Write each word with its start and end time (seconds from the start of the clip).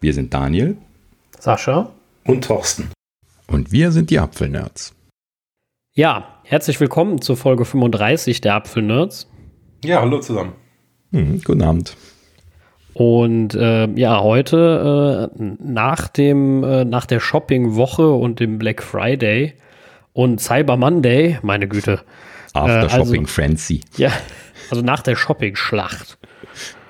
Wir 0.00 0.14
sind 0.14 0.32
Daniel, 0.32 0.76
Sascha 1.40 1.90
und 2.24 2.44
Thorsten. 2.44 2.90
Und 3.48 3.72
wir 3.72 3.90
sind 3.90 4.10
die 4.10 4.20
Apfelnerds. 4.20 4.94
Ja, 5.92 6.40
herzlich 6.44 6.78
willkommen 6.78 7.20
zur 7.20 7.36
Folge 7.36 7.64
35 7.64 8.40
der 8.40 8.54
Apfelnerds. 8.54 9.28
Ja, 9.82 10.00
hallo 10.00 10.20
zusammen. 10.20 10.52
Mhm, 11.10 11.42
guten 11.42 11.62
Abend. 11.62 11.96
Und 12.94 13.56
äh, 13.56 13.88
ja, 13.96 14.22
heute 14.22 15.32
äh, 15.36 15.42
nach 15.58 16.06
dem 16.06 16.62
äh, 16.62 16.84
nach 16.84 17.06
der 17.06 17.18
Shopping-Woche 17.18 18.08
und 18.08 18.38
dem 18.38 18.58
Black 18.58 18.84
Friday 18.84 19.54
und 20.12 20.40
Cyber 20.40 20.76
Monday, 20.76 21.40
meine 21.42 21.66
Güte. 21.66 22.02
After 22.52 22.84
äh, 22.84 22.88
Shopping 22.88 23.22
also, 23.22 23.34
Frenzy. 23.34 23.80
Ja, 23.96 24.12
also 24.70 24.84
nach 24.84 25.02
der 25.02 25.16
Shopping-Schlacht. 25.16 26.18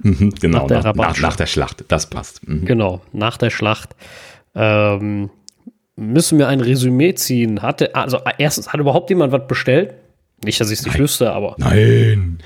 Mhm, 0.03 0.35
genau, 0.41 0.59
nach 0.61 0.67
der, 0.67 0.83
nach, 0.83 0.95
nach, 0.95 1.21
nach 1.21 1.37
der, 1.37 1.47
Schlacht, 1.47 1.85
das 1.89 2.09
passt. 2.09 2.47
Mhm. 2.47 2.65
Genau, 2.65 3.01
nach 3.13 3.37
der 3.37 3.51
Schlacht. 3.51 3.95
Ähm, 4.55 5.31
müssen 5.97 6.39
wir 6.39 6.49
ein 6.49 6.61
Resümee 6.61 7.15
ziehen. 7.15 7.63
Hatte, 7.63 7.95
also 7.95 8.21
erstens, 8.39 8.73
hat 8.73 8.81
überhaupt 8.81 9.11
jemand 9.11 9.33
was 9.33 9.47
bestellt? 9.47 9.95
Nicht, 10.45 10.61
dass 10.61 10.71
ich 10.71 10.79
es 10.79 10.87
nicht 10.87 10.99
wüsste, 10.99 11.33
aber. 11.33 11.57
Nein. 11.59 12.39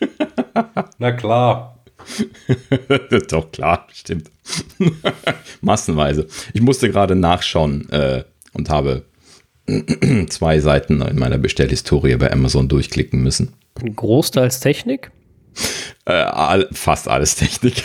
Na 0.98 1.12
klar. 1.12 1.78
Doch, 3.30 3.50
klar, 3.50 3.86
stimmt. 3.92 4.30
Massenweise. 5.60 6.26
Ich 6.52 6.60
musste 6.60 6.90
gerade 6.90 7.16
nachschauen 7.16 7.88
äh, 7.90 8.24
und 8.52 8.70
habe 8.70 9.04
zwei 10.28 10.60
Seiten 10.60 11.02
in 11.02 11.18
meiner 11.18 11.38
Bestellhistorie 11.38 12.16
bei 12.16 12.32
Amazon 12.32 12.68
durchklicken 12.68 13.22
müssen. 13.22 13.54
Großteils 13.74 14.60
Technik? 14.60 15.10
Äh, 16.08 16.12
all, 16.12 16.68
fast 16.72 17.06
alles 17.06 17.36
Technik. 17.36 17.82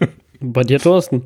Bei 0.40 0.62
dir, 0.62 0.78
Thorsten? 0.78 1.22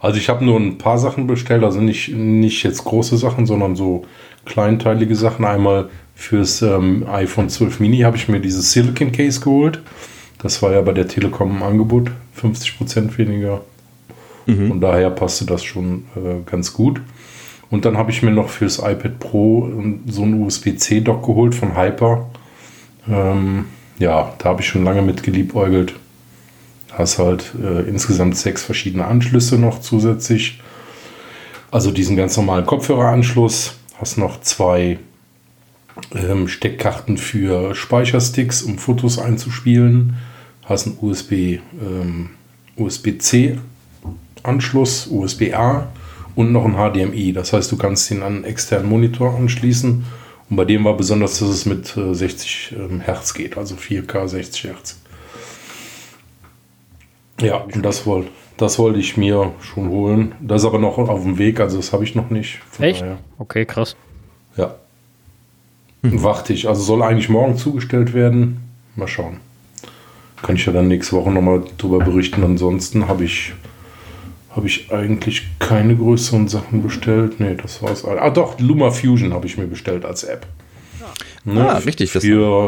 Also 0.00 0.16
ich 0.16 0.30
habe 0.30 0.42
nur 0.42 0.58
ein 0.58 0.78
paar 0.78 0.98
Sachen 0.98 1.26
bestellt, 1.26 1.62
also 1.62 1.82
nicht, 1.82 2.08
nicht 2.14 2.62
jetzt 2.62 2.82
große 2.84 3.18
Sachen, 3.18 3.44
sondern 3.44 3.76
so 3.76 4.06
kleinteilige 4.46 5.14
Sachen. 5.14 5.44
Einmal 5.44 5.90
fürs 6.14 6.62
ähm, 6.62 7.06
iPhone 7.06 7.50
12 7.50 7.78
Mini 7.80 7.98
habe 7.98 8.16
ich 8.16 8.26
mir 8.28 8.40
dieses 8.40 8.72
Silicon 8.72 9.12
Case 9.12 9.40
geholt. 9.40 9.82
Das 10.38 10.62
war 10.62 10.72
ja 10.72 10.80
bei 10.80 10.92
der 10.92 11.06
Telekom 11.06 11.50
im 11.50 11.62
Angebot, 11.62 12.10
50% 12.40 13.18
weniger. 13.18 13.60
Mhm. 14.46 14.68
Von 14.68 14.80
daher 14.80 15.10
passte 15.10 15.44
das 15.44 15.62
schon 15.62 16.04
äh, 16.16 16.50
ganz 16.50 16.72
gut. 16.72 17.02
Und 17.70 17.84
dann 17.84 17.98
habe 17.98 18.10
ich 18.10 18.22
mir 18.22 18.30
noch 18.30 18.48
fürs 18.48 18.78
iPad 18.78 19.18
Pro 19.18 19.70
so 20.06 20.22
ein 20.22 20.42
USB-C-Dock 20.42 21.26
geholt 21.26 21.54
von 21.54 21.76
Hyper. 21.76 22.30
Ähm, 23.06 23.66
ja, 24.00 24.34
da 24.38 24.44
habe 24.48 24.62
ich 24.62 24.68
schon 24.68 24.84
lange 24.84 25.02
mit 25.02 25.22
geliebäugelt. 25.22 25.94
Hast 26.90 27.18
halt 27.18 27.52
äh, 27.62 27.82
insgesamt 27.88 28.36
sechs 28.36 28.64
verschiedene 28.64 29.04
Anschlüsse 29.04 29.58
noch 29.58 29.80
zusätzlich. 29.80 30.60
Also 31.70 31.92
diesen 31.92 32.16
ganz 32.16 32.36
normalen 32.36 32.66
Kopfhöreranschluss. 32.66 33.74
Hast 33.98 34.18
noch 34.18 34.40
zwei 34.40 34.98
ähm, 36.14 36.48
Steckkarten 36.48 37.18
für 37.18 37.74
Speichersticks, 37.74 38.62
um 38.62 38.78
Fotos 38.78 39.18
einzuspielen. 39.18 40.16
Hast 40.64 40.86
einen 40.86 40.98
USB, 41.00 41.32
ähm, 41.80 42.30
USB-C 42.76 43.58
Anschluss, 44.42 45.06
USB-A 45.06 45.88
und 46.34 46.52
noch 46.52 46.64
ein 46.64 46.74
HDMI. 46.74 47.32
Das 47.32 47.52
heißt, 47.52 47.70
du 47.70 47.76
kannst 47.76 48.10
ihn 48.10 48.22
an 48.22 48.36
einen 48.36 48.44
externen 48.44 48.88
Monitor 48.88 49.36
anschließen. 49.36 50.04
Und 50.50 50.56
bei 50.56 50.64
dem 50.64 50.84
war 50.84 50.96
besonders, 50.96 51.38
dass 51.38 51.48
es 51.48 51.64
mit 51.64 51.96
äh, 51.96 52.12
60 52.12 52.74
ähm, 52.76 53.00
Hertz 53.00 53.32
geht, 53.34 53.56
also 53.56 53.76
4K 53.76 54.26
60 54.26 54.64
Hertz. 54.64 55.00
Ja, 57.40 57.56
und 57.58 57.82
das, 57.82 58.04
wollte 58.04 58.30
das 58.56 58.78
wollte 58.78 58.98
ich 58.98 59.16
mir 59.16 59.52
schon 59.62 59.88
holen. 59.88 60.34
Das 60.40 60.62
ist 60.62 60.66
aber 60.66 60.78
noch 60.78 60.98
auf 60.98 61.22
dem 61.22 61.38
Weg, 61.38 61.60
also 61.60 61.76
das 61.78 61.92
habe 61.92 62.04
ich 62.04 62.14
noch 62.14 62.28
nicht. 62.30 62.58
Echt? 62.78 63.00
Daher. 63.00 63.18
Okay, 63.38 63.64
krass. 63.64 63.96
Ja. 64.56 64.74
Hm. 66.02 66.22
Warte 66.22 66.52
ich. 66.52 66.68
Also 66.68 66.82
soll 66.82 67.02
eigentlich 67.02 67.28
morgen 67.28 67.56
zugestellt 67.56 68.12
werden. 68.12 68.68
Mal 68.96 69.08
schauen. 69.08 69.38
Kann 70.42 70.56
ich 70.56 70.66
ja 70.66 70.72
dann 70.72 70.88
nächste 70.88 71.16
Woche 71.16 71.30
nochmal 71.30 71.62
drüber 71.78 71.98
berichten. 71.98 72.42
Ansonsten 72.42 73.08
habe 73.08 73.24
ich, 73.24 73.52
hab 74.50 74.64
ich 74.64 74.92
eigentlich 74.92 75.46
keine 75.58 75.96
größeren 75.96 76.48
Sachen 76.48 76.82
bestellt. 76.82 77.38
Nee, 77.38 77.54
das 77.54 77.82
war's. 77.82 78.04
Ah, 78.04 78.30
doch, 78.30 78.58
Luma 78.58 78.90
Fusion 78.90 79.32
habe 79.32 79.46
ich 79.46 79.56
mir 79.56 79.66
bestellt 79.66 80.04
als 80.04 80.24
App. 80.24 80.46
Ja. 81.00 81.52
Ne? 81.52 81.70
Ah, 81.70 81.78
richtig. 81.78 82.10
Für, 82.10 82.20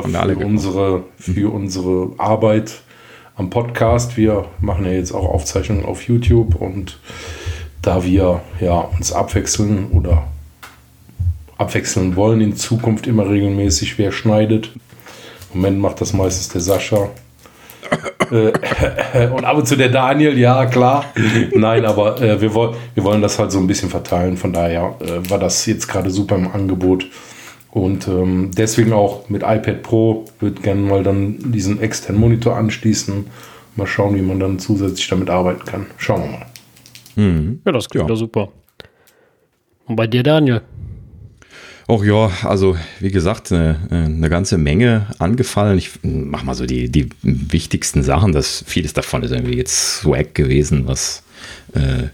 für 0.02 0.36
unsere, 0.38 1.04
für 1.16 1.52
unsere 1.52 2.10
Arbeit 2.18 2.82
am 3.36 3.50
Podcast. 3.50 4.16
Wir 4.16 4.46
machen 4.60 4.84
ja 4.84 4.92
jetzt 4.92 5.12
auch 5.12 5.28
Aufzeichnungen 5.28 5.84
auf 5.84 6.02
YouTube 6.02 6.54
und 6.54 6.98
da 7.80 8.04
wir 8.04 8.42
ja 8.60 8.78
uns 8.78 9.12
abwechseln 9.12 9.90
oder 9.90 10.28
abwechseln 11.58 12.16
wollen 12.16 12.40
in 12.40 12.56
Zukunft 12.56 13.06
immer 13.06 13.28
regelmäßig, 13.28 13.98
wer 13.98 14.12
schneidet. 14.12 14.70
Im 15.52 15.60
Moment 15.60 15.80
macht 15.80 16.00
das 16.00 16.12
meistens 16.12 16.48
der 16.48 16.60
Sascha. 16.60 17.10
Äh, 18.30 19.28
und 19.34 19.44
ab 19.44 19.56
und 19.56 19.66
zu 19.66 19.76
der 19.76 19.88
Daniel, 19.88 20.38
ja 20.38 20.66
klar. 20.66 21.04
Nein, 21.54 21.84
aber 21.84 22.20
äh, 22.20 22.40
wir, 22.40 22.54
wollen, 22.54 22.74
wir 22.94 23.04
wollen 23.04 23.22
das 23.22 23.38
halt 23.38 23.52
so 23.52 23.58
ein 23.58 23.66
bisschen 23.66 23.90
verteilen. 23.90 24.36
Von 24.36 24.52
daher 24.52 24.96
äh, 25.00 25.30
war 25.30 25.38
das 25.38 25.66
jetzt 25.66 25.86
gerade 25.88 26.10
super 26.10 26.36
im 26.36 26.50
Angebot. 26.50 27.06
Und 27.70 28.06
ähm, 28.06 28.50
deswegen 28.56 28.92
auch 28.92 29.28
mit 29.28 29.42
iPad 29.42 29.82
Pro 29.82 30.26
würde 30.40 30.60
gerne 30.60 30.82
mal 30.82 31.02
dann 31.02 31.52
diesen 31.52 31.80
externen 31.80 32.20
Monitor 32.20 32.56
anschließen. 32.56 33.26
Mal 33.76 33.86
schauen, 33.86 34.14
wie 34.14 34.22
man 34.22 34.38
dann 34.38 34.58
zusätzlich 34.58 35.08
damit 35.08 35.30
arbeiten 35.30 35.64
kann. 35.64 35.86
Schauen 35.96 36.22
wir 36.22 36.30
mal. 36.30 36.46
Mhm. 37.16 37.60
Ja, 37.64 37.72
das 37.72 37.88
klingt 37.88 38.10
ja. 38.10 38.16
super. 38.16 38.48
Und 39.86 39.96
bei 39.96 40.06
dir, 40.06 40.22
Daniel? 40.22 40.62
Auch 41.92 42.04
ja, 42.04 42.30
also 42.44 42.78
wie 43.00 43.10
gesagt, 43.10 43.52
eine, 43.52 43.78
eine 43.90 44.30
ganze 44.30 44.56
Menge 44.56 45.08
angefallen. 45.18 45.76
Ich 45.76 45.90
mach 46.02 46.42
mal 46.42 46.54
so 46.54 46.64
die, 46.64 46.88
die 46.88 47.10
wichtigsten 47.20 48.02
Sachen. 48.02 48.32
Das, 48.32 48.64
vieles 48.66 48.94
davon 48.94 49.22
ist 49.22 49.30
irgendwie 49.30 49.58
jetzt 49.58 49.98
Swag 49.98 50.34
gewesen, 50.34 50.86
was 50.86 51.22
äh, 51.74 52.04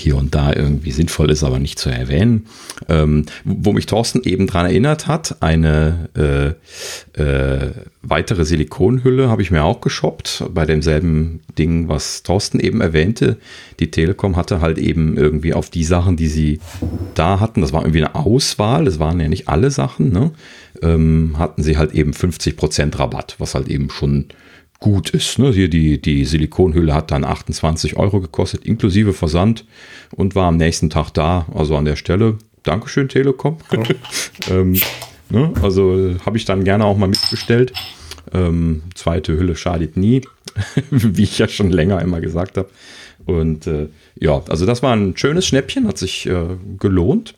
hier 0.00 0.16
und 0.16 0.34
da 0.34 0.52
irgendwie 0.52 0.92
sinnvoll 0.92 1.30
ist, 1.30 1.44
aber 1.44 1.58
nicht 1.58 1.78
zu 1.78 1.90
erwähnen. 1.90 2.46
Ähm, 2.88 3.26
wo 3.44 3.72
mich 3.72 3.86
Thorsten 3.86 4.22
eben 4.22 4.46
dran 4.46 4.66
erinnert 4.66 5.06
hat, 5.06 5.36
eine 5.40 6.08
äh, 6.16 7.20
äh, 7.22 7.72
weitere 8.02 8.44
Silikonhülle 8.44 9.28
habe 9.28 9.42
ich 9.42 9.50
mir 9.50 9.62
auch 9.62 9.80
geshoppt, 9.80 10.44
bei 10.52 10.64
demselben 10.64 11.40
Ding, 11.58 11.88
was 11.88 12.22
Thorsten 12.22 12.60
eben 12.60 12.80
erwähnte. 12.80 13.36
Die 13.78 13.90
Telekom 13.90 14.36
hatte 14.36 14.60
halt 14.60 14.78
eben 14.78 15.16
irgendwie 15.16 15.54
auf 15.54 15.70
die 15.70 15.84
Sachen, 15.84 16.16
die 16.16 16.28
sie 16.28 16.60
da 17.14 17.40
hatten, 17.40 17.60
das 17.60 17.72
war 17.72 17.82
irgendwie 17.82 18.04
eine 18.04 18.14
Auswahl, 18.14 18.86
das 18.86 18.98
waren 18.98 19.20
ja 19.20 19.28
nicht 19.28 19.48
alle 19.48 19.70
Sachen, 19.70 20.12
ne? 20.12 20.32
ähm, 20.82 21.34
hatten 21.38 21.62
sie 21.62 21.76
halt 21.76 21.92
eben 21.92 22.12
50% 22.12 22.98
Rabatt, 22.98 23.36
was 23.38 23.54
halt 23.54 23.68
eben 23.68 23.90
schon 23.90 24.26
gut 24.80 25.10
ist. 25.10 25.38
Ne? 25.38 25.52
Hier 25.52 25.68
die, 25.68 26.00
die 26.00 26.24
Silikonhülle 26.24 26.94
hat 26.94 27.10
dann 27.10 27.24
28 27.24 27.96
Euro 27.96 28.20
gekostet, 28.20 28.64
inklusive 28.64 29.12
Versand 29.12 29.66
und 30.16 30.34
war 30.34 30.46
am 30.46 30.56
nächsten 30.56 30.90
Tag 30.90 31.10
da. 31.10 31.46
Also 31.54 31.76
an 31.76 31.84
der 31.84 31.96
Stelle, 31.96 32.38
Dankeschön 32.62 33.08
Telekom. 33.08 33.58
Ja. 33.70 33.82
ähm, 34.50 34.80
ne? 35.28 35.52
Also 35.62 36.16
habe 36.24 36.36
ich 36.36 36.44
dann 36.46 36.64
gerne 36.64 36.84
auch 36.84 36.96
mal 36.96 37.08
mitbestellt. 37.08 37.72
Ähm, 38.32 38.82
zweite 38.94 39.36
Hülle 39.36 39.56
schadet 39.56 39.96
nie, 39.96 40.22
wie 40.90 41.22
ich 41.22 41.38
ja 41.38 41.48
schon 41.48 41.70
länger 41.70 42.00
immer 42.00 42.20
gesagt 42.20 42.56
habe. 42.56 42.68
Und 43.26 43.66
äh, 43.66 43.88
ja, 44.18 44.42
also 44.48 44.66
das 44.66 44.82
war 44.82 44.94
ein 44.94 45.16
schönes 45.16 45.46
Schnäppchen, 45.46 45.86
hat 45.86 45.98
sich 45.98 46.26
äh, 46.26 46.56
gelohnt. 46.78 47.34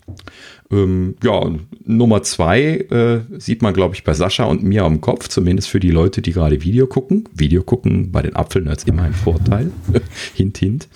Ähm, 0.73 1.17
ja, 1.23 1.51
Nummer 1.85 2.23
zwei 2.23 2.63
äh, 2.63 3.21
sieht 3.39 3.61
man, 3.61 3.75
glaube 3.75 3.95
ich, 3.95 4.05
bei 4.05 4.15
Sascha 4.15 4.45
und 4.45 4.63
mir 4.63 4.85
am 4.85 5.03
Kopf, 5.03 5.29
zumindest 5.29 5.69
für 5.69 5.81
die 5.81 5.91
Leute, 5.91 6.23
die 6.23 6.33
gerade 6.33 6.63
Video 6.63 6.87
gucken. 6.87 7.29
Video 7.35 7.63
gucken 7.63 8.11
bei 8.11 8.23
den 8.23 8.35
Apfelnerds 8.35 8.85
immer 8.85 9.03
ein 9.03 9.13
Vorteil. 9.13 9.71
hint, 10.35 10.57
hint. 10.59 10.89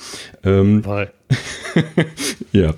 Ähm, 0.44 0.82
ja. 2.52 2.74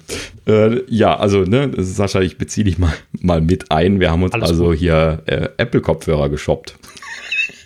Äh, 0.46 0.82
ja, 0.88 1.16
also, 1.16 1.42
ne, 1.42 1.70
Sascha, 1.76 2.20
ich 2.20 2.36
beziehe 2.36 2.64
dich 2.64 2.78
mal, 2.78 2.94
mal 3.12 3.40
mit 3.40 3.70
ein. 3.70 4.00
Wir 4.00 4.10
haben 4.10 4.24
uns 4.24 4.32
Alles 4.32 4.50
also 4.50 4.70
gut. 4.70 4.78
hier 4.78 5.22
äh, 5.26 5.48
Apple-Kopfhörer 5.56 6.28
geshoppt. 6.28 6.76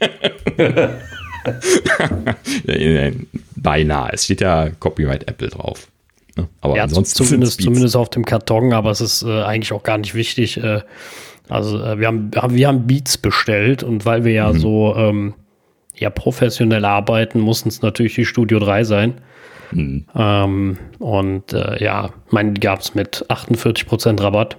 Beinahe. 3.56 4.10
Es 4.12 4.24
steht 4.24 4.40
ja 4.40 4.70
Copyright 4.70 5.28
Apple 5.28 5.48
drauf. 5.48 5.88
Ne? 6.36 6.48
Aber 6.60 6.76
ja, 6.76 6.84
ansonsten 6.84 7.24
zumindest, 7.24 7.62
zumindest 7.62 7.96
auf 7.96 8.10
dem 8.10 8.24
Karton, 8.24 8.72
aber 8.72 8.90
es 8.90 9.00
ist 9.00 9.22
äh, 9.22 9.42
eigentlich 9.42 9.72
auch 9.72 9.82
gar 9.82 9.98
nicht 9.98 10.14
wichtig. 10.14 10.62
Äh, 10.62 10.80
also 11.48 11.82
äh, 11.82 11.98
wir, 11.98 12.06
haben, 12.06 12.30
wir 12.32 12.68
haben 12.68 12.86
Beats 12.86 13.18
bestellt 13.18 13.82
und 13.82 14.06
weil 14.06 14.24
wir 14.24 14.32
ja 14.32 14.52
mhm. 14.52 14.58
so 14.58 14.94
ähm, 14.96 15.34
ja, 15.96 16.10
professionell 16.10 16.84
arbeiten, 16.84 17.40
mussten 17.40 17.68
es 17.68 17.82
natürlich 17.82 18.14
die 18.14 18.24
Studio 18.24 18.58
3 18.58 18.84
sein. 18.84 19.14
Mhm. 19.72 20.06
Ähm, 20.14 20.78
und 20.98 21.52
äh, 21.52 21.82
ja, 21.82 22.10
meine 22.30 22.54
gab 22.54 22.80
es 22.80 22.94
mit 22.94 23.26
48% 23.28 24.22
Rabatt. 24.22 24.56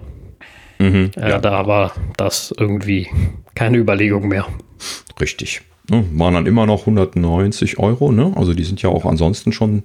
Mhm, 0.80 1.12
ja, 1.16 1.30
ja, 1.30 1.40
da 1.40 1.68
war 1.68 1.94
das 2.18 2.54
irgendwie 2.58 3.08
keine 3.56 3.78
Überlegung 3.78 4.28
mehr. 4.28 4.48
Richtig. 5.20 5.62
Ne, 5.90 6.06
waren 6.14 6.34
dann 6.34 6.46
immer 6.46 6.66
noch 6.66 6.82
190 6.82 7.78
Euro, 7.78 8.14
ne? 8.14 8.32
Also 8.36 8.54
die 8.54 8.64
sind 8.64 8.82
ja 8.82 8.90
auch 8.90 9.06
ansonsten 9.06 9.52
schon 9.52 9.84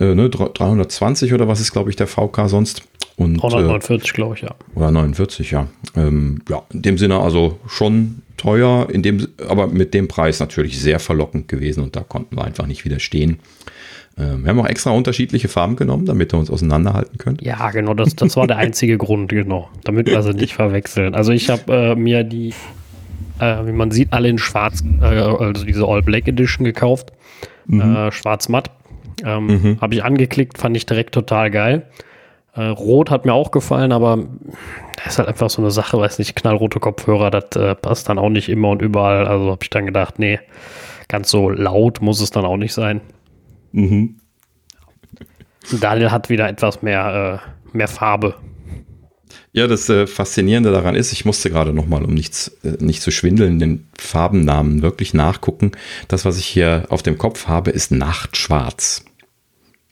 äh, 0.00 0.14
ne, 0.14 0.30
320 0.30 1.34
oder 1.34 1.48
was 1.48 1.60
ist, 1.60 1.72
glaube 1.72 1.90
ich, 1.90 1.96
der 1.96 2.06
VK 2.06 2.48
sonst. 2.48 2.82
Und, 3.16 3.36
149, 3.36 4.10
äh, 4.10 4.12
glaube 4.14 4.34
ich, 4.36 4.42
ja. 4.42 4.54
Oder 4.74 4.90
49, 4.90 5.50
ja. 5.50 5.68
Ähm, 5.96 6.40
ja, 6.48 6.62
in 6.72 6.82
dem 6.82 6.98
Sinne 6.98 7.20
also 7.20 7.58
schon 7.68 8.22
teuer, 8.36 8.88
in 8.90 9.02
dem, 9.02 9.28
aber 9.48 9.66
mit 9.66 9.94
dem 9.94 10.08
Preis 10.08 10.40
natürlich 10.40 10.80
sehr 10.80 10.98
verlockend 10.98 11.46
gewesen 11.48 11.82
und 11.84 11.94
da 11.94 12.00
konnten 12.00 12.36
wir 12.36 12.44
einfach 12.44 12.66
nicht 12.66 12.84
widerstehen. 12.84 13.38
Ähm, 14.18 14.44
wir 14.44 14.50
haben 14.50 14.60
auch 14.60 14.66
extra 14.66 14.90
unterschiedliche 14.90 15.48
Farben 15.48 15.76
genommen, 15.76 16.06
damit 16.06 16.32
wir 16.32 16.38
uns 16.38 16.50
auseinanderhalten 16.50 17.18
können. 17.18 17.38
Ja, 17.40 17.70
genau, 17.70 17.94
das, 17.94 18.16
das 18.16 18.36
war 18.36 18.46
der 18.46 18.56
einzige 18.58 18.98
Grund, 18.98 19.28
genau. 19.28 19.68
Damit 19.84 20.08
wir 20.08 20.22
sie 20.22 20.34
nicht 20.34 20.54
verwechseln. 20.54 21.14
Also 21.14 21.32
ich 21.32 21.50
habe 21.50 21.72
äh, 21.72 21.94
mir 21.94 22.24
die 22.24 22.54
äh, 23.40 23.66
wie 23.66 23.72
man 23.72 23.90
sieht, 23.90 24.12
alle 24.12 24.28
in 24.28 24.38
schwarz, 24.38 24.82
äh, 25.00 25.04
also 25.04 25.64
diese 25.64 25.86
All 25.86 26.02
Black 26.02 26.28
Edition 26.28 26.64
gekauft. 26.64 27.12
Mhm. 27.66 27.96
Äh, 27.96 28.12
schwarz-matt. 28.12 28.70
Ähm, 29.24 29.46
mhm. 29.46 29.80
Habe 29.80 29.94
ich 29.94 30.04
angeklickt, 30.04 30.58
fand 30.58 30.76
ich 30.76 30.86
direkt 30.86 31.14
total 31.14 31.50
geil. 31.50 31.86
Äh, 32.54 32.66
Rot 32.66 33.10
hat 33.10 33.24
mir 33.24 33.32
auch 33.32 33.50
gefallen, 33.50 33.92
aber 33.92 34.18
das 34.96 35.06
ist 35.14 35.18
halt 35.18 35.28
einfach 35.28 35.50
so 35.50 35.60
eine 35.60 35.70
Sache, 35.70 35.98
weiß 35.98 36.18
nicht, 36.18 36.36
knallrote 36.36 36.78
Kopfhörer, 36.78 37.30
das 37.30 37.56
äh, 37.56 37.74
passt 37.74 38.08
dann 38.08 38.18
auch 38.18 38.28
nicht 38.28 38.48
immer 38.48 38.70
und 38.70 38.82
überall. 38.82 39.26
Also 39.26 39.50
habe 39.50 39.62
ich 39.62 39.70
dann 39.70 39.86
gedacht, 39.86 40.18
nee, 40.18 40.38
ganz 41.08 41.30
so 41.30 41.50
laut 41.50 42.00
muss 42.00 42.20
es 42.20 42.30
dann 42.30 42.44
auch 42.44 42.56
nicht 42.56 42.72
sein. 42.72 43.00
Mhm. 43.72 44.16
Daniel 45.80 46.10
hat 46.10 46.28
wieder 46.28 46.48
etwas 46.48 46.82
mehr, 46.82 47.40
äh, 47.42 47.76
mehr 47.76 47.88
Farbe. 47.88 48.34
Ja, 49.54 49.68
das 49.68 49.88
äh, 49.88 50.08
Faszinierende 50.08 50.72
daran 50.72 50.96
ist, 50.96 51.12
ich 51.12 51.24
musste 51.24 51.48
gerade 51.48 51.72
nochmal, 51.72 52.04
um 52.04 52.12
nichts, 52.12 52.48
äh, 52.64 52.84
nicht 52.84 53.00
zu 53.00 53.12
schwindeln, 53.12 53.60
den 53.60 53.86
Farbennamen 53.96 54.82
wirklich 54.82 55.14
nachgucken. 55.14 55.70
Das, 56.08 56.24
was 56.24 56.38
ich 56.38 56.46
hier 56.46 56.86
auf 56.88 57.04
dem 57.04 57.18
Kopf 57.18 57.46
habe, 57.46 57.70
ist 57.70 57.92
Nachtschwarz. 57.92 59.04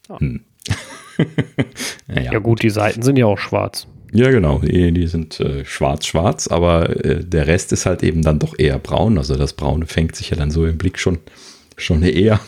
Oh. 0.09 0.19
Hm. 0.19 0.41
ja, 2.13 2.21
ja, 2.23 2.39
gut, 2.39 2.61
die 2.61 2.69
Seiten 2.69 3.03
sind 3.03 3.15
ja 3.15 3.25
auch 3.25 3.39
schwarz. 3.39 3.87
Ja, 4.11 4.31
genau, 4.31 4.59
die, 4.59 4.91
die 4.91 5.07
sind 5.07 5.39
äh, 5.39 5.63
schwarz-schwarz, 5.63 6.49
aber 6.49 7.05
äh, 7.05 7.23
der 7.23 7.47
Rest 7.47 7.71
ist 7.71 7.85
halt 7.85 8.03
eben 8.03 8.21
dann 8.21 8.39
doch 8.39 8.59
eher 8.59 8.79
braun. 8.79 9.17
Also 9.17 9.37
das 9.37 9.53
Braune 9.53 9.85
fängt 9.85 10.17
sich 10.17 10.29
ja 10.29 10.35
dann 10.35 10.51
so 10.51 10.65
im 10.65 10.77
Blick 10.77 10.99
schon, 10.99 11.19
schon 11.77 12.03
eher. 12.03 12.41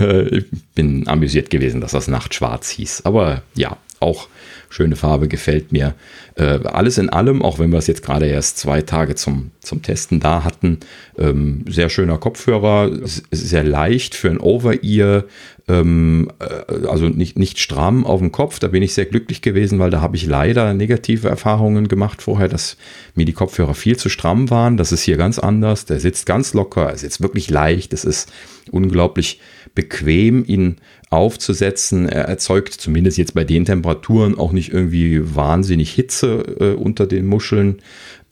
Äh, 0.00 0.38
ich 0.38 0.44
bin 0.74 1.06
amüsiert 1.06 1.50
gewesen, 1.50 1.82
dass 1.82 1.92
das 1.92 2.08
Nachtschwarz 2.08 2.70
hieß. 2.70 3.02
Aber 3.04 3.42
ja, 3.54 3.76
auch 4.00 4.28
schöne 4.68 4.96
Farbe, 4.96 5.28
gefällt 5.28 5.72
mir. 5.72 5.94
Äh, 6.34 6.60
alles 6.64 6.98
in 6.98 7.08
allem, 7.08 7.42
auch 7.42 7.58
wenn 7.58 7.70
wir 7.70 7.78
es 7.78 7.86
jetzt 7.86 8.02
gerade 8.02 8.26
erst 8.26 8.58
zwei 8.58 8.82
Tage 8.82 9.14
zum, 9.14 9.50
zum 9.60 9.82
Testen 9.82 10.20
da 10.20 10.44
hatten, 10.44 10.80
ähm, 11.18 11.64
sehr 11.68 11.88
schöner 11.88 12.18
Kopfhörer, 12.18 12.90
sehr 13.30 13.64
leicht 13.64 14.14
für 14.14 14.30
ein 14.30 14.38
Over-Ear, 14.38 15.24
ähm, 15.68 16.30
äh, 16.38 16.86
also 16.86 17.08
nicht, 17.08 17.38
nicht 17.38 17.58
stramm 17.58 18.06
auf 18.06 18.20
dem 18.20 18.32
Kopf. 18.32 18.58
Da 18.58 18.68
bin 18.68 18.82
ich 18.82 18.94
sehr 18.94 19.06
glücklich 19.06 19.42
gewesen, 19.42 19.78
weil 19.78 19.90
da 19.90 20.00
habe 20.00 20.16
ich 20.16 20.26
leider 20.26 20.74
negative 20.74 21.28
Erfahrungen 21.28 21.88
gemacht 21.88 22.22
vorher, 22.22 22.48
dass 22.48 22.76
mir 23.14 23.24
die 23.24 23.32
Kopfhörer 23.32 23.74
viel 23.74 23.96
zu 23.96 24.08
stramm 24.08 24.50
waren. 24.50 24.76
Das 24.76 24.92
ist 24.92 25.02
hier 25.02 25.16
ganz 25.16 25.38
anders. 25.38 25.84
Der 25.86 26.00
sitzt 26.00 26.26
ganz 26.26 26.54
locker, 26.54 26.90
er 26.90 26.98
sitzt 26.98 27.20
wirklich 27.20 27.50
leicht. 27.50 27.92
Es 27.92 28.04
ist 28.04 28.32
unglaublich 28.70 29.40
bequem, 29.74 30.44
ihn 30.46 30.76
aufzusetzen. 31.10 32.08
Er 32.08 32.24
erzeugt 32.24 32.74
zumindest 32.74 33.18
jetzt 33.18 33.34
bei 33.34 33.44
den 33.44 33.64
Temperaturen 33.64 34.38
auch 34.38 34.52
nicht 34.52 34.72
irgendwie 34.72 35.36
wahnsinnig 35.36 35.92
Hitze 35.92 36.56
äh, 36.60 36.74
unter 36.74 37.06
den 37.06 37.26
Muscheln 37.26 37.78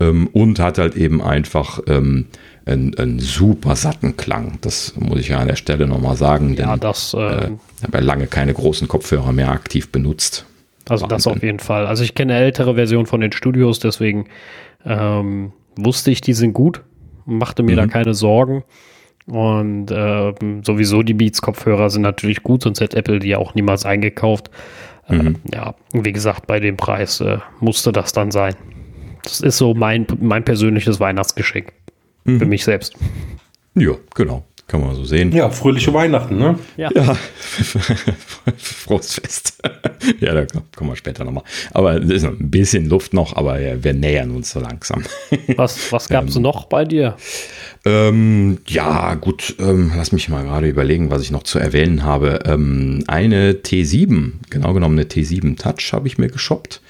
ähm, 0.01 0.29
und 0.33 0.59
hat 0.59 0.79
halt 0.79 0.97
eben 0.97 1.23
einfach 1.23 1.81
ähm, 1.87 2.27
einen, 2.67 2.97
einen, 2.97 3.21
super 3.21 3.77
satten 3.77 4.17
Klang. 4.17 4.59
Das 4.63 4.95
muss 4.99 5.21
ich 5.21 5.29
ja 5.29 5.39
an 5.39 5.49
der 5.49 5.57
Stelle 5.57 5.87
nochmal 5.87 6.17
sagen. 6.17 6.55
Ja, 6.55 6.73
denn, 6.73 6.81
das. 6.81 7.15
Äh, 7.15 7.19
äh, 7.19 7.51
habe 7.83 7.99
ja 7.99 8.01
lange 8.01 8.27
keine 8.27 8.55
großen 8.55 8.89
Kopfhörer 8.89 9.33
mehr 9.33 9.51
aktiv 9.51 9.91
benutzt. 9.91 10.47
Also 10.89 11.05
Wahnsinn. 11.05 11.17
das 11.17 11.27
auf 11.27 11.43
jeden 11.43 11.61
Fall. 11.61 11.87
Also 11.87 12.03
ich 12.05 12.15
kenne 12.15 12.37
ältere 12.37 12.75
Version 12.75 13.07
von 13.07 13.21
den 13.21 13.33
Studios, 13.33 13.79
deswegen 13.79 14.27
ähm, 14.85 15.53
wusste 15.77 16.11
ich, 16.11 16.21
die 16.21 16.35
sind 16.35 16.53
gut, 16.53 16.83
machte 17.25 17.63
mir 17.63 17.73
mhm. 17.73 17.77
da 17.77 17.87
keine 17.87 18.15
Sorgen. 18.15 18.65
Und 19.27 19.91
äh, 19.91 20.35
sowieso 20.63 21.03
die 21.03 21.15
Beats-Kopfhörer 21.15 21.89
sind 21.89 22.03
natürlich 22.03 22.43
gut, 22.43 22.63
sonst 22.63 22.81
hätte 22.81 22.97
Apple 22.97 23.19
die 23.19 23.35
auch 23.37 23.55
niemals 23.55 23.87
eingekauft. 23.87 24.51
Ähm, 25.09 25.19
mhm. 25.19 25.37
Äh, 25.51 25.57
ja, 25.57 25.75
wie 25.93 26.13
gesagt, 26.13 26.47
bei 26.47 26.61
dem 26.61 26.77
Preis 26.77 27.21
äh, 27.21 27.39
musste 27.61 27.93
das 27.93 28.13
dann 28.13 28.31
sein. 28.31 28.55
Das 29.23 29.41
ist 29.41 29.57
so 29.57 29.73
mein, 29.75 30.07
mein 30.21 30.45
persönliches 30.45 31.01
Weihnachtsgeschenk. 31.01 31.73
Mhm. 32.25 32.39
Für 32.39 32.47
mich 32.47 32.65
selbst. 32.65 32.95
Ja, 33.75 33.93
genau. 34.15 34.45
Kann 34.67 34.81
man 34.81 34.97
so 34.97 35.05
sehen. 35.05 35.31
Ja, 35.33 35.51
fröhliche 35.51 35.93
Weihnachten, 35.93 36.39
ne? 36.39 36.59
Ja. 36.79 36.91
ja. 36.95 37.15
Frohes 38.57 39.15
Fest. 39.15 39.63
ja, 40.21 40.33
da 40.33 40.47
kommen 40.75 40.91
wir 40.91 40.97
später 40.97 41.23
nochmal. 41.25 41.45
Aber 41.73 41.97
es 42.03 42.09
ist 42.09 42.23
noch 42.23 42.33
ein 42.33 42.51
bisschen 42.51 42.89
Luft 42.89 43.13
noch, 43.13 43.37
aber 43.37 43.59
wir 43.61 43.93
nähern 43.93 44.31
uns 44.31 44.51
so 44.51 44.61
langsam. 44.61 45.03
was 45.57 45.93
was 45.93 46.09
gab 46.09 46.29
es 46.29 46.37
ähm, 46.37 46.43
noch 46.43 46.65
bei 46.65 46.87
dir? 46.87 47.17
Ähm, 47.85 48.59
ja, 48.67 49.15
gut, 49.17 49.55
ähm, 49.59 49.93
lass 49.95 50.13
mich 50.13 50.31
mal 50.31 50.45
gerade 50.45 50.69
überlegen, 50.69 51.11
was 51.11 51.23
ich 51.23 51.31
noch 51.31 51.43
zu 51.43 51.59
erwähnen 51.59 52.03
habe. 52.03 52.41
Ähm, 52.47 53.05
eine 53.07 53.53
T7, 53.53 54.33
genau 54.49 54.73
genommen 54.73 54.99
eine 54.99 55.09
T7 55.09 55.59
Touch 55.59 55.93
habe 55.93 56.09
ich 56.09 56.17
mir 56.17 56.29
geshoppt. 56.29 56.81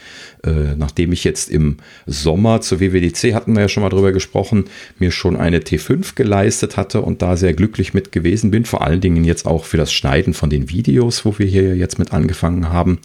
Äh, 0.45 0.77
nachdem 0.77 1.13
ich 1.13 1.25
jetzt 1.25 1.51
im 1.51 1.79
Sommer 2.07 2.61
zur 2.61 2.81
WWDC, 2.81 3.35
hatten 3.35 3.55
wir 3.55 3.63
ja 3.63 3.69
schon 3.69 3.83
mal 3.83 3.89
drüber 3.89 4.13
gesprochen, 4.13 4.65
mir 4.99 5.11
schon 5.11 5.37
eine 5.37 5.61
T5 5.61 6.15
geleistet 6.15 6.77
hatte 6.77 7.01
und 7.01 7.23
da 7.23 7.37
sehr 7.37 7.55
glücklich 7.55 7.95
mit 7.95 8.13
gewesen 8.13 8.51
bin. 8.51 8.65
Vor 8.65 8.83
allen 8.83 9.01
Dingen 9.01 9.25
jetzt 9.25 9.47
auch 9.47 9.65
für 9.65 9.79
das 9.79 9.93
Schneiden 9.93 10.35
von 10.35 10.51
den 10.51 10.69
Videos, 10.69 11.25
wo 11.25 11.39
wir 11.39 11.47
hier 11.47 11.77
jetzt 11.77 11.99
mit 11.99 12.13
angefangen 12.13 12.69
haben. 12.69 12.99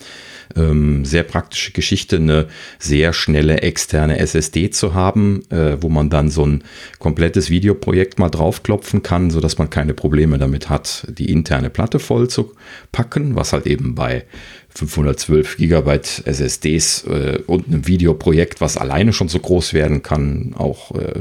Ähm, 0.55 1.05
sehr 1.05 1.23
praktische 1.23 1.71
Geschichte, 1.71 2.15
eine 2.15 2.47
sehr 2.79 3.13
schnelle 3.13 3.61
externe 3.61 4.19
SSD 4.19 4.71
zu 4.71 4.93
haben, 4.93 5.43
äh, 5.51 5.77
wo 5.81 5.89
man 5.89 6.09
dann 6.09 6.29
so 6.29 6.45
ein 6.45 6.63
komplettes 6.97 7.49
Videoprojekt 7.49 8.17
mal 8.17 8.29
draufklopfen 8.29 9.03
kann, 9.03 9.29
sodass 9.29 9.57
man 9.57 9.69
keine 9.69 9.93
Probleme 9.93 10.37
damit 10.37 10.69
hat, 10.69 11.05
die 11.09 11.31
interne 11.31 11.69
Platte 11.69 11.99
voll 11.99 12.29
zu 12.29 12.53
packen, 12.91 13.35
was 13.35 13.53
halt 13.53 13.67
eben 13.67 13.95
bei 13.95 14.25
512 14.69 15.57
Gigabyte 15.57 16.23
SSDs 16.25 17.03
äh, 17.05 17.39
und 17.45 17.67
einem 17.67 17.87
Videoprojekt, 17.87 18.61
was 18.61 18.77
alleine 18.77 19.13
schon 19.13 19.29
so 19.29 19.39
groß 19.39 19.73
werden 19.73 20.03
kann, 20.03 20.53
auch 20.57 20.95
äh, 20.95 21.13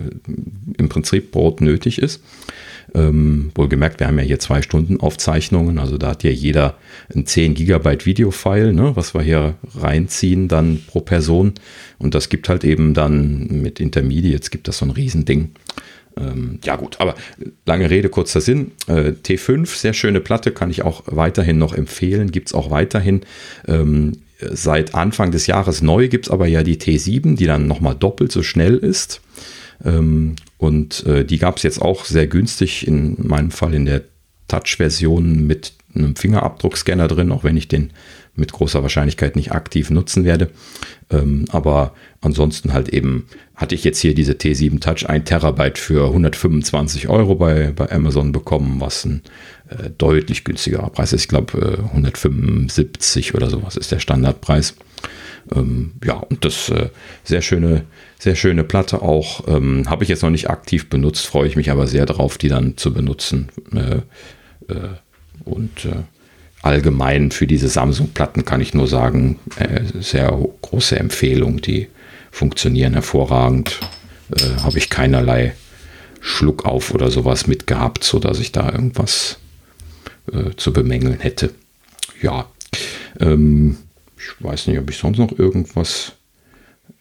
im 0.76 0.88
Prinzip 0.88 1.32
Brot 1.32 1.60
nötig 1.60 2.00
ist. 2.00 2.22
Ähm, 2.94 3.50
wohlgemerkt, 3.54 4.00
wir 4.00 4.06
haben 4.06 4.18
ja 4.18 4.24
hier 4.24 4.38
zwei 4.38 4.62
Stunden 4.62 5.00
Aufzeichnungen, 5.00 5.78
also 5.78 5.98
da 5.98 6.10
hat 6.10 6.24
ja 6.24 6.30
jeder 6.30 6.76
ein 7.14 7.26
10 7.26 7.54
Gigabyte 7.54 8.06
Videofile, 8.06 8.72
ne, 8.72 8.92
was 8.94 9.14
wir 9.14 9.22
hier 9.22 9.54
reinziehen 9.76 10.48
dann 10.48 10.82
pro 10.86 11.00
Person. 11.00 11.52
Und 11.98 12.14
das 12.14 12.28
gibt 12.28 12.48
halt 12.48 12.64
eben 12.64 12.94
dann 12.94 13.62
mit 13.62 13.80
Intermediates 13.80 14.50
gibt 14.50 14.68
das 14.68 14.78
so 14.78 14.86
ein 14.86 14.90
Riesending. 14.90 15.50
Ähm, 16.18 16.58
ja 16.64 16.76
gut, 16.76 17.00
aber 17.00 17.14
lange 17.66 17.90
Rede, 17.90 18.08
kurzer 18.08 18.40
Sinn. 18.40 18.72
Äh, 18.86 19.12
T5, 19.22 19.66
sehr 19.66 19.92
schöne 19.92 20.20
Platte, 20.20 20.52
kann 20.52 20.70
ich 20.70 20.82
auch 20.82 21.02
weiterhin 21.06 21.58
noch 21.58 21.74
empfehlen, 21.74 22.32
gibt 22.32 22.48
es 22.48 22.54
auch 22.54 22.70
weiterhin. 22.70 23.22
Ähm, 23.66 24.12
seit 24.38 24.94
Anfang 24.94 25.30
des 25.30 25.46
Jahres 25.46 25.82
neu 25.82 26.08
gibt 26.08 26.26
es 26.26 26.30
aber 26.30 26.46
ja 26.46 26.62
die 26.62 26.76
T7, 26.76 27.36
die 27.36 27.46
dann 27.46 27.66
nochmal 27.66 27.94
doppelt 27.94 28.32
so 28.32 28.42
schnell 28.42 28.76
ist. 28.76 29.20
Ähm, 29.84 30.36
und 30.56 31.06
äh, 31.06 31.24
die 31.24 31.38
gab 31.38 31.56
es 31.56 31.62
jetzt 31.62 31.80
auch 31.80 32.04
sehr 32.04 32.26
günstig, 32.26 32.86
in 32.86 33.16
meinem 33.26 33.50
Fall 33.50 33.74
in 33.74 33.86
der 33.86 34.02
Touch-Version 34.48 35.46
mit 35.46 35.72
einem 35.94 36.16
Fingerabdruckscanner 36.16 37.08
drin, 37.08 37.32
auch 37.32 37.44
wenn 37.44 37.56
ich 37.56 37.68
den 37.68 37.92
mit 38.34 38.52
großer 38.52 38.82
Wahrscheinlichkeit 38.82 39.36
nicht 39.36 39.52
aktiv 39.52 39.90
nutzen 39.90 40.24
werde. 40.24 40.50
Ähm, 41.10 41.46
aber 41.50 41.94
ansonsten 42.20 42.72
halt 42.72 42.88
eben 42.88 43.26
hatte 43.54 43.74
ich 43.74 43.84
jetzt 43.84 43.98
hier 43.98 44.14
diese 44.14 44.32
T7 44.32 44.80
Touch 44.80 45.08
1 45.08 45.28
Terabyte 45.28 45.78
für 45.78 46.06
125 46.06 47.08
Euro 47.08 47.34
bei, 47.34 47.72
bei 47.74 47.90
Amazon 47.90 48.30
bekommen, 48.32 48.80
was 48.80 49.04
ein 49.04 49.22
äh, 49.68 49.90
deutlich 49.96 50.44
günstigerer 50.44 50.90
Preis 50.90 51.12
ist. 51.12 51.22
Ich 51.22 51.28
glaube 51.28 51.78
äh, 51.82 51.88
175 51.88 53.34
oder 53.34 53.50
sowas 53.50 53.76
ist 53.76 53.90
der 53.90 53.98
Standardpreis. 53.98 54.74
Ähm, 55.54 55.92
ja, 56.04 56.14
und 56.14 56.44
das 56.44 56.68
äh, 56.68 56.88
sehr 57.24 57.42
schöne, 57.42 57.84
sehr 58.18 58.34
schöne 58.34 58.64
Platte 58.64 59.02
auch. 59.02 59.46
Ähm, 59.48 59.88
Habe 59.88 60.04
ich 60.04 60.08
jetzt 60.08 60.22
noch 60.22 60.30
nicht 60.30 60.50
aktiv 60.50 60.88
benutzt, 60.88 61.26
freue 61.26 61.48
ich 61.48 61.56
mich 61.56 61.70
aber 61.70 61.86
sehr 61.86 62.06
drauf, 62.06 62.38
die 62.38 62.48
dann 62.48 62.76
zu 62.76 62.92
benutzen. 62.92 63.48
Äh, 63.74 64.72
äh, 64.72 64.88
und 65.44 65.84
äh, 65.84 66.02
allgemein 66.62 67.30
für 67.30 67.46
diese 67.46 67.68
Samsung-Platten 67.68 68.44
kann 68.44 68.60
ich 68.60 68.74
nur 68.74 68.88
sagen, 68.88 69.38
äh, 69.58 69.80
sehr 70.00 70.38
große 70.62 70.98
Empfehlung. 70.98 71.60
Die 71.62 71.88
funktionieren 72.30 72.92
hervorragend. 72.92 73.80
Äh, 74.36 74.60
Habe 74.62 74.78
ich 74.78 74.90
keinerlei 74.90 75.54
Schluck 76.20 76.64
auf 76.64 76.92
oder 76.92 77.10
sowas 77.10 77.46
mitgehabt, 77.46 78.04
sodass 78.04 78.40
ich 78.40 78.52
da 78.52 78.70
irgendwas 78.70 79.38
zu 80.58 80.74
bemängeln 80.74 81.20
hätte. 81.20 81.54
Ja, 82.20 82.50
ähm, 83.18 83.78
ich 84.28 84.44
weiß 84.44 84.66
nicht, 84.66 84.78
ob 84.78 84.90
ich 84.90 84.98
sonst 84.98 85.18
noch 85.18 85.38
irgendwas 85.38 86.12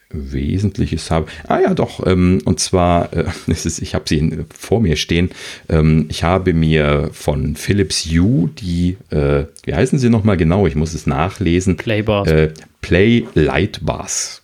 Wesentliches 0.10 1.12
habe. 1.12 1.28
Ah 1.48 1.60
ja, 1.60 1.74
doch. 1.74 2.06
Ähm, 2.08 2.42
und 2.46 2.60
zwar, 2.60 3.14
äh, 3.14 3.26
ist, 3.48 3.82
ich 3.82 3.94
habe 3.94 4.06
sie 4.08 4.46
vor 4.58 4.80
mir 4.80 4.96
stehen. 4.96 5.32
Ähm, 5.68 6.06
ich 6.10 6.24
habe 6.24 6.54
mir 6.54 7.10
von 7.12 7.56
Philips 7.56 8.06
Hue 8.06 8.50
die, 8.50 8.98
äh, 9.10 9.46
wie 9.64 9.74
heißen 9.74 10.00
sie 10.00 10.10
nochmal 10.10 10.38
genau? 10.38 10.66
Ich 10.66 10.76
muss 10.76 10.94
es 10.94 11.08
nachlesen. 11.08 11.78
Playbars. 11.78 12.28
Äh, 12.30 12.54
Play 12.82 13.26
Light 13.34 13.86
Bars 13.86 14.42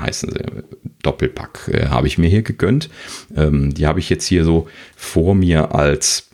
heißen 0.00 0.30
sie. 0.30 0.64
Doppelpack 1.02 1.70
äh, 1.72 1.86
habe 1.86 2.06
ich 2.06 2.18
mir 2.18 2.28
hier 2.28 2.42
gegönnt. 2.42 2.88
Ähm, 3.36 3.72
die 3.72 3.86
habe 3.86 4.00
ich 4.00 4.10
jetzt 4.10 4.26
hier 4.26 4.44
so 4.44 4.68
vor 4.96 5.34
mir 5.34 5.74
als 5.74 6.28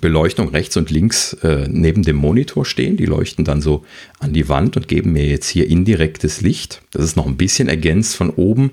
Beleuchtung 0.00 0.48
rechts 0.48 0.76
und 0.76 0.90
links 0.90 1.34
äh, 1.42 1.66
neben 1.68 2.02
dem 2.02 2.16
Monitor 2.16 2.64
stehen. 2.64 2.96
Die 2.96 3.06
leuchten 3.06 3.44
dann 3.44 3.60
so 3.60 3.84
an 4.18 4.32
die 4.32 4.48
Wand 4.48 4.76
und 4.76 4.88
geben 4.88 5.12
mir 5.12 5.26
jetzt 5.26 5.48
hier 5.48 5.68
indirektes 5.68 6.40
Licht. 6.40 6.82
Das 6.90 7.04
ist 7.04 7.16
noch 7.16 7.26
ein 7.26 7.36
bisschen 7.36 7.68
ergänzt 7.68 8.16
von 8.16 8.30
oben, 8.30 8.72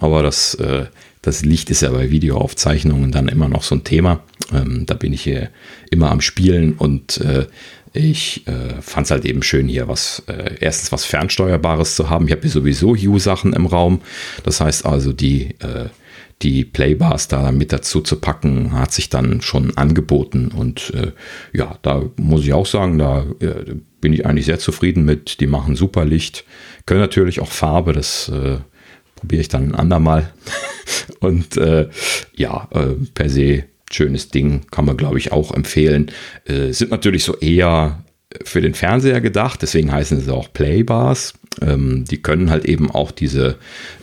aber 0.00 0.22
das, 0.22 0.54
äh, 0.56 0.86
das 1.22 1.44
Licht 1.44 1.70
ist 1.70 1.82
ja 1.82 1.90
bei 1.90 2.10
Videoaufzeichnungen 2.10 3.12
dann 3.12 3.28
immer 3.28 3.48
noch 3.48 3.62
so 3.62 3.76
ein 3.76 3.84
Thema. 3.84 4.22
Ähm, 4.52 4.84
da 4.86 4.94
bin 4.94 5.12
ich 5.12 5.22
hier 5.22 5.50
immer 5.90 6.10
am 6.10 6.20
Spielen 6.20 6.72
und 6.72 7.18
äh, 7.18 7.46
ich 7.92 8.46
äh, 8.46 8.82
fand 8.82 9.06
es 9.06 9.10
halt 9.10 9.24
eben 9.24 9.42
schön 9.42 9.68
hier 9.68 9.88
was, 9.88 10.22
äh, 10.26 10.56
erstens 10.60 10.92
was 10.92 11.04
Fernsteuerbares 11.04 11.94
zu 11.96 12.10
haben. 12.10 12.26
Ich 12.26 12.32
habe 12.32 12.42
hier 12.42 12.50
sowieso 12.50 12.94
Hue-Sachen 12.94 13.52
im 13.52 13.66
Raum. 13.66 14.00
Das 14.44 14.60
heißt 14.60 14.84
also, 14.84 15.12
die 15.12 15.54
äh, 15.60 15.86
die 16.42 16.64
Playbars 16.64 17.28
da 17.28 17.50
mit 17.50 17.72
dazu 17.72 18.00
zu 18.00 18.16
packen, 18.16 18.72
hat 18.72 18.92
sich 18.92 19.08
dann 19.08 19.40
schon 19.40 19.76
angeboten. 19.76 20.48
Und 20.48 20.92
äh, 20.94 21.12
ja, 21.52 21.78
da 21.82 22.02
muss 22.16 22.44
ich 22.44 22.52
auch 22.52 22.66
sagen, 22.66 22.98
da 22.98 23.26
äh, 23.40 23.74
bin 24.00 24.12
ich 24.12 24.24
eigentlich 24.24 24.46
sehr 24.46 24.58
zufrieden 24.58 25.04
mit. 25.04 25.40
Die 25.40 25.46
machen 25.46 25.74
super 25.74 26.04
Licht, 26.04 26.44
können 26.86 27.00
natürlich 27.00 27.40
auch 27.40 27.50
Farbe, 27.50 27.92
das 27.92 28.28
äh, 28.28 28.58
probiere 29.16 29.40
ich 29.40 29.48
dann 29.48 29.70
ein 29.70 29.74
andermal. 29.74 30.32
Und 31.20 31.56
äh, 31.56 31.88
ja, 32.36 32.68
äh, 32.72 32.94
per 33.14 33.28
se 33.28 33.64
schönes 33.90 34.28
Ding, 34.28 34.66
kann 34.70 34.84
man 34.84 34.96
glaube 34.96 35.18
ich 35.18 35.32
auch 35.32 35.52
empfehlen. 35.52 36.10
Äh, 36.44 36.72
sind 36.72 36.90
natürlich 36.90 37.24
so 37.24 37.36
eher 37.38 38.04
für 38.44 38.60
den 38.60 38.74
Fernseher 38.74 39.20
gedacht, 39.20 39.62
deswegen 39.62 39.90
heißen 39.90 40.20
sie 40.20 40.32
auch 40.32 40.52
Playbars. 40.52 41.34
Ähm, 41.60 42.04
die 42.04 42.20
können 42.22 42.50
halt 42.50 42.64
eben 42.64 42.90
auch 42.90 43.10
diese 43.10 43.56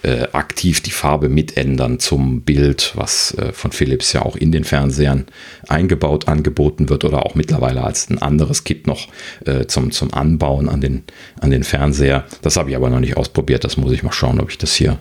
äh, 0.04 0.28
aktiv 0.32 0.82
die 0.82 0.92
Farbe 0.92 1.30
mitändern 1.30 2.00
zum 2.00 2.42
Bild, 2.42 2.94
was 2.96 3.34
äh, 3.36 3.52
von 3.54 3.72
Philips 3.72 4.14
ja 4.14 4.22
auch 4.22 4.36
in 4.36 4.52
den 4.52 4.64
Fernsehern 4.64 5.26
eingebaut 5.68 6.28
angeboten 6.28 6.90
wird 6.90 7.04
oder 7.06 7.26
auch 7.26 7.36
mittlerweile 7.36 7.84
als 7.84 8.10
ein 8.10 8.22
anderes 8.22 8.64
Kit 8.64 8.88
noch 8.88 9.08
äh, 9.46 9.66
zum, 9.66 9.92
zum 9.92 10.14
Anbauen 10.14 10.70
an 10.70 10.82
den, 10.82 11.04
an 11.40 11.52
den 11.52 11.64
Fernseher. 11.64 12.26
Das 12.42 12.58
habe 12.58 12.70
ich 12.70 12.76
aber 12.76 12.90
noch 12.90 13.00
nicht 13.00 13.18
ausprobiert. 13.18 13.64
Das 13.64 13.78
muss 13.78 13.92
ich 13.92 14.04
mal 14.04 14.12
schauen, 14.12 14.40
ob 14.40 14.50
ich 14.50 14.58
das 14.58 14.74
hier 14.74 15.00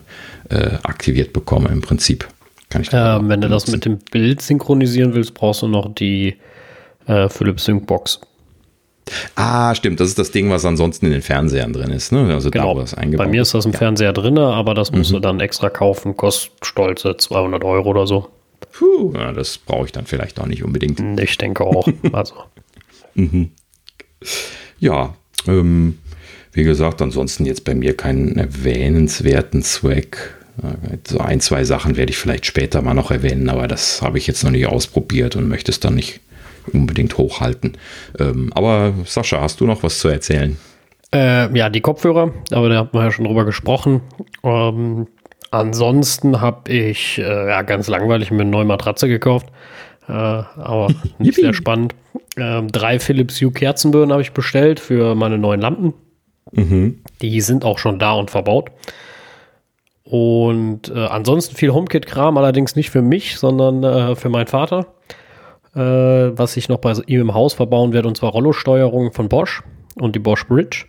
äh, 0.50 0.76
aktiviert 0.82 1.32
bekomme. 1.32 1.68
Im 1.68 1.80
Prinzip 1.80 2.28
kann 2.70 2.82
ich 2.82 2.88
das 2.88 3.20
ähm, 3.20 3.28
Wenn 3.28 3.40
du 3.40 3.49
das 3.49 3.68
mit 3.68 3.84
dem 3.84 3.99
Bild 4.11 4.42
synchronisieren 4.42 5.14
willst, 5.14 5.34
brauchst 5.34 5.62
du 5.62 5.68
noch 5.68 5.94
die 5.94 6.37
äh, 7.06 7.28
Philips 7.28 7.64
Sync 7.64 7.87
Box. 7.87 8.20
Ah, 9.34 9.75
stimmt. 9.75 10.00
Das 10.00 10.08
ist 10.08 10.18
das 10.18 10.30
Ding, 10.30 10.50
was 10.50 10.64
ansonsten 10.64 11.06
in 11.06 11.12
den 11.12 11.23
Fernsehern 11.23 11.73
drin 11.73 11.90
ist. 11.90 12.12
Ne? 12.12 12.32
Also 12.32 12.50
genau. 12.50 12.75
da, 12.75 13.16
Bei 13.16 13.26
mir 13.26 13.42
ist 13.42 13.54
das 13.54 13.66
im 13.66 13.73
ja. 13.73 13.78
Fernseher 13.78 14.12
drin, 14.12 14.38
aber 14.38 14.75
das 14.75 14.92
musst 14.92 15.11
mhm. 15.11 15.16
du 15.16 15.20
dann 15.20 15.40
extra 15.40 15.70
kaufen. 15.70 16.16
Kostet 16.16 16.52
stolze 16.64 17.16
200 17.16 17.64
Euro 17.64 17.90
oder 17.90 18.06
so. 18.06 18.28
Puh, 18.73 19.12
ja, 19.14 19.32
das 19.32 19.58
brauche 19.58 19.87
ich 19.87 19.92
dann 19.92 20.06
vielleicht 20.06 20.40
auch 20.40 20.46
nicht 20.46 20.64
unbedingt. 20.64 21.00
Ich 21.20 21.38
denke 21.38 21.64
auch. 21.64 21.87
also. 22.12 22.34
Mhm. 23.14 23.50
Ja, 24.78 25.14
ähm, 25.46 25.99
wie 26.52 26.64
gesagt, 26.64 27.02
ansonsten 27.02 27.44
jetzt 27.44 27.64
bei 27.64 27.75
mir 27.75 27.96
keinen 27.96 28.37
erwähnenswerten 28.37 29.62
Zweck. 29.62 30.34
So 31.06 31.18
ein, 31.18 31.40
zwei 31.40 31.64
Sachen 31.64 31.96
werde 31.96 32.11
ich 32.11 32.18
vielleicht 32.18 32.46
später 32.46 32.80
mal 32.80 32.94
noch 32.94 33.11
erwähnen, 33.11 33.49
aber 33.49 33.66
das 33.66 34.02
habe 34.02 34.18
ich 34.18 34.28
jetzt 34.28 34.44
noch 34.44 34.52
nicht 34.52 34.66
ausprobiert 34.66 35.34
und 35.34 35.49
möchte 35.49 35.73
es 35.73 35.80
dann 35.80 35.96
nicht 35.96 36.20
unbedingt 36.73 37.18
hochhalten. 37.18 37.76
Ähm, 38.18 38.52
aber 38.54 38.94
Sascha, 39.04 39.40
hast 39.40 39.61
du 39.61 39.66
noch 39.66 39.83
was 39.83 39.99
zu 39.99 40.09
erzählen? 40.09 40.56
Äh, 41.14 41.56
ja, 41.56 41.68
die 41.68 41.80
Kopfhörer, 41.80 42.33
aber 42.50 42.68
da 42.68 42.76
haben 42.76 42.90
wir 42.92 43.04
ja 43.04 43.11
schon 43.12 43.25
drüber 43.25 43.44
gesprochen. 43.44 44.00
Ähm, 44.42 45.06
ansonsten 45.50 46.40
habe 46.40 46.73
ich 46.73 47.18
äh, 47.18 47.49
ja, 47.49 47.62
ganz 47.62 47.88
langweilig 47.88 48.30
mir 48.30 48.40
eine 48.40 48.50
neue 48.50 48.64
Matratze 48.64 49.09
gekauft. 49.09 49.47
Äh, 50.09 50.12
aber 50.12 50.88
nicht 51.18 51.37
sehr 51.37 51.54
spannend. 51.54 51.94
Ähm, 52.37 52.71
drei 52.73 52.99
Philips 52.99 53.40
Hue 53.40 53.52
Kerzenbirnen 53.52 54.11
habe 54.11 54.23
ich 54.23 54.33
bestellt 54.33 54.80
für 54.80 55.14
meine 55.14 55.38
neuen 55.38 55.61
Lampen. 55.61 55.94
Mhm. 56.52 57.00
Die 57.23 57.40
sind 57.40 57.64
auch 57.64 57.78
schon 57.78 57.99
da 57.99 58.12
und 58.12 58.30
verbaut. 58.30 58.71
Und 60.04 60.90
äh, 60.94 61.06
ansonsten 61.06 61.56
viel 61.56 61.73
HomeKit-Kram, 61.73 62.37
allerdings 62.37 62.76
nicht 62.76 62.90
für 62.90 63.02
mich, 63.02 63.38
sondern 63.38 63.83
äh, 63.85 64.16
für 64.16 64.28
meinen 64.28 64.47
Vater 64.47 64.87
äh, 65.75 65.81
was 65.81 66.57
ich 66.57 66.69
noch 66.69 66.78
bei 66.78 66.93
ihm 67.07 67.21
im 67.21 67.35
Haus 67.35 67.54
verbauen 67.54 67.93
werde, 67.93 68.09
und 68.09 68.16
zwar 68.16 68.31
Rollo-Steuerung 68.31 69.12
von 69.12 69.28
Bosch 69.28 69.62
und 69.97 70.14
die 70.14 70.21
Bosch 70.21 70.47
Bridge. 70.47 70.87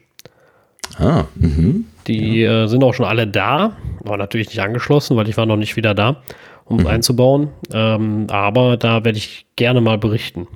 Ah, 0.98 1.26
mhm. 1.36 1.86
Die 2.08 2.42
ja. 2.42 2.64
äh, 2.64 2.68
sind 2.68 2.84
auch 2.84 2.94
schon 2.94 3.06
alle 3.06 3.28
da, 3.28 3.76
aber 4.04 4.18
natürlich 4.18 4.48
nicht 4.48 4.60
angeschlossen, 4.60 5.18
weil 5.18 5.28
ich 5.28 5.38
war 5.38 5.46
noch 5.46 5.58
nicht 5.58 5.76
wieder 5.76 5.94
da, 5.94 6.22
um 6.66 6.78
es 6.80 6.84
mhm. 6.84 6.90
einzubauen. 6.90 7.50
Ähm, 7.74 8.28
aber 8.30 8.78
da 8.78 9.04
werde 9.04 9.18
ich 9.18 9.48
gerne 9.56 9.82
mal 9.82 9.98
berichten. 9.98 10.48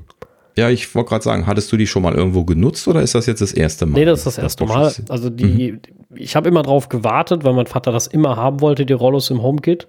Ja, 0.57 0.69
ich 0.69 0.93
wollte 0.93 1.09
gerade 1.09 1.23
sagen, 1.23 1.47
hattest 1.47 1.71
du 1.71 1.77
die 1.77 1.87
schon 1.87 2.03
mal 2.03 2.13
irgendwo 2.13 2.43
genutzt 2.43 2.87
oder 2.87 3.01
ist 3.01 3.15
das 3.15 3.25
jetzt 3.25 3.41
das 3.41 3.53
erste 3.53 3.85
Mal? 3.85 3.99
Nee, 3.99 4.05
das 4.05 4.19
ist 4.19 4.25
das 4.25 4.37
erste 4.37 4.65
Mal. 4.65 4.93
Also 5.07 5.29
die, 5.29 5.71
mhm. 5.71 5.79
ich 6.15 6.35
habe 6.35 6.49
immer 6.49 6.63
drauf 6.63 6.89
gewartet, 6.89 7.43
weil 7.43 7.53
mein 7.53 7.67
Vater 7.67 7.91
das 7.91 8.07
immer 8.07 8.35
haben 8.35 8.61
wollte, 8.61 8.85
die 8.85 8.93
Rollos 8.93 9.29
im 9.29 9.41
HomeKit 9.41 9.87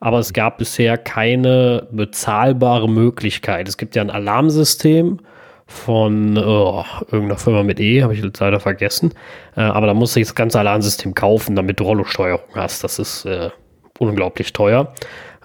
aber 0.00 0.18
es 0.18 0.32
gab 0.32 0.58
bisher 0.58 0.98
keine 0.98 1.88
bezahlbare 1.90 2.88
Möglichkeit. 2.88 3.68
Es 3.68 3.76
gibt 3.76 3.96
ja 3.96 4.02
ein 4.02 4.10
Alarmsystem 4.10 5.20
von 5.66 6.36
oh, 6.36 6.84
irgendeiner 7.10 7.38
Firma 7.38 7.62
mit 7.62 7.80
E, 7.80 8.02
habe 8.02 8.14
ich 8.14 8.22
jetzt 8.22 8.40
leider 8.40 8.60
vergessen. 8.60 9.12
Äh, 9.56 9.62
aber 9.62 9.86
da 9.86 9.94
musst 9.94 10.14
du 10.14 10.20
das 10.20 10.34
ganze 10.34 10.58
Alarmsystem 10.60 11.14
kaufen, 11.14 11.56
damit 11.56 11.80
du 11.80 11.84
Rollo-Steuerung 11.84 12.54
hast. 12.54 12.84
Das 12.84 12.98
ist 12.98 13.24
äh, 13.24 13.50
unglaublich 13.98 14.52
teuer. 14.52 14.92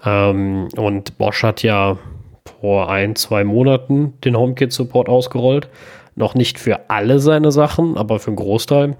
Ähm, 0.04 0.68
und 0.76 1.16
Bosch 1.18 1.42
hat 1.42 1.62
ja 1.62 1.98
vor 2.60 2.90
ein, 2.90 3.16
zwei 3.16 3.44
Monaten 3.44 4.14
den 4.24 4.36
HomeKit-Support 4.36 5.08
ausgerollt. 5.08 5.68
Noch 6.16 6.34
nicht 6.34 6.58
für 6.58 6.90
alle 6.90 7.18
seine 7.18 7.50
Sachen, 7.50 7.96
aber 7.96 8.18
für 8.18 8.28
einen 8.28 8.36
Großteil. 8.36 8.96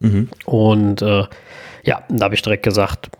Mhm. 0.00 0.28
Und 0.44 1.02
äh, 1.02 1.24
ja, 1.84 2.02
da 2.08 2.24
habe 2.24 2.34
ich 2.34 2.42
direkt 2.42 2.64
gesagt, 2.64 3.10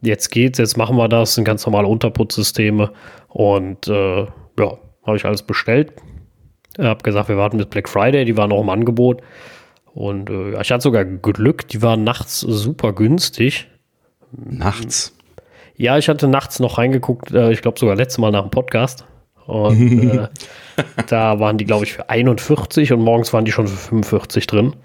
jetzt 0.00 0.30
geht's, 0.30 0.58
jetzt 0.58 0.76
machen 0.76 0.96
wir 0.96 1.08
das, 1.08 1.34
sind 1.34 1.44
ganz 1.44 1.64
normale 1.66 1.88
Unterputzsysteme 1.88 2.92
und 3.28 3.88
äh, 3.88 4.20
ja, 4.22 4.78
habe 5.04 5.16
ich 5.16 5.24
alles 5.24 5.42
bestellt. 5.42 5.92
Ich 6.76 6.84
habe 6.84 7.02
gesagt, 7.02 7.28
wir 7.28 7.36
warten 7.36 7.58
bis 7.58 7.66
Black 7.66 7.88
Friday, 7.88 8.24
die 8.24 8.36
waren 8.36 8.52
auch 8.52 8.62
im 8.62 8.70
Angebot 8.70 9.22
und 9.94 10.30
äh, 10.30 10.60
ich 10.60 10.70
hatte 10.70 10.82
sogar 10.82 11.04
Glück, 11.04 11.68
die 11.68 11.82
waren 11.82 12.04
nachts 12.04 12.40
super 12.40 12.92
günstig. 12.92 13.68
Nachts? 14.32 15.16
Ja, 15.74 15.96
ich 15.96 16.08
hatte 16.08 16.28
nachts 16.28 16.60
noch 16.60 16.78
reingeguckt, 16.78 17.32
äh, 17.32 17.50
ich 17.50 17.62
glaube 17.62 17.78
sogar 17.78 17.96
letztes 17.96 18.18
Mal 18.18 18.30
nach 18.30 18.42
dem 18.42 18.50
Podcast. 18.50 19.06
Und 19.46 20.10
äh, 20.10 20.28
da 21.08 21.40
waren 21.40 21.56
die, 21.56 21.64
glaube 21.64 21.84
ich, 21.84 21.94
für 21.94 22.10
41 22.10 22.92
und 22.92 23.00
morgens 23.00 23.32
waren 23.32 23.44
die 23.44 23.52
schon 23.52 23.66
für 23.66 23.76
45 23.76 24.46
drin. 24.46 24.76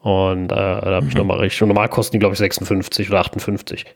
Und 0.00 0.52
äh, 0.52 0.54
da 0.54 0.80
habe 0.82 1.06
ich 1.06 1.14
mhm. 1.14 1.18
nochmal 1.18 1.40
richtig. 1.40 1.62
Und 1.62 1.68
normal 1.68 1.88
kosten 1.88 2.12
die, 2.12 2.18
glaube 2.20 2.34
ich, 2.34 2.38
56 2.38 3.10
oder 3.10 3.20
58 3.20 3.86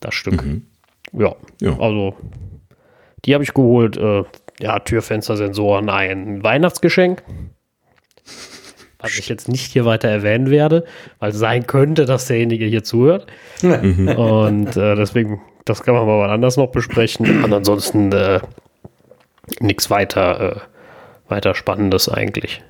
das 0.00 0.14
Stück. 0.14 0.44
Mhm. 0.44 0.66
Ja, 1.12 1.34
ja, 1.60 1.78
also 1.78 2.14
die 3.24 3.34
habe 3.34 3.44
ich 3.44 3.54
geholt. 3.54 3.96
Äh, 3.96 4.24
ja, 4.60 4.78
Türfenstersensoren, 4.80 5.88
ein 5.88 6.42
Weihnachtsgeschenk. 6.42 7.22
Was 8.98 9.16
ich 9.16 9.28
jetzt 9.28 9.48
nicht 9.48 9.72
hier 9.72 9.84
weiter 9.84 10.08
erwähnen 10.08 10.50
werde, 10.50 10.84
weil 11.20 11.30
es 11.30 11.38
sein 11.38 11.68
könnte, 11.68 12.04
dass 12.04 12.26
derjenige 12.26 12.64
hier 12.64 12.82
zuhört. 12.82 13.26
Mhm. 13.62 14.08
Und 14.08 14.76
äh, 14.76 14.96
deswegen, 14.96 15.40
das 15.64 15.84
kann 15.84 15.94
man 15.94 16.04
mal 16.06 16.30
anders 16.30 16.56
noch 16.56 16.72
besprechen. 16.72 17.44
Und 17.44 17.52
ansonsten 17.52 18.10
äh, 18.10 18.40
nichts 19.60 19.88
weiter, 19.88 20.56
äh, 20.56 21.30
weiter 21.30 21.54
Spannendes 21.54 22.08
eigentlich. 22.08 22.60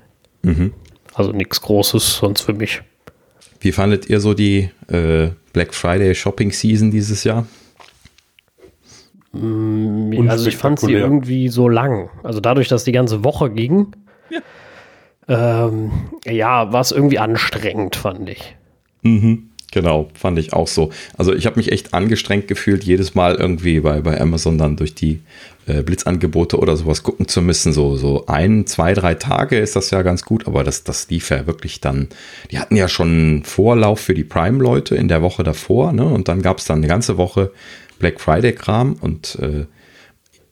Mhm. 0.43 0.75
Also 1.15 1.33
nichts 1.33 1.63
Großes 1.63 2.19
sonst 2.19 2.43
für 2.43 2.53
mich. 2.53 2.83
Wie 3.61 3.73
fandet 3.73 4.09
ihr 4.09 4.21
so 4.21 4.35
die 4.35 4.71
äh, 4.89 5.31
Black 5.53 5.75
Friday 5.75 6.15
Shopping 6.15 6.53
Season 6.53 6.91
dieses 6.91 7.25
Jahr? 7.25 7.47
Mm, 9.33 10.29
also 10.29 10.49
ich 10.49 10.57
fand 10.57 10.81
sie 10.81 10.93
irgendwie 10.93 11.49
so 11.49 11.69
lang. 11.69 12.11
Also 12.23 12.41
dadurch, 12.41 12.69
dass 12.69 12.85
die 12.85 12.93
ganze 12.93 13.25
Woche 13.25 13.51
ging, 13.51 13.89
ja, 14.31 15.67
ähm, 15.67 15.91
ja 16.25 16.73
war 16.73 16.81
es 16.81 16.93
irgendwie 16.93 17.19
anstrengend, 17.19 17.97
fand 17.97 18.31
ich. 18.31 18.57
Mhm. 19.03 19.51
Genau, 19.71 20.09
fand 20.15 20.39
ich 20.39 20.55
auch 20.55 20.67
so. 20.67 20.91
Also 21.19 21.35
ich 21.35 21.45
habe 21.45 21.57
mich 21.57 21.71
echt 21.73 21.93
angestrengt 21.93 22.49
gefühlt, 22.49 22.85
jedes 22.85 23.15
Mal 23.15 23.35
irgendwie 23.35 23.81
bei, 23.81 24.01
bei 24.01 24.19
Amazon 24.19 24.57
dann 24.57 24.77
durch 24.77 24.95
die 24.95 25.21
äh, 25.67 25.83
Blitzangebote 25.83 26.59
oder 26.59 26.75
sowas 26.75 27.03
gucken 27.03 27.29
zu 27.29 27.43
müssen. 27.43 27.75
So, 27.75 27.97
so 27.97 28.25
ein, 28.27 28.67
zwei, 28.67 28.95
drei 28.95 29.15
Tage 29.15 29.59
ist 29.59 29.77
das 29.77 29.91
ja 29.91 30.01
ganz 30.01 30.25
gut, 30.25 30.47
aber 30.47 30.65
das, 30.65 30.85
das 30.85 31.11
lief 31.11 31.29
ja 31.29 31.47
wirklich 31.47 31.83
dann. 31.83 32.09
Die 32.51 32.59
hatten 32.59 32.77
ja 32.77 32.89
schon 32.89 33.43
Vorlauf 33.45 34.01
für 34.01 34.15
die 34.15 34.25
Prime-Leute 34.25 34.97
in 34.97 35.09
der 35.09 35.21
Woche 35.21 35.43
davor, 35.43 35.93
ne? 35.93 36.05
Und 36.05 36.29
dann 36.29 36.41
gab 36.41 36.59
es 36.59 36.65
dann 36.65 36.79
eine 36.79 36.89
ganze 36.89 37.19
Woche 37.19 37.53
Black 37.99 38.21
Friday-Kram 38.21 38.97
und 39.01 39.39
äh, 39.43 39.67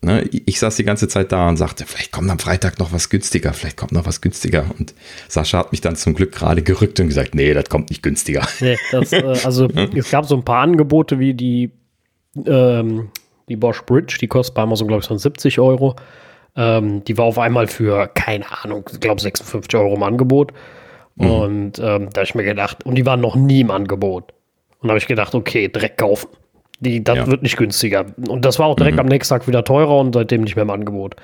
Ne, 0.01 0.21
ich 0.31 0.59
saß 0.59 0.75
die 0.75 0.83
ganze 0.83 1.07
Zeit 1.07 1.31
da 1.31 1.49
und 1.49 1.57
sagte, 1.57 1.85
vielleicht 1.87 2.11
kommt 2.11 2.29
am 2.29 2.37
Freitag 2.37 2.77
noch 2.77 2.93
was 2.93 3.09
günstiger, 3.09 3.51
vielleicht 3.53 3.77
kommt 3.77 3.93
noch 3.93 4.05
was 4.05 4.21
günstiger. 4.21 4.65
Und 4.77 4.93
Sascha 5.27 5.57
hat 5.57 5.71
mich 5.71 5.81
dann 5.81 5.95
zum 5.95 6.13
Glück 6.13 6.33
gerade 6.33 6.61
gerückt 6.61 6.99
und 6.99 7.07
gesagt, 7.07 7.33
nee, 7.33 7.51
das 7.53 7.65
kommt 7.69 7.89
nicht 7.89 8.03
günstiger. 8.03 8.47
Nee, 8.59 8.77
das, 8.91 9.11
äh, 9.11 9.23
also 9.43 9.67
es 9.67 10.11
gab 10.11 10.25
so 10.25 10.35
ein 10.35 10.43
paar 10.43 10.61
Angebote 10.61 11.17
wie 11.17 11.33
die, 11.33 11.71
ähm, 12.45 13.09
die 13.49 13.55
Bosch 13.55 13.81
Bridge, 13.85 14.17
die 14.21 14.27
kostet 14.27 14.53
bei 14.53 14.61
Amazon, 14.61 14.87
glaube 14.87 15.01
ich, 15.01 15.07
so 15.07 15.17
70 15.17 15.57
Euro. 15.59 15.95
Ähm, 16.55 17.03
die 17.03 17.17
war 17.17 17.25
auf 17.25 17.39
einmal 17.39 17.67
für, 17.67 18.07
keine 18.07 18.45
Ahnung, 18.63 18.85
ich 18.91 18.99
glaube 18.99 19.21
56 19.21 19.79
Euro 19.79 19.95
im 19.95 20.03
Angebot. 20.03 20.53
Mhm. 21.15 21.31
Und 21.31 21.79
ähm, 21.79 22.09
da 22.11 22.19
habe 22.19 22.23
ich 22.23 22.35
mir 22.35 22.43
gedacht, 22.43 22.85
und 22.85 22.95
die 22.95 23.05
waren 23.05 23.21
noch 23.21 23.35
nie 23.35 23.61
im 23.61 23.71
Angebot. 23.71 24.33
Und 24.79 24.87
da 24.87 24.89
habe 24.89 24.99
ich 24.99 25.07
gedacht, 25.07 25.33
okay, 25.33 25.69
Dreck 25.69 25.97
kaufen. 25.97 26.29
Die, 26.79 27.03
das 27.03 27.17
ja. 27.17 27.27
wird 27.27 27.41
nicht 27.41 27.57
günstiger. 27.57 28.05
Und 28.27 28.45
das 28.45 28.59
war 28.59 28.67
auch 28.67 28.75
direkt 28.75 28.95
mhm. 28.95 29.01
am 29.01 29.05
nächsten 29.07 29.33
Tag 29.33 29.47
wieder 29.47 29.63
teurer 29.63 29.97
und 29.99 30.13
seitdem 30.13 30.41
nicht 30.41 30.55
mehr 30.55 30.63
im 30.63 30.69
Angebot. 30.69 31.15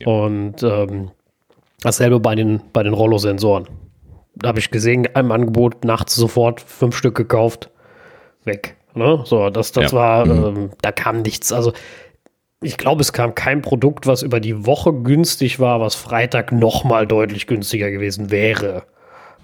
Ja. 0.00 0.08
Und 0.08 0.62
ähm, 0.62 1.10
dasselbe 1.82 2.20
bei 2.20 2.34
den, 2.34 2.60
bei 2.72 2.82
den 2.82 2.94
Rollo-Sensoren. 2.94 3.68
Da 4.34 4.48
habe 4.48 4.58
ich 4.58 4.70
gesehen, 4.70 5.04
im 5.04 5.32
Angebot 5.32 5.84
nachts 5.84 6.14
sofort 6.14 6.60
fünf 6.60 6.96
Stück 6.96 7.16
gekauft, 7.16 7.70
weg. 8.44 8.76
Ne? 8.94 9.22
So, 9.24 9.50
das, 9.50 9.72
das 9.72 9.92
ja. 9.92 9.98
war, 9.98 10.26
mhm. 10.26 10.56
ähm, 10.56 10.70
da 10.82 10.92
kam 10.92 11.22
nichts. 11.22 11.52
Also 11.52 11.72
ich 12.60 12.76
glaube, 12.76 13.02
es 13.02 13.12
kam 13.12 13.34
kein 13.34 13.62
Produkt, 13.62 14.06
was 14.06 14.22
über 14.22 14.40
die 14.40 14.66
Woche 14.66 14.92
günstig 14.92 15.60
war, 15.60 15.80
was 15.80 15.94
Freitag 15.94 16.50
nochmal 16.50 17.06
deutlich 17.06 17.46
günstiger 17.46 17.90
gewesen 17.90 18.30
wäre. 18.30 18.84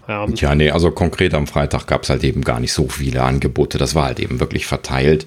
Ja. 0.08 0.26
Tja, 0.26 0.54
nee, 0.54 0.70
also 0.70 0.90
konkret 0.90 1.34
am 1.34 1.46
Freitag 1.46 1.86
gab 1.86 2.02
es 2.02 2.10
halt 2.10 2.24
eben 2.24 2.42
gar 2.42 2.60
nicht 2.60 2.72
so 2.72 2.88
viele 2.88 3.22
Angebote. 3.22 3.78
Das 3.78 3.94
war 3.94 4.04
halt 4.04 4.20
eben 4.20 4.40
wirklich 4.40 4.66
verteilt. 4.66 5.26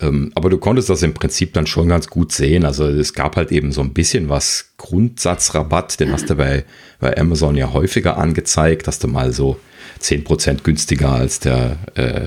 Ähm, 0.00 0.30
aber 0.34 0.50
du 0.50 0.58
konntest 0.58 0.90
das 0.90 1.02
im 1.02 1.14
Prinzip 1.14 1.54
dann 1.54 1.66
schon 1.66 1.88
ganz 1.88 2.08
gut 2.08 2.32
sehen. 2.32 2.64
Also 2.64 2.86
es 2.86 3.14
gab 3.14 3.36
halt 3.36 3.50
eben 3.50 3.72
so 3.72 3.80
ein 3.80 3.92
bisschen 3.92 4.28
was 4.28 4.70
Grundsatzrabatt. 4.76 5.98
Den 6.00 6.12
hast 6.12 6.30
du 6.30 6.36
bei, 6.36 6.64
bei 7.00 7.16
Amazon 7.16 7.56
ja 7.56 7.72
häufiger 7.72 8.16
angezeigt, 8.16 8.86
dass 8.86 8.98
du 8.98 9.08
mal 9.08 9.32
so 9.32 9.58
10% 10.00 10.62
günstiger 10.62 11.10
als 11.10 11.40
der 11.40 11.78
äh, 11.94 12.26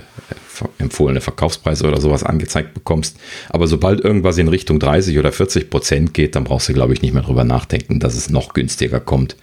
empfohlene 0.78 1.22
Verkaufspreis 1.22 1.84
oder 1.84 2.02
sowas 2.02 2.24
angezeigt 2.24 2.74
bekommst. 2.74 3.18
Aber 3.50 3.68
sobald 3.68 4.02
irgendwas 4.02 4.38
in 4.38 4.48
Richtung 4.48 4.80
30 4.80 5.18
oder 5.18 5.32
40 5.32 5.70
Prozent 5.70 6.14
geht, 6.14 6.36
dann 6.36 6.44
brauchst 6.44 6.68
du, 6.70 6.74
glaube 6.74 6.94
ich, 6.94 7.02
nicht 7.02 7.14
mehr 7.14 7.24
drüber 7.24 7.44
nachdenken, 7.44 8.00
dass 8.00 8.16
es 8.16 8.30
noch 8.30 8.54
günstiger 8.54 9.00
kommt. 9.00 9.38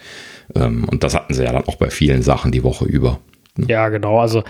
Ähm, 0.54 0.84
und 0.90 1.04
das 1.04 1.14
hatten 1.14 1.34
sie 1.34 1.44
ja 1.44 1.52
dann 1.52 1.66
auch 1.66 1.76
bei 1.76 1.90
vielen 1.90 2.22
Sachen 2.22 2.52
die 2.52 2.64
Woche 2.64 2.84
über. 2.84 3.18
Ne? 3.56 3.66
Ja, 3.68 3.88
genau. 3.88 4.18
Also 4.18 4.42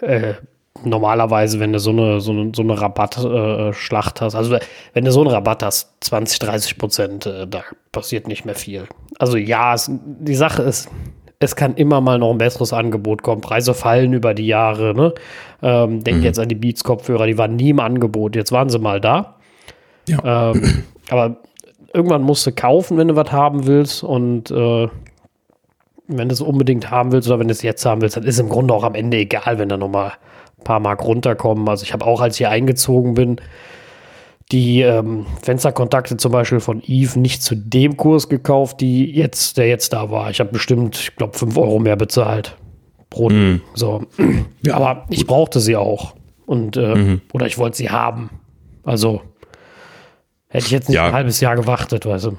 äh, 0.00 0.34
normalerweise, 0.82 1.60
wenn 1.60 1.72
du 1.72 1.78
so 1.78 1.90
eine, 1.90 2.20
so 2.20 2.32
eine, 2.32 2.52
so 2.54 2.62
eine 2.62 2.80
Rabattschlacht 2.80 4.20
äh, 4.20 4.24
hast, 4.24 4.34
also 4.34 4.58
wenn 4.92 5.04
du 5.04 5.12
so 5.12 5.20
einen 5.20 5.30
Rabatt 5.30 5.62
hast, 5.62 5.92
20, 6.00 6.38
30 6.40 6.78
Prozent, 6.78 7.26
äh, 7.26 7.46
da 7.46 7.62
passiert 7.92 8.28
nicht 8.28 8.44
mehr 8.44 8.54
viel. 8.54 8.84
Also 9.18 9.36
ja, 9.36 9.74
es, 9.74 9.90
die 9.90 10.34
Sache 10.34 10.62
ist, 10.62 10.88
es 11.38 11.56
kann 11.56 11.74
immer 11.74 12.00
mal 12.00 12.18
noch 12.18 12.30
ein 12.30 12.38
besseres 12.38 12.72
Angebot 12.72 13.22
kommen. 13.22 13.40
Preise 13.40 13.74
fallen 13.74 14.12
über 14.12 14.34
die 14.34 14.46
Jahre. 14.46 14.94
Ne? 14.94 15.14
Ähm, 15.62 16.02
denk 16.02 16.18
mhm. 16.18 16.24
jetzt 16.24 16.38
an 16.38 16.48
die 16.48 16.54
Beats-Kopfhörer, 16.54 17.26
die 17.26 17.38
waren 17.38 17.56
nie 17.56 17.70
im 17.70 17.80
Angebot. 17.80 18.36
Jetzt 18.36 18.52
waren 18.52 18.68
sie 18.68 18.78
mal 18.78 19.00
da. 19.00 19.36
Ja. 20.08 20.50
Ähm, 20.52 20.84
aber 21.10 21.36
irgendwann 21.92 22.22
musst 22.22 22.46
du 22.46 22.52
kaufen, 22.52 22.96
wenn 22.96 23.08
du 23.08 23.16
was 23.16 23.30
haben 23.30 23.66
willst. 23.66 24.02
Und 24.02 24.50
äh, 24.50 24.88
wenn 26.06 26.28
du 26.28 26.34
es 26.34 26.40
unbedingt 26.40 26.90
haben 26.90 27.12
willst 27.12 27.28
oder 27.28 27.38
wenn 27.38 27.48
du 27.48 27.52
es 27.52 27.62
jetzt 27.62 27.84
haben 27.86 28.02
willst, 28.02 28.16
dann 28.16 28.24
ist 28.24 28.38
im 28.38 28.48
Grunde 28.48 28.74
auch 28.74 28.84
am 28.84 28.94
Ende 28.94 29.16
egal, 29.16 29.58
wenn 29.58 29.68
da 29.68 29.76
nochmal 29.76 30.12
ein 30.58 30.64
paar 30.64 30.80
Mark 30.80 31.04
runterkommen. 31.04 31.68
Also 31.68 31.84
ich 31.84 31.92
habe 31.92 32.04
auch, 32.04 32.20
als 32.20 32.34
ich 32.34 32.38
hier 32.38 32.50
eingezogen 32.50 33.14
bin, 33.14 33.40
die 34.52 34.82
ähm, 34.82 35.26
Fensterkontakte 35.42 36.16
zum 36.16 36.32
Beispiel 36.32 36.60
von 36.60 36.82
Eve 36.86 37.18
nicht 37.18 37.42
zu 37.42 37.54
dem 37.54 37.96
Kurs 37.96 38.28
gekauft, 38.28 38.80
die 38.80 39.10
jetzt, 39.10 39.56
der 39.56 39.68
jetzt 39.68 39.92
da 39.92 40.10
war. 40.10 40.30
Ich 40.30 40.40
habe 40.40 40.52
bestimmt, 40.52 40.96
ich 40.96 41.16
glaube, 41.16 41.36
5 41.36 41.56
Euro 41.56 41.78
mehr 41.78 41.96
bezahlt. 41.96 42.56
Pro 43.08 43.30
mm. 43.30 43.62
So. 43.74 44.04
Ja, 44.62 44.76
aber 44.76 45.06
ich 45.08 45.26
brauchte 45.26 45.60
sie 45.60 45.76
auch. 45.76 46.14
Und 46.46 46.76
äh, 46.76 46.94
mhm. 46.94 47.20
oder 47.32 47.46
ich 47.46 47.56
wollte 47.56 47.78
sie 47.78 47.90
haben. 47.90 48.28
Also 48.82 49.22
hätte 50.48 50.66
ich 50.66 50.72
jetzt 50.72 50.88
nicht 50.88 50.96
ja. 50.96 51.06
ein 51.06 51.12
halbes 51.12 51.40
Jahr 51.40 51.56
gewartet, 51.56 52.04
weißt 52.04 52.26
du. 52.26 52.36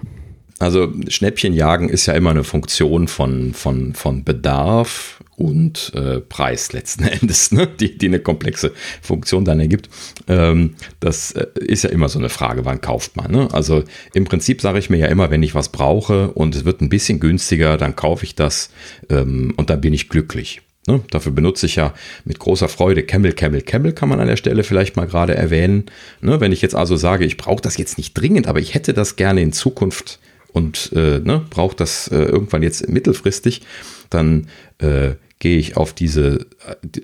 Also 0.57 0.93
Schnäppchenjagen 1.09 1.89
ist 1.89 2.05
ja 2.05 2.13
immer 2.13 2.29
eine 2.29 2.45
Funktion 2.45 3.09
von, 3.09 3.53
von, 3.53 3.93
von 3.93 4.23
Bedarf 4.23 5.21
und 5.35 5.91
äh, 5.95 6.21
Preis 6.21 6.71
letzten 6.71 7.03
Endes, 7.07 7.51
ne? 7.51 7.67
die, 7.67 7.97
die 7.97 8.07
eine 8.07 8.19
komplexe 8.19 8.71
Funktion 9.01 9.43
dann 9.43 9.59
ergibt. 9.59 9.89
Ähm, 10.29 10.75
das 11.01 11.33
äh, 11.33 11.47
ist 11.55 11.83
ja 11.83 11.89
immer 11.89 12.07
so 12.07 12.19
eine 12.19 12.29
Frage, 12.29 12.63
wann 12.63 12.79
kauft 12.79 13.17
man. 13.17 13.31
Ne? 13.31 13.49
Also 13.51 13.83
im 14.13 14.23
Prinzip 14.23 14.61
sage 14.61 14.79
ich 14.79 14.89
mir 14.89 14.97
ja 14.97 15.07
immer, 15.07 15.29
wenn 15.29 15.43
ich 15.43 15.55
was 15.55 15.69
brauche 15.69 16.31
und 16.31 16.55
es 16.55 16.63
wird 16.63 16.79
ein 16.79 16.89
bisschen 16.89 17.19
günstiger, 17.19 17.75
dann 17.75 17.97
kaufe 17.97 18.23
ich 18.23 18.35
das 18.35 18.69
ähm, 19.09 19.53
und 19.57 19.69
dann 19.69 19.81
bin 19.81 19.93
ich 19.93 20.07
glücklich. 20.07 20.61
Ne? 20.87 21.01
Dafür 21.09 21.33
benutze 21.33 21.65
ich 21.65 21.75
ja 21.75 21.93
mit 22.23 22.39
großer 22.39 22.69
Freude 22.69 23.03
Camel, 23.03 23.33
Camel, 23.33 23.61
Camel 23.61 23.91
kann 23.91 24.07
man 24.07 24.21
an 24.21 24.27
der 24.27 24.37
Stelle 24.37 24.63
vielleicht 24.63 24.95
mal 24.95 25.07
gerade 25.07 25.35
erwähnen. 25.35 25.85
Ne? 26.21 26.39
Wenn 26.39 26.53
ich 26.53 26.61
jetzt 26.61 26.75
also 26.75 26.95
sage, 26.95 27.25
ich 27.25 27.35
brauche 27.35 27.61
das 27.61 27.75
jetzt 27.75 27.97
nicht 27.97 28.13
dringend, 28.13 28.47
aber 28.47 28.59
ich 28.59 28.73
hätte 28.73 28.93
das 28.93 29.17
gerne 29.17 29.41
in 29.41 29.51
Zukunft 29.51 30.19
und 30.55 30.91
äh, 30.95 31.19
ne, 31.19 31.41
braucht 31.49 31.81
das 31.81 32.07
äh, 32.07 32.15
irgendwann 32.15 32.63
jetzt 32.63 32.87
mittelfristig, 32.87 33.61
dann 34.09 34.47
äh, 34.77 35.15
gehe 35.39 35.57
ich 35.57 35.75
auf 35.75 35.91
diese, 35.91 36.45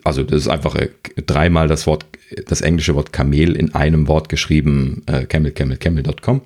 also 0.05 0.23
das 0.23 0.43
ist 0.43 0.47
einfach 0.47 0.75
äh, 0.75 0.89
dreimal 1.25 1.67
das 1.67 1.85
Wort, 1.85 2.05
das 2.47 2.61
englische 2.61 2.95
Wort 2.95 3.11
Kamel 3.11 3.57
in 3.57 3.75
einem 3.75 4.07
Wort 4.07 4.29
geschrieben, 4.29 5.03
äh, 5.05 5.25
camel, 5.25 5.51
camel, 5.51 5.75
camel.com. 5.75 6.41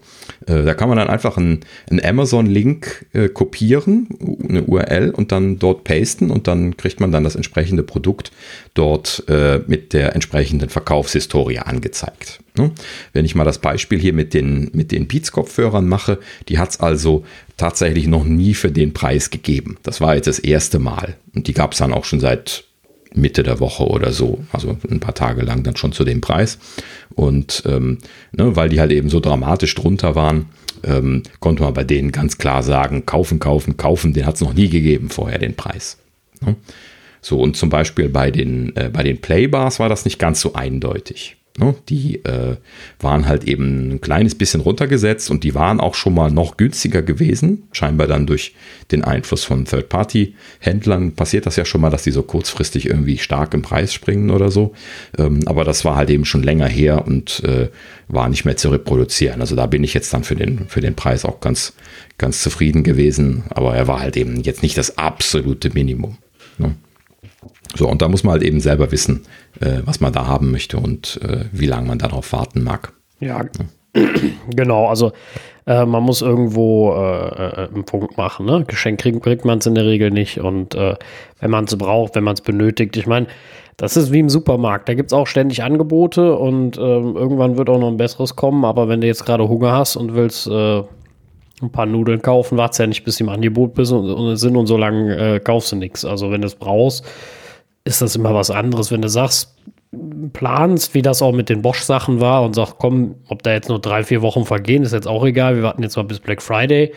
Äh, 0.48 0.64
da 0.64 0.74
kann 0.74 0.90
man 0.90 0.98
dann 0.98 1.10
einfach 1.10 1.38
einen, 1.38 1.60
einen 1.92 2.04
Amazon-Link 2.04 3.06
äh, 3.14 3.30
kopieren, 3.30 4.10
eine 4.50 4.64
URL 4.64 5.12
und 5.12 5.32
dann 5.32 5.60
dort 5.60 5.84
pasten 5.84 6.32
und 6.32 6.48
dann 6.48 6.76
kriegt 6.76 7.00
man 7.00 7.12
dann 7.12 7.24
das 7.24 7.36
entsprechende 7.36 7.84
Produkt 7.84 8.32
dort 8.74 9.24
äh, 9.28 9.60
mit 9.68 9.94
der 9.94 10.16
entsprechenden 10.16 10.70
Verkaufshistorie 10.70 11.60
angezeigt. 11.60 12.40
Ne? 12.58 12.72
Wenn 13.14 13.26
ich 13.26 13.36
mal 13.36 13.44
das 13.44 13.60
Beispiel 13.60 14.00
hier 14.00 14.14
mit 14.14 14.34
den, 14.34 14.70
mit 14.74 14.92
den 14.92 15.08
Beats-Kopfhörern 15.08 15.88
mache, 15.88 16.20
die 16.50 16.58
hat 16.58 16.72
es 16.72 16.80
also 16.80 17.26
tatsächlich 17.58 18.08
noch 18.08 18.24
nie 18.24 18.54
für 18.54 18.72
den 18.72 18.94
Preis 18.94 19.30
gegeben. 19.30 19.78
Das 19.84 20.02
war 20.02 20.16
jetzt 20.16 20.28
das 20.28 20.40
erste 20.40 20.80
Mal. 20.80 21.16
Und 21.34 21.48
die 21.48 21.54
gab 21.54 21.74
es 21.74 21.80
dann 21.80 21.94
auch 21.94 22.06
schon 22.06 22.20
seit 22.20 22.66
Mitte 23.14 23.44
der 23.44 23.60
Woche 23.60 23.86
oder 23.86 24.12
so, 24.12 24.40
also 24.52 24.78
ein 24.90 25.00
paar 25.00 25.16
Tage 25.16 25.42
lang 25.42 25.64
dann 25.64 25.78
schon 25.78 25.94
zu 25.94 26.04
dem 26.04 26.22
Preis. 26.22 26.60
Und 27.14 27.64
ähm, 27.66 28.00
ne, 28.34 28.56
weil 28.56 28.70
die 28.70 28.80
halt 28.80 28.92
eben 28.92 29.10
so 29.10 29.20
dramatisch 29.20 29.74
drunter 29.76 30.16
waren, 30.16 30.48
ähm, 30.84 31.24
konnte 31.40 31.64
man 31.64 31.74
bei 31.74 31.84
denen 31.84 32.12
ganz 32.12 32.38
klar 32.38 32.62
sagen, 32.62 33.06
kaufen, 33.06 33.40
kaufen, 33.40 33.78
kaufen, 33.78 34.14
den 34.14 34.26
hat 34.26 34.36
es 34.36 34.42
noch 34.42 34.54
nie 34.54 34.70
gegeben 34.70 35.10
vorher, 35.10 35.40
den 35.40 35.56
Preis. 35.56 35.98
Ne? 36.42 36.56
So, 37.22 37.40
und 37.40 37.58
zum 37.58 37.70
Beispiel 37.70 38.10
bei 38.10 38.30
den, 38.32 38.76
äh, 38.76 38.90
bei 38.92 39.02
den 39.02 39.20
Playbars 39.20 39.80
war 39.80 39.90
das 39.90 40.06
nicht 40.06 40.20
ganz 40.20 40.42
so 40.42 40.54
eindeutig. 40.54 41.38
Ne? 41.58 41.74
Die 41.88 42.24
äh, 42.26 42.58
waren 43.00 43.28
halt 43.28 43.46
eben 43.46 43.94
ein 43.94 44.02
kleines 44.02 44.36
bisschen 44.36 44.60
runtergesetzt 44.60 45.32
und 45.32 45.46
die 45.46 45.56
waren 45.56 45.80
auch 45.80 45.96
schon 45.96 46.14
mal 46.14 46.30
noch 46.30 46.58
günstiger 46.58 47.02
gewesen. 47.02 47.70
Scheinbar 47.72 48.08
dann 48.08 48.28
durch 48.28 48.54
den 48.92 49.06
Einfluss 49.06 49.46
von 49.46 49.64
Third-Party-Händlern 49.64 51.14
passiert 51.14 51.46
das 51.46 51.56
ja 51.56 51.64
schon 51.64 51.80
mal, 51.80 51.90
dass 51.90 52.04
die 52.04 52.12
so 52.12 52.24
kurzfristig 52.24 52.88
irgendwie 52.88 53.18
stark 53.18 53.54
im 53.54 53.62
Preis 53.62 53.94
springen 53.94 54.32
oder 54.32 54.52
so. 54.52 54.74
Ähm, 55.18 55.48
aber 55.48 55.64
das 55.64 55.86
war 55.86 55.96
halt 55.96 56.10
eben 56.10 56.26
schon 56.26 56.44
länger 56.44 56.68
her 56.68 57.06
und 57.08 57.42
äh, 57.46 57.70
war 58.10 58.28
nicht 58.28 58.44
mehr 58.44 58.58
zu 58.58 58.70
reproduzieren. 58.70 59.40
Also 59.40 59.56
da 59.56 59.66
bin 59.66 59.84
ich 59.84 59.94
jetzt 59.94 60.14
dann 60.14 60.26
für 60.26 60.36
den, 60.36 60.68
für 60.68 60.82
den 60.82 60.96
Preis 60.96 61.24
auch 61.24 61.40
ganz, 61.40 61.74
ganz 62.18 62.42
zufrieden 62.42 62.84
gewesen. 62.84 63.44
Aber 63.50 63.76
er 63.76 63.88
war 63.88 64.02
halt 64.02 64.18
eben 64.18 64.42
jetzt 64.42 64.62
nicht 64.62 64.78
das 64.78 64.98
absolute 64.98 65.70
Minimum. 65.74 66.18
So, 67.76 67.88
und 67.88 68.02
da 68.02 68.08
muss 68.08 68.24
man 68.24 68.34
halt 68.34 68.44
eben 68.44 68.60
selber 68.60 68.92
wissen, 68.92 69.24
äh, 69.60 69.80
was 69.86 70.00
man 70.00 70.14
da 70.14 70.28
haben 70.28 70.52
möchte 70.52 70.78
und 70.78 71.20
äh, 71.24 71.46
wie 71.52 71.66
lange 71.66 71.88
man 71.88 72.00
darauf 72.00 72.32
warten 72.34 72.64
mag. 72.64 72.94
Ja, 73.20 73.44
ja. 73.96 74.04
genau. 74.56 74.88
Also 74.88 75.12
äh, 75.68 75.86
man 75.86 76.04
muss 76.04 76.22
irgendwo 76.22 76.94
äh, 76.94 77.28
äh, 77.28 77.68
einen 77.68 77.86
Punkt 77.86 78.18
machen. 78.18 78.46
Ne? 78.46 78.64
Geschenk 78.68 79.00
kriegt, 79.00 79.24
kriegt 79.24 79.46
man 79.46 79.60
es 79.60 79.66
in 79.66 79.76
der 79.76 79.86
Regel 79.86 80.12
nicht. 80.12 80.40
Und 80.40 80.76
äh, 80.76 80.96
wenn 81.40 81.52
man 81.52 81.66
es 81.66 81.78
braucht, 81.78 82.16
wenn 82.16 82.24
man 82.24 82.36
es 82.36 82.42
benötigt, 82.42 82.98
ich 82.98 83.08
meine, 83.08 83.28
das 83.78 83.98
ist 83.98 84.12
wie 84.12 84.20
im 84.20 84.30
Supermarkt. 84.30 84.88
Da 84.88 84.94
gibt 84.94 85.12
es 85.12 85.14
auch 85.14 85.28
ständig 85.28 85.64
Angebote 85.64 86.36
und 86.36 86.78
ähm, 86.78 87.16
irgendwann 87.16 87.58
wird 87.58 87.70
auch 87.70 87.80
noch 87.80 87.90
ein 87.90 87.98
besseres 87.98 88.36
kommen. 88.36 88.64
Aber 88.64 88.88
wenn 88.88 89.02
du 89.02 89.08
jetzt 89.08 89.26
gerade 89.26 89.50
Hunger 89.50 89.74
hast 89.74 89.96
und 89.96 90.16
willst 90.16 90.48
ein 91.66 91.72
paar 91.72 91.86
Nudeln 91.86 92.22
kaufen, 92.22 92.58
wartest 92.58 92.80
ja 92.80 92.88
nicht, 92.88 93.04
bis 93.04 93.18
sie 93.18 93.24
im 93.24 93.30
Angebot 93.30 93.74
bist 93.74 93.92
und, 93.92 94.10
und 94.10 94.38
sind 94.38 94.56
und 94.56 94.68
so 94.68 94.78
lange 94.78 95.40
kaufst 95.42 95.72
du 95.72 95.76
nichts. 95.76 96.06
Also 96.06 96.32
wenn 96.32 96.42
du 96.42 96.48
es 96.48 96.56
brauchst, 96.56 97.06
ist 97.84 98.02
das 98.02 98.16
immer 98.16 98.34
was 98.34 98.50
anderes, 98.52 98.92
wenn 98.92 99.02
du 99.02 99.10
sagst, 99.10 99.56
planst, 100.34 100.94
wie 100.94 101.02
das 101.02 101.22
auch 101.22 101.32
mit 101.32 101.50
den 101.50 101.62
Bosch-Sachen 101.62 102.20
war 102.20 102.44
und 102.44 102.54
sagst, 102.56 102.76
komm, 102.78 103.16
ob 103.28 103.44
da 103.44 103.54
jetzt 103.54 103.70
nur 103.70 103.80
drei, 103.80 104.04
vier 104.04 104.22
Wochen 104.22 104.46
vergehen, 104.46 104.84
ist 104.84 104.94
jetzt 104.94 105.08
auch 105.08 105.26
egal. 105.26 105.56
Wir 105.56 105.64
warten 105.64 105.84
jetzt 105.84 105.96
mal 105.96 106.04
bis 106.04 106.20
Black 106.20 106.42
Friday. 106.42 106.94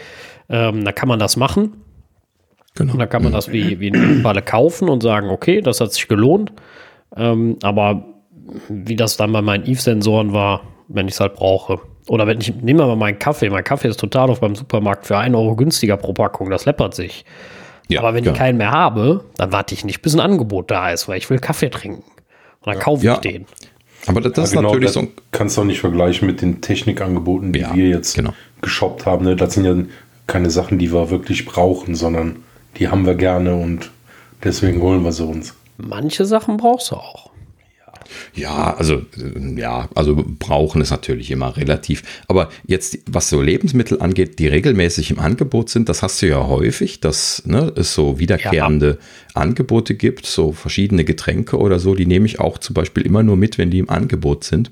Ähm, 0.48 0.85
da 0.85 0.92
kann 0.92 1.09
man 1.09 1.18
das 1.18 1.37
machen. 1.37 1.85
Genau. 2.74 2.94
Und 2.94 2.98
da 2.98 3.07
kann 3.07 3.22
man 3.22 3.33
das 3.33 3.52
wie, 3.52 3.81
wie 3.81 3.88
in 3.88 4.22
Falle 4.22 4.42
kaufen 4.42 4.88
und 4.88 5.02
sagen, 5.02 5.31
okay, 5.31 5.61
das 5.61 5.81
hat 5.81 5.92
sich 5.92 6.09
gelohnt. 6.09 6.52
Ähm, 7.16 7.57
aber 7.62 8.04
wie 8.68 8.96
das 8.96 9.16
dann 9.16 9.33
bei 9.33 9.42
meinen 9.42 9.66
Eve-Sensoren 9.66 10.33
war, 10.33 10.62
wenn 10.88 11.07
ich 11.07 11.14
es 11.14 11.20
halt 11.20 11.35
brauche. 11.35 11.81
Oder 12.08 12.26
wenn 12.26 12.40
ich, 12.40 12.54
nehme 12.54 12.86
mal 12.86 12.96
meinen 12.96 13.18
Kaffee. 13.18 13.50
Mein 13.50 13.64
Kaffee 13.64 13.88
ist 13.88 14.00
total 14.00 14.30
auf 14.30 14.40
beim 14.40 14.54
Supermarkt 14.54 15.06
für 15.06 15.16
1 15.18 15.34
Euro 15.34 15.54
günstiger 15.56 15.96
pro 15.96 16.12
Packung. 16.12 16.50
Das 16.50 16.64
läppert 16.64 16.94
sich. 16.94 17.24
Ja, 17.88 18.00
aber 18.00 18.14
wenn 18.14 18.24
ja. 18.24 18.32
ich 18.32 18.38
keinen 18.38 18.58
mehr 18.58 18.70
habe, 18.70 19.24
dann 19.36 19.52
warte 19.52 19.74
ich 19.74 19.84
nicht, 19.84 20.02
bis 20.02 20.14
ein 20.14 20.20
Angebot 20.20 20.70
da 20.70 20.90
ist, 20.90 21.08
weil 21.08 21.18
ich 21.18 21.28
will 21.30 21.38
Kaffee 21.38 21.70
trinken. 21.70 22.02
Und 22.60 22.74
dann 22.74 22.78
kaufe 22.78 23.04
ja. 23.04 23.14
ich 23.14 23.20
den. 23.20 23.46
Aber 24.06 24.20
das, 24.20 24.32
das 24.32 24.52
ja, 24.52 24.60
genau, 24.60 24.70
ist 24.70 24.74
natürlich 24.74 24.94
das 24.94 25.04
so. 25.04 25.08
Kannst 25.32 25.56
du 25.56 25.60
auch 25.60 25.66
nicht 25.66 25.80
vergleichen 25.80 26.26
mit 26.26 26.40
den 26.40 26.60
Technikangeboten, 26.60 27.52
die 27.52 27.64
wir 27.74 27.88
jetzt 27.88 28.14
genau. 28.14 28.32
geshoppt 28.62 29.06
haben. 29.06 29.24
Ne? 29.24 29.36
Das 29.36 29.54
sind 29.54 29.64
ja 29.64 29.74
keine 30.26 30.50
Sachen, 30.50 30.78
die 30.78 30.92
wir 30.92 31.10
wirklich 31.10 31.44
brauchen, 31.44 31.94
sondern 31.94 32.36
die 32.78 32.88
haben 32.88 33.06
wir 33.06 33.14
gerne 33.14 33.54
und 33.54 33.90
deswegen 34.44 34.80
holen 34.82 35.02
wir 35.02 35.12
sie 35.12 35.24
uns. 35.24 35.54
Manche 35.76 36.24
Sachen 36.24 36.56
brauchst 36.56 36.90
du 36.90 36.96
auch. 36.96 37.27
Ja, 38.34 38.74
also 38.74 39.02
äh, 39.16 39.60
ja, 39.60 39.88
also 39.94 40.24
brauchen 40.38 40.80
ist 40.80 40.90
natürlich 40.90 41.30
immer 41.30 41.56
relativ. 41.56 42.02
Aber 42.26 42.50
jetzt, 42.66 42.98
was 43.06 43.28
so 43.28 43.40
Lebensmittel 43.42 44.00
angeht, 44.00 44.38
die 44.38 44.48
regelmäßig 44.48 45.10
im 45.10 45.18
Angebot 45.18 45.70
sind, 45.70 45.88
das 45.88 46.02
hast 46.02 46.22
du 46.22 46.26
ja 46.26 46.46
häufig, 46.46 47.00
dass 47.00 47.42
ne, 47.46 47.72
es 47.76 47.94
so 47.94 48.18
wiederkehrende 48.18 48.98
ja. 49.00 49.40
Angebote 49.40 49.94
gibt, 49.94 50.26
so 50.26 50.52
verschiedene 50.52 51.04
Getränke 51.04 51.58
oder 51.58 51.78
so, 51.78 51.94
die 51.94 52.06
nehme 52.06 52.26
ich 52.26 52.40
auch 52.40 52.58
zum 52.58 52.74
Beispiel 52.74 53.04
immer 53.04 53.22
nur 53.22 53.36
mit, 53.36 53.58
wenn 53.58 53.70
die 53.70 53.78
im 53.78 53.90
Angebot 53.90 54.44
sind. 54.44 54.70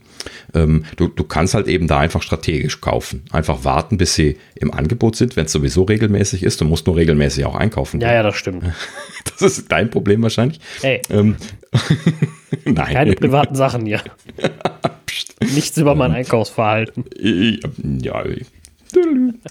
Ähm, 0.55 0.85
du, 0.97 1.09
du 1.09 1.25
kannst 1.25 1.55
halt 1.55 1.69
eben 1.69 1.87
da 1.87 1.99
einfach 1.99 2.23
strategisch 2.23 2.81
kaufen. 2.81 3.23
Einfach 3.31 3.65
warten, 3.65 3.99
bis 3.99 4.15
sie 4.15 4.37
im 4.55 4.73
Angebot 4.73 5.17
sind, 5.17 5.37
wenn 5.37 5.47
es 5.47 5.53
sowieso 5.53 5.85
regelmäßig 5.85 6.43
ist. 6.43 6.61
Du 6.61 6.65
musst 6.65 6.87
nur 6.87 6.97
regelmäßig 6.97 7.45
auch 7.45 7.55
einkaufen. 7.55 8.01
Ja, 8.01 8.13
ja, 8.13 8.23
das 8.23 8.37
stimmt. 8.37 8.65
Das 9.39 9.59
ist 9.59 9.71
dein 9.71 9.91
Problem 9.91 10.23
wahrscheinlich. 10.23 10.61
Hey. 10.81 11.03
Ähm, 11.11 11.37
Nein. 12.75 12.93
Keine 12.93 13.13
privaten 13.13 13.55
Sachen 13.55 13.87
hier. 13.87 14.01
Nichts 15.41 15.77
über 15.77 15.95
mein 15.95 16.11
Einkaufsverhalten. 16.11 17.05
Ja, 18.03 18.25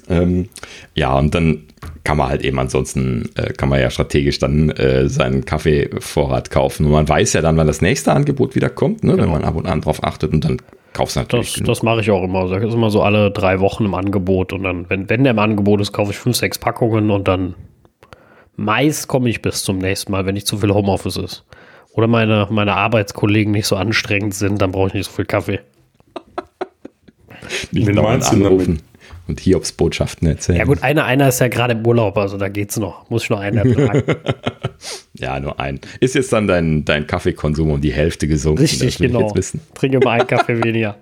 ähm, 0.10 0.50
ja, 0.96 1.18
und 1.18 1.34
dann 1.36 1.64
kann 2.04 2.18
man 2.18 2.30
halt 2.30 2.44
eben 2.44 2.60
ansonsten, 2.60 3.30
äh, 3.36 3.54
kann 3.54 3.70
man 3.70 3.80
ja 3.80 3.90
strategisch 3.90 4.40
dann 4.40 4.70
äh, 4.72 5.08
seinen 5.08 5.46
Kaffeevorrat 5.46 6.52
kaufen. 6.52 6.86
Und 6.86 6.92
man 6.92 7.08
weiß 7.08 7.34
ja 7.34 7.42
dann, 7.42 7.58
wann 7.58 7.68
das 7.68 7.82
nächste 7.82 8.12
Angebot 8.12 8.56
wieder 8.56 8.70
kommt, 8.70 9.04
ne, 9.04 9.12
genau. 9.12 9.24
wenn 9.24 9.32
man 9.32 9.44
ab 9.44 9.56
und 9.56 9.66
an 9.66 9.82
drauf 9.82 10.04
achtet 10.04 10.34
und 10.34 10.44
dann 10.44 10.58
kaufst 10.94 11.16
du 11.16 11.22
natürlich. 11.22 11.54
Das, 11.54 11.64
das 11.64 11.84
mache 11.84 12.02
ich 12.02 12.12
auch 12.12 12.24
immer. 12.24 12.48
Das 12.50 12.64
ist 12.64 12.74
immer 12.74 12.90
so 12.90 13.02
alle 13.02 13.32
drei 13.32 13.60
Wochen 13.60 13.86
im 13.86 13.94
Angebot. 13.94 14.52
Und 14.52 14.64
dann, 14.64 14.90
wenn, 14.90 15.10
wenn 15.10 15.24
der 15.24 15.32
im 15.32 15.40
Angebot 15.40 15.80
ist, 15.82 15.94
kaufe 15.94 16.12
ich 16.12 16.18
fünf, 16.18 16.36
sechs 16.36 16.58
Packungen 16.58 17.12
und 17.12 17.28
dann 17.28 17.56
meist 18.56 19.08
komme 19.08 19.30
ich 19.30 19.42
bis 19.42 19.64
zum 19.64 19.78
nächsten 19.78 20.12
Mal, 20.12 20.26
wenn 20.26 20.34
nicht 20.34 20.48
zu 20.48 20.58
viel 20.58 20.74
Homeoffice 20.74 21.18
ist 21.18 21.46
oder 21.96 22.08
meine, 22.08 22.48
meine 22.50 22.74
Arbeitskollegen 22.74 23.52
nicht 23.52 23.68
so 23.68 23.76
anstrengend 23.76 24.34
sind, 24.36 24.62
dann 24.62 24.72
brauche 24.72 24.90
ich 24.90 24.94
nicht 24.94 25.06
so 25.06 25.12
viel 25.12 25.26
Kaffee. 25.26 25.62
nicht 27.72 27.88
Wen 27.88 27.96
meinst 27.96 28.32
du 28.32 28.36
anrufen 28.36 28.82
und 29.28 29.40
Hiobs 29.40 29.72
Botschaften 29.72 30.28
erzählen. 30.28 30.60
Ja 30.60 30.66
gut, 30.66 30.84
einer, 30.84 31.06
einer 31.06 31.30
ist 31.30 31.40
ja 31.40 31.48
gerade 31.48 31.74
im 31.74 31.86
Urlaub, 31.86 32.18
also 32.18 32.38
da 32.38 32.50
geht's 32.50 32.78
noch. 32.78 33.10
Muss 33.10 33.24
ich 33.24 33.30
noch 33.30 33.40
einen 33.40 33.58
ertragen. 33.58 34.04
ja, 35.14 35.40
nur 35.40 35.60
einen. 35.60 35.80
Ist 36.00 36.16
jetzt 36.16 36.32
dann 36.34 36.48
dein, 36.48 36.86
dein 36.86 37.08
Kaffeekonsum 37.08 37.72
um 37.72 37.82
die 37.82 37.94
Hälfte 37.94 38.28
gesunken? 38.28 38.62
Richtig, 38.62 38.98
genau. 38.98 39.34
Trinke 39.74 40.00
mal 40.00 40.20
einen 40.20 40.28
Kaffee 40.28 40.64
weniger. 40.64 40.98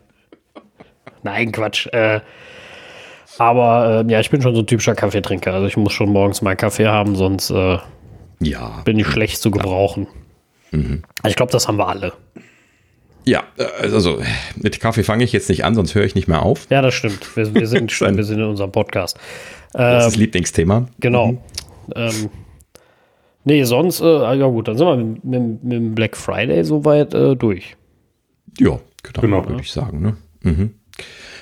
Nein, 1.23 1.51
Quatsch. 1.51 1.87
Äh, 1.87 2.19
aber 3.39 4.05
äh, 4.07 4.11
ja, 4.11 4.19
ich 4.19 4.29
bin 4.29 4.41
schon 4.41 4.53
so 4.53 4.61
ein 4.61 4.67
typischer 4.67 4.95
Kaffeetrinker. 4.95 5.53
Also 5.53 5.65
ich 5.65 5.75
muss 5.75 5.91
schon 5.91 6.09
morgens 6.09 6.41
mal 6.41 6.55
Kaffee 6.55 6.87
haben, 6.87 7.15
sonst 7.15 7.49
äh, 7.49 7.79
ja. 8.39 8.81
bin 8.85 8.99
ich 8.99 9.07
schlecht 9.07 9.41
zu 9.41 9.49
gebrauchen. 9.49 10.07
Mhm. 10.73 11.03
Also 11.21 11.31
ich 11.31 11.35
glaube, 11.35 11.51
das 11.51 11.67
haben 11.67 11.77
wir 11.77 11.87
alle. 11.87 12.13
Ja, 13.25 13.43
äh, 13.57 13.63
also 13.91 14.21
mit 14.55 14.79
Kaffee 14.79 15.03
fange 15.03 15.23
ich 15.23 15.31
jetzt 15.31 15.49
nicht 15.49 15.63
an, 15.63 15.75
sonst 15.75 15.95
höre 15.95 16.03
ich 16.03 16.15
nicht 16.15 16.27
mehr 16.27 16.41
auf. 16.43 16.67
Ja, 16.69 16.81
das 16.81 16.93
stimmt. 16.93 17.35
Wir, 17.37 17.53
wir 17.53 17.67
sind, 17.67 17.91
schon, 17.91 18.17
wir 18.17 18.23
sind 18.23 18.39
in 18.39 18.45
unserem 18.45 18.71
Podcast. 18.71 19.17
Das 19.71 20.03
ähm, 20.03 20.09
ist 20.09 20.17
Lieblingsthema. 20.17 20.87
Genau. 20.99 21.33
Mhm. 21.33 21.39
Ähm, 21.95 22.29
nee, 23.45 23.63
sonst, 23.63 24.01
äh, 24.01 24.05
ja 24.05 24.47
gut, 24.47 24.67
dann 24.67 24.77
sind 24.77 24.87
wir 24.87 24.95
mit, 24.97 25.23
mit, 25.23 25.63
mit 25.63 25.73
dem 25.73 25.95
Black 25.95 26.17
Friday 26.17 26.63
soweit 26.63 27.13
äh, 27.13 27.35
durch. 27.35 27.75
Ja, 28.59 28.79
genau, 29.03 29.21
genau. 29.21 29.49
würde 29.49 29.61
ich 29.61 29.71
sagen. 29.71 30.01
Ne? 30.01 30.17
Mhm. 30.41 30.73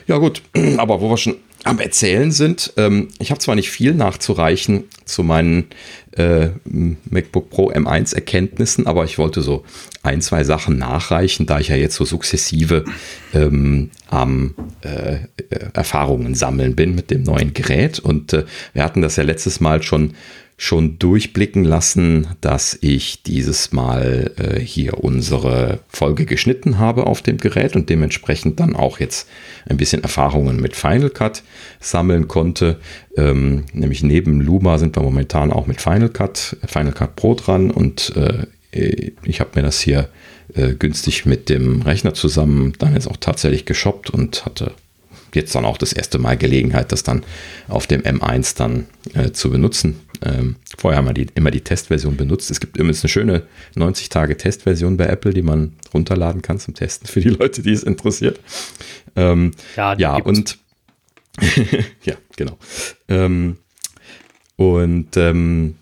Ja 0.07 0.17
gut, 0.17 0.41
aber 0.77 1.01
wo 1.01 1.09
wir 1.09 1.17
schon 1.17 1.37
am 1.63 1.79
Erzählen 1.79 2.31
sind. 2.31 2.73
Ähm, 2.77 3.09
ich 3.19 3.31
habe 3.31 3.39
zwar 3.39 3.55
nicht 3.55 3.69
viel 3.69 3.93
nachzureichen 3.93 4.85
zu 5.05 5.23
meinen 5.23 5.67
äh, 6.17 6.49
MacBook 6.63 7.49
Pro 7.49 7.71
M1 7.71 8.15
Erkenntnissen, 8.15 8.87
aber 8.87 9.05
ich 9.05 9.17
wollte 9.17 9.41
so 9.41 9.63
ein, 10.03 10.21
zwei 10.21 10.43
Sachen 10.43 10.77
nachreichen, 10.77 11.45
da 11.45 11.59
ich 11.59 11.69
ja 11.69 11.75
jetzt 11.75 11.95
so 11.95 12.05
sukzessive 12.05 12.83
ähm, 13.33 13.91
am 14.09 14.55
äh, 14.81 15.15
äh 15.15 15.69
Erfahrungen 15.73 16.35
sammeln 16.35 16.75
bin 16.75 16.95
mit 16.95 17.11
dem 17.11 17.23
neuen 17.23 17.53
Gerät. 17.53 17.99
Und 17.99 18.33
äh, 18.33 18.45
wir 18.73 18.83
hatten 18.83 19.01
das 19.01 19.15
ja 19.15 19.23
letztes 19.23 19.59
Mal 19.59 19.83
schon 19.83 20.15
schon 20.61 20.99
durchblicken 20.99 21.63
lassen, 21.63 22.27
dass 22.39 22.77
ich 22.81 23.23
dieses 23.23 23.71
Mal 23.71 24.31
äh, 24.37 24.59
hier 24.59 25.03
unsere 25.03 25.79
Folge 25.87 26.27
geschnitten 26.27 26.77
habe 26.77 27.07
auf 27.07 27.23
dem 27.23 27.37
Gerät 27.37 27.75
und 27.75 27.89
dementsprechend 27.89 28.59
dann 28.59 28.75
auch 28.75 28.99
jetzt 28.99 29.27
ein 29.67 29.77
bisschen 29.77 30.03
Erfahrungen 30.03 30.61
mit 30.61 30.75
Final 30.75 31.09
Cut 31.09 31.41
sammeln 31.79 32.27
konnte. 32.27 32.79
Ähm, 33.17 33.63
nämlich 33.73 34.03
neben 34.03 34.39
Luma 34.39 34.77
sind 34.77 34.95
wir 34.95 35.01
momentan 35.01 35.51
auch 35.51 35.65
mit 35.65 35.81
Final 35.81 36.09
Cut, 36.09 36.57
Final 36.67 36.93
Cut 36.93 37.15
Pro 37.15 37.33
dran 37.33 37.71
und 37.71 38.13
äh, 38.15 38.45
ich 39.23 39.39
habe 39.39 39.49
mir 39.55 39.63
das 39.63 39.81
hier 39.81 40.09
äh, 40.53 40.75
günstig 40.75 41.25
mit 41.25 41.49
dem 41.49 41.81
Rechner 41.81 42.13
zusammen 42.13 42.73
dann 42.77 42.93
jetzt 42.93 43.07
auch 43.07 43.17
tatsächlich 43.17 43.65
geshoppt 43.65 44.11
und 44.11 44.45
hatte 44.45 44.73
jetzt 45.35 45.55
dann 45.55 45.65
auch 45.65 45.77
das 45.77 45.93
erste 45.93 46.19
Mal 46.19 46.37
Gelegenheit, 46.37 46.91
das 46.91 47.03
dann 47.03 47.23
auf 47.67 47.87
dem 47.87 48.01
M1 48.01 48.57
dann 48.57 48.87
äh, 49.13 49.31
zu 49.31 49.49
benutzen. 49.49 49.99
Ähm, 50.23 50.57
vorher 50.77 50.97
haben 50.97 51.07
wir 51.07 51.13
die, 51.13 51.27
immer 51.35 51.51
die 51.51 51.61
Testversion 51.61 52.17
benutzt. 52.17 52.51
Es 52.51 52.59
gibt 52.59 52.77
übrigens 52.77 53.03
eine 53.03 53.09
schöne 53.09 53.43
90 53.75 54.09
Tage 54.09 54.37
Testversion 54.37 54.97
bei 54.97 55.05
Apple, 55.05 55.33
die 55.33 55.41
man 55.41 55.73
runterladen 55.93 56.41
kann 56.41 56.59
zum 56.59 56.73
Testen 56.73 57.07
für 57.07 57.21
die 57.21 57.29
Leute, 57.29 57.61
die 57.61 57.71
es 57.71 57.83
interessiert. 57.83 58.39
Ähm, 59.15 59.51
ja, 59.75 59.97
ja 59.97 60.15
und 60.17 60.59
ja, 62.03 62.15
genau. 62.35 62.57
Ähm, 63.07 63.57
und 64.57 65.17
ähm, 65.17 65.75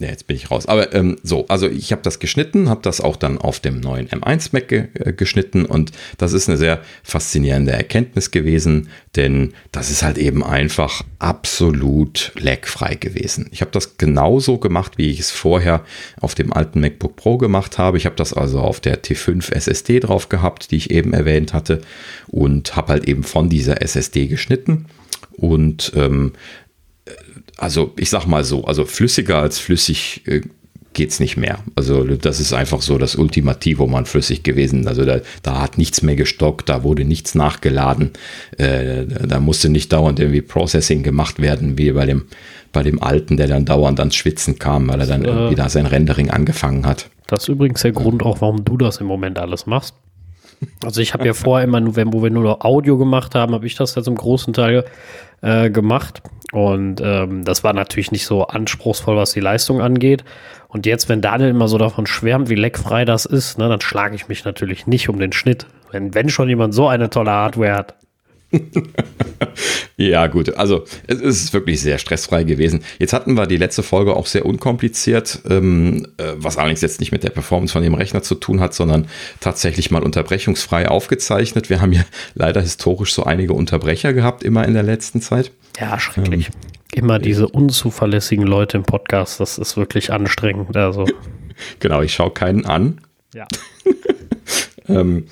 ja, 0.00 0.08
jetzt 0.08 0.26
bin 0.26 0.36
ich 0.36 0.50
raus. 0.50 0.66
Aber 0.66 0.92
ähm, 0.94 1.16
so, 1.22 1.46
also 1.48 1.68
ich 1.68 1.92
habe 1.92 2.02
das 2.02 2.18
geschnitten, 2.18 2.68
habe 2.68 2.82
das 2.82 3.00
auch 3.00 3.16
dann 3.16 3.38
auf 3.38 3.60
dem 3.60 3.80
neuen 3.80 4.08
M1 4.08 4.50
Mac 4.52 4.68
ge 4.68 4.88
äh, 4.94 5.12
geschnitten 5.12 5.64
und 5.64 5.92
das 6.18 6.32
ist 6.32 6.48
eine 6.48 6.58
sehr 6.58 6.80
faszinierende 7.02 7.72
Erkenntnis 7.72 8.30
gewesen, 8.30 8.88
denn 9.16 9.54
das 9.72 9.90
ist 9.90 10.02
halt 10.02 10.18
eben 10.18 10.42
einfach 10.42 11.02
absolut 11.18 12.32
lagfrei 12.38 12.96
gewesen. 12.96 13.48
Ich 13.52 13.60
habe 13.60 13.70
das 13.70 13.96
genauso 13.96 14.58
gemacht, 14.58 14.98
wie 14.98 15.10
ich 15.10 15.20
es 15.20 15.30
vorher 15.30 15.84
auf 16.20 16.34
dem 16.34 16.52
alten 16.52 16.80
MacBook 16.80 17.16
Pro 17.16 17.38
gemacht 17.38 17.78
habe. 17.78 17.96
Ich 17.96 18.06
habe 18.06 18.16
das 18.16 18.32
also 18.32 18.60
auf 18.60 18.80
der 18.80 19.02
T5 19.02 19.52
SSD 19.52 20.00
drauf 20.00 20.28
gehabt, 20.28 20.70
die 20.70 20.76
ich 20.76 20.90
eben 20.90 21.12
erwähnt 21.12 21.52
hatte 21.52 21.80
und 22.26 22.74
habe 22.74 22.88
halt 22.88 23.04
eben 23.04 23.22
von 23.22 23.48
dieser 23.48 23.80
SSD 23.80 24.26
geschnitten 24.26 24.86
und 25.36 25.92
ähm, 25.96 26.32
also 27.56 27.92
ich 27.96 28.10
sag 28.10 28.26
mal 28.26 28.44
so, 28.44 28.64
also 28.64 28.84
flüssiger 28.84 29.38
als 29.38 29.58
flüssig 29.58 30.22
äh, 30.26 30.42
es 31.02 31.18
nicht 31.18 31.36
mehr. 31.36 31.58
Also 31.74 32.04
das 32.04 32.38
ist 32.38 32.52
einfach 32.52 32.80
so 32.80 32.98
das 32.98 33.16
Ultimativum 33.16 33.94
an 33.96 34.06
flüssig 34.06 34.44
gewesen. 34.44 34.86
Also 34.86 35.04
da, 35.04 35.20
da 35.42 35.60
hat 35.60 35.76
nichts 35.76 36.02
mehr 36.02 36.14
gestockt, 36.14 36.68
da 36.68 36.84
wurde 36.84 37.04
nichts 37.04 37.34
nachgeladen, 37.34 38.12
äh, 38.58 39.04
da 39.04 39.40
musste 39.40 39.68
nicht 39.68 39.92
dauernd 39.92 40.20
irgendwie 40.20 40.42
Processing 40.42 41.02
gemacht 41.02 41.40
werden, 41.40 41.78
wie 41.78 41.90
bei 41.90 42.06
dem, 42.06 42.26
bei 42.72 42.84
dem 42.84 43.02
Alten, 43.02 43.36
der 43.36 43.48
dann 43.48 43.64
dauernd 43.64 43.98
ans 43.98 44.14
Schwitzen 44.14 44.58
kam, 44.58 44.88
weil 44.88 45.00
er 45.00 45.06
dann 45.06 45.24
äh, 45.24 45.50
wieder 45.50 45.68
sein 45.68 45.86
Rendering 45.86 46.30
angefangen 46.30 46.86
hat. 46.86 47.10
Das 47.26 47.44
ist 47.44 47.48
übrigens 47.48 47.82
der 47.82 47.92
Grund 47.92 48.22
auch, 48.22 48.40
warum 48.40 48.64
du 48.64 48.76
das 48.76 48.98
im 48.98 49.06
Moment 49.06 49.38
alles 49.38 49.66
machst. 49.66 49.94
Also 50.84 51.00
ich 51.00 51.12
habe 51.14 51.26
ja 51.26 51.34
vorher 51.34 51.66
immer 51.66 51.80
nur, 51.80 51.96
wo 51.96 52.22
wir 52.22 52.30
nur 52.30 52.44
noch 52.44 52.60
Audio 52.60 52.96
gemacht 52.96 53.34
haben, 53.34 53.52
habe 53.54 53.66
ich 53.66 53.74
das 53.74 53.94
ja 53.96 54.02
zum 54.02 54.14
großen 54.14 54.52
Teil 54.52 54.84
äh, 55.44 55.70
gemacht. 55.70 56.22
Und 56.52 57.00
ähm, 57.04 57.44
das 57.44 57.64
war 57.64 57.72
natürlich 57.72 58.12
nicht 58.12 58.26
so 58.26 58.46
anspruchsvoll, 58.46 59.16
was 59.16 59.32
die 59.32 59.40
Leistung 59.40 59.80
angeht. 59.80 60.24
Und 60.68 60.86
jetzt, 60.86 61.08
wenn 61.08 61.20
Daniel 61.20 61.50
immer 61.50 61.68
so 61.68 61.78
davon 61.78 62.06
schwärmt, 62.06 62.48
wie 62.48 62.54
leckfrei 62.54 63.04
das 63.04 63.26
ist, 63.26 63.58
ne, 63.58 63.68
dann 63.68 63.80
schlage 63.80 64.14
ich 64.14 64.28
mich 64.28 64.44
natürlich 64.44 64.86
nicht 64.86 65.08
um 65.08 65.18
den 65.18 65.32
Schnitt. 65.32 65.66
Wenn, 65.90 66.14
wenn 66.14 66.28
schon 66.28 66.48
jemand 66.48 66.74
so 66.74 66.88
eine 66.88 67.10
tolle 67.10 67.30
Hardware 67.30 67.74
hat. 67.74 67.94
ja, 69.96 70.26
gut. 70.26 70.56
Also 70.56 70.84
es 71.06 71.20
ist 71.20 71.52
wirklich 71.52 71.80
sehr 71.80 71.98
stressfrei 71.98 72.44
gewesen. 72.44 72.84
Jetzt 72.98 73.12
hatten 73.12 73.34
wir 73.34 73.46
die 73.46 73.56
letzte 73.56 73.82
Folge 73.82 74.14
auch 74.14 74.26
sehr 74.26 74.46
unkompliziert, 74.46 75.40
ähm, 75.48 76.06
äh, 76.18 76.32
was 76.36 76.56
allerdings 76.56 76.80
jetzt 76.80 77.00
nicht 77.00 77.12
mit 77.12 77.24
der 77.24 77.30
Performance 77.30 77.72
von 77.72 77.82
dem 77.82 77.94
Rechner 77.94 78.22
zu 78.22 78.34
tun 78.34 78.60
hat, 78.60 78.74
sondern 78.74 79.06
tatsächlich 79.40 79.90
mal 79.90 80.02
unterbrechungsfrei 80.02 80.88
aufgezeichnet. 80.88 81.70
Wir 81.70 81.80
haben 81.80 81.92
ja 81.92 82.04
leider 82.34 82.60
historisch 82.60 83.14
so 83.14 83.24
einige 83.24 83.52
Unterbrecher 83.52 84.12
gehabt, 84.12 84.42
immer 84.42 84.66
in 84.66 84.74
der 84.74 84.82
letzten 84.82 85.20
Zeit. 85.20 85.52
Ja, 85.78 85.98
schrecklich. 85.98 86.46
Ähm, 86.46 86.74
immer 86.94 87.18
diese 87.18 87.48
unzuverlässigen 87.48 88.46
Leute 88.46 88.76
im 88.76 88.84
Podcast, 88.84 89.40
das 89.40 89.58
ist 89.58 89.76
wirklich 89.76 90.12
anstrengend. 90.12 90.76
Also. 90.76 91.06
genau, 91.80 92.02
ich 92.02 92.14
schaue 92.14 92.30
keinen 92.30 92.64
an. 92.66 93.00
Ja. 93.34 93.46
ähm, 94.88 95.26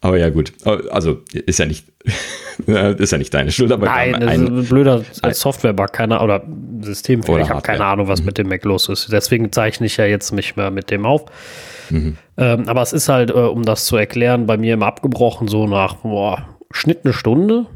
aber 0.00 0.18
ja, 0.18 0.30
gut. 0.30 0.52
Also 0.90 1.18
ist 1.32 1.58
ja 1.58 1.66
nicht, 1.66 1.86
ist 2.66 3.12
ja 3.12 3.18
nicht 3.18 3.34
deine 3.34 3.50
Schuld, 3.50 3.72
aber 3.72 3.86
Nein, 3.86 4.12
das 4.12 4.28
ein, 4.28 4.42
ist 4.42 4.50
ein 4.50 4.64
blöder 4.64 5.04
Software-Bug, 5.32 5.92
keine 5.92 6.20
oder 6.20 6.42
Systemfehler. 6.80 7.40
Ich 7.40 7.50
habe 7.50 7.62
keine 7.62 7.84
Ahnung, 7.84 8.08
was 8.08 8.20
mhm. 8.20 8.26
mit 8.26 8.38
dem 8.38 8.48
Mac 8.48 8.64
los 8.64 8.88
ist. 8.88 9.10
Deswegen 9.12 9.50
zeichne 9.50 9.86
ich 9.86 9.96
ja 9.96 10.04
jetzt 10.04 10.32
nicht 10.32 10.56
mehr 10.56 10.70
mit 10.70 10.90
dem 10.90 11.04
auf. 11.04 11.26
Mhm. 11.90 12.16
Ähm, 12.36 12.68
aber 12.68 12.82
es 12.82 12.92
ist 12.92 13.08
halt, 13.08 13.30
äh, 13.30 13.34
um 13.34 13.64
das 13.64 13.86
zu 13.86 13.96
erklären, 13.96 14.46
bei 14.46 14.56
mir 14.56 14.74
immer 14.74 14.86
abgebrochen, 14.86 15.48
so 15.48 15.66
nach 15.66 15.96
boah, 15.96 16.46
Schnitt 16.70 17.00
eine 17.04 17.12
Stunde, 17.12 17.66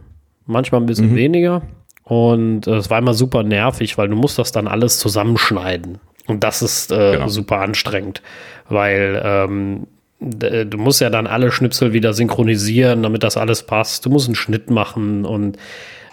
manchmal 0.46 0.80
ein 0.80 0.86
bisschen 0.86 1.12
mhm. 1.12 1.16
weniger. 1.16 1.62
Und 2.04 2.66
äh, 2.66 2.76
es 2.76 2.90
war 2.90 2.98
immer 2.98 3.14
super 3.14 3.42
nervig, 3.42 3.98
weil 3.98 4.08
du 4.08 4.16
musst 4.16 4.38
das 4.38 4.52
dann 4.52 4.68
alles 4.68 4.98
zusammenschneiden. 4.98 5.98
Und 6.26 6.44
das 6.44 6.62
ist 6.62 6.92
äh, 6.92 7.12
genau. 7.12 7.28
super 7.28 7.60
anstrengend, 7.60 8.22
weil 8.68 9.20
ähm, 9.24 9.86
du 10.22 10.78
musst 10.78 11.00
ja 11.00 11.10
dann 11.10 11.26
alle 11.26 11.50
Schnipsel 11.50 11.92
wieder 11.92 12.12
synchronisieren, 12.12 13.02
damit 13.02 13.22
das 13.22 13.36
alles 13.36 13.62
passt. 13.64 14.06
Du 14.06 14.10
musst 14.10 14.28
einen 14.28 14.34
Schnitt 14.34 14.70
machen 14.70 15.24
und 15.24 15.56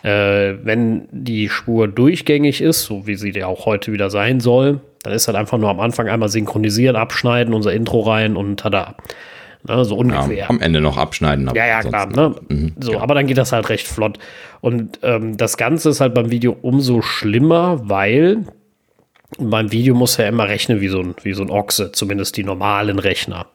äh, 0.04 0.56
wenn 0.64 1.08
die 1.12 1.50
Spur 1.50 1.88
durchgängig 1.88 2.62
ist, 2.62 2.84
so 2.84 3.06
wie 3.06 3.16
sie 3.16 3.32
ja 3.32 3.48
auch 3.48 3.66
heute 3.66 3.92
wieder 3.92 4.10
sein 4.10 4.40
soll, 4.40 4.80
dann 5.04 5.14
ist 5.14 5.28
halt 5.28 5.38
einfach 5.38 5.58
nur 5.58 5.70
am 5.70 5.80
Anfang 5.80 6.08
einmal 6.08 6.30
synchronisieren, 6.30 6.96
abschneiden, 6.96 7.54
unser 7.54 7.74
Intro 7.74 8.02
rein 8.02 8.36
und 8.36 8.60
tada. 8.60 8.96
Ne, 9.68 9.84
so 9.84 9.98
ungefähr. 9.98 10.38
Ja, 10.38 10.50
am 10.50 10.62
Ende 10.62 10.80
noch 10.80 10.98
abschneiden. 10.98 11.52
ja, 11.54 11.68
ja, 11.68 11.82
klar. 11.82 12.08
Ne? 12.08 12.34
Mhm, 12.48 12.74
so, 12.80 12.94
ja. 12.94 13.02
aber 13.02 13.14
dann 13.14 13.28
geht 13.28 13.38
das 13.38 13.52
halt 13.52 13.68
recht 13.68 13.88
flott. 13.88 14.18
Und 14.62 15.00
ähm, 15.04 15.36
das 15.36 15.58
Ganze 15.58 15.90
ist 15.90 16.00
halt 16.00 16.14
beim 16.14 16.32
Video 16.32 16.56
umso 16.62 17.02
schlimmer, 17.02 17.82
weil 17.84 18.46
beim 19.38 19.72
Video 19.72 19.96
muss 19.96 20.18
er 20.18 20.30
immer 20.30 20.48
rechnen 20.48 20.80
wie 20.80 20.88
so 20.88 21.02
ein, 21.02 21.14
wie 21.24 21.34
so 21.34 21.44
ein 21.44 21.50
Ochse, 21.50 21.92
zumindest 21.92 22.38
die 22.38 22.44
normalen 22.44 23.00
Rechner. 23.00 23.48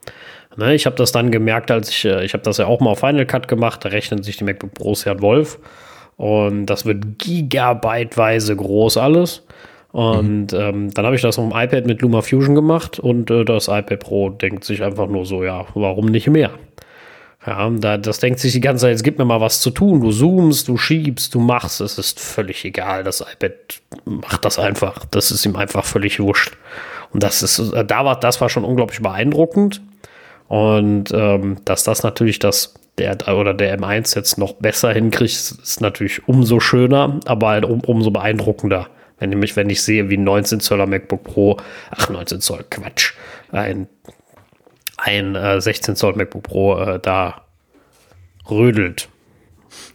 Ne, 0.56 0.74
ich 0.74 0.86
habe 0.86 0.96
das 0.96 1.12
dann 1.12 1.30
gemerkt, 1.30 1.70
als 1.70 1.90
ich, 1.90 2.04
äh, 2.04 2.24
ich 2.24 2.32
habe 2.32 2.44
das 2.44 2.58
ja 2.58 2.66
auch 2.66 2.80
mal 2.80 2.90
auf 2.90 3.00
Final 3.00 3.26
Cut 3.26 3.48
gemacht, 3.48 3.84
da 3.84 3.88
rechnen 3.88 4.22
sich 4.22 4.36
die 4.36 4.44
MacBook 4.44 4.74
Pros 4.74 5.04
ja 5.04 5.20
Wolf. 5.20 5.58
Und 6.16 6.66
das 6.66 6.86
wird 6.86 7.18
gigabyteweise 7.18 8.54
groß 8.54 8.96
alles. 8.98 9.42
Und 9.90 10.52
mhm. 10.52 10.58
ähm, 10.58 10.94
dann 10.94 11.06
habe 11.06 11.16
ich 11.16 11.22
das 11.22 11.38
auf 11.38 11.48
dem 11.48 11.56
iPad 11.56 11.86
mit 11.86 12.02
Luma 12.02 12.20
Fusion 12.20 12.54
gemacht 12.54 12.98
und 12.98 13.30
äh, 13.30 13.44
das 13.44 13.68
iPad 13.68 14.00
Pro 14.00 14.30
denkt 14.30 14.64
sich 14.64 14.82
einfach 14.82 15.06
nur 15.06 15.24
so, 15.24 15.44
ja, 15.44 15.66
warum 15.74 16.06
nicht 16.06 16.26
mehr? 16.26 16.50
Ja, 17.46 17.70
da, 17.70 17.98
das 17.98 18.18
denkt 18.20 18.40
sich 18.40 18.52
die 18.52 18.60
ganze 18.60 18.82
Zeit, 18.82 18.94
es 18.94 19.02
gibt 19.02 19.18
mir 19.18 19.24
mal 19.24 19.40
was 19.40 19.60
zu 19.60 19.70
tun. 19.70 20.00
Du 20.00 20.10
zoomst, 20.10 20.66
du 20.66 20.78
schiebst, 20.78 21.34
du 21.34 21.40
machst, 21.40 21.80
es 21.80 21.98
ist 21.98 22.18
völlig 22.18 22.64
egal. 22.64 23.04
Das 23.04 23.20
iPad 23.20 23.52
macht 24.04 24.44
das 24.44 24.58
einfach. 24.58 25.04
Das 25.10 25.30
ist 25.30 25.44
ihm 25.44 25.54
einfach 25.54 25.84
völlig 25.84 26.18
wurscht. 26.18 26.56
Und 27.12 27.22
das 27.22 27.42
ist, 27.42 27.58
äh, 27.58 27.84
da 27.84 28.04
war, 28.04 28.18
das 28.18 28.40
war 28.40 28.48
schon 28.48 28.64
unglaublich 28.64 29.00
beeindruckend. 29.00 29.82
Und 30.48 31.10
ähm, 31.12 31.56
dass 31.64 31.84
das 31.84 32.02
natürlich 32.02 32.38
das 32.38 32.74
der 32.98 33.16
oder 33.28 33.54
der 33.54 33.78
M1 33.78 34.14
jetzt 34.14 34.38
noch 34.38 34.54
besser 34.54 34.92
hinkriegt, 34.92 35.32
ist 35.32 35.80
natürlich 35.80 36.28
umso 36.28 36.60
schöner, 36.60 37.18
aber 37.26 37.48
halt 37.48 37.64
um, 37.64 37.80
umso 37.80 38.10
beeindruckender. 38.10 38.88
Wenn 39.18 39.30
nämlich, 39.30 39.56
wenn 39.56 39.70
ich 39.70 39.82
sehe, 39.82 40.10
wie 40.10 40.16
ein 40.16 40.24
19 40.24 40.60
Zöller 40.60 40.86
MacBook 40.86 41.24
Pro, 41.24 41.56
ach 41.90 42.08
19 42.08 42.40
Zoll, 42.40 42.64
Quatsch, 42.70 43.14
ein, 43.50 43.88
ein 44.96 45.34
äh, 45.34 45.60
16 45.60 45.96
Zoll 45.96 46.14
MacBook 46.14 46.42
Pro 46.42 46.78
äh, 46.78 47.00
da 47.00 47.42
rödelt. 48.50 49.08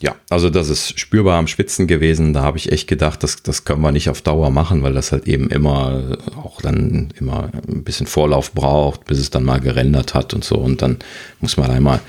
Ja, 0.01 0.15
also 0.29 0.49
das 0.49 0.69
ist 0.69 0.99
spürbar 0.99 1.37
am 1.37 1.47
Spitzen 1.47 1.87
gewesen. 1.87 2.33
Da 2.33 2.41
habe 2.41 2.57
ich 2.57 2.71
echt 2.71 2.87
gedacht, 2.87 3.21
das, 3.23 3.43
das 3.43 3.65
können 3.65 3.81
wir 3.81 3.91
nicht 3.91 4.09
auf 4.09 4.21
Dauer 4.21 4.49
machen, 4.49 4.81
weil 4.81 4.93
das 4.93 5.11
halt 5.11 5.27
eben 5.27 5.49
immer 5.49 6.17
auch 6.37 6.61
dann 6.61 7.13
immer 7.19 7.49
ein 7.67 7.83
bisschen 7.83 8.07
Vorlauf 8.07 8.53
braucht, 8.53 9.05
bis 9.05 9.19
es 9.19 9.29
dann 9.29 9.43
mal 9.43 9.59
gerendert 9.59 10.13
hat 10.13 10.33
und 10.33 10.43
so. 10.43 10.55
Und 10.55 10.81
dann 10.81 10.97
muss 11.41 11.57
man 11.57 11.69
einmal 11.69 11.99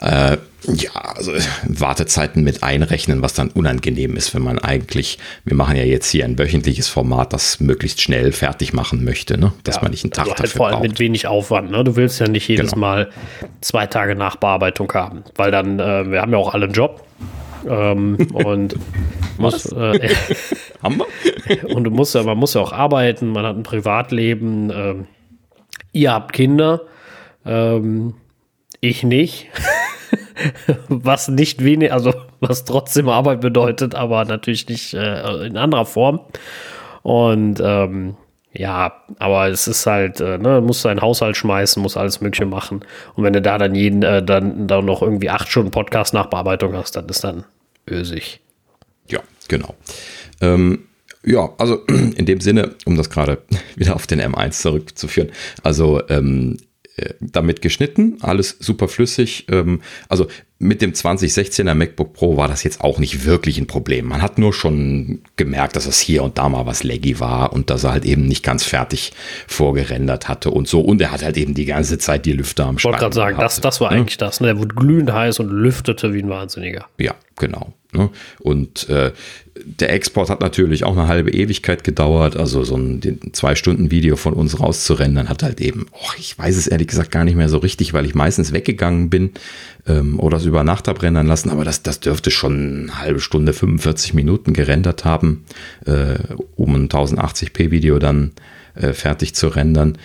äh, 0.00 0.36
ja, 0.64 0.92
also 0.92 1.32
Wartezeiten 1.66 2.44
mit 2.44 2.62
einrechnen, 2.62 3.22
was 3.22 3.34
dann 3.34 3.50
unangenehm 3.50 4.16
ist, 4.16 4.34
wenn 4.34 4.42
man 4.42 4.58
eigentlich, 4.58 5.18
wir 5.44 5.56
machen 5.56 5.76
ja 5.76 5.82
jetzt 5.82 6.10
hier 6.10 6.24
ein 6.24 6.38
wöchentliches 6.38 6.88
Format, 6.88 7.32
das 7.32 7.60
möglichst 7.60 8.00
schnell 8.00 8.32
fertig 8.32 8.72
machen 8.72 9.04
möchte, 9.04 9.38
ne? 9.38 9.52
dass 9.64 9.76
ja, 9.76 9.82
man 9.82 9.90
nicht 9.90 10.04
einen 10.04 10.12
Tag 10.12 10.24
also 10.24 10.30
halt 10.30 10.40
dafür 10.40 10.56
vor 10.56 10.66
allem 10.66 10.74
braucht. 10.76 10.88
mit 10.88 10.98
wenig 11.00 11.26
Aufwand. 11.26 11.70
Ne? 11.70 11.82
Du 11.84 11.96
willst 11.96 12.20
ja 12.20 12.28
nicht 12.28 12.48
jedes 12.48 12.72
genau. 12.72 12.80
Mal 12.80 13.10
zwei 13.60 13.86
Tage 13.86 14.14
Nachbearbeitung 14.14 14.92
haben, 14.92 15.24
weil 15.36 15.50
dann, 15.50 15.78
äh, 15.80 16.10
wir 16.10 16.20
haben 16.22 16.32
ja 16.32 16.38
auch 16.38 16.54
alle 16.54 16.64
einen 16.66 16.74
Job. 16.74 17.04
Ähm, 17.68 18.16
und 18.32 18.76
muss, 19.38 19.66
äh, 19.66 20.10
haben 20.82 20.98
wir? 20.98 21.06
und 21.74 21.84
du 21.84 21.90
musst 21.90 22.14
ja, 22.14 22.22
man 22.22 22.38
muss 22.38 22.54
ja 22.54 22.60
auch 22.60 22.72
arbeiten, 22.72 23.30
man 23.30 23.44
hat 23.44 23.56
ein 23.56 23.62
Privatleben, 23.62 24.70
ähm, 24.70 25.06
ihr 25.92 26.12
habt 26.12 26.32
Kinder, 26.32 26.82
ähm, 27.44 28.14
ich 28.82 29.02
nicht. 29.04 29.48
was 30.88 31.28
nicht 31.28 31.64
wenig, 31.64 31.92
also 31.92 32.12
was 32.40 32.64
trotzdem 32.64 33.08
Arbeit 33.08 33.40
bedeutet, 33.40 33.94
aber 33.94 34.24
natürlich 34.24 34.68
nicht 34.68 34.92
äh, 34.92 35.46
in 35.46 35.56
anderer 35.56 35.86
Form. 35.86 36.20
Und 37.02 37.60
ähm, 37.64 38.16
ja, 38.52 39.02
aber 39.18 39.48
es 39.48 39.66
ist 39.66 39.86
halt, 39.86 40.20
äh, 40.20 40.36
ne, 40.36 40.60
musst 40.60 40.84
deinen 40.84 41.00
Haushalt 41.00 41.36
schmeißen, 41.36 41.82
musst 41.82 41.96
alles 41.96 42.20
Mögliche 42.20 42.44
machen. 42.44 42.84
Und 43.14 43.24
wenn 43.24 43.32
du 43.32 43.40
da 43.40 43.56
dann 43.56 43.74
jeden, 43.74 44.02
äh, 44.02 44.22
dann, 44.22 44.66
dann 44.66 44.84
noch 44.84 45.00
irgendwie 45.00 45.30
acht 45.30 45.48
Stunden 45.48 45.70
Podcast-Nachbearbeitung 45.70 46.74
hast, 46.74 46.96
dann 46.96 47.08
ist 47.08 47.24
dann 47.24 47.44
ösig. 47.88 48.40
Ja, 49.08 49.20
genau. 49.48 49.74
Ähm, 50.40 50.86
ja, 51.24 51.50
also 51.56 51.76
in 51.86 52.26
dem 52.26 52.40
Sinne, 52.40 52.74
um 52.84 52.96
das 52.96 53.08
gerade 53.08 53.38
wieder 53.76 53.94
auf 53.94 54.06
den 54.06 54.20
M1 54.20 54.60
zurückzuführen, 54.60 55.30
also 55.62 56.06
ähm, 56.08 56.58
äh, 56.58 56.64
damit 57.20 57.62
geschnitten, 57.62 58.18
alles 58.20 58.56
super 58.60 58.88
flüssig. 58.88 59.46
Ähm, 59.50 59.80
also 60.08 60.26
mit 60.58 60.80
dem 60.80 60.92
2016er 60.92 61.74
MacBook 61.74 62.12
Pro 62.12 62.36
war 62.36 62.48
das 62.48 62.62
jetzt 62.62 62.82
auch 62.82 62.98
nicht 62.98 63.24
wirklich 63.24 63.58
ein 63.58 63.66
Problem. 63.66 64.06
Man 64.06 64.22
hat 64.22 64.38
nur 64.38 64.52
schon 64.52 65.22
gemerkt, 65.36 65.74
dass 65.74 65.86
es 65.86 65.98
hier 65.98 66.22
und 66.22 66.38
da 66.38 66.48
mal 66.48 66.66
was 66.66 66.84
laggy 66.84 67.18
war 67.18 67.52
und 67.52 67.70
dass 67.70 67.84
er 67.84 67.92
halt 67.92 68.04
eben 68.04 68.26
nicht 68.26 68.44
ganz 68.44 68.62
fertig 68.62 69.12
vorgerendert 69.48 70.28
hatte 70.28 70.50
und 70.50 70.68
so. 70.68 70.80
Und 70.80 71.00
er 71.00 71.10
hat 71.10 71.24
halt 71.24 71.36
eben 71.36 71.54
die 71.54 71.64
ganze 71.64 71.98
Zeit 71.98 72.26
die 72.26 72.32
Lüfter 72.32 72.66
am 72.66 72.78
Start. 72.78 72.94
Ich 72.94 73.00
wollte 73.00 73.14
gerade 73.14 73.14
sagen, 73.14 73.38
das, 73.40 73.60
das 73.60 73.80
war 73.80 73.90
ne? 73.90 73.98
eigentlich 73.98 74.18
das. 74.18 74.40
Ne? 74.40 74.48
Der 74.48 74.58
wurde 74.58 74.74
glühend 74.74 75.12
heiß 75.12 75.40
und 75.40 75.50
lüftete 75.50 76.14
wie 76.14 76.22
ein 76.22 76.28
Wahnsinniger. 76.28 76.86
Ja, 76.98 77.14
genau. 77.36 77.72
Ne? 77.92 78.10
Und 78.40 78.88
äh, 78.88 79.12
der 79.64 79.92
Export 79.92 80.30
hat 80.30 80.40
natürlich 80.40 80.84
auch 80.84 80.96
eine 80.96 81.08
halbe 81.08 81.30
Ewigkeit 81.30 81.84
gedauert. 81.84 82.36
Also 82.36 82.64
so 82.64 82.76
ein 82.76 83.20
Zwei-Stunden-Video 83.32 84.16
von 84.16 84.32
uns 84.32 84.58
rauszurendern 84.58 85.28
hat 85.28 85.42
halt 85.42 85.60
eben, 85.60 85.86
oh, 85.92 86.12
ich 86.18 86.38
weiß 86.38 86.56
es 86.56 86.66
ehrlich 86.66 86.88
gesagt 86.88 87.10
gar 87.10 87.24
nicht 87.24 87.36
mehr 87.36 87.50
so 87.50 87.58
richtig, 87.58 87.92
weil 87.92 88.06
ich 88.06 88.14
meistens 88.14 88.52
weggegangen 88.52 89.10
bin 89.10 89.32
ähm, 89.86 90.18
oder 90.18 90.38
es 90.38 90.46
über 90.46 90.64
Nacht 90.64 90.88
habe 90.88 91.02
rendern 91.02 91.26
lassen. 91.26 91.50
Aber 91.50 91.64
das, 91.64 91.82
das 91.82 92.00
dürfte 92.00 92.30
schon 92.30 92.84
eine 92.84 92.98
halbe 92.98 93.20
Stunde, 93.20 93.52
45 93.52 94.14
Minuten 94.14 94.54
gerendert 94.54 95.04
haben, 95.04 95.44
äh, 95.84 96.18
um 96.56 96.74
ein 96.74 96.88
1080p-Video 96.88 97.98
dann 97.98 98.32
äh, 98.74 98.94
fertig 98.94 99.34
zu 99.34 99.48
rendern. 99.48 99.98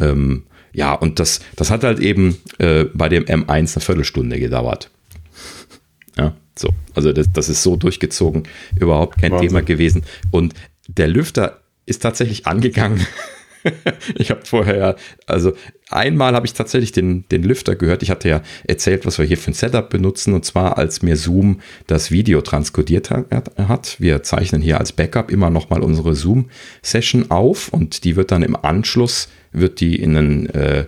Ähm, 0.00 0.42
ja, 0.72 0.94
und 0.94 1.20
das, 1.20 1.40
das 1.54 1.70
hat 1.70 1.84
halt 1.84 2.00
eben 2.00 2.38
äh, 2.58 2.84
bei 2.92 3.08
dem 3.08 3.24
M1 3.24 3.48
eine 3.48 3.66
Viertelstunde 3.66 4.40
gedauert. 4.40 4.90
So. 6.56 6.70
Also 6.94 7.12
das, 7.12 7.32
das 7.32 7.48
ist 7.48 7.62
so 7.62 7.76
durchgezogen, 7.76 8.44
überhaupt 8.78 9.20
kein 9.20 9.32
Wahnsinn. 9.32 9.48
Thema 9.48 9.62
gewesen. 9.62 10.02
Und 10.30 10.54
der 10.88 11.08
Lüfter 11.08 11.60
ist 11.86 12.00
tatsächlich 12.02 12.46
angegangen. 12.46 13.06
ich 14.14 14.30
habe 14.30 14.40
vorher 14.44 14.76
ja, 14.76 14.96
also 15.26 15.52
einmal 15.90 16.34
habe 16.34 16.46
ich 16.46 16.54
tatsächlich 16.54 16.92
den, 16.92 17.28
den 17.28 17.42
Lüfter 17.42 17.76
gehört. 17.76 18.02
Ich 18.02 18.10
hatte 18.10 18.28
ja 18.28 18.42
erzählt, 18.66 19.06
was 19.06 19.18
wir 19.18 19.26
hier 19.26 19.38
für 19.38 19.50
ein 19.50 19.54
Setup 19.54 19.88
benutzen. 19.88 20.34
Und 20.34 20.44
zwar, 20.44 20.78
als 20.78 21.02
mir 21.02 21.16
Zoom 21.16 21.60
das 21.86 22.10
Video 22.10 22.40
transkodiert 22.40 23.10
hat. 23.10 23.96
Wir 23.98 24.22
zeichnen 24.22 24.62
hier 24.62 24.78
als 24.78 24.92
Backup 24.92 25.30
immer 25.30 25.50
nochmal 25.50 25.82
unsere 25.82 26.14
Zoom-Session 26.14 27.30
auf 27.30 27.68
und 27.68 28.04
die 28.04 28.16
wird 28.16 28.30
dann 28.30 28.42
im 28.42 28.56
Anschluss 28.56 29.28
wird 29.52 29.80
die 29.80 29.96
in 29.96 30.16
ein, 30.16 30.50
äh, 30.50 30.84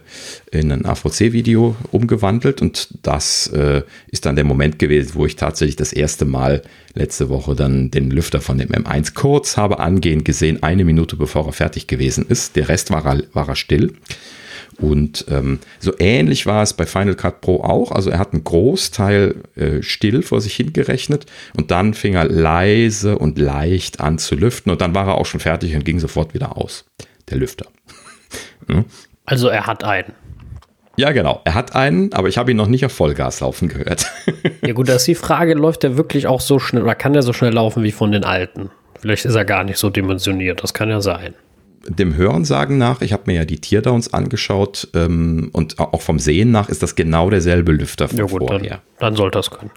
in 0.51 0.70
ein 0.70 0.85
AVC-Video 0.85 1.77
umgewandelt 1.90 2.62
und 2.62 2.88
das 3.03 3.48
äh, 3.48 3.83
ist 4.09 4.25
dann 4.27 4.37
der 4.37 4.44
Moment 4.44 4.79
gewesen, 4.79 5.12
wo 5.14 5.27
ich 5.27 5.37
tatsächlich 5.37 5.77
das 5.77 5.92
erste 5.92 6.25
Mal 6.25 6.62
letzte 6.94 7.29
Woche 7.29 7.57
dann 7.57 7.90
den 7.90 8.11
Lüfter 8.11 8.40
von 8.40 8.59
dem 8.59 8.68
M1 8.68 9.14
kurz 9.14 9.57
habe 9.57 9.81
angehen 9.81 10.25
gesehen, 10.25 10.62
eine 10.62 10.85
Minute 10.85 11.16
bevor 11.16 11.46
er 11.46 11.53
fertig 11.53 11.87
gewesen 11.87 12.27
ist. 12.29 12.57
Der 12.57 12.68
Rest 12.68 12.90
war 12.90 13.05
er, 13.05 13.22
war 13.33 13.48
er 13.48 13.57
still. 13.57 13.94
Und 14.79 15.27
ähm, 15.29 15.59
so 15.79 15.92
ähnlich 15.98 16.46
war 16.46 16.62
es 16.62 16.72
bei 16.72 16.87
Final 16.87 17.14
Cut 17.14 17.40
Pro 17.40 17.62
auch. 17.62 17.92
Also 17.92 18.11
er 18.11 18.18
hat 18.18 18.33
einen 18.33 18.44
Großteil 18.44 19.35
äh, 19.55 19.83
still 19.83 20.22
vor 20.22 20.40
sich 20.40 20.55
hingerechnet 20.57 21.27
und 21.57 21.70
dann 21.70 21.94
fing 21.94 22.14
er 22.14 22.25
leise 22.25 23.18
und 23.18 23.38
leicht 23.38 24.01
an 24.01 24.18
zu 24.18 24.35
lüften 24.35 24.70
und 24.70 24.81
dann 24.81 24.94
war 24.94 25.09
er 25.09 25.14
auch 25.16 25.27
schon 25.27 25.40
fertig 25.40 25.75
und 25.75 25.85
ging 25.85 26.01
sofort 26.01 26.35
wieder 26.35 26.57
aus, 26.57 26.85
der 27.29 27.38
Lüfter. 27.38 27.66
Hm? 28.68 28.85
Also 29.25 29.49
er 29.49 29.66
hat 29.66 29.85
einen. 29.85 30.12
Ja, 30.97 31.12
genau. 31.12 31.40
Er 31.45 31.55
hat 31.55 31.75
einen, 31.75 32.12
aber 32.12 32.29
ich 32.29 32.37
habe 32.37 32.51
ihn 32.51 32.57
noch 32.57 32.66
nicht 32.66 32.85
auf 32.85 32.92
Vollgas 32.92 33.40
laufen 33.40 33.68
gehört. 33.68 34.11
ja 34.62 34.73
gut, 34.73 34.88
da 34.88 34.95
ist 34.95 35.07
die 35.07 35.14
Frage, 35.14 35.55
läuft 35.55 35.85
er 35.85 35.97
wirklich 35.97 36.27
auch 36.27 36.40
so 36.40 36.59
schnell 36.59 36.83
oder 36.83 36.95
kann 36.95 37.14
er 37.14 37.23
so 37.23 37.33
schnell 37.33 37.55
laufen 37.55 37.83
wie 37.83 37.92
von 37.92 38.12
den 38.12 38.25
alten? 38.25 38.71
Vielleicht 39.01 39.25
ist 39.25 39.35
er 39.35 39.45
gar 39.45 39.64
nicht 39.64 39.79
so 39.79 39.90
dimensioniert, 39.90 40.62
das 40.62 40.75
kann 40.75 40.90
ja 40.90 41.01
sein. 41.01 41.35
Dem 41.88 42.14
Hörensagen 42.14 42.79
nach, 42.79 43.01
ich 43.01 43.12
habe 43.12 43.25
mir 43.27 43.35
ja 43.35 43.45
die 43.45 43.59
Teardowns 43.59 44.12
angeschaut 44.12 44.88
ähm, 44.95 45.51
und 45.53 45.81
auch 45.81 46.01
vom 46.01 46.18
Sehen 46.18 46.53
nach 46.53 46.68
ist 46.68 46.83
das 46.83 46.95
genau 46.95 47.31
derselbe 47.31 47.73
Lüfter 47.73 48.09
von 48.09 48.18
ja 48.18 48.25
gut, 48.27 48.45
vorher. 48.47 48.61
Dann, 48.61 48.81
dann 48.99 49.16
sollte 49.16 49.38
das 49.38 49.51
können. 49.51 49.73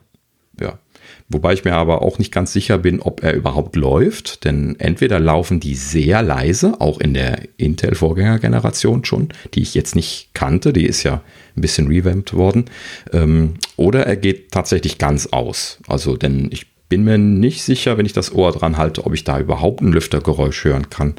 Wobei 1.27 1.53
ich 1.53 1.65
mir 1.65 1.73
aber 1.73 2.03
auch 2.03 2.19
nicht 2.19 2.31
ganz 2.31 2.53
sicher 2.53 2.77
bin, 2.77 3.01
ob 3.01 3.23
er 3.23 3.33
überhaupt 3.33 3.75
läuft, 3.75 4.45
denn 4.45 4.79
entweder 4.79 5.19
laufen 5.19 5.59
die 5.59 5.73
sehr 5.73 6.21
leise, 6.21 6.79
auch 6.79 6.99
in 6.99 7.15
der 7.15 7.39
Intel-Vorgängergeneration 7.57 9.03
schon, 9.05 9.29
die 9.55 9.63
ich 9.63 9.73
jetzt 9.73 9.95
nicht 9.95 10.29
kannte, 10.35 10.71
die 10.71 10.85
ist 10.85 11.01
ja 11.01 11.23
ein 11.57 11.61
bisschen 11.61 11.87
revamped 11.87 12.33
worden, 12.35 12.65
ähm, 13.11 13.55
oder 13.75 14.05
er 14.05 14.17
geht 14.17 14.51
tatsächlich 14.51 14.99
ganz 14.99 15.27
aus. 15.27 15.79
Also, 15.87 16.15
denn 16.15 16.49
ich 16.51 16.67
bin 16.89 17.03
mir 17.03 17.17
nicht 17.17 17.63
sicher, 17.63 17.97
wenn 17.97 18.05
ich 18.05 18.13
das 18.13 18.31
Ohr 18.31 18.51
dran 18.51 18.77
halte, 18.77 19.07
ob 19.07 19.13
ich 19.15 19.23
da 19.23 19.39
überhaupt 19.39 19.81
ein 19.81 19.93
Lüftergeräusch 19.93 20.63
hören 20.63 20.91
kann 20.91 21.15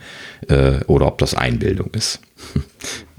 äh, 0.48 0.84
oder 0.86 1.08
ob 1.08 1.18
das 1.18 1.34
Einbildung 1.34 1.90
ist. 1.92 2.20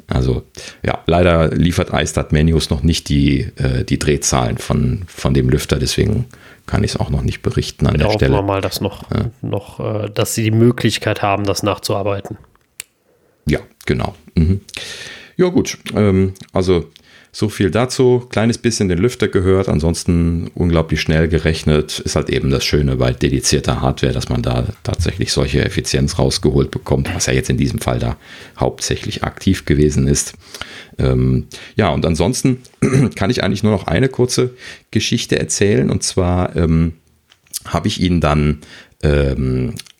Also 0.09 0.43
ja, 0.85 1.03
leider 1.05 1.49
liefert 1.49 1.89
iStat 1.91 2.31
Menus 2.31 2.69
noch 2.69 2.81
nicht 2.81 3.09
die, 3.09 3.51
äh, 3.57 3.83
die 3.83 3.99
Drehzahlen 3.99 4.57
von, 4.57 5.01
von 5.07 5.33
dem 5.33 5.49
Lüfter, 5.49 5.79
deswegen 5.79 6.27
kann 6.67 6.83
ich 6.83 6.91
es 6.91 6.97
auch 6.97 7.09
noch 7.09 7.23
nicht 7.23 7.41
berichten 7.41 7.87
an 7.87 7.95
ja, 7.95 8.07
der 8.07 8.13
Stelle. 8.13 8.35
Wir 8.35 8.41
mal, 8.43 8.61
dass 8.61 8.81
noch, 8.81 9.09
ja. 9.09 9.31
noch 9.41 9.79
äh, 9.79 10.09
dass 10.09 10.35
sie 10.35 10.43
die 10.43 10.51
Möglichkeit 10.51 11.21
haben, 11.23 11.45
das 11.45 11.63
nachzuarbeiten. 11.63 12.37
Ja, 13.47 13.59
genau. 13.85 14.13
Mhm. 14.35 14.61
Ja, 15.37 15.47
gut. 15.47 15.79
Ähm, 15.95 16.33
also 16.53 16.85
so 17.37 17.49
viel 17.49 17.69
dazu. 17.69 18.25
Kleines 18.31 18.57
bisschen 18.57 18.89
den 18.89 18.97
Lüfter 18.97 19.27
gehört, 19.27 19.69
ansonsten 19.69 20.49
unglaublich 20.55 21.01
schnell 21.01 21.27
gerechnet. 21.27 21.99
Ist 21.99 22.15
halt 22.15 22.31
eben 22.31 22.49
das 22.49 22.65
Schöne 22.65 22.95
bei 22.95 23.13
dedizierter 23.13 23.79
Hardware, 23.79 24.11
dass 24.11 24.27
man 24.27 24.41
da 24.41 24.65
tatsächlich 24.81 25.31
solche 25.31 25.63
Effizienz 25.63 26.17
rausgeholt 26.17 26.71
bekommt, 26.71 27.13
was 27.13 27.27
ja 27.27 27.33
jetzt 27.33 27.51
in 27.51 27.57
diesem 27.57 27.77
Fall 27.77 27.99
da 27.99 28.17
hauptsächlich 28.59 29.23
aktiv 29.23 29.65
gewesen 29.65 30.07
ist. 30.07 30.33
Ähm, 30.97 31.45
ja, 31.75 31.89
und 31.89 32.07
ansonsten 32.07 32.63
kann 33.15 33.29
ich 33.29 33.43
eigentlich 33.43 33.61
nur 33.61 33.71
noch 33.71 33.85
eine 33.85 34.09
kurze 34.09 34.55
Geschichte 34.89 35.37
erzählen. 35.37 35.91
Und 35.91 36.01
zwar 36.01 36.55
ähm, 36.55 36.93
habe 37.65 37.87
ich 37.87 38.01
ihn 38.01 38.19
dann 38.19 38.61
ähm, 39.03 39.75
äh, 39.75 39.96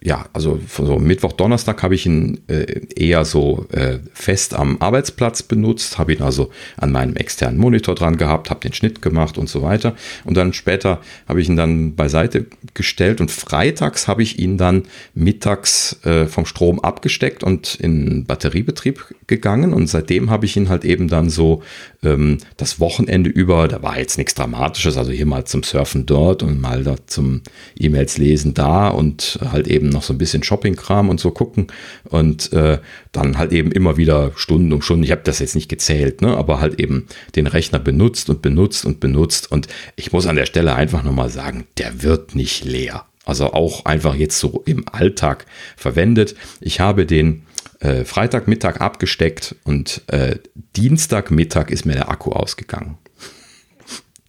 ja, 0.00 0.26
also 0.32 0.58
so 0.68 0.98
Mittwoch, 0.98 1.32
Donnerstag 1.32 1.82
habe 1.82 1.94
ich 1.94 2.06
ihn 2.06 2.40
äh, 2.48 2.80
eher 2.94 3.24
so 3.24 3.66
äh, 3.70 3.98
fest 4.12 4.54
am 4.54 4.80
Arbeitsplatz 4.80 5.42
benutzt, 5.42 5.98
habe 5.98 6.12
ihn 6.12 6.22
also 6.22 6.50
an 6.76 6.90
meinem 6.90 7.14
externen 7.14 7.58
Monitor 7.58 7.94
dran 7.94 8.16
gehabt, 8.16 8.50
habe 8.50 8.60
den 8.60 8.72
Schnitt 8.72 9.00
gemacht 9.00 9.38
und 9.38 9.48
so 9.48 9.62
weiter. 9.62 9.94
Und 10.24 10.36
dann 10.36 10.52
später 10.52 11.00
habe 11.28 11.40
ich 11.40 11.48
ihn 11.48 11.56
dann 11.56 11.94
beiseite 11.94 12.46
gestellt 12.74 13.20
und 13.20 13.30
freitags 13.30 14.08
habe 14.08 14.22
ich 14.22 14.38
ihn 14.38 14.58
dann 14.58 14.84
mittags 15.14 16.04
äh, 16.04 16.26
vom 16.26 16.46
Strom 16.46 16.80
abgesteckt 16.80 17.44
und 17.44 17.76
in 17.76 18.24
Batteriebetrieb 18.24 19.14
gegangen. 19.26 19.72
Und 19.72 19.86
seitdem 19.86 20.30
habe 20.30 20.46
ich 20.46 20.56
ihn 20.56 20.68
halt 20.68 20.84
eben 20.84 21.08
dann 21.08 21.30
so 21.30 21.62
ähm, 22.02 22.38
das 22.56 22.80
Wochenende 22.80 23.30
über, 23.30 23.68
da 23.68 23.82
war 23.82 23.98
jetzt 23.98 24.18
nichts 24.18 24.34
Dramatisches, 24.34 24.96
also 24.96 25.12
hier 25.12 25.26
mal 25.26 25.44
zum 25.44 25.62
Surfen 25.62 26.06
dort 26.06 26.42
und 26.42 26.60
mal 26.60 26.82
da 26.82 26.96
zum 27.06 27.42
E-Mails 27.78 28.18
lesen 28.18 28.54
da 28.54 28.88
und 28.88 29.38
halt 29.50 29.66
eben 29.66 29.88
noch 29.88 30.02
so 30.02 30.12
ein 30.12 30.18
bisschen 30.18 30.42
Shopping-Kram 30.42 31.08
und 31.08 31.18
so 31.18 31.30
gucken 31.30 31.68
und 32.04 32.52
äh, 32.52 32.78
dann 33.10 33.38
halt 33.38 33.52
eben 33.52 33.72
immer 33.72 33.96
wieder 33.96 34.32
Stunden 34.36 34.72
um 34.72 34.82
Stunden, 34.82 35.04
ich 35.04 35.10
habe 35.10 35.22
das 35.24 35.38
jetzt 35.38 35.54
nicht 35.54 35.68
gezählt, 35.68 36.22
ne, 36.22 36.36
aber 36.36 36.60
halt 36.60 36.78
eben 36.78 37.06
den 37.34 37.46
Rechner 37.46 37.78
benutzt 37.78 38.30
und 38.30 38.42
benutzt 38.42 38.84
und 38.84 39.00
benutzt 39.00 39.50
und 39.50 39.66
ich 39.96 40.12
muss 40.12 40.26
an 40.26 40.36
der 40.36 40.46
Stelle 40.46 40.74
einfach 40.74 41.02
nochmal 41.02 41.30
sagen, 41.30 41.66
der 41.78 42.02
wird 42.02 42.34
nicht 42.34 42.64
leer. 42.64 43.06
Also 43.24 43.52
auch 43.52 43.84
einfach 43.84 44.14
jetzt 44.14 44.38
so 44.38 44.62
im 44.66 44.84
Alltag 44.90 45.46
verwendet. 45.76 46.34
Ich 46.60 46.80
habe 46.80 47.06
den 47.06 47.44
äh, 47.78 48.04
Freitagmittag 48.04 48.80
abgesteckt 48.80 49.54
und 49.64 50.02
äh, 50.08 50.38
Dienstagmittag 50.76 51.70
ist 51.70 51.84
mir 51.84 51.94
der 51.94 52.10
Akku 52.10 52.32
ausgegangen. 52.32 52.98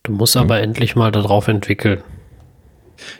Du 0.04 0.12
musst 0.12 0.36
aber 0.36 0.58
hm. 0.58 0.64
endlich 0.66 0.96
mal 0.96 1.12
darauf 1.12 1.48
entwickeln. 1.48 2.04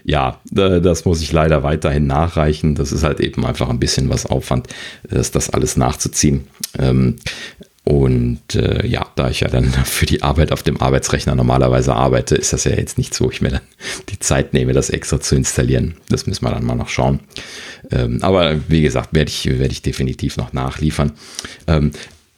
Ja, 0.04 0.40
das 0.52 1.06
muss 1.06 1.22
ich 1.22 1.32
leider 1.32 1.64
weiterhin 1.64 2.08
nachreichen. 2.08 2.76
Das 2.76 2.92
ist 2.92 3.04
halt 3.04 3.20
eben 3.20 3.46
einfach 3.46 3.70
ein 3.70 3.80
bisschen 3.80 4.10
was 4.10 4.26
Aufwand, 4.26 4.68
das, 5.10 5.50
alles 5.50 5.78
nachzuziehen. 5.78 6.48
Ähm, 6.78 7.18
und 7.86 8.56
äh, 8.56 8.88
ja, 8.88 9.06
da 9.16 9.30
ich 9.30 9.42
ja 9.42 9.50
dann 9.50 9.66
für 9.86 10.06
die 10.06 10.24
Arbeit 10.24 10.52
auf 10.54 10.64
dem 10.64 10.82
Arbeitsrechner 10.82 11.36
normalerweise 11.36 11.94
arbeite, 11.94 12.36
ist 12.36 12.54
das 12.54 12.64
ja 12.64 12.72
jetzt 12.72 12.98
nicht 12.98 13.14
so, 13.14 13.30
ich 13.30 13.42
mir 13.42 13.50
dann 13.50 13.62
die 14.10 14.20
Zeit 14.20 14.54
nehme, 14.54 14.74
das 14.74 14.90
extra 14.90 15.20
zu 15.20 15.36
installieren. 15.36 15.96
Das 16.10 16.26
müssen 16.26 16.46
wir 16.46 16.52
dann 16.52 16.66
mal 16.66 16.76
noch 16.76 16.90
schauen. 16.90 17.20
Ähm, 17.92 18.20
aber 18.22 18.56
wie 18.70 18.82
gesagt, 18.82 19.14
werde 19.14 19.30
ich, 19.30 19.46
werde 19.46 19.74
ich 19.74 19.82
definitiv 19.82 20.38
noch 20.38 20.54
nachliefern. 20.54 21.12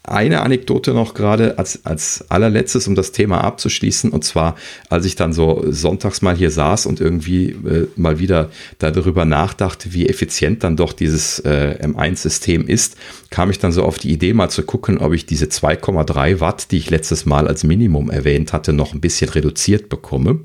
Eine 0.08 0.42
Anekdote 0.42 0.94
noch 0.94 1.16
gerade 1.16 1.58
als, 1.58 1.84
als 1.84 2.26
allerletztes, 2.30 2.88
um 2.88 2.94
das 2.94 3.12
Thema 3.12 3.44
abzuschließen. 3.44 4.12
Und 4.12 4.24
zwar, 4.24 4.56
als 4.90 5.06
ich 5.06 5.16
dann 5.16 5.34
so 5.34 5.66
sonntags 5.70 6.22
mal 6.22 6.36
hier 6.36 6.52
saß 6.52 6.86
und 6.86 7.02
irgendwie 7.02 7.50
äh, 7.50 7.88
mal 7.96 8.20
wieder 8.20 8.52
darüber 8.78 9.26
nachdachte, 9.26 9.94
wie 9.94 10.08
effizient 10.08 10.64
dann 10.64 10.78
doch 10.78 10.94
dieses 10.94 11.40
äh, 11.40 11.80
M1-System 11.82 12.68
ist, 12.68 12.98
kam 13.32 13.50
ich 13.50 13.58
dann 13.58 13.72
so 13.72 13.84
auf 13.84 13.98
die 13.98 14.12
Idee, 14.12 14.34
mal 14.34 14.50
zu 14.50 14.64
gucken, 14.64 15.00
ob 15.00 15.14
ich 15.14 15.26
diese 15.26 15.46
2,3 15.46 16.40
Watt, 16.40 16.72
die 16.72 16.78
ich 16.78 16.92
letztes 16.92 17.26
Mal 17.26 17.48
als 17.48 17.64
Minimum 17.64 18.12
erwähnt 18.12 18.54
hatte, 18.54 18.74
noch 18.74 18.94
ein 18.94 19.02
bisschen 19.02 19.30
reduziert 19.30 19.90
bekomme 19.90 20.42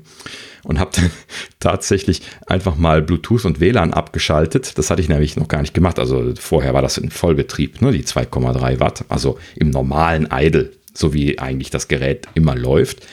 und 0.63 0.79
habe 0.79 0.91
dann 0.95 1.11
tatsächlich 1.59 2.21
einfach 2.47 2.75
mal 2.75 3.01
Bluetooth 3.01 3.45
und 3.45 3.59
WLAN 3.59 3.93
abgeschaltet. 3.93 4.77
Das 4.77 4.89
hatte 4.89 5.01
ich 5.01 5.09
nämlich 5.09 5.37
noch 5.37 5.47
gar 5.47 5.61
nicht 5.61 5.73
gemacht. 5.73 5.99
Also 5.99 6.33
vorher 6.39 6.73
war 6.73 6.81
das 6.81 6.97
in 6.97 7.11
Vollbetrieb, 7.11 7.81
ne, 7.81 7.91
die 7.91 8.03
2,3 8.03 8.79
Watt, 8.79 9.05
also 9.09 9.37
im 9.55 9.69
normalen 9.69 10.27
Idle, 10.31 10.71
so 10.93 11.13
wie 11.13 11.39
eigentlich 11.39 11.69
das 11.69 11.87
Gerät 11.87 12.27
immer 12.33 12.55
läuft. 12.55 13.05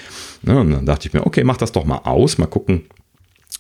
Ne, 0.43 0.59
und 0.59 0.71
dann 0.71 0.87
dachte 0.87 1.09
ich 1.09 1.15
mir, 1.15 1.27
okay, 1.27 1.45
mach 1.45 1.57
das 1.57 1.73
doch 1.73 1.85
mal 1.85 2.03
aus, 2.05 2.39
mal 2.39 2.47
gucken, 2.47 2.85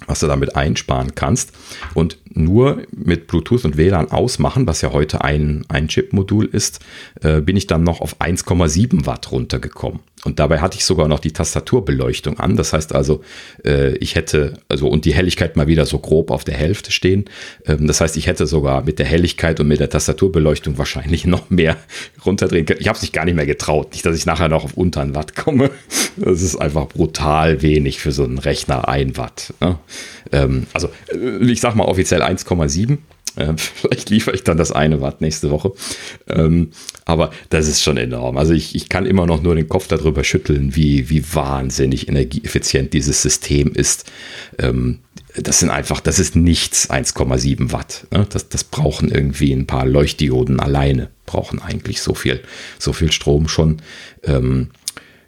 was 0.07 0.21
du 0.21 0.27
damit 0.27 0.55
einsparen 0.55 1.15
kannst. 1.15 1.53
Und 1.95 2.19
nur 2.33 2.83
mit 2.93 3.27
Bluetooth 3.27 3.65
und 3.65 3.77
WLAN 3.77 4.11
ausmachen, 4.11 4.67
was 4.67 4.81
ja 4.81 4.93
heute 4.93 5.23
ein, 5.23 5.65
ein 5.69 5.89
Chip-Modul 5.89 6.47
ist, 6.47 6.81
äh, 7.23 7.41
bin 7.41 7.57
ich 7.57 7.67
dann 7.67 7.83
noch 7.83 8.01
auf 8.01 8.21
1,7 8.21 9.07
Watt 9.07 9.33
runtergekommen. 9.33 10.01
Und 10.25 10.41
dabei 10.41 10.61
hatte 10.61 10.77
ich 10.77 10.85
sogar 10.85 11.07
noch 11.07 11.21
die 11.21 11.33
Tastaturbeleuchtung 11.33 12.41
an. 12.41 12.57
Das 12.57 12.73
heißt 12.73 12.95
also, 12.95 13.23
äh, 13.65 13.97
ich 13.99 14.17
hätte, 14.17 14.55
also 14.69 14.89
und 14.89 15.05
die 15.05 15.15
Helligkeit 15.15 15.57
mal 15.57 15.69
wieder 15.69 15.87
so 15.87 15.99
grob 15.99 16.31
auf 16.31 16.45
der 16.45 16.55
Hälfte 16.55 16.91
stehen. 16.91 17.27
Ähm, 17.67 17.87
das 17.87 18.01
heißt, 18.01 18.17
ich 18.17 18.27
hätte 18.27 18.47
sogar 18.47 18.85
mit 18.85 18.99
der 18.99 19.07
Helligkeit 19.07 19.61
und 19.61 19.69
mit 19.69 19.81
der 19.81 19.91
Tastaturbeleuchtung 19.91 20.77
wahrscheinlich 20.77 21.25
noch 21.27 21.51
mehr 21.51 21.77
runterdrehen 22.27 22.67
können. 22.67 22.81
Ich 22.81 22.89
habe 22.89 22.97
es 22.97 23.03
nicht 23.03 23.13
gar 23.13 23.25
nicht 23.25 23.37
mehr 23.37 23.47
getraut. 23.47 23.93
Nicht, 23.93 24.05
dass 24.05 24.17
ich 24.17 24.27
nachher 24.27 24.49
noch 24.49 24.65
auf 24.65 24.75
unter 24.75 25.03
ein 25.03 25.15
Watt 25.15 25.37
komme. 25.37 25.71
Das 26.17 26.43
ist 26.43 26.57
einfach 26.57 26.89
brutal 26.89 27.63
wenig 27.63 28.01
für 28.01 28.11
so 28.11 28.25
einen 28.25 28.39
Rechner, 28.39 28.89
ein 28.89 29.17
Watt. 29.17 29.55
Ne? 29.61 29.79
Ähm, 30.33 30.67
also, 30.73 30.89
äh, 31.13 31.51
ich 31.51 31.61
sag 31.61 31.77
mal 31.77 31.85
offiziell 31.85 32.23
1,7. 32.23 32.99
Äh, 33.39 33.55
vielleicht 33.57 34.11
liefere 34.11 34.35
ich 34.35 34.45
dann 34.45 34.57
das 34.57 34.73
eine 34.73 35.01
Watt 35.01 35.21
nächste 35.21 35.51
Woche. 35.51 35.73
Ähm, 36.29 36.71
aber 37.05 37.31
das 37.51 37.69
ist 37.69 37.83
schon 37.83 37.97
enorm. 37.97 38.37
Also 38.37 38.53
ich, 38.53 38.75
ich 38.75 38.89
kann 38.89 39.07
immer 39.07 39.27
noch 39.27 39.43
nur 39.43 39.55
den 39.55 39.69
Kopf 39.69 39.89
darüber 39.89 40.25
schütteln, 40.25 40.75
wie, 40.77 41.09
wie 41.09 41.23
wahnsinnig 41.35 42.09
energieeffizient 42.09 42.93
dieses 42.93 43.23
System 43.23 43.73
ist. 43.73 44.11
Ähm, 44.59 44.99
das 45.35 45.61
sind 45.61 45.71
einfach, 45.71 46.01
das 46.01 46.19
ist 46.19 46.37
nichts 46.37 46.91
1,7 46.91 47.73
Watt. 47.73 48.07
Das, 48.31 48.49
das 48.49 48.65
brauchen 48.65 49.11
irgendwie 49.11 49.53
ein 49.53 49.67
paar 49.67 49.87
Leuchtdioden 49.87 50.59
alleine, 50.59 51.11
brauchen 51.27 51.63
eigentlich 51.63 52.03
so 52.03 52.15
viel, 52.15 52.41
so 52.79 52.93
viel 52.93 53.13
Strom 53.13 53.47
schon. 53.47 53.79
Ähm, 54.25 54.71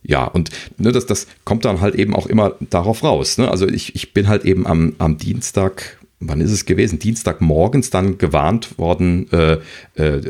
ja, 0.02 0.24
und 0.24 0.50
ne, 0.78 0.92
das, 0.92 1.06
das 1.06 1.26
kommt 1.44 1.64
dann 1.64 1.80
halt 1.80 1.94
eben 1.94 2.16
auch 2.16 2.26
immer 2.26 2.54
darauf 2.70 3.04
raus. 3.04 3.38
Ne? 3.38 3.50
Also 3.50 3.68
ich, 3.68 3.94
ich 3.94 4.12
bin 4.14 4.28
halt 4.28 4.44
eben 4.44 4.66
am, 4.66 4.94
am 4.98 5.18
Dienstag 5.18 5.99
wann 6.20 6.40
ist 6.40 6.52
es 6.52 6.66
gewesen? 6.66 6.98
Dienstagmorgens 6.98 7.90
dann 7.90 8.18
gewarnt 8.18 8.78
worden, 8.78 9.30
äh, 9.32 9.58
äh, 9.94 10.20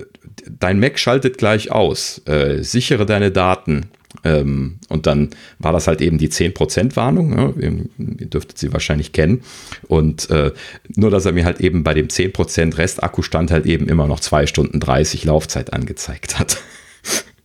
dein 0.48 0.80
Mac 0.80 0.98
schaltet 0.98 1.38
gleich 1.38 1.70
aus, 1.70 2.22
äh, 2.26 2.62
sichere 2.62 3.04
deine 3.06 3.30
Daten. 3.30 3.86
Ähm, 4.24 4.78
und 4.88 5.06
dann 5.06 5.30
war 5.58 5.72
das 5.72 5.86
halt 5.86 6.00
eben 6.00 6.18
die 6.18 6.30
10% 6.30 6.96
Warnung, 6.96 7.38
ja, 7.38 7.52
ihr, 7.60 7.84
ihr, 7.98 8.26
dürftet 8.26 8.58
sie 8.58 8.72
wahrscheinlich 8.72 9.12
kennen. 9.12 9.42
Und 9.86 10.30
äh, 10.30 10.52
nur, 10.96 11.10
dass 11.10 11.26
er 11.26 11.32
mir 11.32 11.44
halt 11.44 11.60
eben 11.60 11.84
bei 11.84 11.94
dem 11.94 12.08
10% 12.08 12.76
Restakkustand 12.76 13.50
halt 13.50 13.66
eben 13.66 13.88
immer 13.88 14.08
noch 14.08 14.20
2 14.20 14.46
Stunden 14.46 14.80
30 14.80 15.24
Laufzeit 15.24 15.72
angezeigt 15.72 16.38
hat. 16.38 16.58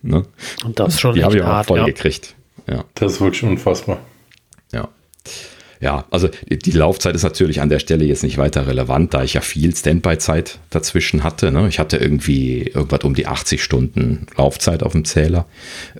Ne? 0.02 0.22
Und 0.64 0.80
das 0.80 1.00
schon 1.00 1.16
Die 1.16 1.24
habe 1.24 1.38
ich 1.38 1.42
auch 1.42 1.66
voll 1.66 1.80
ja. 1.80 1.86
gekriegt. 1.86 2.36
Ja. 2.70 2.86
Das 2.94 3.14
ist 3.14 3.22
wirklich 3.22 3.42
unfassbar. 3.42 4.02
Ja. 4.72 4.90
Ja, 5.86 6.04
also 6.10 6.30
die 6.50 6.72
Laufzeit 6.72 7.14
ist 7.14 7.22
natürlich 7.22 7.62
an 7.62 7.70
der 7.70 7.78
Stelle 7.78 8.06
jetzt 8.06 8.24
nicht 8.24 8.40
weiter 8.40 8.66
relevant, 8.66 9.14
da 9.14 9.24
ich 9.24 9.36
ja 9.36 9.42
viel 9.42 9.76
Standby-Zeit 9.76 10.58
dazwischen 10.72 11.24
hatte. 11.24 11.52
Ne? 11.52 11.68
Ich 11.70 11.78
hatte 11.78 11.98
irgendwie 11.98 12.64
irgendwas 12.64 13.04
um 13.04 13.14
die 13.14 13.28
80 13.28 13.62
Stunden 13.62 14.26
Laufzeit 14.36 14.82
auf 14.82 14.94
dem 14.94 15.06
Zähler. 15.06 15.46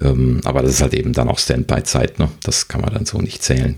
Ähm, 0.02 0.42
aber 0.44 0.64
das 0.64 0.72
ist 0.72 0.82
halt 0.82 0.96
eben 0.96 1.14
dann 1.14 1.30
auch 1.30 1.38
Standby-Zeit. 1.38 2.18
Ne? 2.18 2.30
Das 2.42 2.68
kann 2.68 2.82
man 2.82 2.96
dann 2.96 3.06
so 3.06 3.20
nicht 3.20 3.44
zählen. 3.44 3.76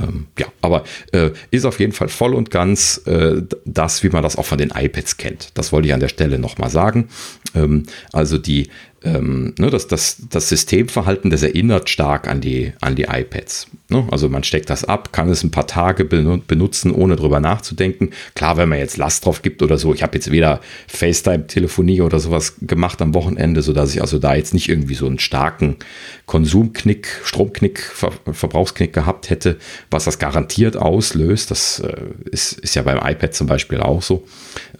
Ähm, 0.00 0.28
ja, 0.38 0.46
aber 0.62 0.84
äh, 1.12 1.32
ist 1.50 1.66
auf 1.66 1.80
jeden 1.80 1.92
Fall 1.92 2.08
voll 2.08 2.34
und 2.34 2.50
ganz 2.50 3.02
äh, 3.04 3.42
das, 3.66 4.02
wie 4.02 4.08
man 4.08 4.22
das 4.22 4.36
auch 4.36 4.46
von 4.46 4.56
den 4.56 4.70
iPads 4.74 5.18
kennt. 5.18 5.50
Das 5.52 5.70
wollte 5.70 5.88
ich 5.88 5.92
an 5.92 6.00
der 6.00 6.08
Stelle 6.08 6.38
nochmal 6.38 6.70
sagen. 6.70 7.08
Ähm, 7.54 7.82
also 8.10 8.38
die 8.38 8.70
ähm, 9.06 9.54
ne, 9.58 9.70
das, 9.70 9.86
das, 9.86 10.16
das 10.30 10.48
Systemverhalten, 10.48 11.30
das 11.30 11.42
erinnert 11.42 11.88
stark 11.88 12.26
an 12.26 12.40
die, 12.40 12.72
an 12.80 12.96
die 12.96 13.04
iPads. 13.04 13.68
Ne? 13.88 14.04
Also 14.10 14.28
man 14.28 14.42
steckt 14.42 14.68
das 14.68 14.84
ab, 14.84 15.12
kann 15.12 15.28
es 15.28 15.44
ein 15.44 15.52
paar 15.52 15.68
Tage 15.68 16.04
benutzen, 16.04 16.90
ohne 16.90 17.14
drüber 17.14 17.38
nachzudenken. 17.38 18.10
Klar, 18.34 18.56
wenn 18.56 18.68
man 18.68 18.78
jetzt 18.78 18.96
Last 18.96 19.24
drauf 19.24 19.42
gibt 19.42 19.62
oder 19.62 19.78
so, 19.78 19.94
ich 19.94 20.02
habe 20.02 20.16
jetzt 20.16 20.30
weder 20.32 20.60
FaceTime-Telefonie 20.88 22.00
oder 22.00 22.18
sowas 22.18 22.56
gemacht 22.60 23.00
am 23.00 23.14
Wochenende, 23.14 23.62
sodass 23.62 23.94
ich 23.94 24.00
also 24.00 24.18
da 24.18 24.34
jetzt 24.34 24.54
nicht 24.54 24.68
irgendwie 24.68 24.94
so 24.94 25.06
einen 25.06 25.20
starken 25.20 25.76
Konsumknick, 26.26 27.20
Stromknick, 27.22 27.78
Ver 27.78 28.10
Verbrauchsknick 28.32 28.92
gehabt 28.92 29.30
hätte, 29.30 29.58
was 29.90 30.04
das 30.04 30.18
garantiert 30.18 30.76
auslöst. 30.76 31.52
Das 31.52 31.78
äh, 31.78 31.94
ist, 32.30 32.54
ist 32.54 32.74
ja 32.74 32.82
beim 32.82 32.98
iPad 32.98 33.34
zum 33.34 33.46
Beispiel 33.46 33.80
auch 33.80 34.02
so. 34.02 34.26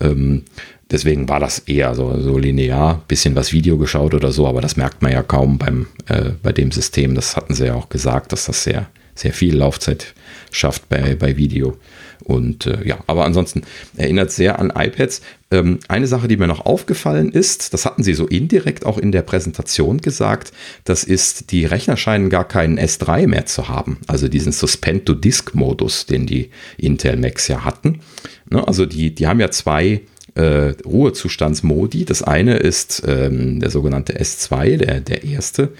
Ähm, 0.00 0.44
Deswegen 0.90 1.28
war 1.28 1.40
das 1.40 1.58
eher 1.60 1.94
so, 1.94 2.20
so 2.20 2.38
linear, 2.38 3.02
bisschen 3.08 3.34
was 3.34 3.52
Video 3.52 3.76
geschaut 3.76 4.14
oder 4.14 4.30
so, 4.30 4.46
aber 4.46 4.60
das 4.60 4.76
merkt 4.76 5.02
man 5.02 5.12
ja 5.12 5.22
kaum 5.22 5.58
beim, 5.58 5.86
äh, 6.06 6.30
bei 6.42 6.52
dem 6.52 6.70
System. 6.70 7.14
Das 7.14 7.36
hatten 7.36 7.54
sie 7.54 7.66
ja 7.66 7.74
auch 7.74 7.88
gesagt, 7.88 8.32
dass 8.32 8.46
das 8.46 8.62
sehr, 8.62 8.86
sehr 9.14 9.32
viel 9.32 9.56
Laufzeit 9.56 10.14
schafft 10.52 10.88
bei, 10.88 11.16
bei 11.16 11.36
Video. 11.36 11.76
Und 12.22 12.66
äh, 12.66 12.86
ja, 12.86 12.98
aber 13.06 13.24
ansonsten 13.24 13.62
erinnert 13.96 14.30
sehr 14.30 14.58
an 14.58 14.72
iPads. 14.74 15.22
Ähm, 15.50 15.80
eine 15.88 16.06
Sache, 16.06 16.28
die 16.28 16.36
mir 16.36 16.46
noch 16.46 16.64
aufgefallen 16.64 17.30
ist, 17.30 17.72
das 17.72 17.84
hatten 17.84 18.02
sie 18.02 18.14
so 18.14 18.26
indirekt 18.26 18.86
auch 18.86 18.98
in 18.98 19.12
der 19.12 19.22
Präsentation 19.22 19.98
gesagt, 19.98 20.52
das 20.84 21.04
ist, 21.04 21.50
die 21.52 21.66
Rechner 21.66 21.96
scheinen 21.96 22.30
gar 22.30 22.46
keinen 22.46 22.78
S3 22.78 23.26
mehr 23.26 23.46
zu 23.46 23.68
haben. 23.68 23.98
Also 24.06 24.28
diesen 24.28 24.52
Suspend-to-Disk-Modus, 24.52 26.06
den 26.06 26.26
die 26.26 26.50
Intel 26.78 27.16
Macs 27.16 27.48
ja 27.48 27.64
hatten. 27.64 28.00
Ne, 28.50 28.66
also 28.66 28.86
die, 28.86 29.14
die 29.14 29.26
haben 29.26 29.40
ja 29.40 29.50
zwei 29.50 30.02
äh, 30.36 30.74
Ruhezustandsmodi. 30.84 32.04
Das 32.04 32.22
eine 32.22 32.56
ist 32.56 33.02
ähm, 33.06 33.60
der 33.60 33.70
sogenannte 33.70 34.20
S2, 34.20 34.76
der, 34.76 35.00
der 35.00 35.24
erste 35.24 35.72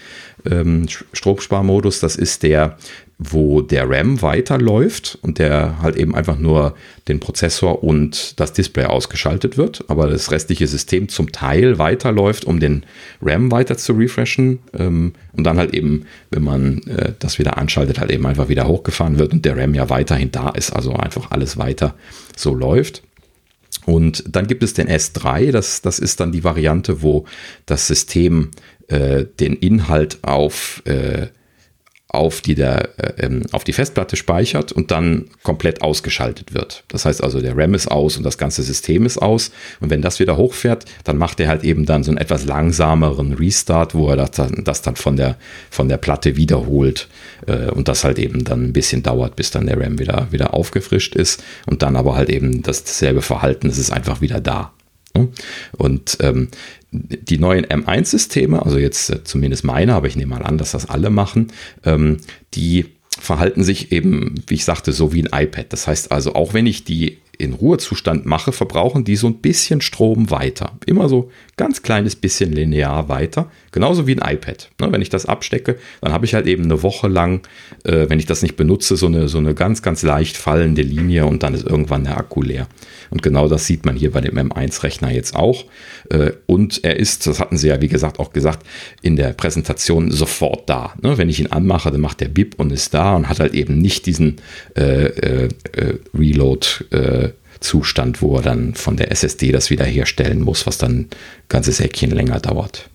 ähm, 0.50 0.86
Stromsparmodus. 1.12 2.00
Das 2.00 2.16
ist 2.16 2.42
der, 2.42 2.78
wo 3.18 3.60
der 3.60 3.88
RAM 3.88 4.22
weiterläuft 4.22 5.18
und 5.22 5.38
der 5.38 5.80
halt 5.82 5.96
eben 5.96 6.14
einfach 6.14 6.38
nur 6.38 6.74
den 7.08 7.20
Prozessor 7.20 7.82
und 7.82 8.38
das 8.40 8.54
Display 8.54 8.84
ausgeschaltet 8.84 9.58
wird, 9.58 9.84
aber 9.88 10.08
das 10.08 10.30
restliche 10.30 10.66
System 10.66 11.08
zum 11.08 11.32
Teil 11.32 11.78
weiterläuft, 11.78 12.46
um 12.46 12.58
den 12.58 12.84
RAM 13.20 13.50
weiter 13.50 13.76
zu 13.76 13.92
refreshen 13.92 14.60
ähm, 14.78 15.12
und 15.32 15.44
dann 15.44 15.58
halt 15.58 15.74
eben, 15.74 16.06
wenn 16.30 16.44
man 16.44 16.82
äh, 16.84 17.12
das 17.18 17.38
wieder 17.38 17.58
anschaltet, 17.58 18.00
halt 18.00 18.10
eben 18.10 18.26
einfach 18.26 18.48
wieder 18.48 18.66
hochgefahren 18.66 19.18
wird 19.18 19.32
und 19.32 19.44
der 19.44 19.56
RAM 19.56 19.74
ja 19.74 19.90
weiterhin 19.90 20.32
da 20.32 20.50
ist, 20.50 20.70
also 20.70 20.94
einfach 20.94 21.30
alles 21.30 21.58
weiter 21.58 21.94
so 22.36 22.54
läuft. 22.54 23.02
Und 23.86 24.24
dann 24.28 24.48
gibt 24.48 24.62
es 24.62 24.74
den 24.74 24.88
S3, 24.88 25.52
das, 25.52 25.80
das 25.80 25.98
ist 25.98 26.20
dann 26.20 26.32
die 26.32 26.44
Variante, 26.44 27.02
wo 27.02 27.24
das 27.66 27.86
System 27.86 28.50
äh, 28.88 29.24
den 29.40 29.54
Inhalt 29.54 30.18
auf 30.22 30.82
äh, 30.84 31.28
auf 32.16 32.40
die, 32.40 32.54
der, 32.54 32.88
äh, 32.98 33.26
ähm, 33.26 33.42
auf 33.52 33.64
die 33.64 33.72
Festplatte 33.72 34.16
speichert 34.16 34.72
und 34.72 34.90
dann 34.90 35.26
komplett 35.42 35.82
ausgeschaltet 35.82 36.54
wird. 36.54 36.84
Das 36.88 37.04
heißt 37.04 37.22
also, 37.22 37.40
der 37.40 37.56
RAM 37.56 37.74
ist 37.74 37.88
aus 37.88 38.16
und 38.16 38.24
das 38.24 38.38
ganze 38.38 38.62
System 38.62 39.06
ist 39.06 39.18
aus. 39.18 39.50
Und 39.80 39.90
wenn 39.90 40.02
das 40.02 40.18
wieder 40.18 40.36
hochfährt, 40.36 40.84
dann 41.04 41.18
macht 41.18 41.40
er 41.40 41.48
halt 41.48 41.64
eben 41.64 41.86
dann 41.86 42.02
so 42.02 42.10
einen 42.10 42.18
etwas 42.18 42.44
langsameren 42.44 43.32
Restart, 43.34 43.94
wo 43.94 44.08
er 44.08 44.16
das 44.16 44.32
dann, 44.32 44.64
das 44.64 44.82
dann 44.82 44.96
von, 44.96 45.16
der, 45.16 45.36
von 45.70 45.88
der 45.88 45.98
Platte 45.98 46.36
wiederholt 46.36 47.08
äh, 47.46 47.70
und 47.70 47.88
das 47.88 48.04
halt 48.04 48.18
eben 48.18 48.44
dann 48.44 48.64
ein 48.64 48.72
bisschen 48.72 49.02
dauert, 49.02 49.36
bis 49.36 49.50
dann 49.50 49.66
der 49.66 49.80
RAM 49.80 49.98
wieder, 49.98 50.28
wieder 50.30 50.54
aufgefrischt 50.54 51.14
ist 51.14 51.42
und 51.66 51.82
dann 51.82 51.96
aber 51.96 52.16
halt 52.16 52.30
eben 52.30 52.62
dasselbe 52.62 53.22
Verhalten, 53.22 53.68
es 53.68 53.78
ist 53.78 53.90
einfach 53.90 54.20
wieder 54.20 54.40
da. 54.40 54.72
Und 55.76 56.18
ähm, 56.20 56.48
die 56.90 57.38
neuen 57.38 57.66
M1-Systeme, 57.66 58.64
also 58.64 58.78
jetzt 58.78 59.10
äh, 59.10 59.24
zumindest 59.24 59.64
meine, 59.64 59.94
aber 59.94 60.06
ich 60.06 60.16
nehme 60.16 60.34
mal 60.34 60.42
an, 60.42 60.58
dass 60.58 60.72
das 60.72 60.88
alle 60.88 61.10
machen, 61.10 61.52
ähm, 61.84 62.18
die 62.54 62.95
verhalten 63.18 63.64
sich 63.64 63.92
eben, 63.92 64.34
wie 64.46 64.54
ich 64.54 64.64
sagte, 64.64 64.92
so 64.92 65.12
wie 65.12 65.22
ein 65.22 65.44
iPad. 65.44 65.72
Das 65.72 65.86
heißt 65.86 66.12
also, 66.12 66.34
auch 66.34 66.54
wenn 66.54 66.66
ich 66.66 66.84
die 66.84 67.18
in 67.38 67.52
Ruhezustand 67.52 68.26
mache, 68.26 68.52
verbrauchen 68.52 69.04
die 69.04 69.16
so 69.16 69.26
ein 69.26 69.36
bisschen 69.36 69.80
Strom 69.80 70.30
weiter. 70.30 70.78
Immer 70.86 71.08
so 71.08 71.30
ganz 71.56 71.82
kleines 71.82 72.16
bisschen 72.16 72.52
linear 72.52 73.08
weiter. 73.08 73.50
Genauso 73.72 74.06
wie 74.06 74.18
ein 74.18 74.36
iPad. 74.36 74.70
Ne, 74.80 74.90
wenn 74.90 75.02
ich 75.02 75.10
das 75.10 75.26
abstecke, 75.26 75.78
dann 76.00 76.12
habe 76.12 76.24
ich 76.24 76.34
halt 76.34 76.46
eben 76.46 76.64
eine 76.64 76.82
Woche 76.82 77.08
lang, 77.08 77.46
äh, 77.84 78.08
wenn 78.08 78.18
ich 78.18 78.26
das 78.26 78.42
nicht 78.42 78.56
benutze, 78.56 78.96
so 78.96 79.06
eine, 79.06 79.28
so 79.28 79.38
eine 79.38 79.54
ganz, 79.54 79.82
ganz 79.82 80.02
leicht 80.02 80.36
fallende 80.36 80.82
Linie 80.82 81.26
und 81.26 81.42
dann 81.42 81.54
ist 81.54 81.66
irgendwann 81.66 82.04
der 82.04 82.16
Akku 82.16 82.42
leer. 82.42 82.68
Und 83.10 83.22
genau 83.22 83.48
das 83.48 83.66
sieht 83.66 83.84
man 83.84 83.96
hier 83.96 84.12
bei 84.12 84.20
dem 84.20 84.36
M1-Rechner 84.36 85.10
jetzt 85.10 85.36
auch. 85.36 85.64
Äh, 86.10 86.32
und 86.46 86.84
er 86.84 86.96
ist, 86.96 87.26
das 87.26 87.40
hatten 87.40 87.56
sie 87.56 87.68
ja 87.68 87.80
wie 87.80 87.88
gesagt 87.88 88.18
auch 88.18 88.32
gesagt, 88.32 88.66
in 89.02 89.16
der 89.16 89.32
Präsentation 89.32 90.10
sofort 90.10 90.68
da. 90.68 90.94
Ne, 91.02 91.18
wenn 91.18 91.28
ich 91.28 91.40
ihn 91.40 91.48
anmache, 91.48 91.90
dann 91.90 92.00
macht 92.00 92.20
der 92.20 92.28
Bip 92.28 92.54
und 92.58 92.72
ist 92.72 92.94
da 92.94 93.14
und 93.16 93.28
hat 93.28 93.40
halt 93.40 93.54
eben 93.54 93.78
nicht 93.78 94.06
diesen 94.06 94.36
äh, 94.76 95.06
äh, 95.06 95.48
Reload 96.16 96.66
Zustand, 97.60 98.20
wo 98.20 98.36
er 98.36 98.42
dann 98.42 98.74
von 98.74 98.96
der 98.96 99.10
SSD 99.12 99.50
das 99.50 99.70
wiederherstellen 99.70 100.42
muss, 100.42 100.66
was 100.66 100.78
dann 100.78 100.92
ein 100.92 101.08
ganzes 101.48 101.80
Eckchen 101.80 102.10
länger 102.10 102.38
dauert. 102.38 102.90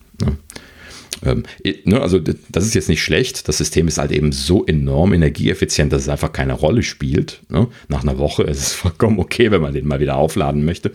Ähm, 1.24 1.44
ne, 1.86 2.02
also 2.02 2.20
das 2.20 2.66
ist 2.66 2.74
jetzt 2.74 2.90
nicht 2.90 3.04
schlecht. 3.04 3.48
Das 3.48 3.58
System 3.58 3.88
ist 3.88 3.98
halt 3.98 4.12
eben 4.12 4.32
so 4.32 4.66
enorm 4.66 5.14
energieeffizient, 5.14 5.94
dass 5.94 6.04
es 6.04 6.10
einfach 6.10 6.32
keine 6.32 6.54
Rolle 6.54 6.84
spielt. 6.84 7.42
Ne? 7.50 7.68
Nach 7.88 8.04
einer 8.04 8.18
Woche 8.18 8.44
ist 8.44 8.60
es 8.60 8.74
vollkommen 8.74 9.20
okay, 9.20 9.52
wenn 9.52 9.62
man 9.62 9.74
den 9.74 9.88
mal 9.88 10.00
wieder 10.00 10.16
aufladen 10.18 10.66
möchte. 10.66 10.92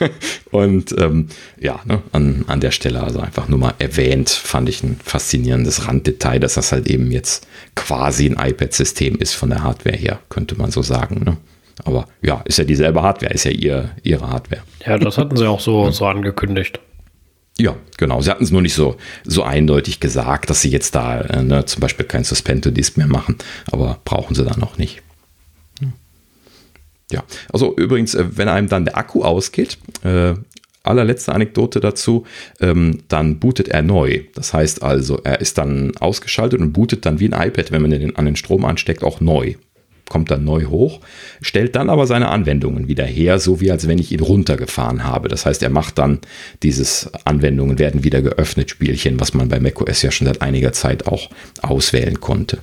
Und 0.50 0.94
ähm, 0.98 1.28
ja, 1.60 1.80
ne, 1.84 2.02
an, 2.12 2.44
an 2.46 2.60
der 2.60 2.70
Stelle 2.70 3.02
also 3.02 3.20
einfach 3.20 3.48
nur 3.48 3.58
mal 3.58 3.74
erwähnt, 3.78 4.30
fand 4.30 4.68
ich 4.68 4.82
ein 4.82 4.96
faszinierendes 5.02 5.86
Randdetail, 5.86 6.40
dass 6.40 6.54
das 6.54 6.72
halt 6.72 6.88
eben 6.88 7.10
jetzt 7.10 7.46
quasi 7.74 8.26
ein 8.26 8.50
iPad-System 8.50 9.16
ist 9.16 9.34
von 9.34 9.50
der 9.50 9.62
Hardware 9.62 9.96
her, 9.96 10.20
könnte 10.28 10.56
man 10.56 10.70
so 10.70 10.82
sagen. 10.82 11.22
Ne? 11.24 11.36
Aber 11.84 12.06
ja, 12.22 12.42
ist 12.44 12.58
ja 12.58 12.64
dieselbe 12.64 13.02
Hardware, 13.02 13.32
ist 13.32 13.44
ja 13.44 13.50
ihr, 13.50 13.90
ihre 14.02 14.28
Hardware. 14.28 14.62
Ja, 14.84 14.98
das 14.98 15.18
hatten 15.18 15.36
sie 15.36 15.48
auch 15.48 15.60
so, 15.60 15.90
so 15.90 16.06
angekündigt. 16.06 16.80
Ja, 17.60 17.76
genau. 17.98 18.22
Sie 18.22 18.30
hatten 18.30 18.42
es 18.42 18.50
nur 18.50 18.62
nicht 18.62 18.72
so, 18.72 18.96
so 19.24 19.42
eindeutig 19.42 20.00
gesagt, 20.00 20.48
dass 20.48 20.62
sie 20.62 20.70
jetzt 20.70 20.94
da 20.94 21.20
äh, 21.20 21.42
ne, 21.42 21.66
zum 21.66 21.80
Beispiel 21.80 22.06
kein 22.06 22.24
Suspend-to-Disk 22.24 22.96
mehr 22.96 23.06
machen, 23.06 23.36
aber 23.70 23.98
brauchen 24.06 24.34
sie 24.34 24.44
da 24.44 24.56
noch 24.56 24.78
nicht. 24.78 25.02
Hm. 25.80 25.92
Ja, 27.12 27.22
also 27.52 27.76
übrigens, 27.76 28.14
äh, 28.14 28.24
wenn 28.30 28.48
einem 28.48 28.68
dann 28.68 28.86
der 28.86 28.96
Akku 28.96 29.22
ausgeht, 29.22 29.76
äh, 30.02 30.34
allerletzte 30.82 31.34
Anekdote 31.34 31.80
dazu, 31.80 32.24
ähm, 32.60 33.02
dann 33.08 33.38
bootet 33.38 33.68
er 33.68 33.82
neu. 33.82 34.22
Das 34.34 34.54
heißt 34.54 34.82
also, 34.82 35.20
er 35.22 35.42
ist 35.42 35.58
dann 35.58 35.94
ausgeschaltet 35.98 36.60
und 36.60 36.72
bootet 36.72 37.04
dann 37.04 37.20
wie 37.20 37.30
ein 37.30 37.48
iPad, 37.48 37.72
wenn 37.72 37.82
man 37.82 37.90
den 37.90 38.16
an 38.16 38.24
den 38.24 38.36
Strom 38.36 38.64
ansteckt, 38.64 39.04
auch 39.04 39.20
neu 39.20 39.56
kommt 40.10 40.30
dann 40.30 40.44
neu 40.44 40.66
hoch, 40.66 41.00
stellt 41.40 41.76
dann 41.76 41.88
aber 41.88 42.06
seine 42.06 42.28
Anwendungen 42.28 42.88
wieder 42.88 43.06
her, 43.06 43.38
so 43.38 43.60
wie 43.60 43.70
als 43.70 43.88
wenn 43.88 43.98
ich 43.98 44.12
ihn 44.12 44.20
runtergefahren 44.20 45.04
habe. 45.04 45.28
Das 45.28 45.46
heißt, 45.46 45.62
er 45.62 45.70
macht 45.70 45.96
dann 45.96 46.18
dieses 46.62 47.10
Anwendungen 47.24 47.78
werden 47.78 48.04
wieder 48.04 48.20
geöffnet 48.20 48.68
Spielchen, 48.68 49.20
was 49.20 49.32
man 49.32 49.48
bei 49.48 49.60
macOS 49.60 50.02
ja 50.02 50.10
schon 50.10 50.26
seit 50.26 50.42
einiger 50.42 50.72
Zeit 50.72 51.06
auch 51.06 51.30
auswählen 51.62 52.20
konnte. 52.20 52.58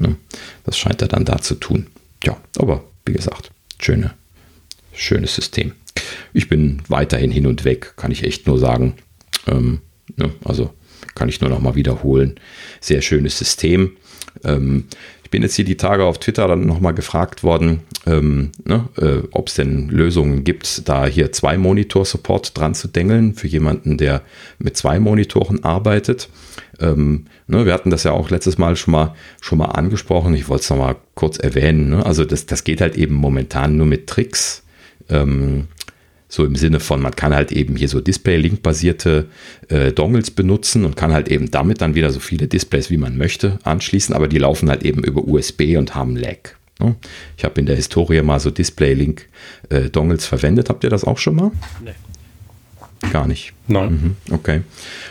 Ne? 0.00 0.16
Das 0.64 0.76
scheint 0.76 1.00
er 1.00 1.08
dann 1.08 1.24
da 1.24 1.38
zu 1.38 1.54
tun. 1.54 1.86
Ja, 2.24 2.36
aber 2.58 2.84
wie 3.06 3.12
gesagt, 3.12 3.52
schöne, 3.78 4.12
schönes 4.92 5.34
System. 5.34 5.72
Ich 6.32 6.48
bin 6.48 6.82
weiterhin 6.88 7.30
hin 7.30 7.46
und 7.46 7.64
weg, 7.64 7.94
kann 7.96 8.10
ich 8.10 8.24
echt 8.24 8.48
nur 8.48 8.58
sagen. 8.58 8.94
Ähm, 9.46 9.80
ne? 10.16 10.30
Also 10.44 10.74
kann 11.14 11.28
ich 11.28 11.40
nur 11.40 11.50
noch 11.50 11.60
mal 11.60 11.76
wiederholen. 11.76 12.34
Sehr 12.80 13.00
schönes 13.00 13.38
System. 13.38 13.96
Ähm, 14.44 14.86
ich 15.30 15.32
bin 15.32 15.42
jetzt 15.42 15.54
hier 15.54 15.64
die 15.64 15.76
Tage 15.76 16.02
auf 16.06 16.18
Twitter 16.18 16.48
dann 16.48 16.66
nochmal 16.66 16.92
gefragt 16.92 17.44
worden, 17.44 17.82
ähm, 18.04 18.50
ne, 18.64 18.88
äh, 19.00 19.28
ob 19.30 19.46
es 19.46 19.54
denn 19.54 19.88
Lösungen 19.88 20.42
gibt, 20.42 20.88
da 20.88 21.06
hier 21.06 21.30
zwei 21.30 21.56
Monitor-Support 21.56 22.58
dran 22.58 22.74
zu 22.74 22.88
dengeln 22.88 23.34
für 23.34 23.46
jemanden, 23.46 23.96
der 23.96 24.22
mit 24.58 24.76
zwei 24.76 24.98
Monitoren 24.98 25.62
arbeitet. 25.62 26.30
Ähm, 26.80 27.26
ne, 27.46 27.64
wir 27.64 27.72
hatten 27.72 27.90
das 27.90 28.02
ja 28.02 28.10
auch 28.10 28.30
letztes 28.30 28.58
Mal 28.58 28.74
schon 28.74 28.90
mal, 28.90 29.14
schon 29.40 29.58
mal 29.58 29.66
angesprochen. 29.66 30.34
Ich 30.34 30.48
wollte 30.48 30.64
es 30.64 30.70
nochmal 30.70 30.96
kurz 31.14 31.38
erwähnen. 31.38 31.90
Ne? 31.90 32.04
Also 32.04 32.24
das, 32.24 32.46
das 32.46 32.64
geht 32.64 32.80
halt 32.80 32.96
eben 32.96 33.14
momentan 33.14 33.76
nur 33.76 33.86
mit 33.86 34.08
Tricks. 34.08 34.64
Ähm, 35.08 35.68
So 36.30 36.44
im 36.44 36.54
Sinne 36.54 36.80
von, 36.80 37.02
man 37.02 37.14
kann 37.14 37.34
halt 37.34 37.52
eben 37.52 37.76
hier 37.76 37.88
so 37.88 38.00
Display-Link-basierte 38.00 39.26
äh, 39.68 39.92
Dongles 39.92 40.30
benutzen 40.30 40.84
und 40.84 40.96
kann 40.96 41.12
halt 41.12 41.28
eben 41.28 41.50
damit 41.50 41.80
dann 41.82 41.94
wieder 41.94 42.10
so 42.10 42.20
viele 42.20 42.46
Displays, 42.46 42.88
wie 42.88 42.96
man 42.96 43.18
möchte, 43.18 43.58
anschließen, 43.64 44.14
aber 44.14 44.28
die 44.28 44.38
laufen 44.38 44.70
halt 44.70 44.84
eben 44.84 45.02
über 45.02 45.26
USB 45.26 45.76
und 45.76 45.94
haben 45.96 46.16
Lag. 46.16 46.54
Ne? 46.78 46.94
Ich 47.36 47.44
habe 47.44 47.60
in 47.60 47.66
der 47.66 47.76
Historie 47.76 48.22
mal 48.22 48.38
so 48.40 48.50
Display-Link-Dongles 48.50 50.24
äh, 50.24 50.28
verwendet. 50.28 50.70
Habt 50.70 50.84
ihr 50.84 50.90
das 50.90 51.04
auch 51.04 51.18
schon 51.18 51.34
mal? 51.34 51.50
Nee. 51.84 51.92
Gar 53.12 53.26
nicht. 53.26 53.54
Nein. 53.66 54.16
Mhm, 54.28 54.34
okay. 54.34 54.60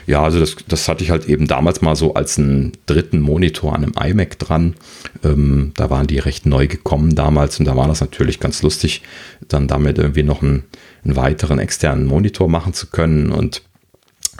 Ja, 0.05 0.23
also 0.23 0.39
das, 0.39 0.55
das 0.67 0.87
hatte 0.87 1.03
ich 1.03 1.09
halt 1.09 1.25
eben 1.25 1.47
damals 1.47 1.81
mal 1.81 1.95
so 1.95 2.13
als 2.13 2.37
einen 2.37 2.73
dritten 2.85 3.19
Monitor 3.19 3.73
an 3.73 3.83
einem 3.83 4.11
iMac 4.11 4.37
dran. 4.37 4.75
Ähm, 5.23 5.71
da 5.75 5.89
waren 5.89 6.05
die 6.05 6.19
recht 6.19 6.45
neu 6.45 6.67
gekommen 6.67 7.15
damals 7.15 7.59
und 7.59 7.65
da 7.65 7.75
war 7.75 7.87
das 7.87 8.01
natürlich 8.01 8.39
ganz 8.39 8.61
lustig, 8.61 9.01
dann 9.47 9.67
damit 9.67 9.97
irgendwie 9.97 10.23
noch 10.23 10.43
einen, 10.43 10.63
einen 11.03 11.15
weiteren 11.15 11.57
externen 11.57 12.05
Monitor 12.05 12.47
machen 12.47 12.73
zu 12.73 12.87
können. 12.87 13.31
Und 13.31 13.63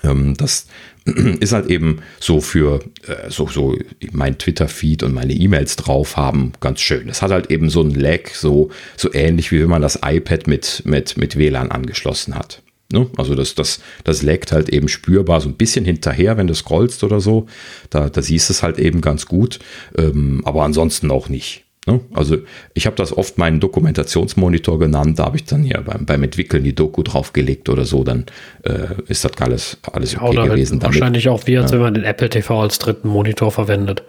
ähm, 0.04 0.36
das 0.38 0.68
ist 1.06 1.52
halt 1.52 1.68
eben 1.72 2.02
so 2.20 2.42
für 2.42 2.82
äh, 3.08 3.30
so, 3.30 3.48
so 3.48 3.76
mein 4.12 4.38
Twitter-Feed 4.38 5.02
und 5.02 5.14
meine 5.14 5.34
E-Mails 5.34 5.76
drauf 5.76 6.18
haben, 6.18 6.54
ganz 6.60 6.82
schön. 6.82 7.10
Es 7.10 7.24
hat 7.24 7.32
halt 7.32 7.50
eben 7.50 7.72
so 7.72 7.82
ein 7.82 7.96
Lag, 7.96 8.30
so, 8.34 8.70
so 8.96 9.12
ähnlich 9.12 9.52
wie 9.52 9.60
wenn 9.60 9.70
man 9.70 9.82
das 9.82 10.00
iPad 10.06 10.46
mit, 10.46 10.84
mit, 10.86 11.18
mit 11.18 11.36
WLAN 11.36 11.72
angeschlossen 11.72 12.36
hat. 12.36 12.62
Ne? 12.92 13.08
Also 13.18 13.36
das, 13.36 13.54
das, 13.56 13.82
das 14.04 14.24
laggt 14.24 14.52
halt 14.52 14.70
eben 14.70 14.88
spürbar 14.88 15.42
so 15.42 15.50
ein 15.50 15.56
bisschen 15.56 15.86
hinterher, 15.86 16.38
wenn 16.38 16.48
du 16.48 16.56
scrollst 16.56 17.04
oder 17.04 17.20
so. 17.20 17.46
Da, 17.90 18.10
da 18.10 18.22
siehst 18.22 18.50
du 18.50 18.54
es 18.54 18.64
halt 18.64 18.80
eben 18.80 19.02
ganz 19.02 19.28
gut, 19.28 19.60
ähm, 19.98 20.42
aber 20.46 20.64
ansonsten 20.64 21.12
auch 21.12 21.30
nicht. 21.30 21.66
Ne? 21.86 22.02
Also 22.14 22.38
ich 22.74 22.86
habe 22.86 22.96
das 22.96 23.16
oft 23.16 23.38
meinen 23.38 23.60
Dokumentationsmonitor 23.60 24.80
genannt, 24.80 25.18
da 25.18 25.26
habe 25.26 25.38
ich 25.38 25.46
dann 25.46 25.64
hier 25.64 25.82
beim, 25.82 26.06
beim 26.06 26.24
Entwickeln 26.24 26.64
die 26.64 26.76
Doku 26.76 27.04
draufgelegt 27.04 27.70
oder 27.70 27.86
so, 27.86 28.04
dann 28.04 28.26
äh, 28.64 29.02
ist 29.08 29.24
das 29.24 29.32
alles, 29.40 29.78
alles 29.92 30.16
okay 30.18 30.36
ja, 30.36 30.46
gewesen. 30.48 30.80
Damit. 30.80 30.96
Wahrscheinlich 30.96 31.30
auch 31.30 31.48
wie, 31.48 31.58
als 31.58 31.72
ja. 31.72 31.78
wenn 31.78 31.84
man 31.84 31.94
den 31.94 32.04
Apple 32.04 32.30
TV 32.30 32.62
als 32.62 32.80
dritten 32.80 33.08
Monitor 33.08 33.52
verwendet. 33.52 34.04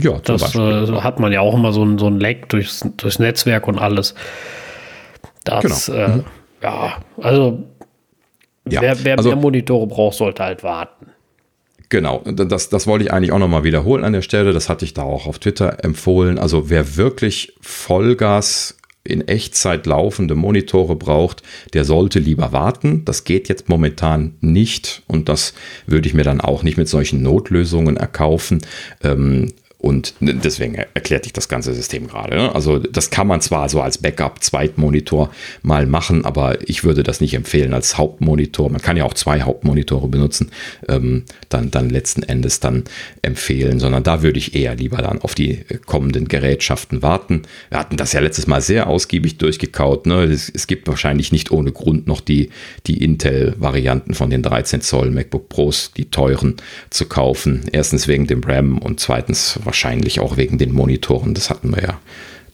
Ja, 0.00 0.18
das 0.24 0.54
äh, 0.54 0.86
hat 1.00 1.18
man 1.18 1.32
ja 1.32 1.40
auch 1.40 1.54
immer 1.54 1.72
so 1.72 1.84
ein, 1.84 1.98
so 1.98 2.06
ein 2.06 2.20
Lag 2.20 2.46
durchs, 2.48 2.86
durchs 2.96 3.18
Netzwerk 3.18 3.66
und 3.68 3.78
alles. 3.78 4.14
Das, 5.44 5.86
genau. 5.86 5.98
äh, 5.98 6.08
mhm. 6.08 6.24
ja, 6.62 6.92
also 7.20 7.64
ja, 8.70 8.80
wer, 8.82 9.04
wer 9.04 9.18
also, 9.18 9.30
mehr 9.30 9.36
Monitore 9.36 9.86
braucht, 9.86 10.16
sollte 10.16 10.42
halt 10.42 10.62
warten. 10.62 11.06
Genau, 11.90 12.22
das, 12.24 12.68
das 12.68 12.86
wollte 12.86 13.04
ich 13.04 13.12
eigentlich 13.12 13.32
auch 13.32 13.38
nochmal 13.40 13.64
wiederholen 13.64 14.04
an 14.04 14.12
der 14.12 14.22
Stelle. 14.22 14.52
Das 14.52 14.68
hatte 14.68 14.84
ich 14.84 14.94
da 14.94 15.02
auch 15.02 15.26
auf 15.26 15.40
Twitter 15.40 15.82
empfohlen. 15.82 16.38
Also 16.38 16.70
wer 16.70 16.96
wirklich 16.96 17.54
Vollgas 17.60 18.76
in 19.02 19.26
Echtzeit 19.26 19.86
laufende 19.86 20.36
Monitore 20.36 20.94
braucht, 20.94 21.42
der 21.72 21.84
sollte 21.84 22.20
lieber 22.20 22.52
warten. 22.52 23.04
Das 23.04 23.24
geht 23.24 23.48
jetzt 23.48 23.68
momentan 23.68 24.34
nicht 24.40 25.02
und 25.08 25.28
das 25.28 25.54
würde 25.86 26.06
ich 26.06 26.14
mir 26.14 26.22
dann 26.22 26.40
auch 26.40 26.62
nicht 26.62 26.76
mit 26.76 26.88
solchen 26.88 27.22
Notlösungen 27.22 27.96
erkaufen. 27.96 28.60
Ähm, 29.02 29.52
und 29.80 30.14
deswegen 30.20 30.74
erklärt 30.74 31.24
sich 31.24 31.32
das 31.32 31.48
ganze 31.48 31.72
System 31.72 32.06
gerade. 32.06 32.36
Ne? 32.36 32.54
Also 32.54 32.78
das 32.78 33.08
kann 33.08 33.26
man 33.26 33.40
zwar 33.40 33.68
so 33.70 33.80
als 33.80 33.98
Backup-Zweitmonitor 33.98 35.30
mal 35.62 35.86
machen, 35.86 36.26
aber 36.26 36.58
ich 36.68 36.84
würde 36.84 37.02
das 37.02 37.20
nicht 37.22 37.32
empfehlen 37.32 37.72
als 37.72 37.96
Hauptmonitor. 37.96 38.70
Man 38.70 38.82
kann 38.82 38.98
ja 38.98 39.04
auch 39.04 39.14
zwei 39.14 39.40
Hauptmonitore 39.40 40.08
benutzen, 40.08 40.50
ähm, 40.88 41.24
dann, 41.50 41.70
dann 41.70 41.90
letzten 41.90 42.22
Endes 42.22 42.60
dann 42.60 42.84
empfehlen, 43.22 43.78
sondern 43.78 44.02
da 44.02 44.22
würde 44.22 44.38
ich 44.38 44.54
eher 44.54 44.74
lieber 44.74 44.98
dann 44.98 45.20
auf 45.20 45.34
die 45.34 45.64
kommenden 45.86 46.28
Gerätschaften 46.28 47.02
warten. 47.02 47.42
Wir 47.68 47.78
hatten 47.78 47.96
das 47.96 48.12
ja 48.12 48.20
letztes 48.20 48.46
Mal 48.46 48.62
sehr 48.62 48.86
ausgiebig 48.86 49.38
durchgekaut. 49.38 50.06
Ne? 50.06 50.24
Es, 50.24 50.48
es 50.48 50.66
gibt 50.66 50.88
wahrscheinlich 50.88 51.32
nicht 51.32 51.50
ohne 51.50 51.72
Grund 51.72 52.06
noch 52.06 52.20
die, 52.20 52.50
die 52.86 53.02
Intel-Varianten 53.02 54.14
von 54.14 54.30
den 54.30 54.42
13 54.42 54.80
Zoll 54.80 55.10
MacBook 55.10 55.48
Pros, 55.48 55.92
die 55.96 56.10
teuren, 56.10 56.56
zu 56.90 57.06
kaufen. 57.06 57.62
Erstens 57.72 58.08
wegen 58.08 58.26
dem 58.26 58.42
RAM 58.42 58.78
und 58.78 59.00
zweitens 59.00 59.58
wahrscheinlich 59.64 60.20
auch 60.20 60.36
wegen 60.36 60.58
den 60.58 60.72
Monitoren. 60.72 61.34
Das 61.34 61.50
hatten 61.50 61.74
wir 61.74 61.82
ja 61.82 62.00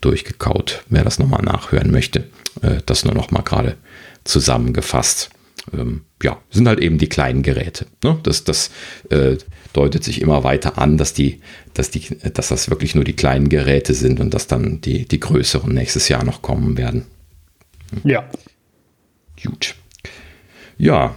durchgekaut. 0.00 0.84
Wer 0.88 1.04
das 1.04 1.18
nochmal 1.18 1.42
nachhören 1.42 1.90
möchte, 1.90 2.20
äh, 2.62 2.78
das 2.86 3.04
nur 3.04 3.14
nochmal 3.14 3.42
gerade 3.42 3.76
zusammengefasst. 4.24 5.30
Ähm, 5.72 6.02
ja, 6.22 6.40
sind 6.50 6.68
halt 6.68 6.80
eben 6.80 6.98
die 6.98 7.08
kleinen 7.08 7.42
Geräte. 7.42 7.86
Ne? 8.02 8.18
Das, 8.22 8.44
das 8.44 8.70
äh, 9.10 9.36
deutet 9.72 10.04
sich 10.04 10.20
immer 10.20 10.44
weiter 10.44 10.78
an, 10.78 10.96
dass, 10.96 11.12
die, 11.12 11.40
dass, 11.74 11.90
die, 11.90 12.16
dass 12.32 12.48
das 12.48 12.70
wirklich 12.70 12.94
nur 12.94 13.04
die 13.04 13.16
kleinen 13.16 13.48
Geräte 13.48 13.94
sind 13.94 14.20
und 14.20 14.32
dass 14.32 14.46
dann 14.46 14.80
die, 14.80 15.06
die 15.06 15.20
größeren 15.20 15.72
nächstes 15.72 16.08
Jahr 16.08 16.24
noch 16.24 16.42
kommen 16.42 16.76
werden. 16.76 17.06
Ja. 18.04 18.28
Gut. 19.42 19.74
Ja, 20.78 21.16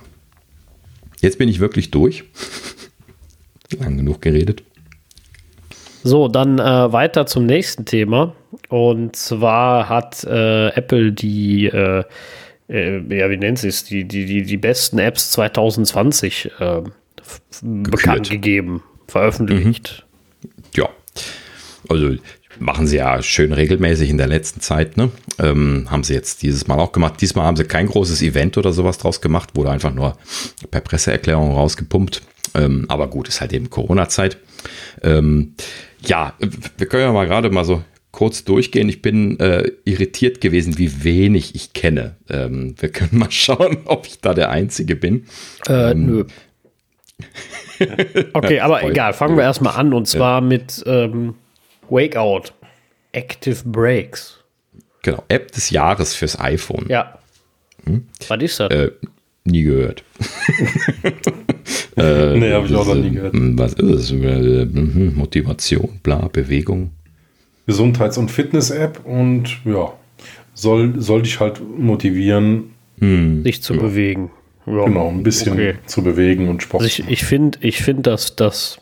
jetzt 1.22 1.38
bin 1.38 1.50
ich 1.50 1.60
wirklich 1.60 1.92
durch. 1.92 2.24
Lang 3.80 3.98
genug 3.98 4.22
geredet. 4.22 4.64
So, 6.04 6.28
dann 6.28 6.60
äh, 6.60 6.92
weiter 6.92 7.26
zum 7.26 7.46
nächsten 7.46 7.86
Thema. 7.86 8.34
Und 8.70 9.16
zwar 9.16 9.90
hat 9.90 10.24
äh, 10.24 10.70
Apple 10.70 11.12
die, 11.12 11.66
äh, 11.68 12.04
äh 12.70 13.00
ja, 13.10 13.30
wie 13.30 13.38
nennt 13.38 13.60
sie 13.60 13.68
es, 13.68 13.84
die, 13.84 14.06
die, 14.06 14.26
die, 14.26 14.44
die 14.44 14.58
besten 14.58 15.00
Apps 15.00 15.32
2020 15.32 16.52
äh, 16.60 16.82
bekannt 17.62 18.30
gegeben, 18.30 18.84
veröffentlicht. 19.08 20.06
Mhm. 20.42 20.50
Ja, 20.76 20.90
also 21.90 22.16
machen 22.60 22.88
sie 22.88 22.98
ja 22.98 23.22
schön 23.22 23.54
regelmäßig 23.54 24.10
in 24.10 24.18
der 24.18 24.28
letzten 24.28 24.62
Zeit. 24.62 24.98
Ne? 24.98 25.12
Ähm, 25.40 25.88
haben 25.90 26.04
sie 26.04 26.14
jetzt 26.14 26.42
dieses 26.42 26.68
Mal 26.68 26.80
auch 26.80 26.92
gemacht. 26.92 27.16
Diesmal 27.22 27.46
haben 27.46 27.58
sie 27.58 27.64
kein 27.64 27.88
großes 27.88 28.22
Event 28.22 28.58
oder 28.58 28.74
sowas 28.74 28.98
draus 28.98 29.22
gemacht, 29.22 29.56
wurde 29.56 29.72
einfach 29.72 29.94
nur 29.94 30.18
per 30.70 30.82
Presseerklärung 30.82 31.54
rausgepumpt. 31.54 32.22
Ähm, 32.56 32.86
aber 32.88 33.08
gut, 33.08 33.28
ist 33.28 33.42
halt 33.42 33.54
eben 33.54 33.70
Corona-Zeit. 33.70 34.38
Ähm, 35.04 35.54
ja, 36.02 36.34
wir 36.78 36.88
können 36.88 37.04
ja 37.04 37.12
mal 37.12 37.28
gerade 37.28 37.50
mal 37.50 37.66
so 37.66 37.84
kurz 38.20 38.44
durchgehen. 38.44 38.90
Ich 38.90 39.02
bin 39.02 39.40
äh, 39.40 39.72
irritiert 39.86 40.42
gewesen, 40.42 40.78
wie 40.78 41.06
wenig 41.06 41.56
ich 41.56 41.72
kenne. 41.72 42.18
Ähm, 42.30 42.76
wir 42.78 42.90
können 42.90 43.18
mal 43.18 43.32
schauen, 43.32 43.78
ob 43.86 44.08
ich 44.08 44.20
da 44.20 44.34
der 44.34 44.50
Einzige 44.50 44.98
bin. 44.98 45.26
Äh, 45.70 45.92
ähm, 45.92 46.06
nö. 46.06 46.26
okay, 48.34 48.60
aber 48.60 48.84
egal. 48.84 49.14
Fangen 49.14 49.38
wir 49.38 49.44
erstmal 49.44 49.78
an 49.78 49.94
und 49.94 50.06
zwar 50.06 50.42
mit 50.42 50.84
ähm, 50.86 51.36
Wakeout. 51.90 52.52
Active 53.14 53.62
Breaks. 53.64 54.44
Genau, 55.02 55.24
App 55.30 55.54
des 55.54 55.70
Jahres 55.70 56.14
fürs 56.14 56.38
iPhone. 56.38 56.88
Ja. 56.90 57.20
Hm? 57.86 58.06
Was 58.28 58.42
ist 58.42 58.60
das? 58.60 58.70
Äh, 58.70 58.92
nie 59.46 59.64
gehört. 59.64 60.04
äh, 61.96 62.38
nee, 62.38 62.52
habe 62.52 62.68
ich 62.68 62.76
auch 62.76 62.86
noch 62.86 62.96
nie 62.96 63.12
gehört. 63.12 63.34
Hm, 63.34 63.58
was 63.58 63.76
ist 63.76 63.90
es? 63.90 64.12
Äh, 64.12 64.66
hm, 64.66 65.14
Motivation, 65.16 66.02
bla, 66.04 66.28
Bewegung. 66.28 66.92
Gesundheits- 67.70 68.18
und 68.18 68.32
Fitness-App 68.32 69.02
und 69.06 69.60
ja, 69.64 69.94
soll, 70.56 71.00
soll 71.00 71.22
dich 71.22 71.40
halt 71.40 71.62
motivieren, 71.78 72.72
hm. 72.98 73.44
sich 73.44 73.62
zu 73.62 73.76
ja. 73.76 73.80
bewegen. 73.80 74.32
Ja. 74.66 74.86
Genau, 74.86 75.10
ein 75.10 75.22
bisschen 75.22 75.54
okay. 75.54 75.76
zu 75.86 76.02
bewegen 76.02 76.50
und 76.50 76.64
Sport. 76.64 76.82
Also 76.82 77.04
ich 77.04 77.10
ich 77.12 77.24
finde, 77.24 77.60
ich 77.62 77.84
find, 77.84 78.08
dass 78.08 78.36
das, 78.36 78.82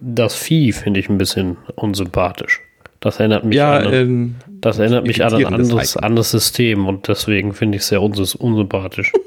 das 0.00 0.34
Vieh 0.34 0.72
finde 0.72 1.00
ich 1.00 1.08
ein 1.08 1.16
bisschen 1.16 1.56
unsympathisch. 1.76 2.60
Das 3.00 3.20
erinnert 3.20 3.44
mich 3.44 3.56
ja, 3.56 3.78
an, 3.78 3.92
ähm, 3.94 4.34
das 4.60 4.78
erinnert 4.78 5.06
mich 5.06 5.24
an 5.24 5.32
ein 5.32 5.46
anderes, 5.46 5.96
anderes 5.96 6.30
System 6.30 6.86
und 6.86 7.08
deswegen 7.08 7.54
finde 7.54 7.76
ich 7.76 7.84
es 7.84 7.88
sehr 7.88 8.02
unsympathisch. 8.02 9.12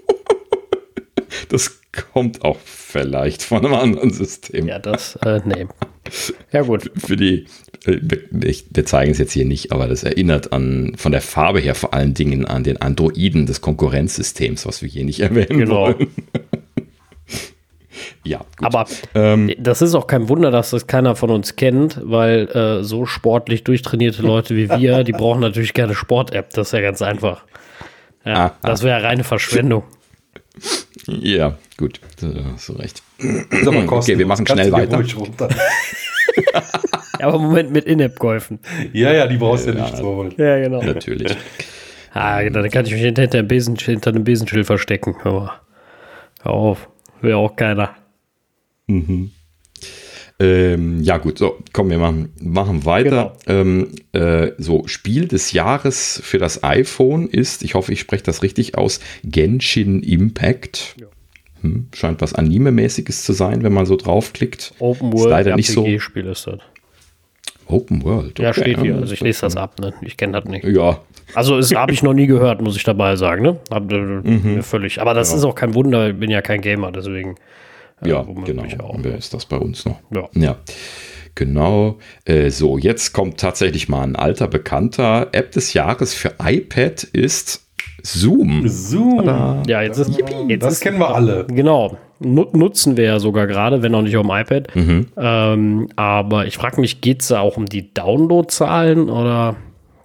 Das 1.49 1.80
kommt 2.14 2.43
auch 2.43 2.57
vielleicht 2.64 3.41
von 3.41 3.66
einem 3.66 3.74
anderen 3.74 4.12
System. 4.12 4.68
Ja, 4.68 4.78
das, 4.78 5.16
äh, 5.26 5.41
nee. 5.45 5.66
Ja, 6.51 6.62
gut. 6.62 6.91
Für 6.95 7.16
die, 7.16 7.45
äh, 7.86 7.99
wir 8.01 8.86
zeigen 8.86 9.12
es 9.12 9.18
jetzt 9.18 9.34
hier 9.34 9.45
nicht, 9.45 9.72
aber 9.72 9.88
das 9.88 10.03
erinnert 10.03 10.51
an, 10.53 10.93
von 10.97 11.12
der 11.12 11.22
Farbe 11.22 11.60
her 11.60 11.76
vor 11.76 11.93
allen 11.93 12.14
Dingen 12.14 12.45
an 12.45 12.64
den 12.64 12.82
Androiden 12.82 13.45
des 13.45 13.62
Konkurrenzsystems, 13.62 14.66
was 14.66 14.82
wir 14.82 14.89
hier 14.89 15.05
nicht 15.05 15.20
erwähnen 15.20 15.60
genau. 15.60 15.82
wollen. 15.82 16.07
ja, 18.24 18.39
gut. 18.57 18.66
Aber 18.66 18.86
ähm, 19.16 19.51
das 19.57 19.82
ist 19.82 19.93
auch 19.95 20.07
kein 20.07 20.30
Wunder, 20.30 20.51
dass 20.51 20.72
das 20.72 20.88
keiner 20.88 21.16
von 21.16 21.30
uns 21.30 21.55
kennt, 21.55 21.99
weil 22.03 22.47
äh, 22.49 22.84
so 22.84 23.05
sportlich 23.05 23.64
durchtrainierte 23.64 24.22
Leute 24.22 24.55
wie 24.55 24.70
wir, 24.70 25.03
die 25.03 25.12
brauchen 25.12 25.41
natürlich 25.41 25.74
gerne 25.74 25.95
Sport-App. 25.95 26.51
Das 26.51 26.70
ist 26.70 26.74
ja 26.74 26.82
ganz 26.82 27.01
einfach. 27.01 27.43
Ja, 28.26 28.47
ah, 28.47 28.55
das 28.62 28.84
wäre 28.84 29.01
reine 29.01 29.24
Verschwendung. 29.24 29.84
Ja, 31.07 31.57
gut, 31.78 32.01
du 32.20 32.74
recht. 32.74 33.01
So, 33.20 33.72
okay, 33.72 34.18
wir 34.18 34.26
machen 34.26 34.48
schnell 34.48 34.72
weiter. 34.72 35.04
ja, 36.54 37.28
aber 37.28 37.40
Moment 37.40 37.72
mit 37.72 37.86
In-App-Käufen. 37.86 38.60
Ja, 38.94 39.12
ja, 39.12 39.28
die 39.28 39.38
brauchst 39.38 39.68
du 39.68 39.72
ja, 39.72 39.78
ja 39.78 39.84
nicht 39.84 39.98
so. 39.98 40.30
Ja, 40.38 40.60
genau. 40.60 40.82
Natürlich. 40.82 41.36
ah, 42.14 42.42
genau, 42.42 42.62
dann 42.62 42.72
kann 42.72 42.86
ich 42.86 42.94
mich 42.94 43.02
hinter, 43.02 43.28
dem 43.28 43.48
Besen, 43.48 43.76
hinter 43.76 44.12
einem 44.12 44.24
Besenschild 44.24 44.66
verstecken. 44.66 45.16
Aber 45.24 45.60
hör 46.44 46.52
auf, 46.52 46.90
will 47.22 47.34
auch 47.34 47.56
keiner. 47.56 47.96
Mhm. 48.88 49.32
Ähm, 50.42 51.02
ja, 51.04 51.18
gut, 51.18 51.38
so, 51.38 51.58
komm, 51.74 51.90
wir 51.90 51.98
machen, 51.98 52.32
machen 52.42 52.86
weiter. 52.86 53.36
Genau. 53.46 53.62
Ähm, 53.62 53.92
äh, 54.14 54.54
so, 54.58 54.88
Spiel 54.88 55.28
des 55.28 55.52
Jahres 55.52 56.22
für 56.24 56.38
das 56.38 56.64
iPhone 56.64 57.28
ist, 57.28 57.62
ich 57.64 57.74
hoffe, 57.74 57.92
ich 57.92 58.00
spreche 58.00 58.24
das 58.24 58.42
richtig 58.42 58.78
aus, 58.78 59.02
Genshin 59.26 60.02
Impact. 60.02 60.96
Ja. 60.98 61.08
Hm, 61.62 61.88
scheint 61.93 62.22
was 62.22 62.34
Anime-mäßiges 62.34 63.24
zu 63.24 63.34
sein, 63.34 63.64
wenn 63.64 63.74
man 63.74 63.86
so 63.86 63.95
draufklickt. 63.95 64.74
Open 64.80 65.14
World 65.14 65.47
RPG-Spiel 65.47 66.26
ist 66.28 66.47
das. 66.47 66.60
Open 67.68 68.03
World. 68.03 68.32
Okay. 68.32 68.43
Ja, 68.43 68.53
steht 68.53 68.82
hier. 68.82 68.95
Also 68.95 69.14
ich 69.14 69.22
lese 69.22 69.41
das 69.41 69.55
ab, 69.55 69.80
ne? 69.80 69.93
Ich 70.01 70.18
kenne 70.18 70.34
das 70.34 70.45
nicht. 70.45 70.66
Ja. 70.66 71.01
Also 71.36 71.57
das 71.57 71.74
habe 71.76 71.91
ich 71.91 72.01
noch 72.01 72.14
nie 72.14 72.26
gehört, 72.26 72.62
muss 72.62 72.76
ich 72.76 72.84
dabei 72.84 73.16
sagen, 73.16 73.43
ne? 73.43 73.60
Hab, 73.70 73.91
äh, 73.91 73.97
mhm. 73.97 74.64
Völlig. 74.64 74.99
Aber 74.99 75.14
das 75.14 75.32
ja. 75.32 75.38
ist 75.38 75.43
auch 75.43 75.55
kein 75.55 75.76
Wunder, 75.76 76.10
ich 76.10 76.18
bin 76.18 76.32
ja 76.32 76.41
kein 76.41 76.62
Gamer, 76.62 76.91
deswegen. 76.91 77.36
Äh, 78.01 78.10
ja, 78.10 78.26
genau. 78.45 78.64
Auch, 78.84 78.97
Wer 78.99 79.18
ist 79.18 79.34
das 79.34 79.45
bei 79.45 79.57
uns 79.57 79.86
noch? 79.86 79.99
Ja. 80.12 80.30
ja. 80.34 80.57
Genau. 81.36 81.99
Äh, 82.26 82.49
so, 82.49 82.78
jetzt 82.78 83.14
kommt 83.14 83.39
tatsächlich 83.39 83.88
mal 83.88 84.01
ein 84.01 84.16
alter 84.16 84.47
Bekannter. 84.47 85.28
App 85.32 85.51
des 85.51 85.74
Jahres 85.74 86.14
für 86.14 86.34
iPad 86.41 87.03
ist 87.03 87.69
Zoom. 88.04 88.68
Zoom. 88.68 89.18
Tada. 89.18 89.64
Ja, 89.68 89.82
jetzt 89.82 89.97
ist, 89.97 90.12
jetzt 90.47 90.64
das 90.64 90.74
ist, 90.74 90.82
kennen 90.82 91.00
wir 91.00 91.14
alle. 91.14 91.45
Genau. 91.47 91.97
Nutzen 92.20 92.97
wir 92.97 93.06
ja 93.06 93.20
sogar 93.20 93.47
gerade, 93.47 93.82
wenn 93.82 93.95
auch 93.95 94.02
nicht 94.02 94.18
auf 94.18 94.26
dem 94.26 94.36
iPad. 94.36 94.76
Mhm. 94.76 95.08
Ähm, 95.18 95.88
aber 95.95 96.47
ich 96.47 96.58
frage 96.58 96.82
mich, 96.82 97.02
geht 97.02 97.22
es 97.22 97.30
da 97.30 97.39
auch 97.39 97.58
um 97.58 97.66
die 97.66 97.93
Downloadzahlen 97.93 99.10
oder? 99.10 99.56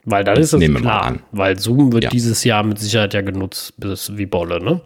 Weil 0.05 0.23
dann 0.23 0.37
das 0.37 0.53
ist 0.53 0.63
es 0.63 0.75
klar. 0.75 1.03
An. 1.05 1.21
Weil 1.33 1.59
Zoom 1.59 1.93
wird 1.93 2.05
ja. 2.05 2.11
dieses 2.11 2.45
Jahr 2.45 2.63
mit 2.63 2.79
Sicherheit 2.79 3.15
ja 3.15 3.23
genutzt 3.23 3.75
bis 3.79 4.17
wie 4.17 4.27
Bolle, 4.27 4.63
ne? 4.63 4.81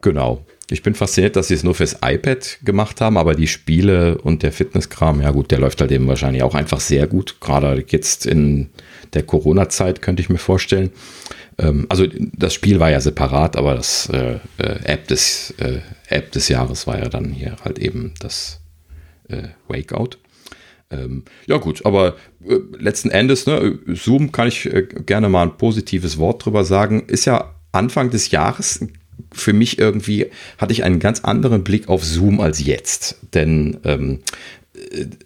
Genau. 0.00 0.44
Ich 0.70 0.82
bin 0.82 0.94
fasziniert, 0.94 1.36
dass 1.36 1.48
sie 1.48 1.54
es 1.54 1.64
nur 1.64 1.74
fürs 1.74 1.98
iPad 2.02 2.60
gemacht 2.64 3.00
haben, 3.02 3.18
aber 3.18 3.34
die 3.34 3.46
Spiele 3.46 4.16
und 4.18 4.42
der 4.42 4.52
Fitnesskram, 4.52 5.20
ja 5.20 5.30
gut, 5.30 5.50
der 5.50 5.58
läuft 5.58 5.80
halt 5.82 5.92
eben 5.92 6.08
wahrscheinlich 6.08 6.42
auch 6.42 6.54
einfach 6.54 6.80
sehr 6.80 7.06
gut. 7.06 7.36
Gerade 7.40 7.84
jetzt 7.86 8.24
in 8.24 8.70
der 9.12 9.22
Corona-Zeit 9.22 10.00
könnte 10.00 10.22
ich 10.22 10.30
mir 10.30 10.38
vorstellen. 10.38 10.90
Ähm, 11.58 11.86
also 11.88 12.06
das 12.06 12.54
Spiel 12.54 12.80
war 12.80 12.90
ja 12.90 13.00
separat, 13.00 13.56
aber 13.56 13.74
das 13.74 14.08
äh, 14.10 14.38
äh, 14.58 14.84
App, 14.84 15.08
des, 15.08 15.54
äh, 15.58 15.80
App 16.08 16.32
des 16.32 16.48
Jahres 16.48 16.86
war 16.86 16.98
ja 16.98 17.08
dann 17.08 17.30
hier 17.30 17.56
halt 17.64 17.78
eben 17.78 18.14
das 18.20 18.60
äh, 19.28 19.48
Wakeout. 19.68 20.18
Ähm, 20.90 21.24
ja 21.46 21.56
gut, 21.56 21.84
aber 21.86 22.16
äh, 22.46 22.56
letzten 22.78 23.10
Endes, 23.10 23.46
ne, 23.46 23.78
Zoom 23.86 24.32
kann 24.32 24.48
ich 24.48 24.66
äh, 24.66 24.82
gerne 24.82 25.28
mal 25.28 25.42
ein 25.42 25.56
positives 25.56 26.18
Wort 26.18 26.44
drüber 26.44 26.64
sagen, 26.64 27.04
ist 27.06 27.24
ja 27.24 27.54
Anfang 27.72 28.10
des 28.10 28.30
Jahres 28.30 28.86
für 29.32 29.52
mich 29.52 29.78
irgendwie 29.78 30.26
hatte 30.58 30.72
ich 30.72 30.84
einen 30.84 30.98
ganz 30.98 31.20
anderen 31.20 31.64
Blick 31.64 31.88
auf 31.88 32.04
Zoom 32.04 32.40
als 32.40 32.64
jetzt. 32.64 33.18
Denn 33.34 33.78
ähm, 33.84 34.20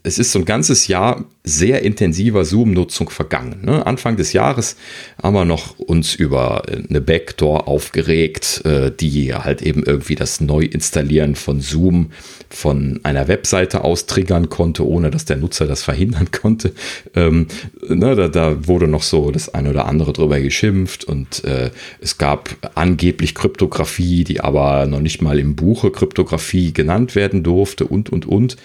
es 0.02 0.18
ist 0.18 0.32
so 0.32 0.38
ein 0.38 0.44
ganzes 0.44 0.88
Jahr 0.88 1.24
sehr 1.44 1.82
intensiver 1.82 2.44
Zoom-Nutzung 2.44 3.08
vergangen. 3.10 3.60
Ne? 3.64 3.86
Anfang 3.86 4.16
des 4.16 4.32
Jahres 4.32 4.76
haben 5.22 5.34
wir 5.34 5.44
noch 5.44 5.78
uns 5.78 6.14
über 6.14 6.62
eine 6.66 7.00
Backdoor 7.00 7.68
aufgeregt, 7.68 8.62
äh, 8.64 8.90
die 8.90 9.32
halt 9.34 9.62
eben 9.62 9.84
irgendwie 9.84 10.16
das 10.16 10.40
Neuinstallieren 10.40 11.36
von 11.36 11.60
Zoom 11.60 12.10
von 12.48 13.00
einer 13.02 13.28
Webseite 13.28 13.84
aus 13.84 14.06
triggern 14.06 14.48
konnte, 14.48 14.86
ohne 14.86 15.10
dass 15.10 15.24
der 15.24 15.36
Nutzer 15.36 15.66
das 15.66 15.82
verhindern 15.82 16.30
konnte. 16.32 16.72
Ähm, 17.14 17.46
ne, 17.88 18.14
da, 18.16 18.28
da, 18.28 18.66
wurde 18.66 18.88
noch 18.88 19.02
so 19.02 19.30
das 19.30 19.52
eine 19.52 19.70
oder 19.70 19.86
andere 19.86 20.12
drüber 20.12 20.40
geschimpft 20.40 21.04
und 21.04 21.44
äh, 21.44 21.70
es 22.00 22.18
gab 22.18 22.56
angeblich 22.74 23.34
Kryptographie, 23.34 24.24
die 24.24 24.40
aber 24.40 24.86
noch 24.86 25.00
nicht 25.00 25.22
mal 25.22 25.38
im 25.38 25.54
Buche 25.54 25.90
Kryptographie 25.90 26.72
genannt 26.72 27.14
werden 27.14 27.42
durfte 27.42 27.86
und, 27.86 28.10
und, 28.10 28.26
und. 28.26 28.56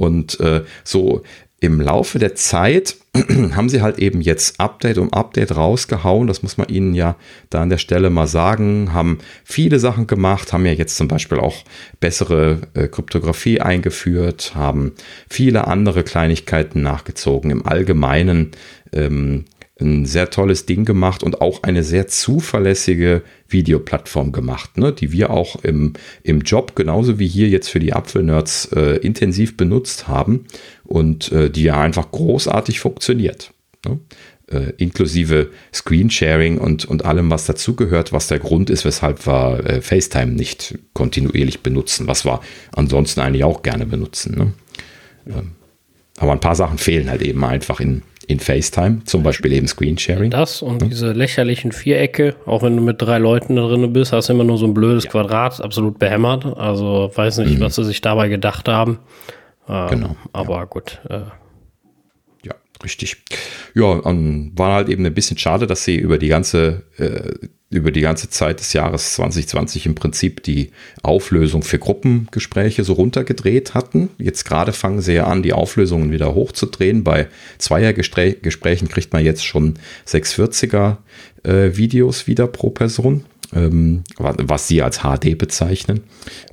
Und 0.00 0.40
äh, 0.40 0.62
so 0.82 1.22
im 1.60 1.78
Laufe 1.78 2.18
der 2.18 2.34
Zeit 2.34 2.96
haben 3.54 3.68
sie 3.68 3.82
halt 3.82 3.98
eben 3.98 4.22
jetzt 4.22 4.58
Update 4.58 4.96
um 4.96 5.12
Update 5.12 5.54
rausgehauen. 5.54 6.26
Das 6.26 6.42
muss 6.42 6.56
man 6.56 6.68
ihnen 6.68 6.94
ja 6.94 7.16
da 7.50 7.60
an 7.60 7.68
der 7.68 7.76
Stelle 7.76 8.08
mal 8.08 8.26
sagen. 8.26 8.94
Haben 8.94 9.18
viele 9.44 9.78
Sachen 9.78 10.06
gemacht, 10.06 10.54
haben 10.54 10.64
ja 10.64 10.72
jetzt 10.72 10.96
zum 10.96 11.06
Beispiel 11.06 11.38
auch 11.38 11.64
bessere 12.00 12.62
äh, 12.72 12.88
Kryptographie 12.88 13.60
eingeführt, 13.60 14.52
haben 14.54 14.92
viele 15.28 15.66
andere 15.66 16.02
Kleinigkeiten 16.02 16.80
nachgezogen. 16.80 17.50
Im 17.50 17.66
Allgemeinen 17.66 18.52
ähm, 18.92 19.44
ein 19.80 20.06
sehr 20.06 20.30
tolles 20.30 20.66
Ding 20.66 20.84
gemacht 20.84 21.22
und 21.22 21.40
auch 21.40 21.62
eine 21.62 21.82
sehr 21.82 22.06
zuverlässige 22.06 23.22
Videoplattform 23.48 24.32
gemacht, 24.32 24.78
ne, 24.78 24.92
die 24.92 25.12
wir 25.12 25.30
auch 25.30 25.62
im, 25.64 25.94
im 26.22 26.40
Job, 26.40 26.76
genauso 26.76 27.18
wie 27.18 27.28
hier 27.28 27.48
jetzt 27.48 27.68
für 27.68 27.80
die 27.80 27.92
Apfelnerds, 27.92 28.66
äh, 28.76 28.96
intensiv 28.98 29.56
benutzt 29.56 30.08
haben 30.08 30.46
und 30.84 31.32
äh, 31.32 31.50
die 31.50 31.64
ja 31.64 31.80
einfach 31.80 32.10
großartig 32.10 32.80
funktioniert. 32.80 33.52
Ne? 33.86 33.98
Äh, 34.50 34.72
inklusive 34.78 35.50
Screensharing 35.72 36.58
und, 36.58 36.84
und 36.84 37.04
allem, 37.04 37.30
was 37.30 37.46
dazugehört, 37.46 38.12
was 38.12 38.26
der 38.26 38.40
Grund 38.40 38.68
ist, 38.68 38.84
weshalb 38.84 39.26
wir 39.26 39.64
äh, 39.64 39.80
FaceTime 39.80 40.32
nicht 40.32 40.78
kontinuierlich 40.92 41.60
benutzen, 41.60 42.06
was 42.06 42.24
wir 42.24 42.40
ansonsten 42.72 43.20
eigentlich 43.20 43.44
auch 43.44 43.62
gerne 43.62 43.86
benutzen. 43.86 44.36
Ne? 44.36 44.52
Ähm, 45.28 45.52
aber 46.18 46.32
ein 46.32 46.40
paar 46.40 46.56
Sachen 46.56 46.78
fehlen 46.78 47.08
halt 47.08 47.22
eben 47.22 47.44
einfach 47.44 47.80
in, 47.80 48.02
in 48.30 48.38
FaceTime, 48.40 49.04
zum 49.04 49.22
Beispiel 49.22 49.52
eben 49.52 49.66
Screensharing. 49.66 50.30
Das 50.30 50.62
und 50.62 50.82
ja. 50.82 50.88
diese 50.88 51.12
lächerlichen 51.12 51.72
Vierecke, 51.72 52.36
auch 52.46 52.62
wenn 52.62 52.76
du 52.76 52.82
mit 52.82 53.02
drei 53.02 53.18
Leuten 53.18 53.56
da 53.56 53.66
drin 53.66 53.92
bist, 53.92 54.12
hast 54.12 54.28
du 54.28 54.32
immer 54.32 54.44
nur 54.44 54.58
so 54.58 54.66
ein 54.66 54.74
blödes 54.74 55.04
ja. 55.04 55.10
Quadrat, 55.10 55.60
absolut 55.60 55.98
behämmert. 55.98 56.44
Also 56.56 57.10
weiß 57.14 57.38
nicht, 57.38 57.58
mhm. 57.58 57.60
was 57.60 57.74
sie 57.74 57.84
sich 57.84 58.00
dabei 58.00 58.28
gedacht 58.28 58.68
haben. 58.68 58.98
Ähm, 59.68 59.88
genau. 59.88 60.16
Aber 60.32 60.56
ja. 60.56 60.64
gut. 60.64 61.00
Äh. 61.08 61.20
Ja, 62.44 62.54
richtig. 62.82 63.16
Ja, 63.74 63.84
und 63.84 64.52
war 64.56 64.74
halt 64.74 64.88
eben 64.88 65.04
ein 65.04 65.14
bisschen 65.14 65.38
schade, 65.38 65.66
dass 65.66 65.84
sie 65.84 65.96
über 65.96 66.18
die 66.18 66.28
ganze 66.28 66.84
äh, 66.98 67.48
über 67.70 67.92
die 67.92 68.00
ganze 68.00 68.28
Zeit 68.28 68.58
des 68.58 68.72
Jahres 68.72 69.14
2020 69.14 69.86
im 69.86 69.94
Prinzip 69.94 70.42
die 70.42 70.70
Auflösung 71.02 71.62
für 71.62 71.78
Gruppengespräche 71.78 72.82
so 72.82 72.94
runtergedreht 72.94 73.74
hatten. 73.74 74.10
Jetzt 74.18 74.44
gerade 74.44 74.72
fangen 74.72 75.00
sie 75.00 75.14
ja 75.14 75.26
an, 75.26 75.44
die 75.44 75.52
Auflösungen 75.52 76.10
wieder 76.10 76.34
hochzudrehen. 76.34 77.04
Bei 77.04 77.28
Zweiergesprächen 77.58 78.88
kriegt 78.88 79.12
man 79.12 79.24
jetzt 79.24 79.44
schon 79.44 79.74
640er 80.08 80.96
äh, 81.44 81.76
Videos 81.76 82.26
wieder 82.26 82.48
pro 82.48 82.70
Person, 82.70 83.24
ähm, 83.54 84.02
was 84.18 84.66
sie 84.66 84.82
als 84.82 85.02
HD 85.02 85.38
bezeichnen. 85.38 86.00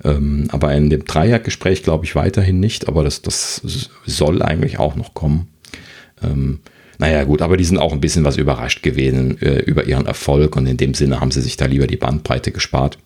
Ähm, 0.04 0.48
aber 0.52 0.72
in 0.76 0.92
dem 0.92 1.06
Dreiergespräch 1.06 1.82
glaube 1.82 2.06
ich 2.06 2.14
weiterhin 2.14 2.60
nicht, 2.60 2.88
aber 2.88 3.04
das, 3.04 3.24
das 3.24 3.62
soll 4.06 4.44
eigentlich 4.44 4.78
auch 4.78 4.96
noch 4.96 5.16
kommen. 5.16 5.48
Ähm, 6.24 6.60
naja, 6.98 7.24
gut, 7.24 7.42
aber 7.42 7.58
die 7.58 7.64
sind 7.64 7.78
auch 7.78 7.94
ein 7.94 8.02
bisschen 8.02 8.26
was 8.26 8.38
überrascht 8.38 8.84
gewesen 8.84 9.42
äh, 9.42 9.60
über 9.60 9.86
ihren 9.86 10.06
Erfolg 10.06 10.56
und 10.56 10.66
in 10.66 10.78
dem 10.78 10.94
Sinne 10.94 11.20
haben 11.20 11.32
sie 11.32 11.42
sich 11.42 11.58
da 11.58 11.66
lieber 11.66 11.88
die 11.88 11.98
Bandbreite 11.98 12.52
gespart. 12.52 12.98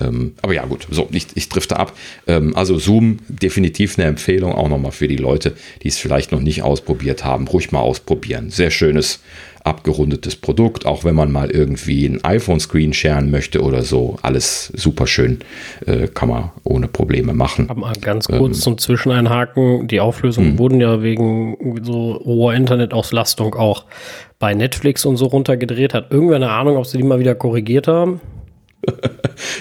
Ähm, 0.00 0.34
aber 0.42 0.54
ja, 0.54 0.64
gut, 0.66 0.86
so, 0.90 1.08
ich, 1.12 1.28
ich 1.34 1.48
drifte 1.48 1.76
ab. 1.76 1.96
Ähm, 2.26 2.56
also 2.56 2.78
Zoom, 2.78 3.18
definitiv 3.28 3.98
eine 3.98 4.08
Empfehlung, 4.08 4.52
auch 4.52 4.68
nochmal 4.68 4.92
für 4.92 5.08
die 5.08 5.16
Leute, 5.16 5.54
die 5.82 5.88
es 5.88 5.98
vielleicht 5.98 6.32
noch 6.32 6.40
nicht 6.40 6.62
ausprobiert 6.62 7.24
haben. 7.24 7.46
Ruhig 7.46 7.70
mal 7.70 7.80
ausprobieren. 7.80 8.50
Sehr 8.50 8.70
schönes 8.70 9.20
abgerundetes 9.64 10.36
Produkt, 10.36 10.84
auch 10.84 11.04
wenn 11.04 11.14
man 11.14 11.32
mal 11.32 11.50
irgendwie 11.50 12.06
ein 12.06 12.22
iPhone-Screen 12.22 12.92
sharen 12.92 13.30
möchte 13.30 13.62
oder 13.62 13.82
so. 13.82 14.18
Alles 14.22 14.70
super 14.76 15.06
schön, 15.06 15.40
äh, 15.86 16.06
kann 16.06 16.28
man 16.28 16.50
ohne 16.64 16.86
Probleme 16.86 17.32
machen. 17.32 17.70
Aber 17.70 17.92
ganz 18.00 18.28
kurz 18.28 18.58
ähm, 18.58 18.62
zum 18.62 18.78
Zwischeneinhaken. 18.78 19.88
Die 19.88 20.00
Auflösungen 20.00 20.52
hm. 20.52 20.58
wurden 20.58 20.80
ja 20.80 21.02
wegen 21.02 21.80
so 21.82 22.20
hoher 22.24 22.54
Internetauslastung 22.54 23.54
auch 23.54 23.86
bei 24.38 24.54
Netflix 24.54 25.06
und 25.06 25.16
so 25.16 25.26
runtergedreht. 25.26 25.94
Hat 25.94 26.12
irgendwer 26.12 26.36
eine 26.36 26.50
Ahnung, 26.50 26.76
ob 26.76 26.86
sie 26.86 26.98
die 26.98 27.04
mal 27.04 27.18
wieder 27.18 27.34
korrigiert 27.34 27.88
haben? 27.88 28.20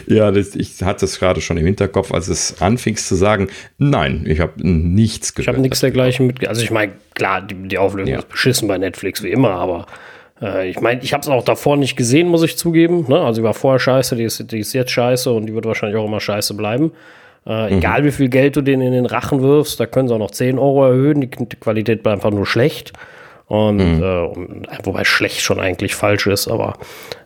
ja, 0.07 0.31
das, 0.31 0.55
ich 0.55 0.81
hatte 0.83 1.05
es 1.05 1.19
gerade 1.19 1.41
schon 1.41 1.57
im 1.57 1.65
Hinterkopf, 1.65 2.11
als 2.11 2.27
es 2.27 2.61
anfingst 2.61 3.07
zu 3.07 3.15
sagen, 3.15 3.47
nein, 3.77 4.25
ich 4.27 4.39
habe 4.39 4.53
nichts 4.67 5.33
gehört. 5.33 5.45
Ich 5.45 5.47
habe 5.49 5.61
nichts 5.61 5.79
dergleichen 5.79 6.27
mit. 6.27 6.47
Also 6.47 6.61
ich 6.61 6.71
meine, 6.71 6.93
klar, 7.13 7.41
die, 7.41 7.55
die 7.67 7.77
Auflösung 7.77 8.13
ja. 8.13 8.19
ist 8.19 8.29
beschissen 8.29 8.67
bei 8.67 8.77
Netflix 8.77 9.23
wie 9.23 9.31
immer, 9.31 9.51
aber 9.51 9.85
äh, 10.41 10.69
ich 10.69 10.79
meine, 10.81 11.01
ich 11.01 11.13
habe 11.13 11.21
es 11.21 11.27
auch 11.27 11.43
davor 11.43 11.77
nicht 11.77 11.95
gesehen, 11.95 12.27
muss 12.27 12.43
ich 12.43 12.57
zugeben. 12.57 13.05
Ne? 13.07 13.19
Also 13.19 13.41
die 13.41 13.45
war 13.45 13.53
vorher 13.53 13.79
scheiße, 13.79 14.15
die 14.15 14.23
ist, 14.23 14.51
die 14.51 14.59
ist 14.59 14.73
jetzt 14.73 14.91
scheiße 14.91 15.31
und 15.31 15.45
die 15.45 15.53
wird 15.53 15.65
wahrscheinlich 15.65 15.97
auch 15.97 16.05
immer 16.05 16.19
scheiße 16.19 16.53
bleiben. 16.53 16.91
Äh, 17.45 17.71
mhm. 17.71 17.77
Egal 17.77 18.05
wie 18.05 18.11
viel 18.11 18.29
Geld 18.29 18.55
du 18.55 18.61
denen 18.61 18.83
in 18.83 18.93
den 18.93 19.05
Rachen 19.05 19.41
wirfst, 19.41 19.79
da 19.79 19.85
können 19.85 20.07
sie 20.07 20.13
auch 20.13 20.19
noch 20.19 20.31
10 20.31 20.57
Euro 20.59 20.85
erhöhen, 20.85 21.21
die, 21.21 21.29
die 21.29 21.55
Qualität 21.57 22.03
bleibt 22.03 22.17
einfach 22.17 22.31
nur 22.31 22.45
schlecht. 22.45 22.93
Und, 23.47 23.77
mhm. 23.77 24.01
äh, 24.01 24.85
wobei 24.85 25.03
schlecht 25.03 25.41
schon 25.41 25.59
eigentlich 25.59 25.95
falsch 25.95 26.27
ist, 26.27 26.47
aber 26.47 26.75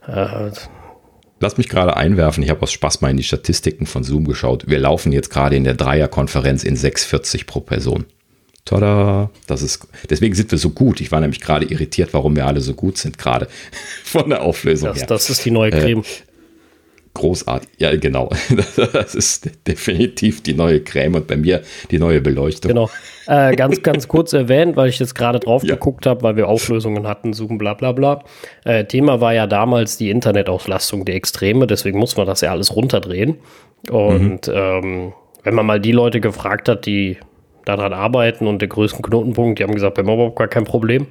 äh, 0.08 0.50
Lass 1.40 1.58
mich 1.58 1.70
gerade 1.70 1.96
einwerfen, 1.96 2.44
ich 2.44 2.50
habe 2.50 2.62
aus 2.64 2.72
Spaß 2.72 3.02
mal 3.02 3.12
in 3.12 3.18
die 3.18 3.24
Statistiken 3.24 3.86
von 3.86 4.04
Zoom 4.04 4.26
geschaut. 4.26 4.68
Wir 4.68 4.80
laufen 4.80 5.12
jetzt 5.12 5.30
gerade 5.30 5.56
in 5.56 5.64
der 5.64 5.76
Dreierkonferenz 5.76 6.64
in 6.64 6.76
640 6.76 7.46
pro 7.46 7.60
Person. 7.60 8.06
Tada! 8.66 9.30
Das 9.46 9.62
ist, 9.62 9.88
deswegen 10.10 10.36
sind 10.36 10.52
wir 10.52 10.58
so 10.58 10.72
gut. 10.72 11.00
Ich 11.00 11.12
war 11.12 11.22
nämlich 11.22 11.40
gerade 11.40 11.66
irritiert, 11.66 12.14
warum 12.14 12.36
wir 12.36 12.48
alle 12.48 12.60
so 12.60 12.74
gut 12.74 12.98
sind, 12.98 13.18
gerade 13.18 13.48
von 14.04 14.30
der 14.30 14.42
Auflösung 14.42 14.90
das, 14.90 15.00
her. 15.00 15.08
Das 15.08 15.30
ist 15.30 15.46
die 15.46 15.52
neue 15.52 15.72
äh, 15.72 15.80
Creme. 15.80 16.04
Großartig. 17.18 17.70
Ja, 17.78 17.96
genau. 17.96 18.30
Das 18.94 19.16
ist 19.16 19.50
definitiv 19.68 20.44
die 20.44 20.54
neue 20.54 20.82
Creme 20.82 21.16
und 21.16 21.28
bei 21.28 21.36
mir 21.36 21.62
die 21.90 21.98
neue 21.98 22.22
Beleuchtung. 22.22 22.70
Genau. 22.70 22.90
Äh, 23.26 23.56
ganz, 23.56 23.82
ganz 23.82 24.08
kurz 24.08 24.34
erwähnt, 24.34 24.76
weil 24.76 24.90
ich 24.90 25.00
jetzt 25.00 25.16
gerade 25.16 25.40
drauf 25.40 25.64
ja. 25.64 25.74
geguckt 25.74 26.06
habe, 26.06 26.22
weil 26.22 26.36
wir 26.36 26.48
Auflösungen 26.48 27.08
hatten, 27.08 27.34
suchen, 27.34 27.58
bla 27.58 27.74
bla 27.74 27.92
bla. 27.92 28.24
Äh, 28.66 28.86
Thema 28.86 29.20
war 29.20 29.34
ja 29.34 29.48
damals 29.48 29.98
die 29.98 30.12
Internetauslastung, 30.12 31.06
die 31.06 31.14
Extreme, 31.14 31.66
deswegen 31.66 31.98
muss 31.98 32.16
man 32.18 32.28
das 32.28 32.42
ja 32.42 32.52
alles 32.52 32.76
runterdrehen. 32.76 33.38
Und 33.90 34.48
mhm. 34.48 34.54
ähm, 34.54 35.14
wenn 35.44 35.56
man 35.56 35.66
mal 35.66 35.80
die 35.80 35.94
Leute 35.94 36.22
gefragt 36.22 36.70
hat, 36.70 36.86
die 36.86 37.18
daran 37.66 37.94
arbeiten 37.94 38.46
und 38.46 38.62
der 38.62 38.70
größten 38.70 39.02
Knotenpunkt, 39.02 39.58
die 39.58 39.64
haben 39.64 39.74
gesagt, 39.74 39.96
bei 39.96 40.04
mir 40.04 40.14
überhaupt 40.14 40.38
gar 40.38 40.48
kein 40.48 40.66
Problem. 40.66 41.08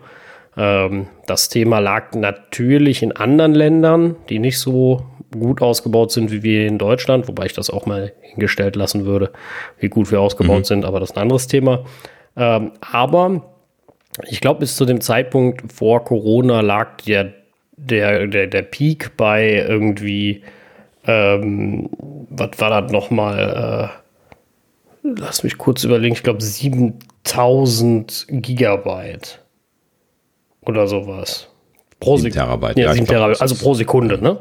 Ähm, 0.57 1.09
das 1.26 1.48
Thema 1.48 1.80
lag 1.80 2.14
natürlich 2.14 3.02
in 3.02 3.12
anderen 3.12 3.54
Ländern, 3.54 4.16
die 4.28 4.38
nicht 4.38 4.59
so 4.59 5.02
gut 5.32 5.62
ausgebaut 5.62 6.12
sind 6.12 6.30
wie 6.30 6.42
wir 6.42 6.66
in 6.66 6.78
Deutschland, 6.78 7.28
wobei 7.28 7.46
ich 7.46 7.52
das 7.52 7.70
auch 7.70 7.86
mal 7.86 8.12
hingestellt 8.20 8.76
lassen 8.76 9.04
würde, 9.04 9.32
wie 9.78 9.88
gut 9.88 10.10
wir 10.10 10.20
ausgebaut 10.20 10.60
mhm. 10.60 10.64
sind, 10.64 10.84
aber 10.84 11.00
das 11.00 11.10
ist 11.10 11.16
ein 11.16 11.22
anderes 11.22 11.46
Thema. 11.46 11.84
Ähm, 12.36 12.72
aber 12.80 13.42
ich 14.28 14.40
glaube, 14.40 14.60
bis 14.60 14.76
zu 14.76 14.84
dem 14.84 15.00
Zeitpunkt 15.00 15.72
vor 15.72 16.04
Corona 16.04 16.60
lag 16.60 17.00
der, 17.02 17.32
der, 17.76 18.26
der, 18.26 18.46
der 18.46 18.62
Peak 18.62 19.16
bei 19.16 19.52
irgendwie, 19.52 20.42
ähm, 21.06 21.88
was 22.30 22.50
war 22.58 22.82
das 22.82 22.92
nochmal? 22.92 23.92
Äh, 25.02 25.08
lass 25.18 25.42
mich 25.42 25.58
kurz 25.58 25.84
überlegen, 25.84 26.14
ich 26.14 26.22
glaube 26.22 26.42
7000 26.42 28.26
Gigabyte 28.28 29.40
oder 30.62 30.86
sowas. 30.86 31.48
Pro 32.00 32.16
Sekunde. 32.16 32.38
Terabyte. 32.38 32.78
Ja, 32.78 32.92
7 32.92 33.06
Terabyte, 33.06 33.40
also 33.40 33.54
pro 33.54 33.74
Sekunde, 33.74 34.18
ne? 34.20 34.38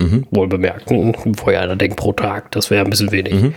Mhm. 0.00 0.26
Wohl 0.30 0.48
bemerkt. 0.48 0.86
Bevor 1.24 1.52
einer 1.52 1.76
denkt 1.76 1.96
pro 1.96 2.12
Tag, 2.12 2.50
das 2.52 2.70
wäre 2.70 2.84
ein 2.84 2.90
bisschen 2.90 3.12
wenig. 3.12 3.34
Mhm. 3.34 3.54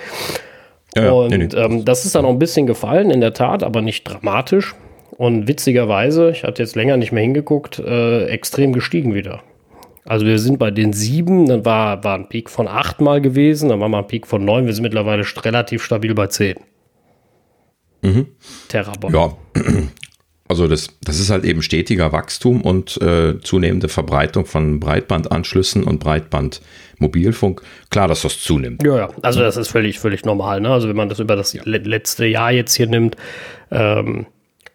Ja, 0.96 1.12
und 1.12 1.30
nee, 1.30 1.38
nee. 1.38 1.56
Ähm, 1.56 1.84
das 1.86 2.06
ist 2.06 2.16
dann 2.16 2.26
auch 2.26 2.30
ein 2.30 2.40
bisschen 2.40 2.68
gefallen, 2.68 3.12
in 3.12 3.22
der 3.22 3.34
Tat, 3.34 3.64
aber 3.64 3.82
nicht 3.82 4.04
dramatisch. 4.04 4.76
Und 5.18 5.48
witzigerweise, 5.48 6.32
ich 6.32 6.44
hatte 6.44 6.62
jetzt 6.62 6.76
länger 6.76 6.98
nicht 6.98 7.12
mehr 7.12 7.24
hingeguckt, 7.24 7.80
äh, 7.80 8.26
extrem 8.26 8.74
gestiegen 8.74 9.14
wieder. 9.14 9.42
Also 10.06 10.26
wir 10.26 10.38
sind 10.40 10.60
bei 10.60 10.72
den 10.72 10.94
sieben, 10.94 11.48
dann 11.48 11.66
war, 11.66 12.04
war 12.04 12.16
ein 12.16 12.30
Peak 12.30 12.50
von 12.50 12.68
acht 12.68 13.02
mal 13.02 13.22
gewesen, 13.22 13.70
dann 13.70 13.80
war 13.80 13.90
mal 13.90 14.00
ein 14.00 14.08
Peak 14.08 14.28
von 14.28 14.46
neun, 14.46 14.68
wir 14.68 14.74
sind 14.74 14.84
mittlerweile 14.84 15.24
relativ 15.44 15.84
stabil 15.84 16.14
bei 16.14 16.28
zehn. 16.28 16.58
Mhm. 18.02 18.28
Terabyte. 18.68 19.14
Ja, 19.14 19.34
also 20.48 20.68
das, 20.68 20.90
das 21.04 21.20
ist 21.20 21.32
halt 21.32 21.44
eben 21.44 21.64
stetiger 21.64 22.12
Wachstum 22.12 22.62
und 22.62 23.02
äh, 23.02 23.40
zunehmende 23.42 23.88
Verbreitung 23.88 24.46
von 24.46 24.80
Breitbandanschlüssen 24.80 25.84
und 25.84 26.00
Breitbandmobilfunk. 26.00 27.64
Klar, 27.90 28.08
dass 28.08 28.22
das 28.22 28.42
zunimmt. 28.42 28.84
Ja, 28.84 28.98
ja, 28.98 29.10
also 29.24 29.40
das 29.40 29.58
ist 29.58 29.70
völlig, 29.70 30.00
völlig 30.00 30.24
normal. 30.24 30.62
Ne? 30.62 30.70
Also 30.70 30.88
wenn 30.88 30.96
man 30.96 31.10
das 31.10 31.20
über 31.20 31.36
das 31.36 31.54
letzte 31.66 32.26
Jahr 32.28 32.52
jetzt 32.52 32.76
hier 32.76 32.88
nimmt, 32.88 33.16
ähm, 33.72 34.28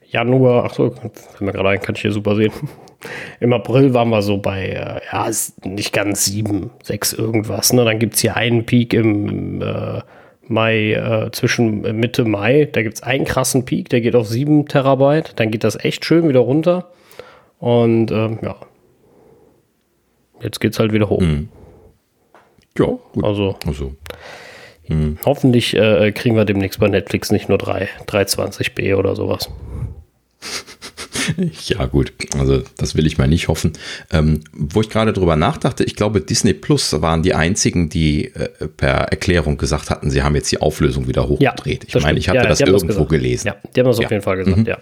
Januar, 0.08 0.64
ach 0.64 0.74
so, 0.74 0.90
fällt 0.90 1.40
mir 1.40 1.52
gerade 1.52 1.68
ein, 1.68 1.80
kann 1.80 1.94
ich 1.94 2.02
hier 2.02 2.12
super 2.12 2.34
sehen. 2.34 2.52
Im 3.40 3.52
April 3.52 3.94
waren 3.94 4.10
wir 4.10 4.22
so 4.22 4.38
bei, 4.38 4.70
äh, 4.70 5.00
ja, 5.12 5.30
nicht 5.64 5.92
ganz 5.92 6.24
sieben, 6.24 6.70
sechs 6.82 7.12
irgendwas. 7.12 7.72
Ne? 7.72 7.84
Dann 7.84 8.00
gibt 8.00 8.14
es 8.14 8.20
hier 8.20 8.36
einen 8.36 8.66
Peak 8.66 8.92
im 8.92 9.62
äh, 9.62 10.00
Mai, 10.50 10.92
äh, 10.92 11.30
zwischen 11.32 11.82
Mitte 11.98 12.24
Mai, 12.24 12.68
da 12.70 12.82
gibt 12.82 12.96
es 12.96 13.02
einen 13.02 13.24
krassen 13.24 13.64
Peak, 13.64 13.88
der 13.88 14.00
geht 14.00 14.16
auf 14.16 14.26
7 14.26 14.66
Terabyte, 14.66 15.32
dann 15.36 15.50
geht 15.50 15.64
das 15.64 15.82
echt 15.82 16.04
schön 16.04 16.28
wieder 16.28 16.40
runter. 16.40 16.90
Und 17.58 18.10
ähm, 18.10 18.38
ja, 18.42 18.56
jetzt 20.42 20.60
geht 20.60 20.72
es 20.72 20.78
halt 20.78 20.92
wieder 20.92 21.08
hoch. 21.08 21.20
Mhm. 21.20 21.48
Ja, 22.78 22.86
gut. 22.86 23.24
Also, 23.24 23.56
also. 23.66 23.94
Mhm. 24.88 25.18
hoffentlich 25.24 25.76
äh, 25.76 26.10
kriegen 26.10 26.34
wir 26.34 26.44
demnächst 26.44 26.80
bei 26.80 26.88
Netflix 26.88 27.30
nicht 27.30 27.48
nur 27.48 27.58
3, 27.58 27.88
320b 28.06 28.96
oder 28.96 29.14
sowas. 29.14 29.48
Ja, 31.66 31.86
gut. 31.86 32.12
Also, 32.38 32.62
das 32.76 32.96
will 32.96 33.06
ich 33.06 33.18
mal 33.18 33.28
nicht 33.28 33.48
hoffen. 33.48 33.72
Ähm, 34.12 34.40
wo 34.52 34.80
ich 34.80 34.90
gerade 34.90 35.12
drüber 35.12 35.36
nachdachte, 35.36 35.84
ich 35.84 35.96
glaube, 35.96 36.20
Disney 36.20 36.54
Plus 36.54 37.00
waren 37.00 37.22
die 37.22 37.34
einzigen, 37.34 37.88
die 37.88 38.26
äh, 38.34 38.68
per 38.76 39.08
Erklärung 39.10 39.56
gesagt 39.56 39.90
hatten, 39.90 40.10
sie 40.10 40.22
haben 40.22 40.34
jetzt 40.34 40.50
die 40.52 40.60
Auflösung 40.60 41.08
wieder 41.08 41.28
hochgedreht. 41.28 41.84
Ja, 41.88 41.96
ich 41.96 42.02
meine, 42.02 42.18
ich 42.18 42.28
hatte 42.28 42.38
ja, 42.38 42.46
das 42.46 42.60
irgendwo 42.60 43.00
das 43.00 43.08
gelesen. 43.08 43.48
Ja, 43.48 43.56
die 43.74 43.80
haben 43.80 43.86
das 43.86 43.98
auf 43.98 44.10
jeden 44.10 44.22
Fall 44.22 44.36
gesagt, 44.36 44.56
mhm. 44.56 44.66
ja. 44.66 44.78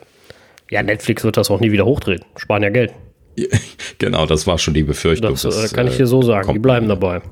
Ja, 0.70 0.82
Netflix 0.82 1.24
wird 1.24 1.36
das 1.36 1.50
auch 1.50 1.60
nie 1.60 1.72
wieder 1.72 1.86
hochdrehen. 1.86 2.22
Sparen 2.36 2.62
ja 2.62 2.68
Geld. 2.68 2.92
genau, 3.98 4.26
das 4.26 4.46
war 4.46 4.58
schon 4.58 4.74
die 4.74 4.82
Befürchtung. 4.82 5.30
Das, 5.30 5.42
das 5.42 5.72
äh, 5.72 5.74
kann 5.74 5.86
ich 5.86 5.96
dir 5.96 6.06
so 6.06 6.22
sagen. 6.22 6.52
Die 6.52 6.58
bleiben 6.58 6.88
dabei. 6.88 7.22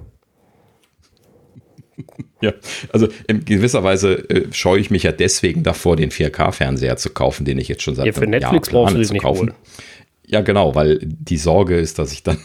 Ja, 2.41 2.53
also 2.93 3.09
in 3.27 3.45
gewisser 3.45 3.83
Weise 3.83 4.29
äh, 4.29 4.53
scheue 4.53 4.79
ich 4.79 4.91
mich 4.91 5.05
ja 5.05 5.13
deswegen 5.13 5.63
davor, 5.63 5.97
den 5.97 6.11
4K-Fernseher 6.11 6.97
zu 6.97 7.11
kaufen, 7.11 7.45
den 7.45 7.59
ich 7.59 7.69
jetzt 7.69 7.83
schon 7.83 7.95
seit 7.95 8.07
ja, 8.07 8.13
für 8.13 8.27
Netflix 8.27 8.71
Jahr 8.71 8.87
plane 8.87 9.03
zu 9.03 9.15
kaufen. 9.15 9.55
Ja, 10.27 10.41
genau, 10.43 10.75
weil 10.75 10.99
die 11.03 11.39
Sorge 11.39 11.77
ist, 11.79 11.99
dass 11.99 12.13
ich 12.13 12.23
dann, 12.23 12.39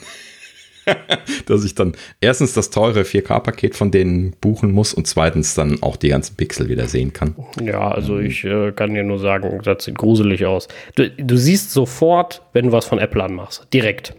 dass 1.46 1.66
ich 1.66 1.76
dann 1.76 1.94
erstens 2.22 2.54
das 2.54 2.70
teure 2.70 3.02
4K-Paket 3.02 3.76
von 3.76 3.92
denen 3.92 4.34
buchen 4.40 4.72
muss 4.72 4.94
und 4.94 5.08
zweitens 5.08 5.56
dann 5.56 5.82
auch 5.84 5.98
die 5.98 6.10
ganzen 6.10 6.36
Pixel 6.38 6.70
wieder 6.70 6.88
sehen 6.88 7.12
kann. 7.12 7.36
Ja, 7.62 7.92
also 7.92 8.20
ähm. 8.20 8.28
ich 8.28 8.46
äh, 8.46 8.72
kann 8.72 8.94
dir 8.94 9.04
nur 9.04 9.20
sagen, 9.20 9.60
das 9.64 9.84
sieht 9.84 9.98
gruselig 9.98 10.46
aus. 10.46 10.68
Du, 10.96 11.10
du 11.10 11.38
siehst 11.38 11.72
sofort, 11.72 12.44
wenn 12.54 12.68
du 12.68 12.72
was 12.72 12.86
von 12.86 13.00
Apple 13.00 13.24
anmachst, 13.24 13.68
direkt. 13.74 14.16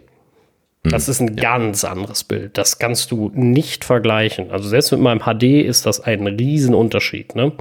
Das 0.85 1.09
ist 1.09 1.21
ein 1.21 1.37
ja. 1.37 1.57
ganz 1.57 1.85
anderes 1.85 2.25
Bild. 2.25 2.59
Das 2.59 2.79
kannst 2.79 3.13
du 3.13 3.31
nicht 3.35 3.85
vergleichen. 3.85 4.51
Also 4.51 4.69
selbst 4.69 4.91
mit 4.91 5.01
meinem 5.01 5.21
HD 5.21 5.65
ist 5.65 5.87
das 5.87 6.01
ein 6.01 6.27
Riesenunterschied. 6.27 7.37
Ne? 7.37 7.53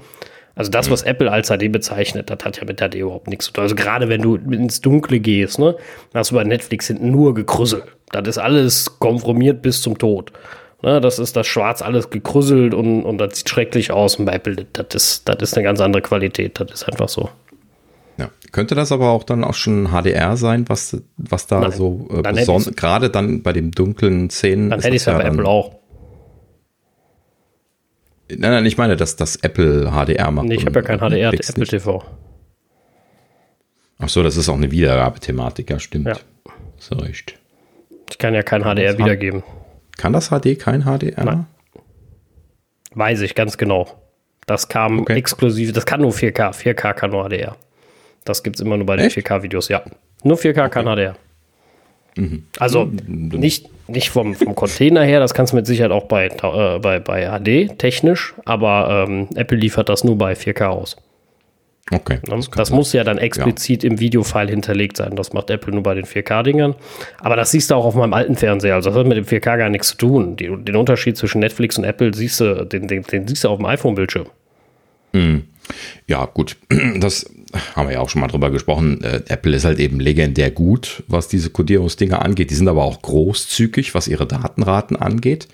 Also 0.55 0.71
das, 0.71 0.89
was 0.89 1.03
Apple 1.03 1.31
als 1.31 1.49
HD 1.49 1.71
bezeichnet, 1.71 2.29
das 2.29 2.43
hat 2.43 2.57
ja 2.57 2.65
mit 2.65 2.79
HD 2.79 2.95
überhaupt 2.95 3.27
nichts 3.27 3.45
zu 3.45 3.53
tun. 3.53 3.63
Also 3.63 3.75
gerade 3.75 4.09
wenn 4.09 4.21
du 4.21 4.35
ins 4.35 4.81
Dunkle 4.81 5.19
gehst, 5.19 5.59
ne, 5.59 5.75
hast 6.13 6.31
du 6.31 6.35
bei 6.35 6.43
Netflix 6.43 6.87
hinten 6.87 7.11
nur 7.11 7.33
gekrüsselt. 7.33 7.83
Das 8.11 8.27
ist 8.27 8.37
alles 8.37 8.99
konformiert 8.99 9.61
bis 9.61 9.81
zum 9.81 9.97
Tod. 9.97 10.33
Ne, 10.81 10.99
das 10.99 11.19
ist 11.19 11.35
das 11.35 11.47
Schwarz 11.47 11.81
alles 11.81 12.09
gekrüsselt 12.09 12.73
und, 12.73 13.03
und 13.03 13.19
das 13.19 13.37
sieht 13.37 13.49
schrecklich 13.49 13.91
aus. 13.91 14.15
Und 14.15 14.25
bei 14.25 14.33
Apple, 14.33 14.65
das 14.73 14.87
ist, 14.93 15.29
das 15.29 15.37
ist 15.41 15.55
eine 15.55 15.63
ganz 15.63 15.79
andere 15.79 16.01
Qualität. 16.01 16.59
Das 16.59 16.71
ist 16.71 16.89
einfach 16.89 17.07
so. 17.07 17.29
Könnte 18.51 18.75
das 18.75 18.91
aber 18.91 19.11
auch 19.11 19.23
dann 19.23 19.43
auch 19.43 19.53
schon 19.53 19.87
HDR 19.91 20.35
sein, 20.35 20.67
was, 20.67 21.01
was 21.15 21.47
da 21.47 21.61
Nein. 21.61 21.71
so 21.71 22.07
äh, 22.11 22.21
besonders, 22.21 22.75
gerade 22.75 23.09
dann 23.09 23.43
bei 23.43 23.53
den 23.53 23.71
dunklen 23.71 24.29
Szenen. 24.29 24.69
Dann 24.69 24.81
hätte 24.81 24.95
ich 24.95 25.01
es 25.01 25.05
ja 25.05 25.17
bei 25.17 25.23
Apple 25.23 25.45
auch. 25.45 25.79
Nein, 28.29 28.51
nein, 28.51 28.65
ich 28.65 28.77
meine, 28.77 28.97
dass 28.97 29.15
das 29.15 29.37
Apple 29.37 29.91
HDR 29.91 30.31
macht. 30.31 30.47
Nee, 30.47 30.55
ich 30.55 30.65
habe 30.65 30.79
ja 30.79 30.85
kein 30.85 30.99
HDR, 30.99 31.33
Apple 31.33 31.59
nicht. 31.59 31.69
TV. 31.69 32.03
Ach 33.99 34.09
so, 34.09 34.23
das 34.23 34.35
ist 34.35 34.49
auch 34.49 34.55
eine 34.55 34.71
Wiedergabethematik, 34.71 35.69
ja, 35.69 35.79
stimmt. 35.79 36.07
Ja. 36.07 36.17
So 36.77 36.95
recht. 36.95 37.37
Ich 38.09 38.17
kann 38.17 38.33
ja 38.33 38.43
kein 38.43 38.63
HDR 38.63 38.97
wiedergeben. 38.97 39.43
Kann 39.97 40.11
das 40.11 40.29
HD 40.29 40.57
kein 40.59 40.83
HDR? 40.83 41.23
Nein. 41.23 41.45
Weiß 42.93 43.21
ich 43.21 43.35
ganz 43.35 43.57
genau. 43.57 43.87
Das 44.45 44.67
kam 44.67 44.99
okay. 44.99 45.13
exklusiv, 45.13 45.71
das 45.71 45.85
kann 45.85 46.01
nur 46.01 46.11
4K. 46.11 46.51
4K 46.53 46.93
kann 46.93 47.11
nur 47.11 47.29
HDR. 47.29 47.55
Das 48.25 48.43
gibt 48.43 48.57
es 48.57 48.61
immer 48.61 48.77
nur 48.77 48.85
bei 48.85 48.97
den 48.97 49.09
4K-Videos, 49.09 49.69
ja. 49.69 49.81
Nur 50.23 50.37
4K 50.37 50.69
kann 50.69 50.85
HDR. 50.85 51.15
Mhm. 52.15 52.43
Also 52.59 52.91
nicht, 53.07 53.69
nicht 53.87 54.09
vom, 54.09 54.35
vom 54.35 54.53
Container 54.53 55.03
her, 55.03 55.19
das 55.19 55.33
kannst 55.33 55.53
du 55.53 55.57
mit 55.57 55.65
Sicherheit 55.65 55.91
auch 55.91 56.05
bei, 56.05 56.27
äh, 56.27 56.79
bei, 56.79 56.99
bei 56.99 57.27
HD 57.27 57.77
technisch, 57.77 58.33
aber 58.45 59.05
ähm, 59.07 59.27
Apple 59.35 59.57
liefert 59.57 59.89
das 59.89 60.03
nur 60.03 60.17
bei 60.17 60.33
4K 60.33 60.67
aus. 60.67 60.97
Okay. 61.89 62.19
Ne? 62.27 62.35
Das, 62.35 62.49
das 62.49 62.69
muss 62.71 62.93
ja 62.93 63.03
dann 63.03 63.17
explizit 63.17 63.83
ja. 63.83 63.89
im 63.89 63.99
Videofile 63.99 64.49
hinterlegt 64.49 64.97
sein. 64.97 65.15
Das 65.15 65.33
macht 65.33 65.49
Apple 65.49 65.73
nur 65.73 65.83
bei 65.83 65.93
den 65.93 66.05
4K-Dingern. 66.05 66.75
Aber 67.19 67.35
das 67.35 67.51
siehst 67.51 67.71
du 67.71 67.75
auch 67.75 67.85
auf 67.85 67.95
meinem 67.95 68.13
alten 68.13 68.35
Fernseher. 68.35 68.75
Also 68.75 68.89
das 68.91 68.99
hat 68.99 69.07
mit 69.07 69.17
dem 69.17 69.25
4K 69.25 69.57
gar 69.57 69.69
nichts 69.69 69.89
zu 69.89 69.97
tun. 69.97 70.35
Die, 70.37 70.47
den 70.47 70.75
Unterschied 70.75 71.17
zwischen 71.17 71.39
Netflix 71.39 71.77
und 71.77 71.83
Apple 71.83 72.13
siehst 72.13 72.39
du, 72.39 72.65
den, 72.65 72.87
den, 72.87 73.03
den 73.03 73.27
siehst 73.27 73.43
du 73.43 73.49
auf 73.49 73.57
dem 73.57 73.65
iPhone-Bildschirm. 73.65 74.27
Mhm. 75.13 75.43
Ja, 76.07 76.25
gut. 76.25 76.57
Das 76.99 77.25
haben 77.75 77.87
wir 77.87 77.95
ja 77.95 77.99
auch 77.99 78.09
schon 78.09 78.21
mal 78.21 78.27
drüber 78.27 78.49
gesprochen. 78.49 79.03
Äh, 79.03 79.23
Apple 79.27 79.55
ist 79.55 79.65
halt 79.65 79.79
eben 79.79 79.99
legendär 79.99 80.51
gut, 80.51 81.03
was 81.07 81.27
diese 81.27 81.49
Codierungsdinger 81.49 82.21
angeht. 82.21 82.49
Die 82.49 82.55
sind 82.55 82.67
aber 82.67 82.83
auch 82.83 83.01
großzügig, 83.01 83.93
was 83.93 84.07
ihre 84.07 84.25
Datenraten 84.25 84.95
angeht. 84.95 85.47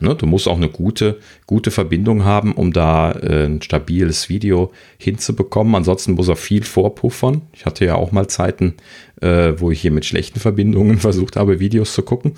Ne, 0.00 0.16
du 0.16 0.26
musst 0.26 0.48
auch 0.48 0.56
eine 0.56 0.68
gute, 0.68 1.18
gute 1.46 1.70
Verbindung 1.70 2.24
haben, 2.24 2.54
um 2.54 2.72
da 2.72 3.12
äh, 3.12 3.44
ein 3.44 3.62
stabiles 3.62 4.28
Video 4.28 4.72
hinzubekommen. 4.98 5.74
Ansonsten 5.74 6.14
muss 6.14 6.28
er 6.28 6.36
viel 6.36 6.64
vorpuffern. 6.64 7.42
Ich 7.52 7.66
hatte 7.66 7.84
ja 7.84 7.94
auch 7.94 8.10
mal 8.10 8.26
Zeiten, 8.26 8.74
äh, 9.20 9.52
wo 9.58 9.70
ich 9.70 9.80
hier 9.80 9.92
mit 9.92 10.04
schlechten 10.04 10.40
Verbindungen 10.40 10.98
versucht 11.00 11.36
habe, 11.36 11.60
Videos 11.60 11.92
zu 11.92 12.02
gucken. 12.02 12.32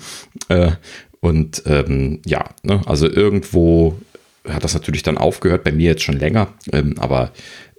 Äh, 0.49 0.71
und 1.21 1.63
ähm, 1.65 2.19
ja, 2.25 2.49
ne, 2.61 2.81
also 2.85 3.09
irgendwo 3.09 3.95
hat 4.49 4.63
das 4.63 4.73
natürlich 4.73 5.03
dann 5.03 5.17
aufgehört, 5.17 5.63
bei 5.63 5.71
mir 5.71 5.91
jetzt 5.91 6.03
schon 6.03 6.19
länger, 6.19 6.49
ähm, 6.71 6.95
aber 6.97 7.31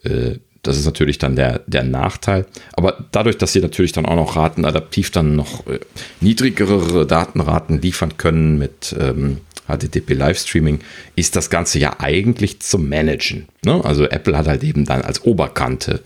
äh, 0.05 0.37
das 0.67 0.79
ist 0.79 0.85
natürlich 0.85 1.19
dann 1.19 1.37
der, 1.37 1.61
der 1.67 1.85
Nachteil. 1.85 2.47
Aber 2.73 3.05
dadurch, 3.13 3.39
dass 3.39 3.53
sie 3.53 3.61
natürlich 3.61 3.93
dann 3.93 4.07
auch 4.07 4.17
noch 4.17 4.37
ratenadaptiv 4.37 5.11
dann 5.11 5.37
noch 5.37 5.67
äh, 5.67 5.79
niedrigere 6.21 7.07
Datenraten 7.07 7.81
liefern 7.81 8.17
können 8.17 8.59
mit 8.59 8.95
ähm, 8.99 9.39
HTTP 9.69 10.15
Livestreaming, 10.15 10.81
ist 11.15 11.37
das 11.37 11.51
Ganze 11.51 11.79
ja 11.79 11.97
eigentlich 11.99 12.61
zum 12.61 12.89
Managen. 12.89 13.47
Ne? 13.65 13.85
Also 13.85 14.05
Apple 14.05 14.37
hat 14.37 14.49
halt 14.49 14.63
eben 14.65 14.85
dann 14.85 15.03
als 15.03 15.25
Oberkante 15.25 16.03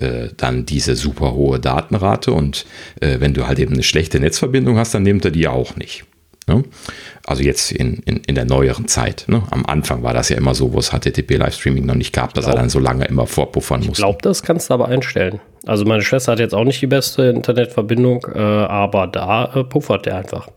äh, 0.00 0.28
dann 0.36 0.66
diese 0.66 0.96
super 0.96 1.32
hohe 1.34 1.60
Datenrate 1.60 2.32
und 2.32 2.66
äh, 3.00 3.20
wenn 3.20 3.34
du 3.34 3.46
halt 3.46 3.58
eben 3.58 3.74
eine 3.74 3.82
schlechte 3.82 4.20
Netzverbindung 4.20 4.78
hast, 4.78 4.94
dann 4.94 5.02
nimmt 5.02 5.24
er 5.24 5.30
die 5.30 5.40
ja 5.40 5.50
auch 5.50 5.76
nicht. 5.76 6.04
Ne? 6.46 6.62
Also 7.26 7.42
jetzt 7.42 7.72
in, 7.72 8.02
in, 8.04 8.18
in 8.18 8.34
der 8.34 8.44
neueren 8.44 8.86
Zeit. 8.86 9.24
Ne? 9.28 9.42
Am 9.50 9.64
Anfang 9.64 10.02
war 10.02 10.12
das 10.12 10.28
ja 10.28 10.36
immer 10.36 10.54
so, 10.54 10.72
wo 10.72 10.78
es 10.78 10.90
HTTP 10.90 11.36
Livestreaming 11.36 11.86
noch 11.86 11.94
nicht 11.94 12.12
gab, 12.12 12.34
dass 12.34 12.46
er 12.46 12.54
dann 12.54 12.68
so 12.68 12.78
lange 12.78 13.06
immer 13.06 13.26
vorpuffern 13.26 13.80
musste. 13.80 13.92
Ich 13.92 13.98
glaube, 13.98 14.18
das 14.22 14.42
kannst 14.42 14.68
du 14.68 14.74
aber 14.74 14.88
einstellen. 14.88 15.40
Also 15.66 15.86
meine 15.86 16.02
Schwester 16.02 16.32
hat 16.32 16.40
jetzt 16.40 16.54
auch 16.54 16.64
nicht 16.64 16.82
die 16.82 16.86
beste 16.86 17.24
Internetverbindung, 17.24 18.26
äh, 18.34 18.38
aber 18.38 19.06
da 19.06 19.54
äh, 19.54 19.64
puffert 19.64 20.04
der 20.04 20.16
einfach. 20.16 20.48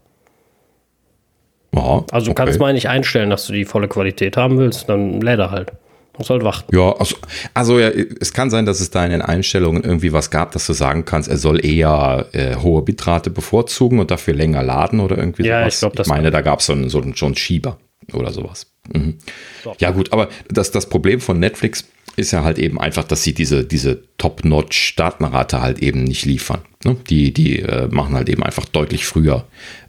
Aha, 1.73 2.05
also 2.11 2.25
du 2.25 2.31
okay. 2.31 2.43
kannst 2.45 2.59
mal 2.59 2.73
nicht 2.73 2.89
einstellen, 2.89 3.29
dass 3.29 3.47
du 3.47 3.53
die 3.53 3.65
volle 3.65 3.87
Qualität 3.87 4.35
haben 4.35 4.57
willst, 4.57 4.89
dann 4.89 5.21
lädt 5.21 5.39
er 5.39 5.51
halt. 5.51 5.71
Muss 6.17 6.29
halt 6.29 6.43
warten. 6.43 6.75
Ja, 6.75 6.93
also, 6.93 7.15
also 7.53 7.79
ja, 7.79 7.89
es 7.89 8.33
kann 8.33 8.49
sein, 8.49 8.65
dass 8.65 8.79
es 8.79 8.89
da 8.89 9.05
in 9.05 9.11
den 9.11 9.21
Einstellungen 9.21 9.83
irgendwie 9.83 10.13
was 10.13 10.31
gab, 10.31 10.51
dass 10.51 10.65
du 10.65 10.73
sagen 10.73 11.05
kannst, 11.05 11.29
er 11.29 11.37
soll 11.37 11.63
eher 11.63 12.27
äh, 12.31 12.55
hohe 12.55 12.81
Bitrate 12.81 13.29
bevorzugen 13.29 13.99
und 13.99 14.09
dafür 14.09 14.33
länger 14.33 14.63
laden 14.63 14.99
oder 14.99 15.17
irgendwie 15.17 15.45
ja, 15.45 15.61
sowas. 15.61 15.73
Ich, 15.75 15.79
glaub, 15.79 15.99
ich 15.99 16.07
meine, 16.07 16.31
da 16.31 16.41
gab 16.41 16.59
es 16.59 16.65
so, 16.65 16.73
einen, 16.73 16.89
so, 16.89 17.01
einen, 17.01 17.13
einen 17.19 17.35
Schieber 17.35 17.77
oder 18.13 18.31
sowas. 18.31 18.67
Mhm. 18.93 19.17
So. 19.63 19.75
Ja, 19.79 19.91
gut, 19.91 20.11
aber 20.11 20.29
das, 20.49 20.71
das 20.71 20.89
Problem 20.89 21.19
von 21.19 21.39
Netflix 21.39 21.85
ist 22.15 22.31
ja 22.31 22.43
halt 22.43 22.57
eben 22.57 22.79
einfach, 22.79 23.03
dass 23.03 23.23
sie 23.23 23.33
diese, 23.33 23.63
diese 23.63 24.01
Top-Notch-Datenrate 24.17 25.61
halt 25.61 25.79
eben 25.79 26.03
nicht 26.03 26.25
liefern. 26.25 26.61
Ne? 26.87 26.95
Die, 27.09 27.33
die 27.33 27.59
äh, 27.59 27.87
machen 27.89 28.15
halt 28.15 28.29
eben 28.29 28.43
einfach 28.43 28.65
deutlich 28.65 29.05
früher 29.05 29.43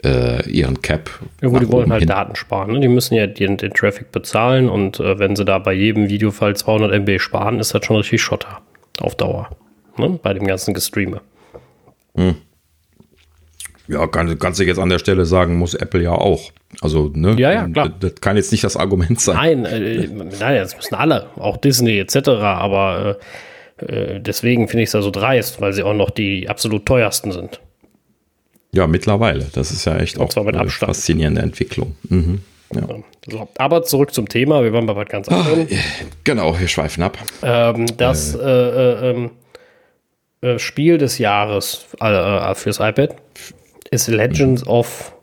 äh, 0.04 0.48
ihren 0.50 0.82
Cap. 0.82 1.08
Ja, 1.40 1.48
gut, 1.48 1.62
die 1.62 1.70
wollen 1.70 1.92
halt 1.92 2.00
hin. 2.00 2.08
Daten 2.08 2.34
sparen. 2.34 2.72
Ne? 2.72 2.80
Die 2.80 2.88
müssen 2.88 3.14
ja 3.14 3.28
den, 3.28 3.56
den 3.56 3.72
Traffic 3.72 4.10
bezahlen 4.10 4.68
und 4.68 4.98
äh, 4.98 5.18
wenn 5.20 5.36
sie 5.36 5.44
da 5.44 5.60
bei 5.60 5.72
jedem 5.72 6.08
Videofall 6.08 6.56
200 6.56 6.92
MB 6.92 7.20
sparen, 7.20 7.60
ist 7.60 7.72
das 7.72 7.84
schon 7.84 7.96
richtig 7.96 8.20
Schotter 8.20 8.60
auf 9.00 9.14
Dauer. 9.14 9.48
Ne? 9.96 10.18
Bei 10.20 10.34
dem 10.34 10.46
ganzen 10.46 10.74
Gestreame. 10.74 11.20
Hm. 12.16 12.34
Ja, 13.86 14.06
kann, 14.08 14.36
kannst 14.38 14.58
du 14.58 14.64
jetzt 14.64 14.80
an 14.80 14.88
der 14.88 14.98
Stelle 14.98 15.24
sagen, 15.24 15.56
muss 15.56 15.74
Apple 15.74 16.02
ja 16.02 16.10
auch. 16.10 16.50
Also, 16.80 17.10
ne? 17.14 17.36
Ja, 17.38 17.52
ja, 17.52 17.68
klar. 17.68 17.90
Das, 18.00 18.12
das 18.12 18.20
kann 18.20 18.36
jetzt 18.36 18.50
nicht 18.50 18.64
das 18.64 18.76
Argument 18.76 19.20
sein. 19.20 19.36
Nein, 19.36 19.64
äh, 19.64 20.08
nein, 20.08 20.56
das 20.56 20.76
müssen 20.76 20.96
alle, 20.96 21.28
auch 21.36 21.56
Disney 21.58 21.98
etc. 21.98 22.28
Aber 22.28 23.18
äh, 23.80 24.16
äh 24.16 24.20
deswegen 24.20 24.68
finde 24.68 24.82
ich 24.82 24.88
es 24.88 24.92
ja 24.92 25.02
so 25.02 25.10
dreist, 25.10 25.60
weil 25.60 25.72
sie 25.72 25.82
auch 25.82 25.94
noch 25.94 26.10
die 26.10 26.48
absolut 26.48 26.86
teuersten 26.86 27.32
sind. 27.32 27.60
Ja, 28.72 28.86
mittlerweile. 28.86 29.46
Das 29.52 29.70
ist 29.70 29.84
ja 29.84 29.96
echt 29.96 30.18
auch 30.18 30.34
eine 30.36 30.68
faszinierende 30.68 31.40
Entwicklung. 31.40 31.96
Mhm. 32.08 32.42
Ja. 32.74 32.82
So, 33.26 33.48
aber 33.56 33.82
zurück 33.82 34.12
zum 34.12 34.28
Thema. 34.28 34.62
Wir 34.62 34.72
waren 34.72 34.86
bei 34.86 34.94
was 34.94 35.08
ganz 35.08 35.28
anderem. 35.28 35.66
Ah, 35.70 35.76
genau, 36.24 36.58
wir 36.58 36.68
schweifen 36.68 37.02
ab. 37.02 37.18
Ähm, 37.42 37.86
das 37.96 38.34
äh. 38.34 38.40
äh, 38.40 39.10
ähm, 39.10 39.30
äh 40.42 40.58
Spiel 40.58 40.98
des 40.98 41.18
Jahres 41.18 41.86
fürs 42.54 42.78
iPad 42.78 43.16
ist 43.90 44.08
Legends 44.08 44.64
mhm. 44.64 44.70
of 44.70 45.14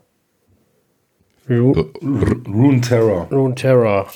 Ru 1.48 1.72
Rune 2.02 2.80
Terror. 2.80 3.28
Rune 3.30 3.54
Terror. 3.54 4.08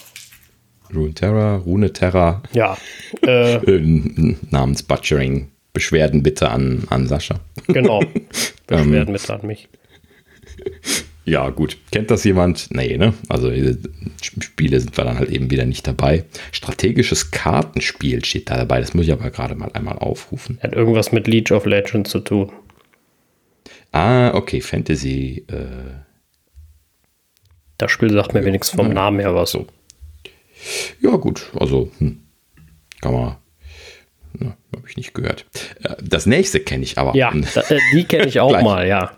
Rune 0.94 1.14
Terror, 1.14 1.58
Rune 1.58 1.92
Terror. 1.92 2.42
Ja. 2.52 2.76
Äh, 3.26 3.54
äh 3.56 4.36
Namens 4.50 4.82
Butchering. 4.82 5.48
Beschwerden 5.72 6.22
bitte 6.22 6.50
an, 6.50 6.84
an 6.90 7.06
Sascha. 7.06 7.40
Genau. 7.68 8.00
Beschwerden 8.66 9.12
bitte 9.12 9.34
an 9.34 9.46
mich. 9.46 9.68
Ja, 11.24 11.48
gut. 11.50 11.76
Kennt 11.92 12.10
das 12.10 12.24
jemand? 12.24 12.68
Nee, 12.72 12.96
ne? 12.96 13.14
Also 13.28 13.52
Spiele 14.20 14.80
sind 14.80 14.96
wir 14.96 15.04
dann 15.04 15.18
halt 15.18 15.30
eben 15.30 15.50
wieder 15.50 15.64
nicht 15.64 15.86
dabei. 15.86 16.24
Strategisches 16.50 17.30
Kartenspiel 17.30 18.24
steht 18.24 18.50
da 18.50 18.56
dabei. 18.56 18.80
Das 18.80 18.94
muss 18.94 19.06
ich 19.06 19.12
aber 19.12 19.30
gerade 19.30 19.54
mal 19.54 19.70
einmal 19.72 19.98
aufrufen. 19.98 20.58
Hat 20.60 20.72
irgendwas 20.72 21.12
mit 21.12 21.28
League 21.28 21.52
of 21.52 21.66
Legends 21.66 22.10
zu 22.10 22.20
tun. 22.20 22.50
Ah, 23.92 24.34
okay, 24.34 24.60
Fantasy. 24.60 25.44
Äh 25.48 26.00
das 27.80 27.90
Spiel 27.90 28.12
sagt 28.12 28.34
mir 28.34 28.44
wenigstens 28.44 28.76
vom. 28.76 28.92
Namen 28.92 29.20
her 29.20 29.34
was. 29.34 29.52
So. 29.52 29.66
Ja, 31.00 31.16
gut, 31.16 31.50
also 31.58 31.90
hm, 31.98 32.20
kann 33.00 33.12
man. 33.12 33.36
Ne, 34.38 34.54
Habe 34.76 34.88
ich 34.88 34.96
nicht 34.96 35.14
gehört. 35.14 35.46
Äh, 35.82 35.96
das 36.02 36.26
nächste 36.26 36.60
kenne 36.60 36.84
ich 36.84 36.98
aber. 36.98 37.16
Ja, 37.16 37.32
äh, 37.68 37.78
die 37.94 38.04
kenne 38.04 38.26
ich 38.26 38.40
auch 38.40 38.60
mal, 38.62 38.86
ja. 38.86 39.12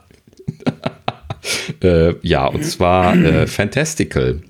äh, 1.82 2.14
ja, 2.22 2.46
und 2.46 2.64
zwar 2.64 3.16
äh, 3.16 3.46
Fantastical. 3.46 4.42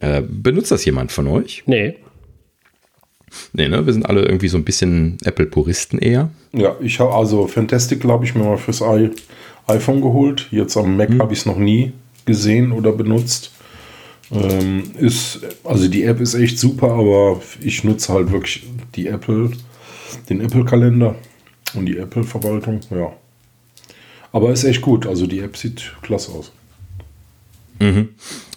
Äh, 0.00 0.22
benutzt 0.26 0.70
das 0.70 0.84
jemand 0.84 1.12
von 1.12 1.28
euch? 1.28 1.62
Nee. 1.66 1.96
Nee, 3.52 3.68
ne? 3.68 3.86
Wir 3.86 3.92
sind 3.92 4.04
alle 4.06 4.22
irgendwie 4.22 4.48
so 4.48 4.56
ein 4.56 4.64
bisschen 4.64 5.18
Apple-Puristen 5.24 5.98
eher. 5.98 6.30
Ja, 6.52 6.76
ich 6.80 7.00
habe 7.00 7.14
also 7.14 7.46
Fantastical 7.46 8.10
habe 8.10 8.24
ich 8.24 8.34
mir 8.34 8.44
mal 8.44 8.58
fürs 8.58 8.80
I 8.80 9.10
iPhone 9.66 10.00
geholt. 10.00 10.48
Jetzt 10.50 10.76
am 10.76 10.96
Mac 10.96 11.08
hm. 11.08 11.20
habe 11.20 11.32
ich 11.32 11.40
es 11.40 11.46
noch 11.46 11.56
nie 11.56 11.92
gesehen 12.24 12.72
oder 12.72 12.92
benutzt. 12.92 13.52
Ähm, 14.32 14.92
ist, 14.98 15.40
also 15.64 15.88
die 15.88 16.04
App 16.04 16.20
ist 16.20 16.34
echt 16.34 16.58
super, 16.58 16.92
aber 16.92 17.40
ich 17.60 17.84
nutze 17.84 18.12
halt 18.12 18.32
wirklich 18.32 18.64
die 18.94 19.06
Apple, 19.08 19.50
den 20.28 20.40
Apple-Kalender 20.40 21.16
und 21.74 21.86
die 21.86 21.98
Apple-Verwaltung, 21.98 22.80
ja. 22.90 23.12
Aber 24.32 24.50
ist 24.50 24.64
echt 24.64 24.80
gut, 24.80 25.06
also 25.06 25.26
die 25.26 25.40
App 25.40 25.56
sieht 25.56 25.92
klasse 26.00 26.32
aus. 26.32 26.52
Mhm. 27.82 28.10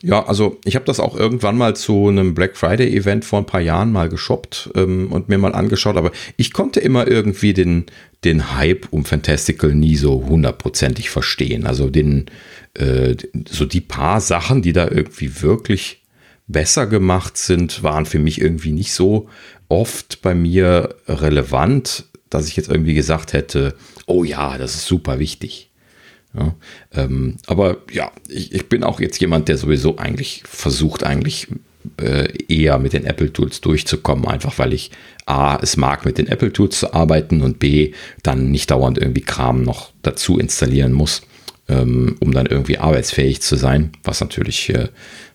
Ja, 0.04 0.24
also 0.26 0.60
ich 0.66 0.76
habe 0.76 0.86
das 0.86 1.00
auch 1.00 1.18
irgendwann 1.18 1.58
mal 1.58 1.76
zu 1.76 2.10
einem 2.10 2.36
Black 2.36 2.56
Friday 2.56 2.96
Event 2.96 3.26
vor 3.26 3.40
ein 3.40 3.48
paar 3.48 3.62
Jahren 3.62 3.92
mal 3.92 4.08
geshoppt 4.08 4.70
ähm, 4.76 5.12
und 5.12 5.30
mir 5.30 5.40
mal 5.40 5.56
angeschaut, 5.56 5.98
aber 5.98 6.12
ich 6.38 6.54
konnte 6.54 6.80
immer 6.80 7.08
irgendwie 7.08 7.54
den, 7.54 7.86
den 8.24 8.56
Hype 8.56 8.88
um 8.92 9.04
Fantastical 9.04 9.74
nie 9.74 9.96
so 9.96 10.24
hundertprozentig 10.28 11.10
verstehen. 11.10 11.66
Also 11.66 11.90
den, 11.90 12.28
äh, 12.76 13.16
so 13.50 13.66
die 13.66 13.82
paar 13.82 14.22
Sachen, 14.22 14.62
die 14.62 14.74
da 14.74 14.88
irgendwie 14.88 15.42
wirklich 15.42 16.04
besser 16.48 16.86
gemacht 16.86 17.38
sind, 17.38 17.82
waren 17.82 18.06
für 18.06 18.20
mich 18.20 18.40
irgendwie 18.40 18.74
nicht 18.74 18.94
so 18.94 19.28
oft 19.70 20.22
bei 20.22 20.36
mir 20.36 20.96
relevant, 21.08 22.06
dass 22.30 22.48
ich 22.48 22.56
jetzt 22.56 22.70
irgendwie 22.70 22.94
gesagt 22.94 23.34
hätte, 23.34 23.74
oh 24.06 24.24
ja, 24.24 24.60
das 24.60 24.76
ist 24.76 24.86
super 24.86 25.18
wichtig. 25.18 25.72
Ja, 26.38 26.56
ähm, 26.94 27.38
aber 27.48 27.78
ja, 27.92 28.12
ich, 28.28 28.54
ich, 28.54 28.68
bin 28.68 28.84
auch 28.84 29.00
jetzt 29.00 29.20
jemand, 29.22 29.48
der 29.48 29.58
sowieso 29.58 29.98
eigentlich 29.98 30.44
versucht, 30.46 31.04
eigentlich 31.04 31.48
äh, 32.02 32.28
eher 32.48 32.78
mit 32.78 32.94
den 32.94 33.06
Apple 33.06 33.32
Tools 33.32 33.62
durchzukommen, 33.62 34.28
einfach 34.28 34.58
weil 34.60 34.74
ich 34.74 34.92
A, 35.26 35.58
es 35.62 35.78
mag, 35.78 36.06
mit 36.06 36.18
den 36.18 36.28
Apple 36.28 36.52
Tools 36.52 36.80
zu 36.80 36.94
arbeiten 36.94 37.42
und 37.42 37.60
B, 37.60 37.94
dann 38.22 38.52
nicht 38.52 38.70
dauernd 38.70 38.98
irgendwie 38.98 39.22
Kram 39.22 39.64
noch 39.64 39.92
dazu 40.02 40.38
installieren 40.38 40.92
muss, 40.92 41.22
ähm, 41.70 42.18
um 42.20 42.34
dann 42.34 42.48
irgendwie 42.48 42.80
arbeitsfähig 42.80 43.42
zu 43.42 43.56
sein, 43.56 43.92
was 44.04 44.20
natürlich 44.20 44.70
äh, 44.70 44.90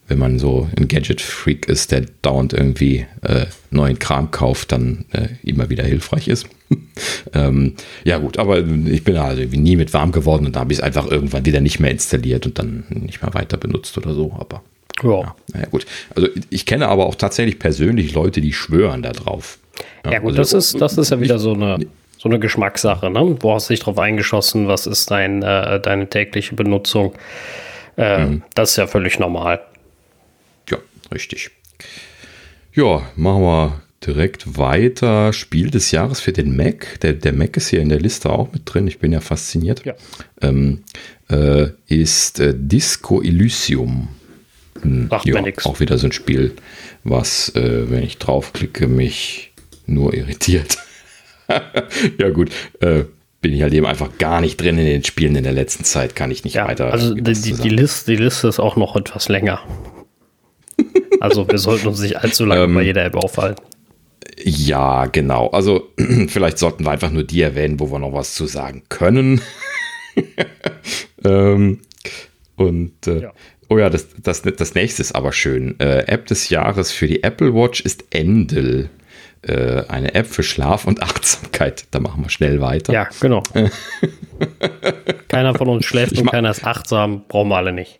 wenn 0.07 0.19
man 0.19 0.41
so 0.41 0.69
ein 0.77 0.89
Gadget-Freak 0.89 1.69
ist, 1.69 1.93
der 1.93 2.05
dauernd 2.21 2.53
irgendwie 2.53 3.07
äh, 3.23 3.47
neuen 3.71 4.01
Kram 4.01 4.33
kauft, 4.33 4.73
dann 4.73 5.05
immer 5.45 5.71
wieder 5.71 5.85
hilfreich 5.85 6.27
ist. 6.27 6.49
ähm, 7.35 7.75
ja 8.05 8.19
gut, 8.19 8.39
aber 8.39 8.59
ich 8.59 9.05
bin 9.05 9.17
also 9.17 9.43
nie 9.43 9.77
mit 9.77 9.93
warm 9.93 10.13
geworden 10.13 10.47
und 10.47 10.57
da 10.57 10.61
habe 10.61 10.73
ich 10.73 10.79
es 10.79 10.85
einfach 10.85 11.11
irgendwann 11.11 11.45
wieder 11.45 11.61
nicht 11.61 11.81
mehr 11.81 11.91
installiert 11.91 12.47
und 12.47 12.59
dann 12.59 12.85
nicht 12.89 13.23
mehr 13.23 13.35
weiter 13.35 13.57
benutzt 13.57 13.97
oder 13.99 14.15
so. 14.15 14.37
Aber 14.39 14.63
ja, 15.03 15.35
ja 15.55 15.67
gut. 15.71 15.87
Also 16.15 16.29
ich 16.51 16.67
kenne 16.67 16.89
aber 16.89 17.07
auch 17.07 17.15
tatsächlich 17.15 17.59
persönlich 17.59 18.15
Leute, 18.15 18.41
die 18.41 18.53
schwören 18.53 19.03
da 19.03 19.13
drauf. 19.13 19.59
Ja, 20.05 20.13
ja 20.13 20.19
gut, 20.19 20.39
also, 20.39 20.39
das 20.39 20.53
ist 20.53 20.81
das 20.81 20.99
ist 20.99 21.11
ja 21.11 21.21
wieder 21.21 21.39
so 21.39 21.55
eine 21.55 21.79
so 22.19 22.29
eine 22.29 22.39
Geschmackssache. 22.39 23.09
Ne? 23.09 23.37
Wo 23.41 23.55
hast 23.55 23.71
du 23.71 23.73
dich 23.73 23.81
drauf 23.81 23.99
eingeschossen? 23.99 24.69
Was 24.69 24.87
ist 24.87 25.11
dein, 25.11 25.43
äh, 25.43 25.81
deine 25.81 26.07
tägliche 26.07 26.55
Benutzung? 26.55 27.15
Äh, 27.97 28.27
mhm. 28.27 28.43
Das 28.55 28.73
ist 28.73 28.77
ja 28.77 28.87
völlig 28.87 29.19
normal. 29.19 29.61
Richtig. 31.13 31.51
Ja, 32.73 33.03
machen 33.17 33.43
wir 33.43 33.81
direkt 34.07 34.59
weiter. 34.59 35.33
Spiel 35.33 35.71
des 35.71 35.91
Jahres 35.91 36.21
für 36.21 36.33
den 36.33 36.57
Mac. 36.57 37.01
Der, 37.01 37.13
der 37.13 37.33
Mac 37.33 37.57
ist 37.57 37.69
hier 37.69 37.81
in 37.81 37.89
der 37.89 38.01
Liste 38.01 38.31
auch 38.31 38.53
mit 38.53 38.63
drin. 38.65 38.87
Ich 38.87 38.99
bin 38.99 39.13
ja 39.13 39.21
fasziniert. 39.21 39.85
Ja. 39.85 39.95
Ähm, 40.41 40.85
äh, 41.29 41.69
ist 41.87 42.41
äh, 42.41 42.55
Disco 42.57 43.23
Elysium. 43.23 44.09
Hm, 44.81 45.09
Sagt 45.11 45.27
ja, 45.27 45.41
mir 45.41 45.53
Auch 45.65 45.81
wieder 45.81 45.99
so 45.99 46.07
ein 46.07 46.13
Spiel, 46.13 46.53
was, 47.05 47.55
äh, 47.55 47.91
wenn 47.91 48.03
ich 48.03 48.19
draufklicke, 48.19 48.87
mich 48.87 49.53
nur 49.87 50.15
irritiert. 50.15 50.79
ja, 52.19 52.31
gut. 52.31 52.51
Äh, 52.81 53.05
bin 53.43 53.55
ich 53.55 53.63
halt 53.63 53.73
eben 53.73 53.87
einfach 53.87 54.19
gar 54.19 54.41
nicht 54.41 54.61
drin 54.61 54.79
in 54.79 54.85
den 54.85 55.05
Spielen 55.05 55.35
in 55.35 55.45
der 55.45 55.53
letzten 55.53 55.85
Zeit, 55.85 56.15
kann 56.15 56.31
ich 56.31 56.45
nicht 56.45 56.55
ja, 56.55 56.69
weiter. 56.69 56.93
Also 56.93 57.15
die, 57.15 57.23
die, 57.23 57.55
die, 57.55 57.69
Liste, 57.71 58.11
die 58.11 58.23
Liste 58.23 58.49
ist 58.49 58.61
auch 58.61 58.77
noch 58.77 58.97
etwas 58.97 59.29
länger. 59.29 59.61
Also 61.21 61.47
wir 61.47 61.59
sollten 61.59 61.87
uns 61.87 62.01
nicht 62.01 62.17
allzu 62.17 62.47
lange 62.47 62.63
ähm, 62.63 62.73
bei 62.73 62.81
jeder 62.81 63.05
App 63.05 63.15
aufhalten. 63.15 63.63
Ja, 64.43 65.07
genau. 65.07 65.49
Also 65.49 65.91
vielleicht 66.29 66.59
sollten 66.59 66.85
wir 66.85 66.91
einfach 66.91 67.11
nur 67.11 67.25
die 67.25 67.43
erwähnen, 67.43 67.81
wo 67.81 67.91
wir 67.91 67.99
noch 67.99 68.13
was 68.13 68.35
zu 68.35 68.47
sagen 68.47 68.83
können. 68.89 69.41
ähm, 71.25 71.81
und 72.57 73.07
äh, 73.07 73.23
ja. 73.23 73.33
Oh 73.73 73.79
ja, 73.79 73.89
das, 73.89 74.09
das, 74.21 74.43
das 74.43 74.75
nächste 74.75 75.01
ist 75.01 75.15
aber 75.15 75.33
schön. 75.33 75.79
Äh, 75.79 76.01
App 76.09 76.27
des 76.27 76.49
Jahres 76.49 76.91
für 76.91 77.07
die 77.07 77.23
Apple 77.23 77.55
Watch 77.55 77.81
ist 77.83 78.05
Endel. 78.11 78.91
Äh, 79.43 79.85
eine 79.87 80.15
App 80.15 80.27
für 80.27 80.43
Schlaf 80.43 80.89
und 80.89 81.03
Achtsamkeit. 81.05 81.85
Da 81.93 82.01
machen 82.01 82.25
wir 82.25 82.31
schnell 82.31 82.61
weiter. 82.61 82.93
Ja, 82.93 83.09
genau. 83.21 83.45
keiner 85.29 85.55
von 85.55 85.69
uns 85.69 85.87
schläft 85.87 86.19
und 86.19 86.27
keiner 86.27 86.51
ist 86.51 86.65
achtsam, 86.67 87.25
brauchen 87.29 87.49
wir 87.49 87.57
alle 87.57 87.73
nicht. 87.73 88.00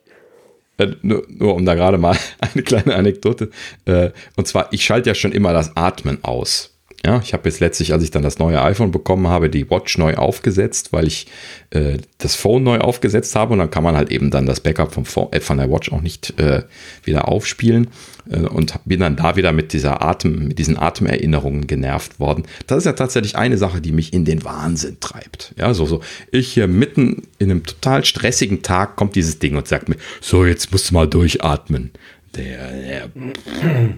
Äh, 0.81 0.97
nur, 1.03 1.27
nur, 1.29 1.55
um 1.55 1.67
da 1.67 1.75
gerade 1.75 1.99
mal 1.99 2.17
eine 2.41 2.63
kleine 2.63 2.95
Anekdote. 2.95 3.51
Äh, 3.85 4.11
und 4.37 4.49
zwar, 4.49 4.73
ich 4.73 4.85
schalte 4.85 5.11
ja 5.11 5.15
schon 5.15 5.33
immer 5.33 5.53
das 5.53 5.77
Atmen 5.77 6.25
aus. 6.25 6.79
Ja, 7.05 7.19
ich 7.25 7.33
habe 7.33 7.49
jetzt 7.49 7.61
letztlich, 7.61 7.95
als 7.95 8.03
ich 8.03 8.11
dann 8.11 8.23
das 8.23 8.39
neue 8.39 8.61
iPhone 8.61 8.91
bekommen 8.91 9.29
habe, 9.29 9.49
die 9.49 9.71
Watch 9.71 9.97
neu 9.97 10.17
aufgesetzt, 10.17 10.93
weil 10.93 11.07
ich 11.07 11.29
äh, 11.71 11.97
das 12.19 12.35
Phone 12.35 12.63
neu 12.63 12.79
aufgesetzt 12.79 13.35
habe 13.37 13.55
und 13.55 13.59
dann 13.59 13.71
kann 13.71 13.83
man 13.83 13.97
halt 13.97 14.11
eben 14.11 14.31
dann 14.31 14.45
das 14.45 14.61
Backup 14.61 14.93
vom 14.93 15.07
Phone, 15.07 15.33
äh, 15.33 15.41
von 15.41 15.57
der 15.57 15.71
Watch 15.71 15.91
auch 15.93 16.03
nicht 16.03 16.39
äh, 16.39 16.65
wieder 17.03 17.27
aufspielen 17.29 17.89
äh, 18.31 18.41
und 18.41 18.75
bin 18.85 19.01
dann 19.01 19.17
da 19.17 19.35
wieder 19.37 19.53
mit 19.53 19.73
dieser 19.73 20.03
Atem, 20.03 20.49
mit 20.49 20.59
diesen 20.59 20.77
Atemerinnerungen 20.77 21.67
genervt 21.67 22.21
worden. 22.21 22.45
Das 22.67 22.77
ist 22.77 22.85
ja 22.85 22.93
tatsächlich 22.93 23.35
eine 23.35 23.57
Sache, 23.57 23.81
die 23.81 23.93
mich 23.93 24.13
in 24.13 24.27
den 24.27 24.45
Wahnsinn 24.45 24.99
treibt. 25.01 25.55
Ja, 25.57 25.73
so, 25.73 25.87
so. 25.87 26.03
Ich 26.31 26.53
hier 26.53 26.69
mitten 26.69 27.23
in 27.39 27.51
einem 27.51 27.65
total 27.65 28.05
stressigen 28.05 28.61
Tag 28.61 28.97
kommt 28.97 29.15
dieses 29.15 29.39
Ding 29.39 29.57
und 29.57 29.67
sagt 29.67 29.89
mir, 29.89 29.97
so, 30.21 30.45
jetzt 30.45 30.71
musst 30.71 30.91
du 30.91 30.95
mal 30.95 31.09
durchatmen. 31.09 31.93
Der, 32.37 32.71
der 32.73 33.11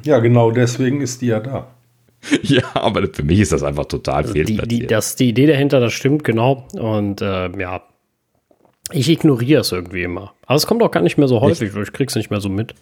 ja, 0.05 0.21
genau 0.21 0.53
deswegen 0.53 1.01
ist 1.01 1.21
die 1.21 1.27
ja 1.27 1.41
da. 1.41 1.69
Ja, 2.43 2.63
aber 2.75 3.09
für 3.13 3.23
mich 3.23 3.41
ist 3.41 3.53
das 3.53 3.63
einfach 3.63 3.87
total 3.87 4.23
also 4.23 4.33
die, 4.33 4.45
die, 4.45 4.87
das, 4.87 5.17
die 5.17 5.31
Idee 5.31 5.47
dahinter, 5.47 5.81
das 5.81 5.93
stimmt 5.93 6.25
genau. 6.25 6.67
Und 6.75 7.21
äh, 7.21 7.51
ja, 7.59 7.83
ich 8.93 9.09
ignoriere 9.09 9.63
es 9.63 9.73
irgendwie 9.73 10.03
immer. 10.03 10.35
Aber 10.47 10.57
es 10.57 10.67
kommt 10.67 10.83
auch 10.83 10.91
gar 10.91 11.03
nicht 11.03 11.19
mehr 11.19 11.29
so 11.29 11.41
häufig, 11.41 11.75
weil 11.75 11.83
ich 11.83 11.93
krieg's 11.93 12.15
nicht 12.15 12.31
mehr 12.31 12.41
so 12.41 12.49
mit. 12.49 12.75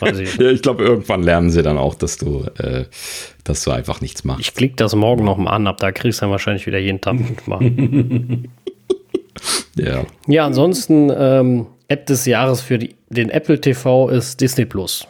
Ich. 0.00 0.36
ja, 0.38 0.50
ich 0.50 0.62
glaube, 0.62 0.84
irgendwann 0.84 1.22
lernen 1.22 1.50
sie 1.50 1.62
dann 1.62 1.78
auch, 1.78 1.94
dass 1.94 2.18
du, 2.18 2.44
äh, 2.58 2.84
dass 3.44 3.64
du 3.64 3.70
einfach 3.70 4.00
nichts 4.00 4.24
machst. 4.24 4.40
Ich 4.40 4.54
klicke 4.54 4.76
das 4.76 4.94
morgen 4.94 5.24
noch 5.24 5.38
mal 5.38 5.50
an, 5.50 5.66
ab 5.66 5.78
da 5.78 5.92
kriegst 5.92 6.20
du 6.20 6.24
dann 6.24 6.30
wahrscheinlich 6.30 6.66
wieder 6.66 6.78
jeden 6.78 7.00
Tag 7.00 7.14
mitmachen. 7.14 8.48
ja. 9.76 10.04
Ja, 10.26 10.46
ansonsten 10.46 11.10
ähm, 11.16 11.66
App 11.88 12.06
des 12.06 12.26
Jahres 12.26 12.60
für 12.60 12.78
die, 12.78 12.96
den 13.08 13.30
Apple 13.30 13.60
TV 13.60 14.08
ist 14.08 14.40
Disney 14.40 14.66
Plus. 14.66 15.06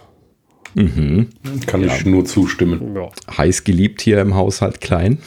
Mhm. 0.77 1.29
Kann 1.67 1.83
ja. 1.83 1.97
ich 1.97 2.05
nur 2.05 2.27
zustimmen. 2.27 2.95
Ja. 2.95 3.09
Heiß 3.37 3.65
geliebt 3.65 4.03
hier 4.03 4.21
im 4.21 4.35
Haushalt 4.35 4.83
klein. 4.83 5.19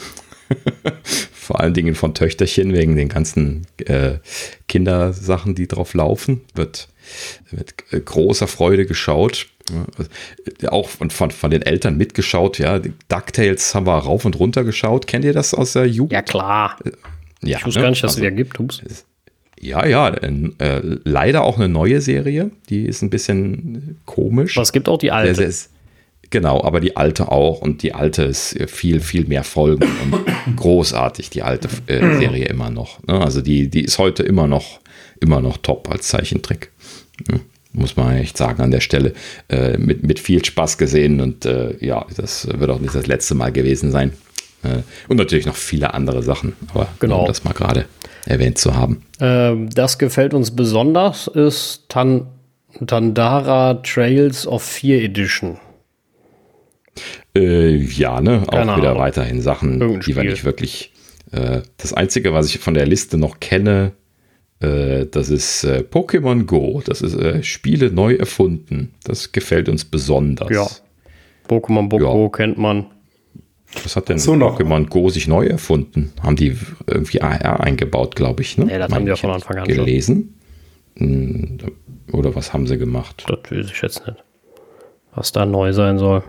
Vor 1.32 1.58
allen 1.58 1.74
Dingen 1.74 1.96
von 1.96 2.14
Töchterchen 2.14 2.72
wegen 2.72 2.94
den 2.94 3.08
ganzen 3.08 3.66
äh, 3.78 4.18
Kindersachen, 4.68 5.56
die 5.56 5.66
drauf 5.66 5.94
laufen. 5.94 6.42
Wird 6.54 6.88
mit 7.50 7.74
äh, 7.90 7.98
großer 7.98 8.46
Freude 8.46 8.86
geschaut. 8.86 9.48
Auch 10.68 10.88
von, 10.88 11.10
von, 11.10 11.30
von, 11.30 11.50
den 11.50 11.62
Eltern 11.62 11.96
mitgeschaut. 11.96 12.58
Ja, 12.58 12.80
DuckTales 13.08 13.74
haben 13.74 13.86
wir 13.86 13.98
rauf 13.98 14.24
und 14.24 14.38
runter 14.38 14.62
geschaut. 14.62 15.08
Kennt 15.08 15.24
ihr 15.24 15.32
das 15.32 15.52
aus 15.52 15.72
der 15.72 15.86
Jugend? 15.86 16.12
Ja, 16.12 16.22
klar. 16.22 16.76
Äh, 16.84 16.90
ja, 17.42 17.58
ich 17.58 17.66
wusste 17.66 17.80
ne? 17.80 17.84
gar 17.84 17.90
nicht, 17.90 18.04
dass 18.04 18.12
also, 18.12 18.20
es 18.20 18.20
die 18.20 18.30
ja 18.30 18.36
gibt. 18.36 18.60
Ups. 18.60 18.82
Ja, 19.60 19.86
ja, 19.86 20.08
äh, 20.08 20.80
leider 21.04 21.44
auch 21.44 21.58
eine 21.58 21.68
neue 21.68 22.00
Serie. 22.00 22.50
Die 22.70 22.86
ist 22.86 23.02
ein 23.02 23.10
bisschen 23.10 24.00
komisch. 24.06 24.56
Aber 24.56 24.62
es 24.62 24.72
gibt 24.72 24.88
auch 24.88 24.96
die 24.96 25.12
alte. 25.12 25.34
Sehr, 25.34 25.52
sehr, 25.52 25.68
genau, 26.30 26.64
aber 26.64 26.80
die 26.80 26.96
alte 26.96 27.30
auch. 27.30 27.60
Und 27.60 27.82
die 27.82 27.92
alte 27.92 28.22
ist 28.22 28.58
viel, 28.68 29.00
viel 29.00 29.26
mehr 29.26 29.44
Folgen 29.44 29.86
und 30.04 30.24
großartig, 30.56 31.28
die 31.28 31.42
alte 31.42 31.68
äh, 31.86 31.98
Serie 32.18 32.46
immer 32.46 32.70
noch. 32.70 33.06
Ne? 33.06 33.20
Also 33.20 33.42
die, 33.42 33.68
die 33.68 33.82
ist 33.82 33.98
heute 33.98 34.22
immer 34.22 34.46
noch, 34.46 34.80
immer 35.20 35.42
noch 35.42 35.58
top 35.58 35.90
als 35.90 36.08
Zeichentrick. 36.08 36.72
Ja, 37.30 37.38
muss 37.74 37.96
man 37.96 38.16
echt 38.16 38.38
sagen 38.38 38.62
an 38.62 38.70
der 38.70 38.80
Stelle. 38.80 39.12
Äh, 39.50 39.76
mit, 39.76 40.02
mit 40.02 40.20
viel 40.20 40.42
Spaß 40.42 40.78
gesehen 40.78 41.20
und 41.20 41.44
äh, 41.44 41.76
ja, 41.84 42.06
das 42.16 42.48
wird 42.50 42.70
auch 42.70 42.80
nicht 42.80 42.94
das 42.94 43.06
letzte 43.06 43.34
Mal 43.34 43.52
gewesen 43.52 43.90
sein. 43.90 44.14
Äh, 44.62 44.78
und 45.08 45.18
natürlich 45.18 45.44
noch 45.44 45.56
viele 45.56 45.92
andere 45.92 46.22
Sachen, 46.22 46.54
aber 46.68 46.88
genau. 46.98 47.26
das 47.26 47.44
mal 47.44 47.52
gerade 47.52 47.84
erwähnt 48.26 48.58
zu 48.58 48.76
haben. 48.76 49.02
Ähm, 49.20 49.70
das 49.70 49.98
gefällt 49.98 50.34
uns 50.34 50.50
besonders, 50.50 51.26
ist 51.26 51.88
Tan 51.88 52.26
Tandara 52.86 53.74
Trails 53.82 54.46
of 54.46 54.62
Fear 54.62 55.02
Edition. 55.02 55.58
Äh, 57.36 57.76
ja, 57.76 58.20
ne? 58.20 58.42
Auch 58.46 58.52
Keine 58.52 58.76
wieder 58.76 58.90
Ahnung. 58.90 59.02
weiterhin 59.02 59.40
Sachen, 59.42 59.80
Irgendein 59.80 60.00
die 60.00 60.16
wir 60.16 60.24
nicht 60.24 60.44
wirklich. 60.44 60.92
Äh, 61.32 61.62
das 61.78 61.92
Einzige, 61.92 62.32
was 62.32 62.46
ich 62.46 62.58
von 62.58 62.74
der 62.74 62.86
Liste 62.86 63.16
noch 63.16 63.40
kenne, 63.40 63.92
äh, 64.60 65.06
das 65.06 65.30
ist 65.30 65.64
äh, 65.64 65.84
Pokémon 65.88 66.44
Go. 66.44 66.82
Das 66.84 67.02
ist 67.02 67.14
äh, 67.14 67.42
Spiele 67.42 67.90
neu 67.90 68.14
erfunden. 68.14 68.92
Das 69.04 69.32
gefällt 69.32 69.68
uns 69.68 69.84
besonders. 69.84 70.50
Ja. 70.50 70.66
Pokémon 71.48 71.88
Go 71.88 72.24
ja. 72.24 72.28
kennt 72.30 72.58
man. 72.58 72.86
Was 73.82 73.96
hat 73.96 74.08
denn 74.08 74.18
so 74.18 74.32
Pokémon 74.32 74.88
Go 74.88 75.08
sich 75.10 75.28
neu 75.28 75.46
erfunden? 75.46 76.12
Haben 76.22 76.36
die 76.36 76.56
irgendwie 76.86 77.22
AR 77.22 77.60
eingebaut, 77.60 78.16
glaube 78.16 78.42
ich. 78.42 78.58
Ne? 78.58 78.70
Ja, 78.70 78.78
das 78.78 78.92
haben 78.92 79.04
die 79.04 79.10
ja 79.10 79.16
von 79.16 79.30
Anfang 79.30 79.58
an 79.58 79.68
gelesen. 79.68 80.34
Schon. 80.98 81.08
Hm, 81.08 81.58
oder 82.12 82.34
was 82.34 82.52
haben 82.52 82.66
sie 82.66 82.78
gemacht? 82.78 83.24
Das 83.28 83.50
weiß 83.50 83.66
ich 83.70 83.82
jetzt 83.82 84.06
nicht. 84.06 84.22
Was 85.14 85.32
da 85.32 85.46
neu 85.46 85.72
sein 85.72 85.98
soll. 85.98 86.22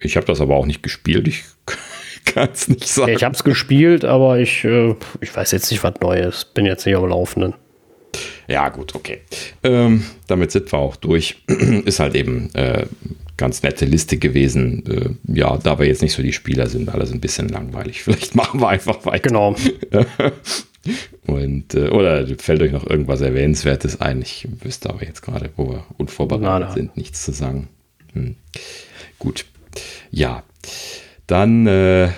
Ich 0.00 0.16
habe 0.16 0.26
das 0.26 0.40
aber 0.40 0.56
auch 0.56 0.66
nicht 0.66 0.82
gespielt. 0.82 1.28
Ich 1.28 1.44
kann 2.24 2.48
es 2.52 2.68
nicht 2.68 2.88
sagen. 2.88 3.12
ich 3.12 3.22
habe 3.22 3.34
es 3.34 3.44
gespielt, 3.44 4.04
aber 4.04 4.38
ich, 4.38 4.64
äh, 4.64 4.94
ich 5.20 5.34
weiß 5.34 5.52
jetzt 5.52 5.70
nicht, 5.70 5.82
was 5.84 5.94
Neues. 6.00 6.46
Bin 6.46 6.64
jetzt 6.64 6.86
nicht 6.86 6.96
am 6.96 7.06
Laufenden. 7.06 7.54
Ja, 8.48 8.68
gut, 8.68 8.94
okay. 8.94 9.20
Ähm, 9.62 10.04
damit 10.26 10.50
sind 10.50 10.72
wir 10.72 10.78
auch 10.78 10.96
durch. 10.96 11.42
Ist 11.84 12.00
halt 12.00 12.16
eben 12.16 12.52
äh, 12.54 12.86
ganz 13.40 13.62
nette 13.62 13.86
Liste 13.86 14.18
gewesen. 14.18 14.84
Äh, 14.86 15.38
ja, 15.38 15.56
da 15.56 15.78
wir 15.78 15.86
jetzt 15.86 16.02
nicht 16.02 16.12
so 16.12 16.22
die 16.22 16.32
Spieler 16.32 16.68
sind, 16.68 16.90
alles 16.90 17.10
ein 17.10 17.20
bisschen 17.20 17.48
langweilig. 17.48 18.02
Vielleicht 18.04 18.34
machen 18.34 18.60
wir 18.60 18.68
einfach 18.68 19.04
weiter. 19.06 19.28
Genau. 19.28 19.56
Und, 21.26 21.74
äh, 21.74 21.88
oder 21.88 22.26
fällt 22.38 22.62
euch 22.62 22.72
noch 22.72 22.88
irgendwas 22.88 23.20
Erwähnenswertes 23.20 24.00
ein? 24.00 24.22
Ich 24.22 24.46
wüsste 24.62 24.90
aber 24.90 25.04
jetzt 25.04 25.22
gerade, 25.22 25.50
wo 25.56 25.70
wir 25.70 25.84
unvorbereitet 25.98 26.68
na, 26.68 26.74
sind, 26.74 26.96
nichts 26.96 27.24
zu 27.24 27.32
sagen. 27.32 27.68
Hm. 28.12 28.36
Gut. 29.18 29.46
Ja. 30.10 30.42
Dann, 31.26 31.66
äh, 31.66 32.04
äh, 32.04 32.10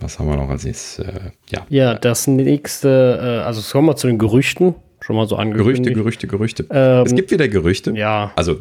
was 0.00 0.18
haben 0.18 0.28
wir 0.28 0.36
noch 0.36 0.48
als 0.48 0.64
nächstes? 0.64 1.06
Äh, 1.06 1.30
ja. 1.50 1.66
ja, 1.68 1.94
das 1.94 2.26
nächste, 2.26 3.18
äh, 3.22 3.46
also 3.46 3.62
kommen 3.72 3.88
wir 3.88 3.96
zu 3.96 4.06
den 4.06 4.18
Gerüchten. 4.18 4.74
Schon 5.00 5.16
mal 5.16 5.26
so 5.26 5.36
angekündigt. 5.36 5.94
Gerüchte, 5.94 6.26
Gerüchte, 6.26 6.64
Gerüchte. 6.66 6.66
Ähm, 6.70 7.06
es 7.06 7.14
gibt 7.14 7.30
wieder 7.30 7.48
Gerüchte. 7.48 7.92
Ja. 7.92 8.32
Also 8.36 8.58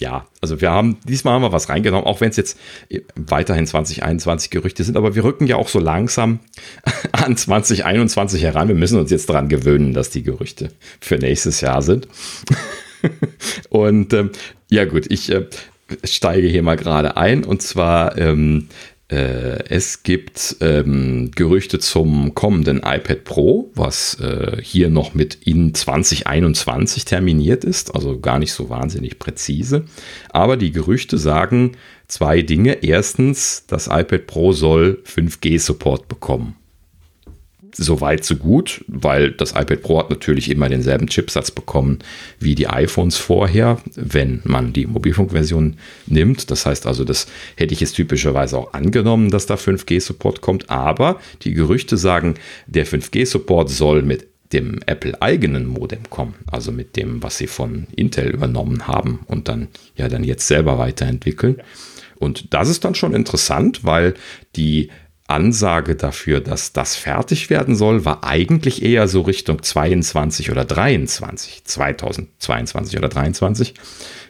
ja, 0.00 0.26
also 0.42 0.60
wir 0.60 0.70
haben, 0.70 0.98
diesmal 1.04 1.34
haben 1.34 1.42
wir 1.42 1.52
was 1.52 1.68
reingenommen, 1.68 2.06
auch 2.06 2.20
wenn 2.20 2.28
es 2.28 2.36
jetzt 2.36 2.58
weiterhin 3.14 3.66
2021 3.66 4.50
Gerüchte 4.50 4.84
sind, 4.84 4.96
aber 4.96 5.14
wir 5.14 5.24
rücken 5.24 5.46
ja 5.46 5.56
auch 5.56 5.68
so 5.68 5.78
langsam 5.78 6.40
an 7.12 7.36
2021 7.36 8.42
heran. 8.42 8.68
Wir 8.68 8.74
müssen 8.74 8.98
uns 8.98 9.10
jetzt 9.10 9.28
daran 9.30 9.48
gewöhnen, 9.48 9.94
dass 9.94 10.10
die 10.10 10.22
Gerüchte 10.22 10.70
für 11.00 11.16
nächstes 11.16 11.60
Jahr 11.62 11.80
sind. 11.82 12.08
und 13.70 14.12
ähm, 14.12 14.30
ja 14.68 14.84
gut, 14.84 15.06
ich 15.10 15.30
äh, 15.30 15.46
steige 16.04 16.48
hier 16.48 16.62
mal 16.62 16.76
gerade 16.76 17.16
ein 17.16 17.44
und 17.44 17.62
zwar 17.62 18.18
ähm, 18.18 18.68
äh, 18.68 18.95
es 19.08 20.02
gibt 20.02 20.56
ähm, 20.60 21.30
Gerüchte 21.32 21.78
zum 21.78 22.34
kommenden 22.34 22.78
iPad 22.78 23.22
Pro, 23.22 23.70
was 23.74 24.18
äh, 24.18 24.60
hier 24.60 24.90
noch 24.90 25.14
mit 25.14 25.36
in 25.44 25.74
2021 25.74 27.04
terminiert 27.04 27.62
ist, 27.64 27.94
also 27.94 28.18
gar 28.18 28.40
nicht 28.40 28.52
so 28.52 28.68
wahnsinnig 28.68 29.20
präzise. 29.20 29.84
Aber 30.30 30.56
die 30.56 30.72
Gerüchte 30.72 31.18
sagen 31.18 31.76
zwei 32.08 32.42
Dinge. 32.42 32.82
Erstens, 32.82 33.64
das 33.68 33.86
iPad 33.86 34.26
Pro 34.26 34.52
soll 34.52 35.02
5G-Support 35.06 36.08
bekommen 36.08 36.56
so 37.76 38.00
weit, 38.00 38.24
so 38.24 38.36
gut, 38.36 38.84
weil 38.88 39.30
das 39.32 39.52
iPad 39.52 39.82
Pro 39.82 39.98
hat 39.98 40.10
natürlich 40.10 40.50
immer 40.50 40.68
denselben 40.68 41.08
Chipsatz 41.08 41.50
bekommen 41.50 41.98
wie 42.40 42.54
die 42.54 42.68
iPhones 42.68 43.16
vorher, 43.16 43.78
wenn 43.94 44.40
man 44.44 44.72
die 44.72 44.86
Mobilfunkversion 44.86 45.76
nimmt. 46.06 46.50
Das 46.50 46.66
heißt 46.66 46.86
also, 46.86 47.04
das 47.04 47.26
hätte 47.56 47.74
ich 47.74 47.80
jetzt 47.80 47.94
typischerweise 47.94 48.56
auch 48.56 48.72
angenommen, 48.72 49.30
dass 49.30 49.46
da 49.46 49.54
5G-Support 49.54 50.40
kommt. 50.40 50.70
Aber 50.70 51.20
die 51.42 51.52
Gerüchte 51.52 51.96
sagen, 51.96 52.34
der 52.66 52.86
5G-Support 52.86 53.70
soll 53.70 54.02
mit 54.02 54.26
dem 54.52 54.80
Apple-eigenen 54.86 55.66
Modem 55.66 56.08
kommen, 56.08 56.34
also 56.50 56.70
mit 56.72 56.96
dem, 56.96 57.22
was 57.22 57.38
sie 57.38 57.48
von 57.48 57.86
Intel 57.96 58.30
übernommen 58.30 58.86
haben 58.86 59.20
und 59.26 59.48
dann 59.48 59.68
ja 59.96 60.08
dann 60.08 60.24
jetzt 60.24 60.46
selber 60.46 60.78
weiterentwickeln. 60.78 61.56
Und 62.18 62.54
das 62.54 62.68
ist 62.68 62.84
dann 62.84 62.94
schon 62.94 63.14
interessant, 63.14 63.84
weil 63.84 64.14
die 64.54 64.90
Ansage 65.28 65.96
dafür, 65.96 66.40
dass 66.40 66.72
das 66.72 66.96
fertig 66.96 67.50
werden 67.50 67.74
soll, 67.74 68.04
war 68.04 68.24
eigentlich 68.24 68.82
eher 68.82 69.08
so 69.08 69.22
Richtung 69.22 69.62
22 69.62 70.50
oder 70.50 70.64
23, 70.64 71.64
2022 71.64 72.98
oder 72.98 73.08
23 73.08 73.74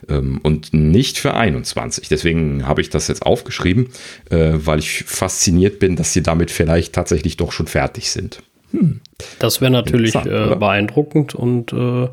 ähm, 0.08 0.40
und 0.42 0.72
nicht 0.72 1.18
für 1.18 1.34
21. 1.34 2.08
Deswegen 2.08 2.66
habe 2.66 2.80
ich 2.80 2.90
das 2.90 3.08
jetzt 3.08 3.22
aufgeschrieben, 3.22 3.88
äh, 4.30 4.52
weil 4.54 4.78
ich 4.78 5.04
fasziniert 5.04 5.78
bin, 5.78 5.96
dass 5.96 6.12
sie 6.12 6.22
damit 6.22 6.50
vielleicht 6.50 6.94
tatsächlich 6.94 7.36
doch 7.36 7.52
schon 7.52 7.66
fertig 7.66 8.10
sind. 8.10 8.42
Hm. 8.72 9.00
Das 9.38 9.60
wäre 9.60 9.70
natürlich 9.70 10.14
äh, 10.14 10.56
beeindruckend 10.56 11.34
und 11.34 11.72
äh, 11.72 12.08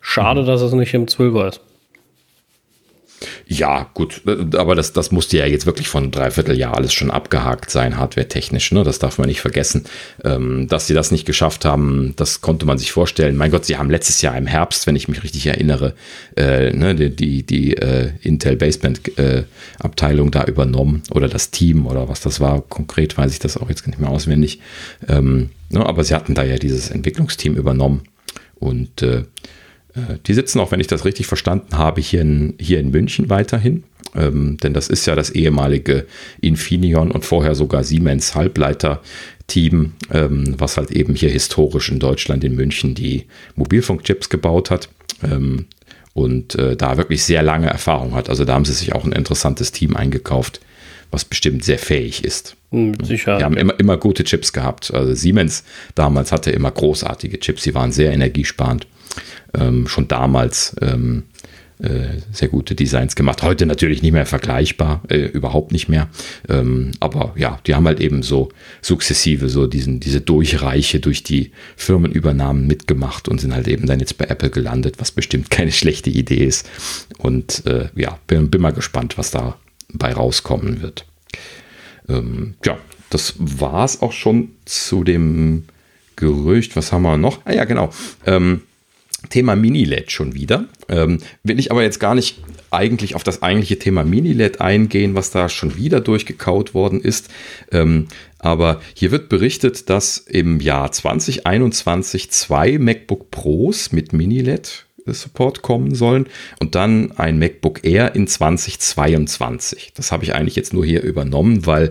Schade, 0.00 0.42
mhm. 0.42 0.46
dass 0.46 0.62
es 0.62 0.72
nicht 0.72 0.94
im 0.94 1.06
12er 1.06 1.48
ist. 1.48 1.60
Ja, 3.46 3.90
gut, 3.94 4.22
aber 4.54 4.74
das, 4.74 4.92
das 4.92 5.10
musste 5.10 5.38
ja 5.38 5.46
jetzt 5.46 5.66
wirklich 5.66 5.88
von 5.88 6.10
Dreivierteljahr 6.10 6.76
alles 6.76 6.92
schon 6.92 7.10
abgehakt 7.10 7.70
sein, 7.70 7.98
hardware-technisch, 7.98 8.72
ne? 8.72 8.84
Das 8.84 8.98
darf 8.98 9.18
man 9.18 9.28
nicht 9.28 9.40
vergessen. 9.40 9.84
Ähm, 10.24 10.68
dass 10.68 10.86
sie 10.86 10.94
das 10.94 11.10
nicht 11.10 11.24
geschafft 11.24 11.64
haben, 11.64 12.14
das 12.16 12.40
konnte 12.40 12.66
man 12.66 12.78
sich 12.78 12.92
vorstellen. 12.92 13.36
Mein 13.36 13.50
Gott, 13.50 13.64
sie 13.64 13.76
haben 13.76 13.90
letztes 13.90 14.22
Jahr 14.22 14.36
im 14.36 14.46
Herbst, 14.46 14.86
wenn 14.86 14.96
ich 14.96 15.08
mich 15.08 15.22
richtig 15.22 15.46
erinnere, 15.46 15.94
äh, 16.36 16.72
ne, 16.72 16.94
die, 16.94 17.10
die, 17.10 17.42
die 17.42 17.76
äh, 17.76 18.10
Intel 18.22 18.56
Baseband-Abteilung 18.56 20.28
äh, 20.28 20.30
da 20.30 20.44
übernommen 20.44 21.02
oder 21.10 21.28
das 21.28 21.50
Team 21.50 21.86
oder 21.86 22.08
was 22.08 22.20
das 22.20 22.40
war. 22.40 22.60
Konkret 22.60 23.16
weiß 23.16 23.32
ich 23.32 23.38
das 23.38 23.56
auch 23.56 23.68
jetzt 23.68 23.86
nicht 23.86 23.98
mehr 23.98 24.10
auswendig. 24.10 24.60
Ähm, 25.08 25.50
ne? 25.70 25.84
Aber 25.84 26.04
sie 26.04 26.14
hatten 26.14 26.34
da 26.34 26.44
ja 26.44 26.56
dieses 26.56 26.90
Entwicklungsteam 26.90 27.56
übernommen 27.56 28.02
und 28.60 29.02
äh, 29.02 29.08
äh, 29.18 29.24
die 30.26 30.34
sitzen 30.34 30.60
auch, 30.60 30.72
wenn 30.72 30.80
ich 30.80 30.86
das 30.86 31.04
richtig 31.04 31.26
verstanden 31.26 31.78
habe, 31.78 32.00
hier 32.00 32.22
in, 32.22 32.54
hier 32.58 32.80
in 32.80 32.90
München 32.90 33.30
weiterhin. 33.30 33.84
Ähm, 34.14 34.56
denn 34.62 34.74
das 34.74 34.88
ist 34.88 35.06
ja 35.06 35.14
das 35.14 35.30
ehemalige 35.30 36.06
Infineon 36.40 37.10
und 37.10 37.24
vorher 37.24 37.54
sogar 37.54 37.84
Siemens 37.84 38.34
Halbleiter-Team, 38.34 39.92
ähm, 40.12 40.54
was 40.56 40.76
halt 40.76 40.90
eben 40.90 41.14
hier 41.14 41.30
historisch 41.30 41.90
in 41.90 41.98
Deutschland 41.98 42.44
in 42.44 42.54
München 42.54 42.94
die 42.94 43.26
Mobilfunkchips 43.54 44.28
gebaut 44.28 44.70
hat. 44.70 44.88
Ähm, 45.22 45.66
und 46.14 46.56
äh, 46.56 46.76
da 46.76 46.96
wirklich 46.96 47.22
sehr 47.22 47.42
lange 47.42 47.68
Erfahrung 47.68 48.14
hat. 48.14 48.28
Also 48.28 48.44
da 48.44 48.54
haben 48.54 48.64
sie 48.64 48.72
sich 48.72 48.92
auch 48.92 49.04
ein 49.04 49.12
interessantes 49.12 49.70
Team 49.70 49.96
eingekauft, 49.96 50.60
was 51.12 51.24
bestimmt 51.24 51.64
sehr 51.64 51.78
fähig 51.78 52.24
ist. 52.24 52.56
Hm, 52.70 52.96
sicher. 53.04 53.38
Die 53.38 53.44
haben 53.44 53.56
immer, 53.56 53.78
immer 53.78 53.96
gute 53.96 54.24
Chips 54.24 54.52
gehabt. 54.52 54.92
Also 54.92 55.14
Siemens 55.14 55.64
damals 55.94 56.32
hatte 56.32 56.50
immer 56.50 56.70
großartige 56.70 57.38
Chips. 57.38 57.62
Sie 57.62 57.74
waren 57.74 57.92
sehr 57.92 58.12
energiesparend 58.12 58.86
ähm, 59.54 59.86
schon 59.86 60.08
damals 60.08 60.76
ähm, 60.80 61.24
äh, 61.80 62.20
sehr 62.32 62.48
gute 62.48 62.74
Designs 62.74 63.14
gemacht. 63.14 63.42
Heute 63.42 63.64
natürlich 63.64 64.02
nicht 64.02 64.10
mehr 64.10 64.26
vergleichbar, 64.26 65.02
äh, 65.08 65.26
überhaupt 65.26 65.70
nicht 65.70 65.88
mehr. 65.88 66.08
Ähm, 66.48 66.90
aber 66.98 67.34
ja, 67.36 67.60
die 67.66 67.76
haben 67.76 67.86
halt 67.86 68.00
eben 68.00 68.24
so 68.24 68.48
sukzessive 68.82 69.48
so 69.48 69.68
diesen, 69.68 70.00
diese 70.00 70.20
Durchreiche 70.20 70.98
durch 70.98 71.22
die 71.22 71.52
Firmenübernahmen 71.76 72.66
mitgemacht 72.66 73.28
und 73.28 73.40
sind 73.40 73.54
halt 73.54 73.68
eben 73.68 73.86
dann 73.86 74.00
jetzt 74.00 74.18
bei 74.18 74.24
Apple 74.24 74.50
gelandet, 74.50 74.96
was 74.98 75.12
bestimmt 75.12 75.50
keine 75.50 75.70
schlechte 75.70 76.10
Idee 76.10 76.44
ist. 76.44 76.68
Und 77.18 77.64
äh, 77.66 77.90
ja, 77.94 78.18
bin, 78.26 78.50
bin 78.50 78.60
mal 78.60 78.72
gespannt, 78.72 79.16
was 79.16 79.30
dabei 79.30 80.12
rauskommen 80.12 80.82
wird. 80.82 81.06
Ähm, 82.08 82.54
ja, 82.64 82.76
das 83.08 83.34
war 83.38 83.84
es 83.84 84.02
auch 84.02 84.12
schon 84.12 84.50
zu 84.64 85.04
dem 85.04 85.64
Gerücht. 86.16 86.74
Was 86.74 86.90
haben 86.90 87.02
wir 87.02 87.16
noch? 87.16 87.40
Ah 87.44 87.52
ja, 87.52 87.64
genau. 87.64 87.90
Ähm, 88.26 88.62
Thema 89.30 89.56
Mini-LED 89.56 90.12
schon 90.12 90.34
wieder. 90.34 90.66
Ähm, 90.88 91.18
will 91.42 91.58
ich 91.58 91.70
aber 91.70 91.82
jetzt 91.82 91.98
gar 91.98 92.14
nicht 92.14 92.38
eigentlich 92.70 93.14
auf 93.14 93.24
das 93.24 93.42
eigentliche 93.42 93.78
Thema 93.78 94.04
Mini-LED 94.04 94.60
eingehen, 94.60 95.14
was 95.14 95.30
da 95.30 95.48
schon 95.48 95.76
wieder 95.76 96.00
durchgekaut 96.00 96.74
worden 96.74 97.00
ist. 97.00 97.28
Ähm, 97.72 98.08
aber 98.38 98.80
hier 98.94 99.10
wird 99.10 99.28
berichtet, 99.28 99.90
dass 99.90 100.18
im 100.18 100.60
Jahr 100.60 100.92
2021 100.92 102.30
zwei 102.30 102.78
MacBook 102.78 103.30
Pros 103.30 103.92
mit 103.92 104.12
Mini-LED 104.12 104.86
Support 105.14 105.62
kommen 105.62 105.94
sollen 105.94 106.26
und 106.60 106.74
dann 106.74 107.12
ein 107.12 107.38
MacBook 107.38 107.84
Air 107.84 108.14
in 108.14 108.26
2022. 108.26 109.92
Das 109.94 110.12
habe 110.12 110.24
ich 110.24 110.34
eigentlich 110.34 110.56
jetzt 110.56 110.72
nur 110.72 110.84
hier 110.84 111.02
übernommen, 111.02 111.66
weil 111.66 111.90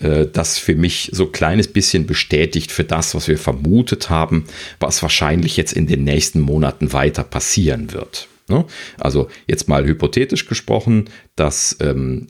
äh, 0.00 0.26
das 0.32 0.58
für 0.58 0.74
mich 0.74 1.10
so 1.12 1.26
ein 1.26 1.32
kleines 1.32 1.68
bisschen 1.68 2.06
bestätigt 2.06 2.70
für 2.70 2.84
das, 2.84 3.14
was 3.14 3.28
wir 3.28 3.38
vermutet 3.38 4.10
haben, 4.10 4.44
was 4.80 5.02
wahrscheinlich 5.02 5.56
jetzt 5.56 5.72
in 5.72 5.86
den 5.86 6.04
nächsten 6.04 6.40
Monaten 6.40 6.92
weiter 6.92 7.24
passieren 7.24 7.92
wird. 7.92 8.28
Ne? 8.48 8.64
Also 8.98 9.28
jetzt 9.46 9.68
mal 9.68 9.84
hypothetisch 9.84 10.46
gesprochen, 10.46 11.10
dass 11.36 11.76
ähm, 11.80 12.28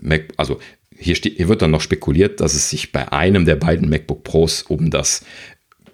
Mac, 0.00 0.28
also 0.36 0.58
hier, 0.96 1.14
steht, 1.14 1.36
hier 1.36 1.48
wird 1.48 1.62
dann 1.62 1.70
noch 1.70 1.80
spekuliert, 1.80 2.40
dass 2.40 2.54
es 2.54 2.70
sich 2.70 2.92
bei 2.92 3.12
einem 3.12 3.44
der 3.44 3.56
beiden 3.56 3.88
MacBook 3.88 4.24
Pros 4.24 4.62
um 4.62 4.90
das 4.90 5.24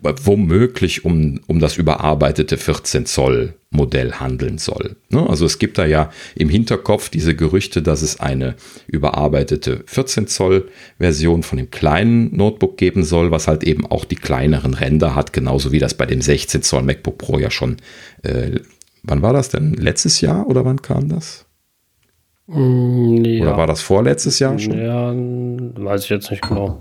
womöglich 0.00 1.04
um, 1.04 1.40
um 1.46 1.60
das 1.60 1.78
überarbeitete 1.78 2.58
14 2.58 3.06
Zoll 3.06 3.54
Modell 3.74 4.12
handeln 4.12 4.58
soll. 4.58 4.96
Ne? 5.10 5.28
Also 5.28 5.46
es 5.46 5.58
gibt 5.58 5.78
da 5.78 5.84
ja 5.84 6.10
im 6.34 6.48
Hinterkopf 6.48 7.08
diese 7.08 7.34
Gerüchte, 7.34 7.82
dass 7.82 8.02
es 8.02 8.20
eine 8.20 8.54
überarbeitete 8.86 9.84
14 9.86 10.26
Zoll 10.26 10.68
Version 10.98 11.42
von 11.42 11.58
dem 11.58 11.70
kleinen 11.70 12.34
Notebook 12.36 12.76
geben 12.76 13.04
soll, 13.04 13.30
was 13.30 13.48
halt 13.48 13.64
eben 13.64 13.86
auch 13.86 14.04
die 14.04 14.16
kleineren 14.16 14.74
Ränder 14.74 15.14
hat, 15.14 15.32
genauso 15.32 15.72
wie 15.72 15.78
das 15.78 15.94
bei 15.94 16.06
dem 16.06 16.20
16 16.20 16.62
Zoll 16.62 16.82
MacBook 16.82 17.18
Pro 17.18 17.38
ja 17.38 17.50
schon. 17.50 17.76
Äh, 18.22 18.60
wann 19.02 19.22
war 19.22 19.32
das 19.32 19.48
denn? 19.48 19.74
Letztes 19.74 20.20
Jahr 20.20 20.46
oder 20.46 20.64
wann 20.64 20.80
kam 20.80 21.08
das? 21.08 21.43
Mm, 22.46 23.24
ja. 23.24 23.42
Oder 23.42 23.56
war 23.56 23.66
das 23.66 23.80
vorletztes 23.80 24.38
Jahr 24.38 24.58
schon? 24.58 24.78
Ja, 24.78 25.12
weiß 25.14 26.04
ich 26.04 26.10
jetzt 26.10 26.30
nicht 26.30 26.46
genau 26.46 26.78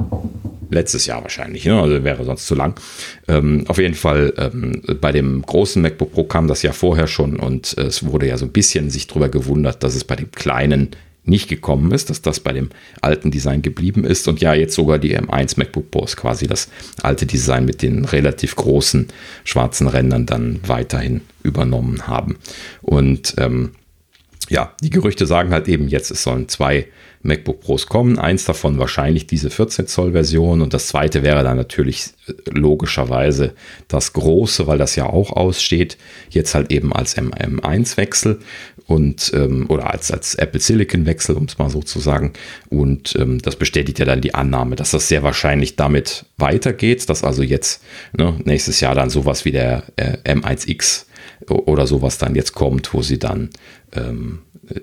letztes 0.74 1.06
Jahr 1.06 1.22
wahrscheinlich, 1.22 1.66
ne? 1.66 1.80
also 1.80 2.04
wäre 2.04 2.26
sonst 2.26 2.48
zu 2.48 2.56
lang. 2.56 2.80
Ähm, 3.28 3.66
auf 3.68 3.78
jeden 3.78 3.94
Fall 3.94 4.34
ähm, 4.38 4.82
bei 5.00 5.12
dem 5.12 5.42
großen 5.42 5.82
MacBook 5.82 6.12
Pro 6.14 6.24
kam 6.26 6.48
das 6.48 6.64
ja 6.64 6.74
vorher 6.74 7.08
schon 7.08 7.38
und 7.38 7.78
äh, 7.78 7.84
es 7.84 8.06
wurde 8.06 8.28
ja 8.28 8.38
so 8.38 8.46
ein 8.46 8.52
bisschen 8.52 8.90
sich 8.90 9.08
darüber 9.08 9.30
gewundert, 9.30 9.84
dass 9.84 9.96
es 9.96 10.04
bei 10.04 10.16
dem 10.16 10.32
kleinen 10.32 10.90
nicht 11.26 11.48
gekommen 11.48 11.92
ist, 11.92 12.10
dass 12.10 12.22
das 12.22 12.42
bei 12.42 12.52
dem 12.52 12.70
alten 13.00 13.32
Design 13.32 13.62
geblieben 13.62 14.04
ist 14.04 14.28
und 14.28 14.42
ja 14.42 14.54
jetzt 14.54 14.76
sogar 14.76 15.00
die 15.00 15.18
M1 15.18 15.58
MacBook 15.58 15.90
Pros 15.90 16.18
quasi 16.18 16.48
das 16.48 16.70
alte 17.02 17.26
Design 17.26 17.64
mit 17.64 17.82
den 17.82 18.04
relativ 18.04 18.58
großen 18.58 19.08
schwarzen 19.46 19.88
Rändern 19.88 20.26
dann 20.26 20.60
weiterhin 20.68 21.22
übernommen 21.42 22.08
haben. 22.08 22.40
Und 22.82 23.36
ähm, 23.38 23.72
ja, 24.54 24.74
die 24.82 24.92
Gerüchte 24.92 25.26
sagen 25.26 25.52
halt 25.52 25.68
eben 25.68 25.88
jetzt, 25.88 26.12
es 26.12 26.24
sollen 26.24 26.48
zwei 26.48 26.88
MacBook 27.24 27.62
Pros 27.62 27.88
kommen. 27.88 28.20
Eins 28.20 28.46
davon 28.46 28.78
wahrscheinlich 28.78 29.26
diese 29.26 29.50
14 29.50 29.88
Zoll 29.88 30.12
Version 30.12 30.62
und 30.62 30.74
das 30.74 30.88
zweite 30.88 31.24
wäre 31.24 31.44
dann 31.44 31.58
natürlich 31.58 32.12
äh, 32.28 32.34
logischerweise 32.52 33.56
das 33.88 34.14
große, 34.14 34.68
weil 34.68 34.78
das 34.78 34.96
ja 34.96 35.08
auch 35.08 35.32
aussteht. 35.32 35.98
Jetzt 36.30 36.54
halt 36.54 36.72
eben 36.72 36.94
als 36.94 37.18
M1 37.18 37.98
Wechsel 37.98 38.40
und 38.86 39.32
ähm, 39.34 39.66
oder 39.70 39.90
als, 39.90 40.12
als 40.12 40.36
Apple 40.36 40.60
Silicon 40.60 41.08
Wechsel, 41.08 41.36
um 41.36 41.46
es 41.46 41.58
mal 41.58 41.72
so 41.72 41.82
zu 41.82 42.00
sagen. 42.00 42.34
Und 42.70 43.16
ähm, 43.18 43.42
das 43.42 43.56
bestätigt 43.56 43.98
ja 43.98 44.06
dann 44.06 44.22
die 44.22 44.36
Annahme, 44.36 44.76
dass 44.76 44.92
das 44.92 45.08
sehr 45.08 45.24
wahrscheinlich 45.24 45.78
damit 45.78 46.26
weitergeht, 46.38 47.10
dass 47.10 47.24
also 47.24 47.42
jetzt 47.42 47.82
ne, 48.16 48.40
nächstes 48.44 48.82
Jahr 48.82 48.94
dann 48.94 49.10
sowas 49.10 49.46
wie 49.46 49.52
der 49.52 49.84
äh, 49.96 50.18
M1X 50.26 51.06
oder 51.50 51.88
sowas 51.88 52.18
dann 52.18 52.36
jetzt 52.36 52.54
kommt, 52.54 52.94
wo 52.94 53.02
sie 53.02 53.20
dann 53.20 53.50
ähm, 53.94 54.40
äh, 54.70 54.82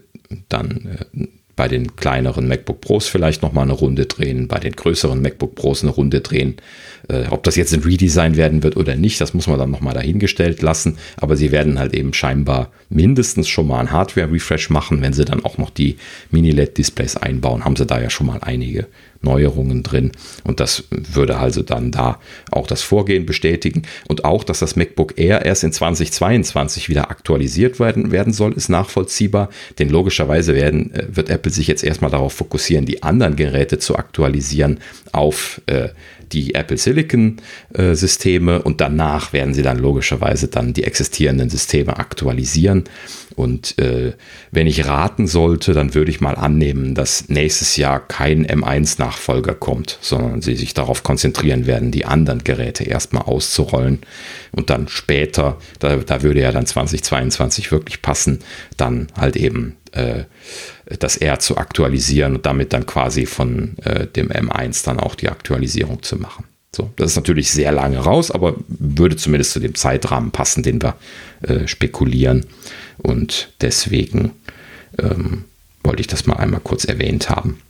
dann 0.48 0.98
äh, 1.14 1.26
bei 1.60 1.68
den 1.68 1.94
kleineren 1.94 2.48
MacBook 2.48 2.80
Pros 2.80 3.06
vielleicht 3.06 3.42
nochmal 3.42 3.64
eine 3.64 3.74
Runde 3.74 4.06
drehen, 4.06 4.48
bei 4.48 4.58
den 4.58 4.72
größeren 4.72 5.20
MacBook 5.20 5.56
Pros 5.56 5.82
eine 5.82 5.92
Runde 5.92 6.22
drehen. 6.22 6.54
Äh, 7.08 7.26
ob 7.28 7.42
das 7.42 7.54
jetzt 7.54 7.74
ein 7.74 7.82
Redesign 7.82 8.38
werden 8.38 8.62
wird 8.62 8.78
oder 8.78 8.96
nicht, 8.96 9.20
das 9.20 9.34
muss 9.34 9.46
man 9.46 9.58
dann 9.58 9.70
nochmal 9.70 9.92
dahingestellt 9.92 10.62
lassen. 10.62 10.96
Aber 11.18 11.36
sie 11.36 11.52
werden 11.52 11.78
halt 11.78 11.92
eben 11.92 12.14
scheinbar 12.14 12.70
mindestens 12.88 13.46
schon 13.46 13.66
mal 13.66 13.80
ein 13.80 13.90
Hardware-Refresh 13.90 14.70
machen. 14.70 15.02
Wenn 15.02 15.12
sie 15.12 15.26
dann 15.26 15.44
auch 15.44 15.58
noch 15.58 15.68
die 15.68 15.98
Mini-LED-Displays 16.30 17.18
einbauen, 17.18 17.62
haben 17.66 17.76
sie 17.76 17.84
da 17.84 18.00
ja 18.00 18.08
schon 18.08 18.28
mal 18.28 18.38
einige 18.40 18.86
Neuerungen 19.22 19.82
drin. 19.82 20.12
Und 20.44 20.60
das 20.60 20.84
würde 20.90 21.38
also 21.38 21.62
dann 21.62 21.90
da 21.90 22.18
auch 22.50 22.66
das 22.66 22.82
Vorgehen 22.82 23.26
bestätigen. 23.26 23.82
Und 24.08 24.24
auch, 24.24 24.44
dass 24.44 24.60
das 24.60 24.76
MacBook 24.76 25.18
Air 25.18 25.44
erst 25.44 25.64
in 25.64 25.72
2022 25.72 26.88
wieder 26.88 27.10
aktualisiert 27.10 27.80
werden, 27.80 28.12
werden 28.12 28.32
soll, 28.32 28.52
ist 28.52 28.68
nachvollziehbar. 28.68 29.50
Denn 29.78 29.90
logischerweise 29.90 30.54
werden, 30.54 30.94
äh, 30.94 31.04
wird 31.10 31.28
Apple 31.28 31.52
sich 31.52 31.66
jetzt 31.66 31.84
erstmal 31.84 32.10
darauf 32.10 32.32
fokussieren, 32.32 32.86
die 32.86 33.02
anderen 33.02 33.36
Geräte 33.36 33.78
zu 33.78 33.96
aktualisieren 33.96 34.80
auf 35.12 35.60
äh, 35.66 35.88
die 36.32 36.54
Apple 36.54 36.76
Silicon 36.76 37.36
äh, 37.74 37.94
Systeme 37.94 38.62
und 38.62 38.80
danach 38.80 39.32
werden 39.32 39.54
sie 39.54 39.62
dann 39.62 39.78
logischerweise 39.78 40.48
dann 40.48 40.72
die 40.72 40.84
existierenden 40.84 41.50
Systeme 41.50 41.98
aktualisieren. 41.98 42.84
Und 43.40 43.78
äh, 43.78 44.12
wenn 44.50 44.66
ich 44.66 44.86
raten 44.86 45.26
sollte, 45.26 45.72
dann 45.72 45.94
würde 45.94 46.10
ich 46.10 46.20
mal 46.20 46.36
annehmen, 46.36 46.94
dass 46.94 47.30
nächstes 47.30 47.76
Jahr 47.76 47.98
kein 47.98 48.46
M1-Nachfolger 48.46 49.54
kommt, 49.54 49.96
sondern 50.02 50.42
sie 50.42 50.56
sich 50.56 50.74
darauf 50.74 51.02
konzentrieren 51.02 51.64
werden, 51.66 51.90
die 51.90 52.04
anderen 52.04 52.44
Geräte 52.44 52.84
erstmal 52.84 53.22
auszurollen 53.22 54.00
und 54.52 54.68
dann 54.68 54.88
später, 54.88 55.56
da, 55.78 55.96
da 55.96 56.22
würde 56.22 56.42
ja 56.42 56.52
dann 56.52 56.66
2022 56.66 57.72
wirklich 57.72 58.02
passen, 58.02 58.40
dann 58.76 59.06
halt 59.18 59.36
eben 59.36 59.76
äh, 59.92 60.24
das 60.98 61.16
R 61.16 61.38
zu 61.38 61.56
aktualisieren 61.56 62.36
und 62.36 62.44
damit 62.44 62.74
dann 62.74 62.84
quasi 62.84 63.24
von 63.24 63.78
äh, 63.84 64.06
dem 64.06 64.28
M1 64.28 64.84
dann 64.84 65.00
auch 65.00 65.14
die 65.14 65.30
Aktualisierung 65.30 66.02
zu 66.02 66.16
machen. 66.16 66.44
So, 66.74 66.90
das 66.96 67.10
ist 67.10 67.16
natürlich 67.16 67.50
sehr 67.50 67.72
lange 67.72 67.98
raus, 67.98 68.30
aber 68.30 68.54
würde 68.68 69.16
zumindest 69.16 69.52
zu 69.52 69.60
dem 69.60 69.74
Zeitrahmen 69.74 70.30
passen, 70.30 70.62
den 70.62 70.80
wir 70.80 70.96
äh, 71.42 71.66
spekulieren. 71.66 72.46
Und 72.98 73.52
deswegen 73.60 74.32
ähm, 74.98 75.44
wollte 75.82 76.00
ich 76.00 76.06
das 76.06 76.26
mal 76.26 76.36
einmal 76.36 76.60
kurz 76.60 76.84
erwähnt 76.84 77.28
haben. 77.28 77.60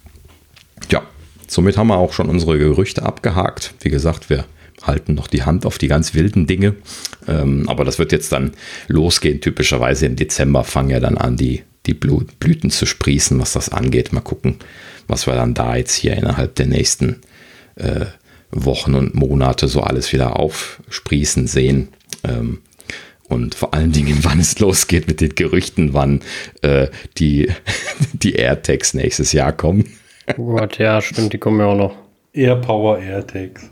Ja, 0.90 1.02
somit 1.46 1.78
haben 1.78 1.88
wir 1.88 1.96
auch 1.96 2.12
schon 2.12 2.28
unsere 2.28 2.58
Gerüchte 2.58 3.02
abgehakt. 3.02 3.74
Wie 3.80 3.90
gesagt, 3.90 4.28
wir 4.28 4.44
halten 4.82 5.14
noch 5.14 5.28
die 5.28 5.44
Hand 5.44 5.66
auf 5.66 5.78
die 5.78 5.88
ganz 5.88 6.14
wilden 6.14 6.46
Dinge. 6.46 6.74
Ähm, 7.26 7.68
aber 7.68 7.84
das 7.84 7.98
wird 7.98 8.12
jetzt 8.12 8.32
dann 8.32 8.52
losgehen. 8.88 9.40
Typischerweise 9.40 10.06
im 10.06 10.16
Dezember 10.16 10.64
fangen 10.64 10.90
ja 10.90 11.00
dann 11.00 11.16
an, 11.16 11.36
die, 11.36 11.62
die 11.86 11.94
Blüten 11.94 12.70
zu 12.70 12.86
sprießen, 12.86 13.38
was 13.38 13.52
das 13.52 13.70
angeht. 13.70 14.12
Mal 14.12 14.20
gucken, 14.20 14.56
was 15.06 15.26
wir 15.26 15.34
dann 15.34 15.54
da 15.54 15.76
jetzt 15.76 15.94
hier 15.94 16.16
innerhalb 16.16 16.54
der 16.56 16.66
nächsten 16.66 17.20
äh, 17.76 18.06
Wochen 18.50 18.94
und 18.94 19.14
Monate 19.14 19.68
so 19.68 19.80
alles 19.80 20.12
wieder 20.12 20.38
aufsprießen 20.38 21.46
sehen. 21.46 21.88
Ähm, 22.24 22.58
und 23.28 23.54
vor 23.54 23.74
allen 23.74 23.92
Dingen, 23.92 24.18
wann 24.22 24.40
es 24.40 24.58
losgeht 24.58 25.06
mit 25.06 25.20
den 25.20 25.34
Gerüchten, 25.34 25.94
wann 25.94 26.20
äh, 26.62 26.88
die, 27.18 27.48
die 28.12 28.34
AirTags 28.34 28.94
nächstes 28.94 29.32
Jahr 29.32 29.52
kommen. 29.52 29.84
Oh 30.36 30.56
Gott, 30.56 30.78
ja, 30.78 31.00
stimmt, 31.00 31.32
die 31.32 31.38
kommen 31.38 31.60
ja 31.60 31.66
auch 31.66 31.76
noch. 31.76 31.96
AirPower 32.32 32.98
AirTags. 32.98 33.70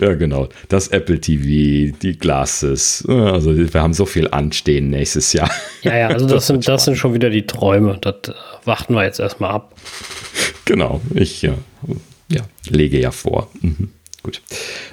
Ja, 0.00 0.14
genau. 0.14 0.48
Das 0.68 0.88
Apple 0.88 1.20
TV, 1.20 1.96
die 2.00 2.18
Glasses. 2.18 3.04
Also 3.08 3.56
wir 3.56 3.82
haben 3.82 3.94
so 3.94 4.06
viel 4.06 4.28
anstehen 4.28 4.90
nächstes 4.90 5.32
Jahr. 5.32 5.50
Ja, 5.82 5.96
ja, 5.96 6.08
also 6.08 6.26
das, 6.28 6.46
sind, 6.46 6.68
das 6.68 6.84
sind 6.84 6.96
schon 6.96 7.14
wieder 7.14 7.30
die 7.30 7.46
Träume. 7.46 7.98
Das 8.00 8.14
äh, 8.28 8.32
warten 8.64 8.94
wir 8.94 9.04
jetzt 9.04 9.18
erstmal 9.18 9.50
ab. 9.50 9.74
Genau, 10.64 11.00
ich 11.14 11.42
ja, 11.42 11.54
ja, 12.28 12.42
lege 12.68 13.00
ja 13.00 13.10
vor. 13.10 13.50
Mhm. 13.60 13.90
Gut. 14.22 14.42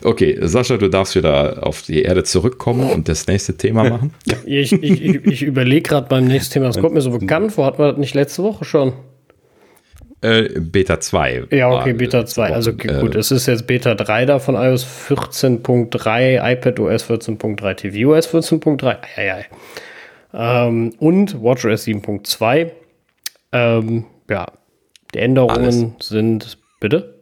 Okay, 0.03 0.37
Sascha, 0.41 0.77
du 0.77 0.89
darfst 0.89 1.15
wieder 1.15 1.65
auf 1.65 1.81
die 1.81 2.03
Erde 2.03 2.23
zurückkommen 2.23 2.91
und 2.91 3.09
das 3.09 3.25
nächste 3.25 3.57
Thema 3.57 3.83
machen. 3.89 4.13
ich, 4.45 4.71
ich, 4.73 5.01
ich, 5.01 5.25
ich 5.25 5.41
überlege 5.41 5.89
gerade 5.89 6.07
beim 6.07 6.25
nächsten 6.25 6.53
Thema. 6.53 6.67
Das 6.67 6.79
kommt 6.79 6.93
mir 6.93 7.01
so 7.01 7.09
bekannt 7.09 7.51
vor. 7.51 7.65
Hatten 7.65 7.79
wir 7.79 7.89
das 7.89 7.97
nicht 7.97 8.13
letzte 8.13 8.43
Woche 8.43 8.63
schon? 8.63 8.93
Äh, 10.21 10.59
Beta 10.59 10.99
2. 10.99 11.47
Ja, 11.51 11.69
okay, 11.69 11.93
Beta 11.93 12.25
2. 12.25 12.53
Also 12.53 12.71
okay, 12.71 13.01
gut, 13.01 13.15
äh, 13.15 13.17
es 13.17 13.31
ist 13.31 13.47
jetzt 13.47 13.65
Beta 13.65 13.95
3 13.95 14.25
da 14.25 14.39
von 14.39 14.55
iOS 14.55 14.85
14.3, 15.09 16.51
iPadOS 16.53 17.09
14.3, 17.09 17.75
tvOS 17.75 18.29
14.3. 18.29 18.97
Eieiei. 19.17 19.45
Ähm, 20.33 20.93
und 20.99 21.41
WatchOS 21.41 21.85
7.2. 21.87 22.71
Ähm, 23.51 24.05
ja, 24.29 24.45
die 25.13 25.19
Änderungen 25.19 25.57
alles. 25.57 26.07
sind, 26.07 26.57
bitte? 26.79 27.12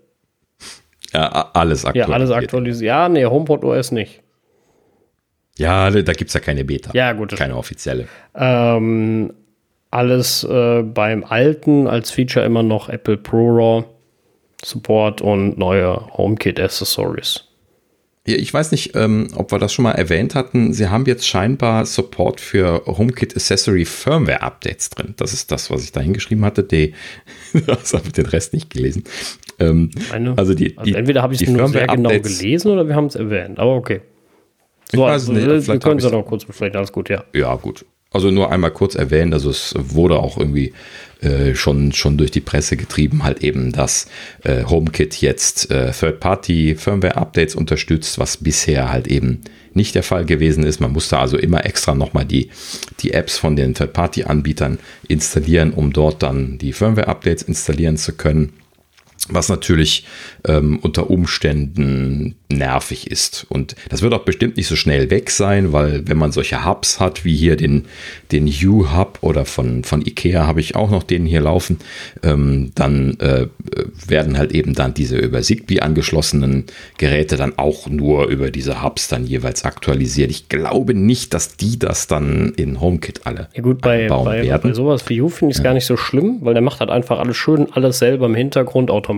Ja, 1.13 1.49
alles 1.53 1.85
aktualisiert. 1.85 2.07
Ja, 2.07 2.13
alles 2.13 2.31
aktualisiert. 2.31 2.87
Ja, 2.87 3.09
nee, 3.09 3.25
HomePod 3.25 3.63
OS 3.63 3.91
nicht. 3.91 4.21
Ja, 5.57 5.89
da 5.91 6.13
gibt 6.13 6.29
es 6.29 6.33
ja 6.33 6.39
keine 6.39 6.63
Beta. 6.63 6.91
Ja, 6.93 7.11
gut. 7.13 7.35
Keine 7.35 7.57
offizielle. 7.57 8.07
Ähm, 8.33 9.33
alles 9.91 10.43
äh, 10.45 10.81
beim 10.81 11.23
alten 11.23 11.87
als 11.87 12.11
Feature 12.11 12.45
immer 12.45 12.63
noch 12.63 12.89
Apple 12.89 13.17
ProRAW 13.17 13.83
Support 14.63 15.21
und 15.21 15.57
neue 15.57 16.07
HomeKit 16.17 16.59
Accessories. 16.59 17.47
Ich 18.35 18.53
weiß 18.53 18.71
nicht, 18.71 18.95
ähm, 18.95 19.27
ob 19.35 19.51
wir 19.51 19.59
das 19.59 19.73
schon 19.73 19.83
mal 19.83 19.93
erwähnt 19.93 20.35
hatten. 20.35 20.73
Sie 20.73 20.87
haben 20.87 21.05
jetzt 21.05 21.27
scheinbar 21.27 21.85
Support 21.85 22.39
für 22.39 22.83
HomeKit 22.85 23.35
Accessory 23.35 23.85
Firmware 23.85 24.41
Updates 24.41 24.89
drin. 24.89 25.13
Das 25.17 25.33
ist 25.33 25.51
das, 25.51 25.69
was 25.71 25.83
ich 25.83 25.91
da 25.91 26.01
hingeschrieben 26.01 26.43
hatte. 26.45 26.63
Die, 26.63 26.93
das 27.65 27.93
habe 27.93 28.07
ich 28.07 28.13
den 28.13 28.25
Rest 28.25 28.53
nicht 28.53 28.69
gelesen. 28.69 29.03
Ähm, 29.59 29.91
Eine, 30.11 30.37
also, 30.37 30.53
die, 30.53 30.77
also 30.77 30.91
die, 30.91 30.97
entweder 30.97 31.21
habe 31.21 31.33
ich 31.33 31.41
es 31.41 31.49
nur 31.49 31.67
sehr 31.69 31.87
genau 31.87 32.09
gelesen 32.09 32.71
oder 32.71 32.87
wir 32.87 32.95
haben 32.95 33.07
es 33.07 33.15
erwähnt. 33.15 33.59
Aber 33.59 33.75
okay. 33.75 34.01
So, 34.91 35.05
also, 35.05 35.31
nicht, 35.31 35.67
wir 35.67 35.79
können 35.79 35.99
es 35.99 36.03
ja 36.03 36.11
noch 36.11 36.25
kurz 36.25 36.45
besprechen. 36.45 36.75
Alles 36.75 36.91
gut, 36.91 37.09
ja. 37.09 37.23
Ja, 37.33 37.55
gut. 37.55 37.85
Also 38.13 38.29
nur 38.29 38.51
einmal 38.51 38.71
kurz 38.71 38.95
erwähnen, 38.95 39.31
also 39.31 39.49
es 39.49 39.73
wurde 39.77 40.19
auch 40.19 40.37
irgendwie 40.37 40.73
äh, 41.21 41.55
schon, 41.55 41.91
schon 41.91 42.17
durch 42.17 42.31
die 42.31 42.41
Presse 42.41 42.77
getrieben, 42.77 43.23
halt 43.23 43.43
eben, 43.43 43.71
dass 43.71 44.07
äh, 44.43 44.63
HomeKit 44.63 45.21
jetzt 45.21 45.69
äh, 45.71 45.91
Third-Party-Firmware-Updates 45.91 47.55
unterstützt, 47.55 48.19
was 48.19 48.37
bisher 48.37 48.91
halt 48.91 49.07
eben 49.07 49.41
nicht 49.73 49.95
der 49.95 50.03
Fall 50.03 50.25
gewesen 50.25 50.63
ist. 50.63 50.79
Man 50.79 50.91
musste 50.91 51.17
also 51.17 51.37
immer 51.37 51.65
extra 51.65 51.95
nochmal 51.95 52.25
die, 52.25 52.49
die 52.99 53.13
Apps 53.13 53.37
von 53.37 53.55
den 53.55 53.73
Third-Party-Anbietern 53.73 54.79
installieren, 55.07 55.73
um 55.73 55.93
dort 55.93 56.23
dann 56.23 56.57
die 56.57 56.73
Firmware-Updates 56.73 57.43
installieren 57.43 57.97
zu 57.97 58.13
können 58.13 58.53
was 59.29 59.49
natürlich 59.49 60.05
ähm, 60.47 60.79
unter 60.79 61.09
Umständen 61.09 62.35
nervig 62.49 63.09
ist. 63.09 63.45
Und 63.49 63.75
das 63.89 64.01
wird 64.01 64.13
auch 64.13 64.25
bestimmt 64.25 64.57
nicht 64.57 64.67
so 64.67 64.75
schnell 64.75 65.09
weg 65.09 65.29
sein, 65.29 65.71
weil 65.73 66.07
wenn 66.07 66.17
man 66.17 66.31
solche 66.31 66.65
Hubs 66.65 66.99
hat, 66.99 67.23
wie 67.23 67.35
hier 67.35 67.55
den, 67.55 67.85
den 68.31 68.47
U-Hub 68.47 69.19
oder 69.21 69.45
von, 69.45 69.83
von 69.83 70.05
Ikea 70.05 70.47
habe 70.47 70.59
ich 70.59 70.75
auch 70.75 70.89
noch 70.89 71.03
den 71.03 71.25
hier 71.25 71.41
laufen, 71.41 71.77
ähm, 72.23 72.71
dann 72.75 73.19
äh, 73.19 73.47
werden 74.07 74.37
halt 74.37 74.51
eben 74.51 74.73
dann 74.73 74.93
diese 74.93 75.17
über 75.17 75.41
Zigbee 75.41 75.79
angeschlossenen 75.79 76.65
Geräte 76.97 77.37
dann 77.37 77.57
auch 77.57 77.87
nur 77.87 78.27
über 78.27 78.51
diese 78.51 78.83
Hubs 78.83 79.07
dann 79.07 79.25
jeweils 79.25 79.63
aktualisiert. 79.63 80.31
Ich 80.31 80.49
glaube 80.49 80.93
nicht, 80.93 81.33
dass 81.33 81.55
die 81.55 81.79
das 81.79 82.07
dann 82.07 82.53
in 82.55 82.81
HomeKit 82.81 83.21
alle 83.25 83.49
ja 83.55 83.61
gut, 83.61 83.81
bei, 83.81 84.07
bei, 84.07 84.43
werden. 84.43 84.71
bei 84.71 84.73
sowas 84.73 85.07
wie 85.07 85.21
U 85.21 85.29
finde 85.29 85.51
ich 85.51 85.57
es 85.57 85.59
ja. 85.59 85.65
gar 85.65 85.73
nicht 85.73 85.85
so 85.85 85.95
schlimm, 85.95 86.39
weil 86.41 86.53
der 86.53 86.63
macht 86.63 86.79
halt 86.79 86.89
einfach 86.89 87.19
alles 87.19 87.37
schön, 87.37 87.67
alles 87.71 87.99
selber 87.99 88.25
im 88.25 88.35
Hintergrund 88.35 88.89
automatisch. 88.91 89.10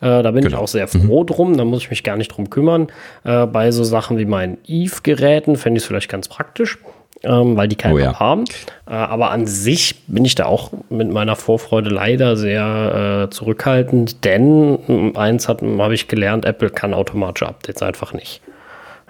Äh, 0.00 0.22
da 0.22 0.30
bin 0.30 0.42
genau. 0.42 0.56
ich 0.56 0.62
auch 0.62 0.68
sehr 0.68 0.88
froh 0.88 1.22
mhm. 1.22 1.26
drum, 1.26 1.56
da 1.56 1.64
muss 1.64 1.82
ich 1.82 1.90
mich 1.90 2.02
gar 2.02 2.16
nicht 2.16 2.28
drum 2.28 2.50
kümmern. 2.50 2.88
Äh, 3.24 3.46
bei 3.46 3.70
so 3.70 3.84
Sachen 3.84 4.18
wie 4.18 4.24
meinen 4.24 4.58
Eve-Geräten 4.66 5.56
fände 5.56 5.78
ich 5.78 5.84
es 5.84 5.88
vielleicht 5.88 6.10
ganz 6.10 6.28
praktisch. 6.28 6.78
Ähm, 7.22 7.56
weil 7.56 7.68
die 7.68 7.76
keinen 7.76 7.94
oh, 7.94 7.98
ja. 7.98 8.20
haben. 8.20 8.44
Äh, 8.86 8.92
aber 8.92 9.30
an 9.30 9.46
sich 9.46 10.02
bin 10.08 10.26
ich 10.26 10.34
da 10.34 10.44
auch 10.44 10.72
mit 10.90 11.10
meiner 11.10 11.36
Vorfreude 11.36 11.88
leider 11.88 12.36
sehr 12.36 13.24
äh, 13.24 13.30
zurückhaltend, 13.30 14.26
denn 14.26 15.12
äh, 15.14 15.18
eins 15.18 15.48
habe 15.48 15.94
ich 15.94 16.08
gelernt, 16.08 16.44
Apple 16.44 16.68
kann 16.68 16.92
automatische 16.92 17.48
Updates 17.48 17.82
einfach 17.82 18.12
nicht. 18.12 18.42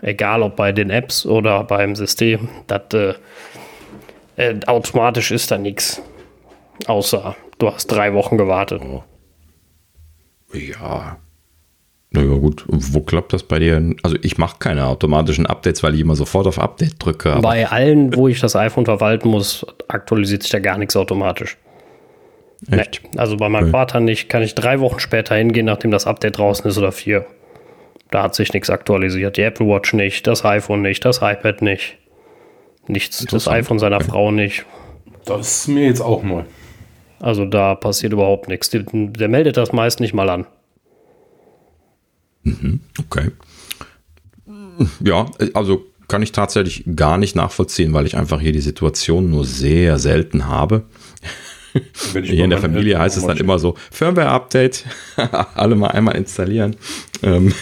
Egal 0.01 0.43
ob 0.43 0.55
bei 0.55 0.71
den 0.71 0.91
Apps 0.91 1.27
oder 1.27 1.65
beim 1.65 1.97
System, 1.97 2.49
das 2.69 2.83
äh, 2.93 3.15
äh, 4.37 4.55
automatisch 4.67 5.31
ist 5.31 5.51
da 5.51 5.59
nichts. 5.59 6.03
Außer 6.87 7.35
du 7.59 7.73
hast 7.73 7.87
drei 7.87 8.15
Wochen 8.15 8.37
gewartet. 8.37 8.83
Oh. 8.85 9.03
Ja. 10.55 11.19
Naja, 12.11 12.35
gut. 12.37 12.65
Wo 12.69 13.01
klappt 13.01 13.33
das 13.33 13.43
bei 13.43 13.59
dir? 13.59 13.95
Also, 14.03 14.17
ich 14.23 14.39
mache 14.39 14.57
keine 14.61 14.87
automatischen 14.87 15.47
Updates, 15.47 15.83
weil 15.83 15.95
ich 15.95 16.01
immer 16.01 16.15
sofort 16.15 16.47
auf 16.47 16.59
Update 16.59 17.05
drücke. 17.05 17.39
bei 17.43 17.69
allen, 17.69 18.15
wo 18.15 18.29
ich 18.29 18.41
das 18.41 18.55
iPhone 18.55 18.85
verwalten 18.85 19.29
muss, 19.29 19.67
aktualisiert 19.89 20.43
sich 20.43 20.53
da 20.53 20.61
gar 20.61 20.79
nichts 20.79 20.97
automatisch. 20.97 21.57
Echt? 22.71 23.03
Nee. 23.03 23.19
Also 23.19 23.37
bei 23.37 23.49
meinem 23.49 23.65
okay. 23.65 23.73
Vater 23.73 24.01
nicht. 24.01 24.29
Kann 24.29 24.43
ich 24.43 24.55
drei 24.55 24.81
Wochen 24.81 25.01
später 25.01 25.35
hingehen, 25.35 25.67
nachdem 25.67 25.91
das 25.91 26.07
Update 26.07 26.39
draußen 26.39 26.71
ist 26.71 26.79
oder 26.79 26.93
vier. 26.93 27.27
Da 28.11 28.23
hat 28.23 28.35
sich 28.37 28.53
nichts 28.53 28.71
aktualisiert. 28.71 29.37
Die 29.37 29.43
Apple 29.43 29.67
Watch 29.67 29.93
nicht, 29.93 30.27
das 30.27 30.45
iPhone 30.45 30.83
nicht, 30.83 31.05
das 31.05 31.17
iPad 31.19 31.63
nicht. 31.63 31.99
Nichts, 32.87 33.25
das 33.25 33.49
iPhone 33.49 33.79
seiner 33.79 33.97
okay. 33.97 34.07
Frau 34.09 34.31
nicht. 34.31 34.65
Das 35.25 35.41
ist 35.49 35.69
mir 35.69 35.87
jetzt 35.87 36.01
auch 36.01 36.23
neu. 36.23 36.45
Also 37.21 37.45
da 37.45 37.75
passiert 37.75 38.13
überhaupt 38.13 38.49
nichts. 38.49 38.71
Der, 38.71 38.85
der 38.93 39.29
meldet 39.29 39.57
das 39.57 39.73
meist 39.73 40.01
nicht 40.01 40.15
mal 40.15 40.29
an. 40.29 40.47
Mhm, 42.43 42.81
okay. 42.99 43.31
Ja, 45.01 45.27
also 45.55 45.85
kann 46.09 46.23
ich 46.23 46.33
tatsächlich 46.33 46.85
gar 46.97 47.17
nicht 47.17 47.35
nachvollziehen, 47.35 47.93
weil 47.95 48.07
ich 48.07 48.17
einfach 48.17 48.41
hier 48.41 48.53
die 48.53 48.61
Situation 48.61 49.31
nur 49.31 49.45
sehr 49.45 49.99
selten 49.99 50.47
habe. 50.49 50.85
Hier 52.13 52.45
in 52.45 52.51
der 52.51 52.61
Familie 52.61 52.99
heißt 52.99 53.17
es 53.17 53.27
dann 53.27 53.37
immer 53.37 53.59
so, 53.59 53.75
Firmware-Update, 53.91 54.85
alle 55.55 55.75
mal 55.75 55.89
einmal 55.89 56.17
installieren 56.17 56.77
ähm, 57.25 57.53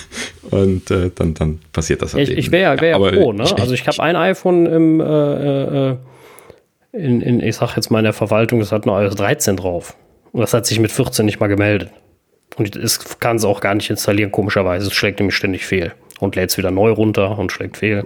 und 0.50 0.90
äh, 0.90 1.10
dann, 1.14 1.32
dann 1.32 1.60
passiert 1.72 2.02
das 2.02 2.12
halt 2.12 2.28
Ich, 2.28 2.36
ich 2.36 2.50
wäre 2.50 2.78
wär 2.80 2.90
ja, 2.90 3.00
wär 3.00 3.14
froh, 3.14 3.32
ne? 3.32 3.44
also 3.58 3.72
ich 3.72 3.86
habe 3.86 4.02
ein 4.02 4.16
iPhone 4.16 4.66
im 4.66 5.00
äh, 5.00 5.04
äh, 5.04 5.90
äh 5.92 5.96
in, 6.92 7.20
in, 7.20 7.40
ich 7.40 7.56
sag 7.56 7.76
jetzt 7.76 7.90
mal 7.90 7.98
in 7.98 8.04
der 8.04 8.12
Verwaltung, 8.12 8.60
das 8.60 8.72
hat 8.72 8.86
nur 8.86 9.00
iOS 9.00 9.14
13 9.16 9.56
drauf. 9.56 9.96
Und 10.32 10.40
das 10.40 10.54
hat 10.54 10.66
sich 10.66 10.78
mit 10.78 10.92
14 10.92 11.26
nicht 11.26 11.40
mal 11.40 11.48
gemeldet. 11.48 11.90
Und 12.56 12.76
es 12.76 13.18
kann 13.18 13.36
es 13.36 13.44
auch 13.44 13.60
gar 13.60 13.74
nicht 13.74 13.90
installieren, 13.90 14.30
komischerweise. 14.30 14.86
Es 14.86 14.94
schlägt 14.94 15.18
nämlich 15.18 15.36
ständig 15.36 15.64
fehl. 15.64 15.94
Und 16.20 16.36
lädt 16.36 16.50
es 16.50 16.58
wieder 16.58 16.70
neu 16.70 16.90
runter 16.90 17.38
und 17.38 17.50
schlägt 17.50 17.78
fehl. 17.78 18.04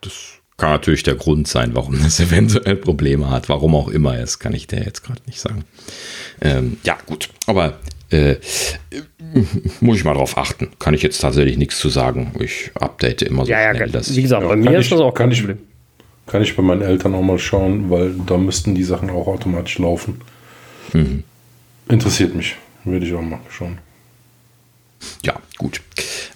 Das 0.00 0.40
kann 0.56 0.70
natürlich 0.70 1.02
der 1.02 1.16
Grund 1.16 1.48
sein, 1.48 1.74
warum 1.74 2.00
das 2.02 2.20
eventuell 2.20 2.76
Probleme 2.76 3.28
hat. 3.28 3.48
Warum 3.48 3.74
auch 3.74 3.88
immer, 3.88 4.16
das 4.16 4.38
kann 4.38 4.54
ich 4.54 4.66
dir 4.66 4.80
jetzt 4.80 5.02
gerade 5.02 5.20
nicht 5.26 5.40
sagen. 5.40 5.64
Ähm, 6.40 6.78
ja, 6.84 6.96
gut. 7.06 7.28
Aber 7.46 7.74
äh, 8.10 8.36
muss 9.80 9.96
ich 9.96 10.04
mal 10.04 10.14
drauf 10.14 10.38
achten. 10.38 10.70
Kann 10.78 10.94
ich 10.94 11.02
jetzt 11.02 11.20
tatsächlich 11.20 11.56
nichts 11.56 11.78
zu 11.78 11.88
sagen. 11.88 12.32
Ich 12.38 12.70
update 12.74 13.22
immer 13.22 13.44
so 13.44 13.50
ja, 13.50 13.74
schnell. 13.74 13.88
Ja, 13.88 13.92
das, 13.92 14.14
wie 14.14 14.22
gesagt, 14.22 14.46
bei 14.46 14.56
mir 14.56 14.78
ist 14.78 14.92
das 14.92 15.00
auch 15.00 15.12
kein 15.12 15.30
Problem. 15.30 15.58
Kann 16.26 16.42
ich 16.42 16.56
bei 16.56 16.62
meinen 16.62 16.82
Eltern 16.82 17.14
auch 17.14 17.22
mal 17.22 17.38
schauen, 17.38 17.90
weil 17.90 18.14
da 18.26 18.38
müssten 18.38 18.74
die 18.74 18.84
Sachen 18.84 19.10
auch 19.10 19.26
automatisch 19.26 19.78
laufen. 19.78 20.20
Mhm. 20.92 21.24
Interessiert 21.88 22.34
mich. 22.34 22.56
Würde 22.84 23.06
ich 23.06 23.12
auch 23.12 23.22
mal 23.22 23.40
schauen. 23.50 23.78
Ja, 25.24 25.34
gut. 25.58 25.80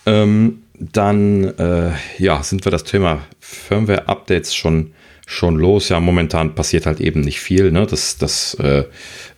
Ähm, 0.07 0.63
dann 0.79 1.45
äh, 1.59 1.93
ja, 2.19 2.43
sind 2.43 2.65
wir 2.65 2.73
das 2.73 2.85
Thema 2.85 3.21
Firmware-Updates 3.41 4.55
schon, 4.55 4.93
schon 5.27 5.57
los. 5.57 5.89
Ja, 5.89 6.01
momentan 6.01 6.55
passiert 6.55 6.87
halt 6.87 7.01
eben 7.01 7.21
nicht 7.21 7.41
viel. 7.41 7.73
Ne? 7.73 7.87
Das, 7.87 8.19
das 8.19 8.55
äh, 8.55 8.85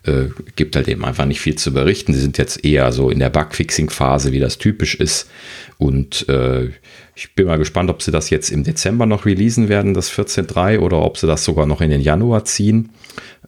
äh, 0.04 0.30
gibt 0.56 0.76
halt 0.76 0.88
eben 0.88 1.04
einfach 1.04 1.26
nicht 1.26 1.40
viel 1.40 1.56
zu 1.56 1.72
berichten. 1.72 2.12
Sie 2.12 2.20
sind 2.20 2.38
jetzt 2.38 2.64
eher 2.64 2.92
so 2.92 3.10
in 3.10 3.18
der 3.18 3.30
Bugfixing-Phase, 3.30 4.32
wie 4.32 4.40
das 4.40 4.58
typisch 4.58 4.94
ist. 4.96 5.30
Und 5.78 6.28
äh, 6.28 6.70
ich 7.14 7.34
bin 7.36 7.46
mal 7.46 7.56
gespannt, 7.56 7.88
ob 7.88 8.02
sie 8.02 8.10
das 8.10 8.30
jetzt 8.30 8.50
im 8.50 8.64
Dezember 8.64 9.06
noch 9.06 9.26
releasen 9.26 9.68
werden, 9.68 9.94
das 9.94 10.10
14.3, 10.10 10.80
oder 10.80 11.00
ob 11.02 11.16
sie 11.16 11.28
das 11.28 11.44
sogar 11.44 11.66
noch 11.66 11.80
in 11.80 11.90
den 11.90 12.00
Januar 12.00 12.44
ziehen. 12.44 12.90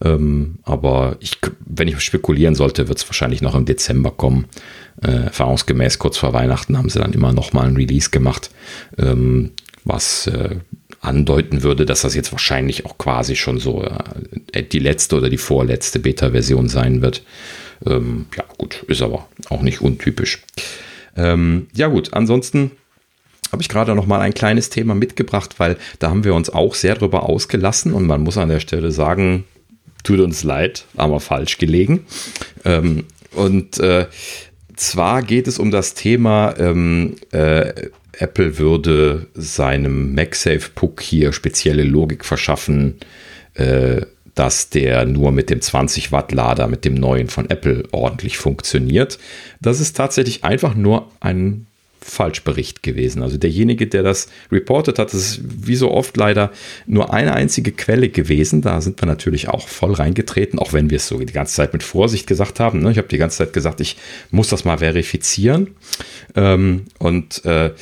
Ähm, 0.02 0.60
aber 0.62 1.16
ich, 1.18 1.38
wenn 1.66 1.88
ich 1.88 2.00
spekulieren 2.00 2.54
sollte, 2.54 2.86
wird 2.88 2.98
es 2.98 3.08
wahrscheinlich 3.08 3.42
noch 3.42 3.56
im 3.56 3.64
Dezember 3.64 4.12
kommen. 4.12 4.46
Äh, 5.02 5.24
erfahrungsgemäß 5.24 5.98
kurz 5.98 6.18
vor 6.18 6.32
Weihnachten 6.32 6.78
haben 6.78 6.88
sie 6.88 7.00
dann 7.00 7.12
immer 7.12 7.32
noch 7.32 7.52
mal 7.52 7.66
ein 7.66 7.76
Release 7.76 8.10
gemacht, 8.10 8.50
ähm, 8.96 9.50
was 9.84 10.28
äh, 10.28 10.56
andeuten 11.00 11.64
würde, 11.64 11.84
dass 11.84 12.02
das 12.02 12.14
jetzt 12.14 12.30
wahrscheinlich 12.32 12.86
auch 12.86 12.96
quasi 12.96 13.34
schon 13.34 13.58
so 13.58 13.82
äh, 14.52 14.62
die 14.62 14.78
letzte 14.78 15.16
oder 15.16 15.30
die 15.30 15.38
vorletzte 15.38 15.98
Beta-Version 15.98 16.68
sein 16.68 17.02
wird. 17.02 17.22
Ähm, 17.84 18.26
ja, 18.36 18.44
gut, 18.56 18.84
ist 18.86 19.02
aber 19.02 19.26
auch 19.48 19.62
nicht 19.62 19.80
untypisch. 19.80 20.42
Ähm, 21.20 21.66
ja, 21.74 21.88
gut, 21.88 22.12
ansonsten 22.12 22.70
habe 23.52 23.62
ich 23.62 23.68
gerade 23.68 23.94
noch 23.94 24.06
mal 24.06 24.20
ein 24.20 24.34
kleines 24.34 24.70
Thema 24.70 24.94
mitgebracht, 24.94 25.56
weil 25.58 25.76
da 25.98 26.08
haben 26.10 26.24
wir 26.24 26.34
uns 26.34 26.50
auch 26.50 26.74
sehr 26.74 26.94
drüber 26.94 27.28
ausgelassen 27.28 27.92
und 27.92 28.06
man 28.06 28.22
muss 28.22 28.38
an 28.38 28.48
der 28.48 28.60
Stelle 28.60 28.92
sagen, 28.92 29.44
tut 30.04 30.20
uns 30.20 30.44
leid, 30.44 30.86
haben 30.96 31.12
wir 31.12 31.20
falsch 31.20 31.58
gelegen. 31.58 32.06
Ähm, 32.64 33.04
und 33.32 33.78
äh, 33.80 34.06
zwar 34.76 35.22
geht 35.22 35.46
es 35.46 35.58
um 35.58 35.70
das 35.70 35.94
Thema, 35.94 36.54
ähm, 36.58 37.16
äh, 37.32 37.88
Apple 38.12 38.58
würde 38.58 39.26
seinem 39.34 40.14
MagSafe-Puck 40.14 41.00
hier 41.00 41.32
spezielle 41.32 41.84
Logik 41.84 42.24
verschaffen, 42.24 42.96
äh, 43.54 44.02
dass 44.40 44.70
der 44.70 45.04
nur 45.04 45.32
mit 45.32 45.50
dem 45.50 45.60
20 45.60 46.12
Watt 46.12 46.32
Lader, 46.32 46.66
mit 46.66 46.86
dem 46.86 46.94
neuen 46.94 47.28
von 47.28 47.50
Apple 47.50 47.82
ordentlich 47.92 48.38
funktioniert. 48.38 49.18
Das 49.60 49.80
ist 49.80 49.98
tatsächlich 49.98 50.44
einfach 50.44 50.74
nur 50.74 51.10
ein 51.20 51.66
Falschbericht 52.02 52.82
gewesen. 52.82 53.22
Also 53.22 53.36
derjenige, 53.36 53.86
der 53.86 54.02
das 54.02 54.28
reportet 54.50 54.98
hat, 54.98 55.12
das 55.12 55.20
ist 55.20 55.40
wie 55.44 55.76
so 55.76 55.90
oft 55.90 56.16
leider 56.16 56.50
nur 56.86 57.12
eine 57.12 57.34
einzige 57.34 57.72
Quelle 57.72 58.08
gewesen. 58.08 58.62
Da 58.62 58.80
sind 58.80 59.00
wir 59.02 59.06
natürlich 59.06 59.48
auch 59.48 59.68
voll 59.68 59.92
reingetreten, 59.92 60.58
auch 60.58 60.72
wenn 60.72 60.90
wir 60.90 60.96
es 60.96 61.08
so 61.08 61.18
die 61.18 61.32
ganze 61.32 61.54
Zeit 61.54 61.72
mit 61.72 61.82
Vorsicht 61.82 62.26
gesagt 62.26 62.60
haben. 62.60 62.80
Ne? 62.80 62.90
Ich 62.90 62.98
habe 62.98 63.08
die 63.08 63.18
ganze 63.18 63.38
Zeit 63.38 63.52
gesagt, 63.52 63.80
ich 63.80 63.96
muss 64.30 64.48
das 64.48 64.64
mal 64.64 64.78
verifizieren 64.78 65.72
ähm, 66.34 66.86
und 66.98 67.44
äh, 67.44 67.72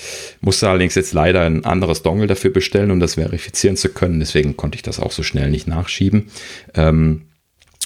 musste 0.41 0.69
allerdings 0.69 0.95
jetzt 0.95 1.13
leider 1.13 1.43
ein 1.43 1.65
anderes 1.65 2.03
Dongle 2.03 2.27
dafür 2.27 2.51
bestellen, 2.51 2.91
um 2.91 3.01
das 3.01 3.15
verifizieren 3.15 3.77
zu 3.77 3.89
können. 3.91 4.21
Deswegen 4.21 4.57
konnte 4.57 4.77
ich 4.77 4.83
das 4.83 5.01
auch 5.01 5.13
so 5.13 5.23
schnell 5.23 5.51
nicht 5.51 5.69
nachschieben. 5.69 6.31
Ähm, 6.75 7.23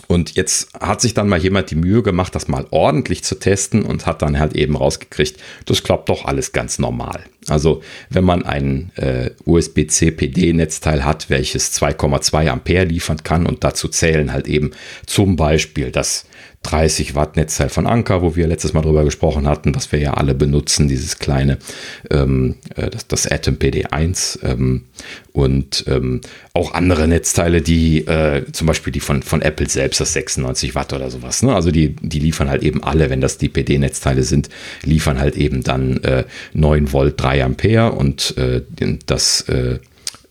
und 0.08 0.34
jetzt 0.34 0.72
hat 0.78 1.00
sich 1.00 1.14
dann 1.14 1.28
mal 1.28 1.38
jemand 1.38 1.70
die 1.70 1.76
Mühe 1.76 2.02
gemacht, 2.02 2.34
das 2.34 2.48
mal 2.48 2.66
ordentlich 2.70 3.24
zu 3.24 3.36
testen 3.36 3.82
und 3.82 4.06
hat 4.06 4.22
dann 4.22 4.38
halt 4.38 4.54
eben 4.54 4.76
rausgekriegt, 4.76 5.40
das 5.66 5.82
klappt 5.82 6.08
doch 6.08 6.24
alles 6.24 6.52
ganz 6.52 6.78
normal. 6.78 7.24
Also 7.48 7.82
wenn 8.10 8.24
man 8.24 8.44
ein 8.44 8.92
äh, 8.96 9.30
USB-C 9.44 10.12
PD-Netzteil 10.12 11.04
hat, 11.04 11.30
welches 11.30 11.72
2,2 11.80 12.48
Ampere 12.48 12.84
liefern 12.84 13.22
kann 13.22 13.46
und 13.46 13.64
dazu 13.64 13.88
zählen 13.88 14.32
halt 14.32 14.46
eben 14.46 14.72
zum 15.06 15.36
Beispiel 15.36 15.90
das 15.90 16.26
30 16.62 17.14
Watt 17.14 17.36
Netzteil 17.36 17.68
von 17.68 17.86
Anker, 17.86 18.22
wo 18.22 18.36
wir 18.36 18.46
letztes 18.46 18.72
Mal 18.72 18.82
drüber 18.82 19.04
gesprochen 19.04 19.48
hatten, 19.48 19.74
was 19.74 19.90
wir 19.90 19.98
ja 19.98 20.14
alle 20.14 20.34
benutzen, 20.34 20.88
dieses 20.88 21.18
kleine, 21.18 21.58
ähm, 22.10 22.56
äh, 22.76 22.88
das, 22.88 23.08
das 23.08 23.26
Atom 23.26 23.56
PD1 23.56 24.44
ähm, 24.44 24.84
und 25.32 25.84
ähm, 25.88 26.20
auch 26.54 26.74
andere 26.74 27.08
Netzteile, 27.08 27.62
die 27.62 28.06
äh, 28.06 28.44
zum 28.52 28.66
Beispiel 28.66 28.92
die 28.92 29.00
von, 29.00 29.22
von 29.22 29.42
Apple 29.42 29.68
selbst, 29.68 30.00
das 30.00 30.12
96 30.12 30.74
Watt 30.74 30.92
oder 30.92 31.10
sowas. 31.10 31.42
Ne? 31.42 31.54
Also 31.54 31.70
die, 31.70 31.96
die 32.00 32.20
liefern 32.20 32.48
halt 32.48 32.62
eben 32.62 32.82
alle, 32.82 33.10
wenn 33.10 33.20
das 33.20 33.38
die 33.38 33.48
PD-Netzteile 33.48 34.22
sind, 34.22 34.48
liefern 34.84 35.18
halt 35.18 35.36
eben 35.36 35.62
dann 35.62 35.98
äh, 36.04 36.24
9 36.54 36.92
Volt, 36.92 37.20
3 37.20 37.44
Ampere 37.44 37.92
und 37.92 38.36
äh, 38.36 38.62
das 39.06 39.42
äh, 39.48 39.78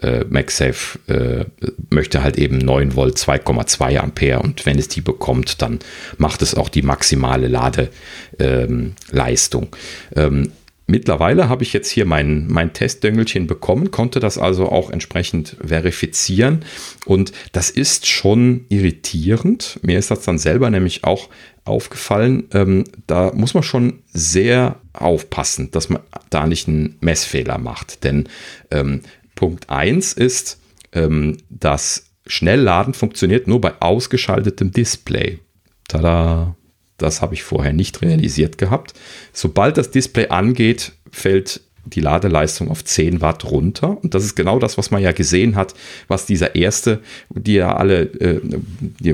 äh, 0.02 0.26
MagSafe 0.30 1.00
äh, 1.08 1.46
möchte 1.90 2.24
halt 2.24 2.38
eben 2.38 2.58
9 2.58 2.96
Volt 2.96 3.18
2,2 3.18 3.98
Ampere 3.98 4.40
und 4.40 4.66
wenn 4.66 4.80
es 4.80 4.88
die 4.88 5.02
bekommt, 5.02 5.62
dann 5.62 5.80
macht 6.18 6.42
es 6.42 6.56
auch 6.56 6.70
die 6.70 6.82
maximale 6.82 7.48
Ladeleistung. 7.48 9.76
Ähm, 10.16 10.44
ähm, 10.44 10.52
Mittlerweile 10.92 11.48
habe 11.48 11.64
ich 11.64 11.72
jetzt 11.72 11.90
hier 11.90 12.06
mein, 12.06 12.48
mein 12.48 12.74
Testdöngelchen 12.74 13.48
bekommen, 13.48 13.92
konnte 13.92 14.20
das 14.20 14.38
also 14.38 14.68
auch 14.68 14.90
entsprechend 14.90 15.56
verifizieren. 15.66 16.66
Und 17.06 17.32
das 17.54 17.70
ist 17.70 18.08
schon 18.08 18.66
irritierend. 18.68 19.80
Mir 19.84 19.98
ist 19.98 20.12
das 20.12 20.24
dann 20.24 20.38
selber 20.38 20.70
nämlich 20.70 21.06
auch 21.06 21.30
aufgefallen. 21.64 22.50
Ähm, 22.54 22.84
da 23.08 23.32
muss 23.34 23.54
man 23.54 23.64
schon 23.64 24.00
sehr 24.12 24.82
aufpassen, 24.92 25.72
dass 25.72 25.88
man 25.88 26.02
da 26.30 26.46
nicht 26.46 26.68
einen 26.68 26.98
Messfehler 27.00 27.58
macht. 27.58 28.04
Denn 28.04 28.28
ähm, 28.70 29.00
Punkt 29.36 29.70
1 29.70 30.14
ist, 30.14 30.60
ähm, 30.92 31.38
das 31.50 32.06
Schnellladen 32.28 32.94
funktioniert 32.94 33.48
nur 33.48 33.62
bei 33.62 33.82
ausgeschaltetem 33.82 34.72
Display. 34.72 35.40
Tada! 35.88 36.56
Das 36.98 37.22
habe 37.22 37.34
ich 37.34 37.42
vorher 37.42 37.74
nicht 37.74 38.04
realisiert 38.04 38.60
gehabt. 38.60 38.94
Sobald 39.34 39.78
das 39.78 39.90
Display 39.90 40.28
angeht, 40.28 40.92
fällt 41.12 41.62
die 41.86 42.00
Ladeleistung 42.00 42.70
auf 42.70 42.84
10 42.84 43.22
Watt 43.22 43.46
runter. 43.46 43.98
Und 44.04 44.14
das 44.14 44.24
ist 44.24 44.36
genau 44.36 44.60
das, 44.60 44.78
was 44.78 44.92
man 44.92 45.02
ja 45.02 45.12
gesehen 45.12 45.56
hat, 45.56 45.74
was 46.08 46.26
dieser 46.26 46.56
erste, 46.56 47.00
die 47.30 47.56
ja 47.56 47.76
alle, 47.76 48.02
äh, 48.20 48.42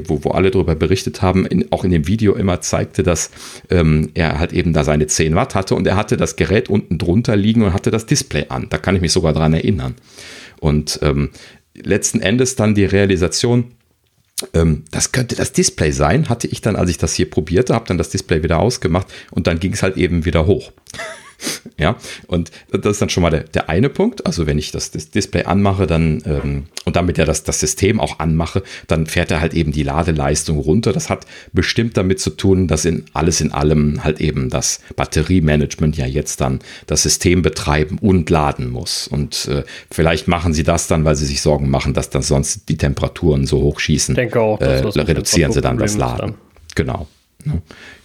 wo, 0.06 0.24
wo 0.24 0.32
alle 0.32 0.52
darüber 0.52 0.76
berichtet 0.76 1.22
haben, 1.22 1.46
in, 1.46 1.72
auch 1.72 1.84
in 1.84 1.92
dem 1.92 2.08
Video 2.08 2.36
immer 2.36 2.62
zeigte, 2.62 3.04
dass 3.04 3.32
ähm, 3.70 4.12
er 4.14 4.40
halt 4.40 4.54
eben 4.54 4.74
da 4.74 4.84
seine 4.84 5.08
10 5.08 5.36
Watt 5.36 5.56
hatte 5.56 5.76
und 5.76 5.88
er 5.88 5.96
hatte 5.96 6.18
das 6.18 6.36
Gerät 6.36 6.70
unten 6.70 6.98
drunter 6.98 7.36
liegen 7.36 7.64
und 7.64 7.74
hatte 7.74 7.92
das 7.92 8.06
Display 8.06 8.46
an. 8.50 8.68
Da 8.70 8.78
kann 8.78 8.96
ich 8.96 9.02
mich 9.02 9.12
sogar 9.12 9.34
dran 9.34 9.54
erinnern. 9.54 9.96
Und 10.60 11.00
ähm, 11.02 11.30
letzten 11.74 12.20
Endes 12.20 12.56
dann 12.56 12.76
die 12.76 12.86
Realisation, 12.86 13.72
ähm, 14.54 14.84
das 14.92 15.12
könnte 15.12 15.36
das 15.36 15.54
Display 15.54 15.92
sein, 15.92 16.30
hatte 16.30 16.48
ich 16.48 16.62
dann, 16.62 16.76
als 16.76 16.90
ich 16.90 16.98
das 16.98 17.14
hier 17.14 17.30
probierte, 17.30 17.74
habe 17.74 17.86
dann 17.88 17.98
das 17.98 18.10
Display 18.10 18.44
wieder 18.44 18.60
ausgemacht 18.60 19.08
und 19.32 19.48
dann 19.48 19.60
ging 19.60 19.74
es 19.74 19.84
halt 19.84 19.98
eben 19.98 20.26
wieder 20.26 20.46
hoch. 20.46 20.72
ja, 21.78 21.96
und 22.28 22.52
das 22.72 22.94
ist 22.94 23.02
dann 23.02 23.10
schon 23.10 23.24
mal 23.24 23.30
der, 23.30 23.44
der 23.44 23.70
eine 23.70 23.90
Punkt. 23.90 24.26
Also 24.26 24.48
wenn 24.48 24.58
ich 24.58 24.72
das, 24.72 24.92
das 24.92 25.10
Display 25.10 25.44
anmache, 25.44 25.88
dann 25.88 26.22
ähm, 26.26 26.66
und 26.86 26.96
damit 26.96 27.18
ja 27.18 27.26
das, 27.26 27.44
das 27.44 27.60
System 27.60 28.00
auch 28.00 28.20
anmache, 28.20 28.64
dann 28.88 29.06
fährt 29.06 29.32
er 29.32 29.42
halt 29.42 29.54
eben 29.54 29.72
die 29.72 29.84
Ladeleistung 29.84 30.60
runter. 30.60 30.94
Das 30.94 31.10
hat 31.10 31.26
bestimmt 31.54 31.98
damit 31.98 32.20
zu 32.20 32.32
tun, 32.32 32.68
dass 32.68 32.86
in 32.86 33.06
alles 33.14 33.42
in 33.42 33.52
allem 33.52 34.04
halt 34.04 34.22
eben 34.22 34.50
das 34.50 34.82
Batteriemanagement 34.96 35.98
ja 35.98 36.06
jetzt 36.06 36.42
dann 36.42 36.60
das 36.88 37.04
System 37.04 37.42
betreiben 37.42 37.98
und 38.00 38.30
laden 38.30 38.70
muss. 38.70 39.08
Und 39.08 39.48
äh, 39.48 39.64
vielleicht 39.92 40.28
machen 40.28 40.54
sie 40.54 40.64
das 40.64 40.88
dann, 40.88 41.06
weil 41.06 41.16
sie 41.16 41.26
sich 41.26 41.42
Sorgen 41.42 41.70
machen, 41.70 41.94
dass 41.94 42.10
dann 42.10 42.22
sonst 42.22 42.70
die 42.70 42.78
Temperaturen 42.78 43.46
so 43.46 43.62
hoch 43.62 43.80
schießen. 43.80 44.14
Ich 44.14 44.18
denke 44.18 44.40
auch, 44.40 44.60
äh, 44.62 44.80
reduzieren 44.88 45.52
sie 45.52 45.62
dann 45.62 45.78
das 45.78 45.98
Laden. 45.98 46.18
Dann. 46.18 46.36
Genau. 46.76 47.08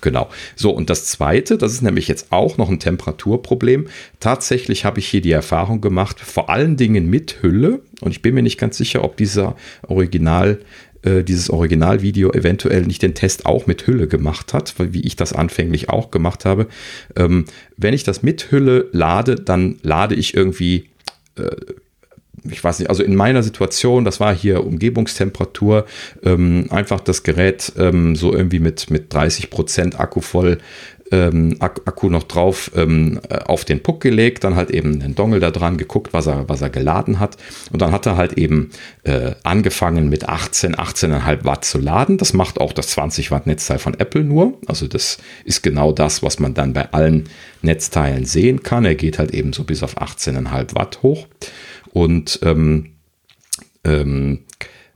Genau. 0.01 0.31
So, 0.57 0.71
und 0.71 0.91
das 0.91 1.07
Zweite, 1.07 1.59
das 1.59 1.73
ist 1.73 1.83
nämlich 1.83 2.09
jetzt 2.09 2.31
auch 2.31 2.59
noch 2.59 2.69
ein 2.69 2.79
Temperaturproblem. 2.79 3.89
Tatsächlich 4.21 4.85
habe 4.85 5.01
ich 5.01 5.09
hier 5.09 5.21
die 5.21 5.33
Erfahrung 5.33 5.81
gemacht, 5.81 6.21
vor 6.21 6.51
allen 6.51 6.77
Dingen 6.77 7.09
mit 7.09 7.43
Hülle, 7.43 7.81
und 8.01 8.11
ich 8.11 8.23
bin 8.23 8.35
mir 8.35 8.43
nicht 8.43 8.59
ganz 8.59 8.77
sicher, 8.77 9.03
ob 9.05 9.17
dieser 9.17 9.57
Original 9.89 10.59
äh, 11.03 11.25
dieses 11.25 11.51
Originalvideo 11.51 12.33
eventuell 12.33 12.83
nicht 12.83 13.03
den 13.03 13.15
Test 13.15 13.47
auch 13.47 13.67
mit 13.67 13.87
Hülle 13.87 14.07
gemacht 14.07 14.55
hat, 14.55 14.75
wie 14.79 15.01
ich 15.01 15.17
das 15.17 15.33
anfänglich 15.33 15.89
auch 15.89 16.11
gemacht 16.11 16.45
habe. 16.45 16.69
Ähm, 17.17 17.47
wenn 17.77 17.95
ich 17.95 18.05
das 18.05 18.23
mit 18.23 18.51
Hülle 18.53 18.89
lade, 18.93 19.37
dann 19.37 19.79
lade 19.83 20.15
ich 20.15 20.35
irgendwie 20.35 20.91
äh, 21.37 21.51
ich 22.51 22.63
weiß 22.63 22.79
nicht, 22.79 22.89
also 22.89 23.03
in 23.03 23.15
meiner 23.15 23.43
Situation, 23.43 24.05
das 24.05 24.21
war 24.21 24.35
hier 24.35 24.67
Umgebungstemperatur, 24.67 25.87
ähm, 26.23 26.67
einfach 26.71 27.01
das 27.01 27.23
Gerät 27.23 27.73
ähm, 27.79 28.17
so 28.17 28.33
irgendwie 28.33 28.59
mit, 28.59 28.91
mit 28.91 29.13
30 29.13 29.51
Prozent 29.51 30.01
Akku 30.01 30.21
voll, 30.21 30.59
ähm, 31.13 31.57
Akku 31.61 32.09
noch 32.09 32.25
drauf 32.25 32.71
ähm, 32.75 33.21
äh, 33.29 33.37
auf 33.37 33.65
den 33.65 33.83
Puck 33.83 34.01
gelegt, 34.01 34.45
dann 34.45 34.57
halt 34.57 34.71
eben 34.71 34.99
den 34.99 35.15
Dongle 35.15 35.41
da 35.41 35.51
dran 35.51 35.77
geguckt, 35.77 36.13
was 36.13 36.27
er, 36.27 36.49
was 36.49 36.63
er 36.63 36.71
geladen 36.71 37.21
hat. 37.21 37.37
Und 37.71 37.83
dann 37.83 37.93
hat 37.93 38.07
er 38.07 38.17
halt 38.17 38.33
eben 38.39 38.71
äh, 39.05 39.33
angefangen 39.43 40.09
mit 40.09 40.29
18, 40.29 40.75
18,5 40.75 41.45
Watt 41.45 41.65
zu 41.65 41.79
laden. 41.79 42.17
Das 42.17 42.33
macht 42.33 42.61
auch 42.61 42.73
das 42.73 42.89
20 42.89 43.31
Watt 43.31 43.47
Netzteil 43.47 43.79
von 43.79 43.95
Apple 43.95 44.25
nur. 44.25 44.55
Also 44.67 44.89
das 44.89 45.19
ist 45.45 45.63
genau 45.63 45.93
das, 45.93 46.23
was 46.23 46.41
man 46.41 46.55
dann 46.55 46.73
bei 46.73 46.91
allen 46.93 47.29
Netzteilen 47.61 48.25
sehen 48.25 48.63
kann. 48.63 48.87
Er 48.87 48.95
geht 48.95 49.19
halt 49.19 49.33
eben 49.33 49.53
so 49.53 49.65
bis 49.65 49.83
auf 49.83 49.99
18,5 49.99 50.75
Watt 50.75 51.03
hoch 51.03 51.27
und 51.93 52.41
ähm, 52.43 52.91
ähm, 53.85 54.41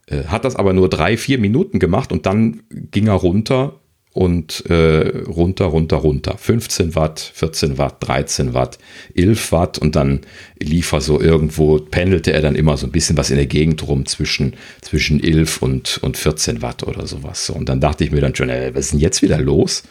äh, 0.06 0.24
hat 0.24 0.44
das 0.44 0.56
aber 0.56 0.73
nur 0.73 0.89
drei, 0.89 1.16
vier 1.16 1.39
Minuten 1.39 1.78
gemacht 1.78 2.12
und 2.12 2.27
dann 2.27 2.62
ging 2.70 3.09
er 3.09 3.14
runter 3.14 3.81
und 4.16 4.64
äh, 4.70 5.24
runter, 5.27 5.66
runter, 5.66 5.98
runter. 5.98 6.39
15 6.39 6.94
Watt, 6.94 7.20
14 7.35 7.77
Watt, 7.77 7.97
13 8.01 8.55
Watt, 8.55 8.78
11 9.14 9.52
Watt 9.52 9.77
und 9.77 9.94
dann 9.94 10.23
lief 10.59 10.93
er 10.93 11.02
so 11.02 11.20
irgendwo, 11.20 11.78
pendelte 11.78 12.32
er 12.32 12.40
dann 12.40 12.55
immer 12.55 12.78
so 12.78 12.86
ein 12.86 12.93
bisschen 12.93 13.18
was 13.18 13.28
in 13.28 13.36
der 13.36 13.44
Gegend 13.44 13.86
rum 13.86 14.06
zwischen, 14.06 14.55
zwischen 14.81 15.23
11 15.23 15.60
und, 15.60 15.98
und 16.02 16.16
14 16.16 16.62
Watt 16.62 16.82
oder 16.85 17.06
sowas. 17.06 17.44
So, 17.44 17.52
und 17.52 17.68
dann 17.68 17.81
dachte 17.81 18.05
ich 18.05 18.10
mir 18.10 18.23
dann 18.23 18.35
schon, 18.35 18.48
ey, 18.48 18.74
was 18.74 18.86
ist 18.86 18.93
denn 18.93 19.01
jetzt 19.01 19.20
wieder 19.20 19.39
los? 19.39 19.82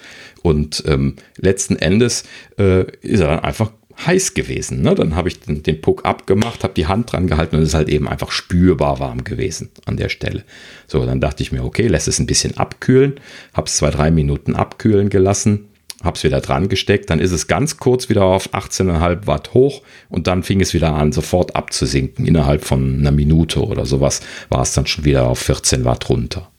Und 0.42 0.84
ähm, 0.88 1.18
letzten 1.38 1.76
Endes 1.76 2.24
äh, 2.58 2.90
ist 3.02 3.20
er 3.20 3.28
dann 3.28 3.40
einfach 3.42 3.74
heiß 4.06 4.34
gewesen. 4.34 4.82
Ne? 4.82 4.96
Dann 4.96 5.16
habe 5.16 5.30
ich 5.30 5.40
den, 5.40 5.64
den 5.64 5.82
Puck 5.82 6.06
abgemacht, 6.06 6.64
habe 6.64 6.74
die 6.74 6.88
Hand 6.88 7.12
dran 7.12 7.28
gehalten 7.28 7.56
und 7.56 7.62
es 7.62 7.70
ist 7.70 7.76
halt 7.76 7.90
eben 7.90 8.08
einfach 8.08 8.32
spürbar 8.32 9.00
warm 9.00 9.24
gewesen 9.24 9.70
an 9.86 9.98
der 9.98 10.10
Stelle. 10.10 10.44
So, 10.88 11.06
dann 11.06 11.22
dachte 11.22 11.44
ich 11.44 11.52
mir, 11.52 11.64
okay, 11.64 11.88
lässt 11.88 12.08
es 12.08 12.20
ein 12.20 12.26
bisschen 12.26 12.58
abkühlen, 12.58 13.20
habe 13.54 13.68
es 13.68 13.78
zwei, 13.78 13.90
drei 13.92 14.12
Minuten 14.12 14.56
abkühlen 14.56 15.10
gelassen, 15.10 15.70
habe 16.04 16.18
es 16.18 16.24
wieder 16.24 16.42
dran 16.42 16.70
gesteckt, 16.70 17.10
dann 17.10 17.20
ist 17.20 17.32
es 17.32 17.48
ganz 17.48 17.78
kurz 17.78 18.10
wieder 18.10 18.24
auf 18.24 18.54
18,5 18.54 19.28
Watt 19.28 19.54
hoch 19.54 19.82
und 20.10 20.28
dann 20.28 20.44
fing 20.44 20.62
es 20.62 20.74
wieder 20.74 20.94
an, 20.94 21.12
sofort 21.12 21.56
abzusinken. 21.56 22.26
Innerhalb 22.26 22.64
von 22.64 23.00
einer 23.00 23.12
Minute 23.12 23.66
oder 23.66 23.86
sowas 23.86 24.22
war 24.50 24.62
es 24.62 24.74
dann 24.74 24.86
schon 24.88 25.06
wieder 25.06 25.28
auf 25.28 25.40
14 25.40 25.86
Watt 25.86 26.10
runter. 26.10 26.50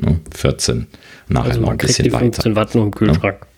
Ne? 0.00 0.20
14, 0.34 0.86
nachher 1.28 1.50
also 1.50 1.60
noch 1.60 1.70
ein 1.70 1.76
bisschen 1.76 2.04
die 2.04 2.10
15 2.10 2.56
weiter. 2.56 2.56
Watt 2.56 2.74
nur 2.74 2.84
im 2.84 2.90
Kühlschrank. 2.90 3.38
Ja? 3.42 3.49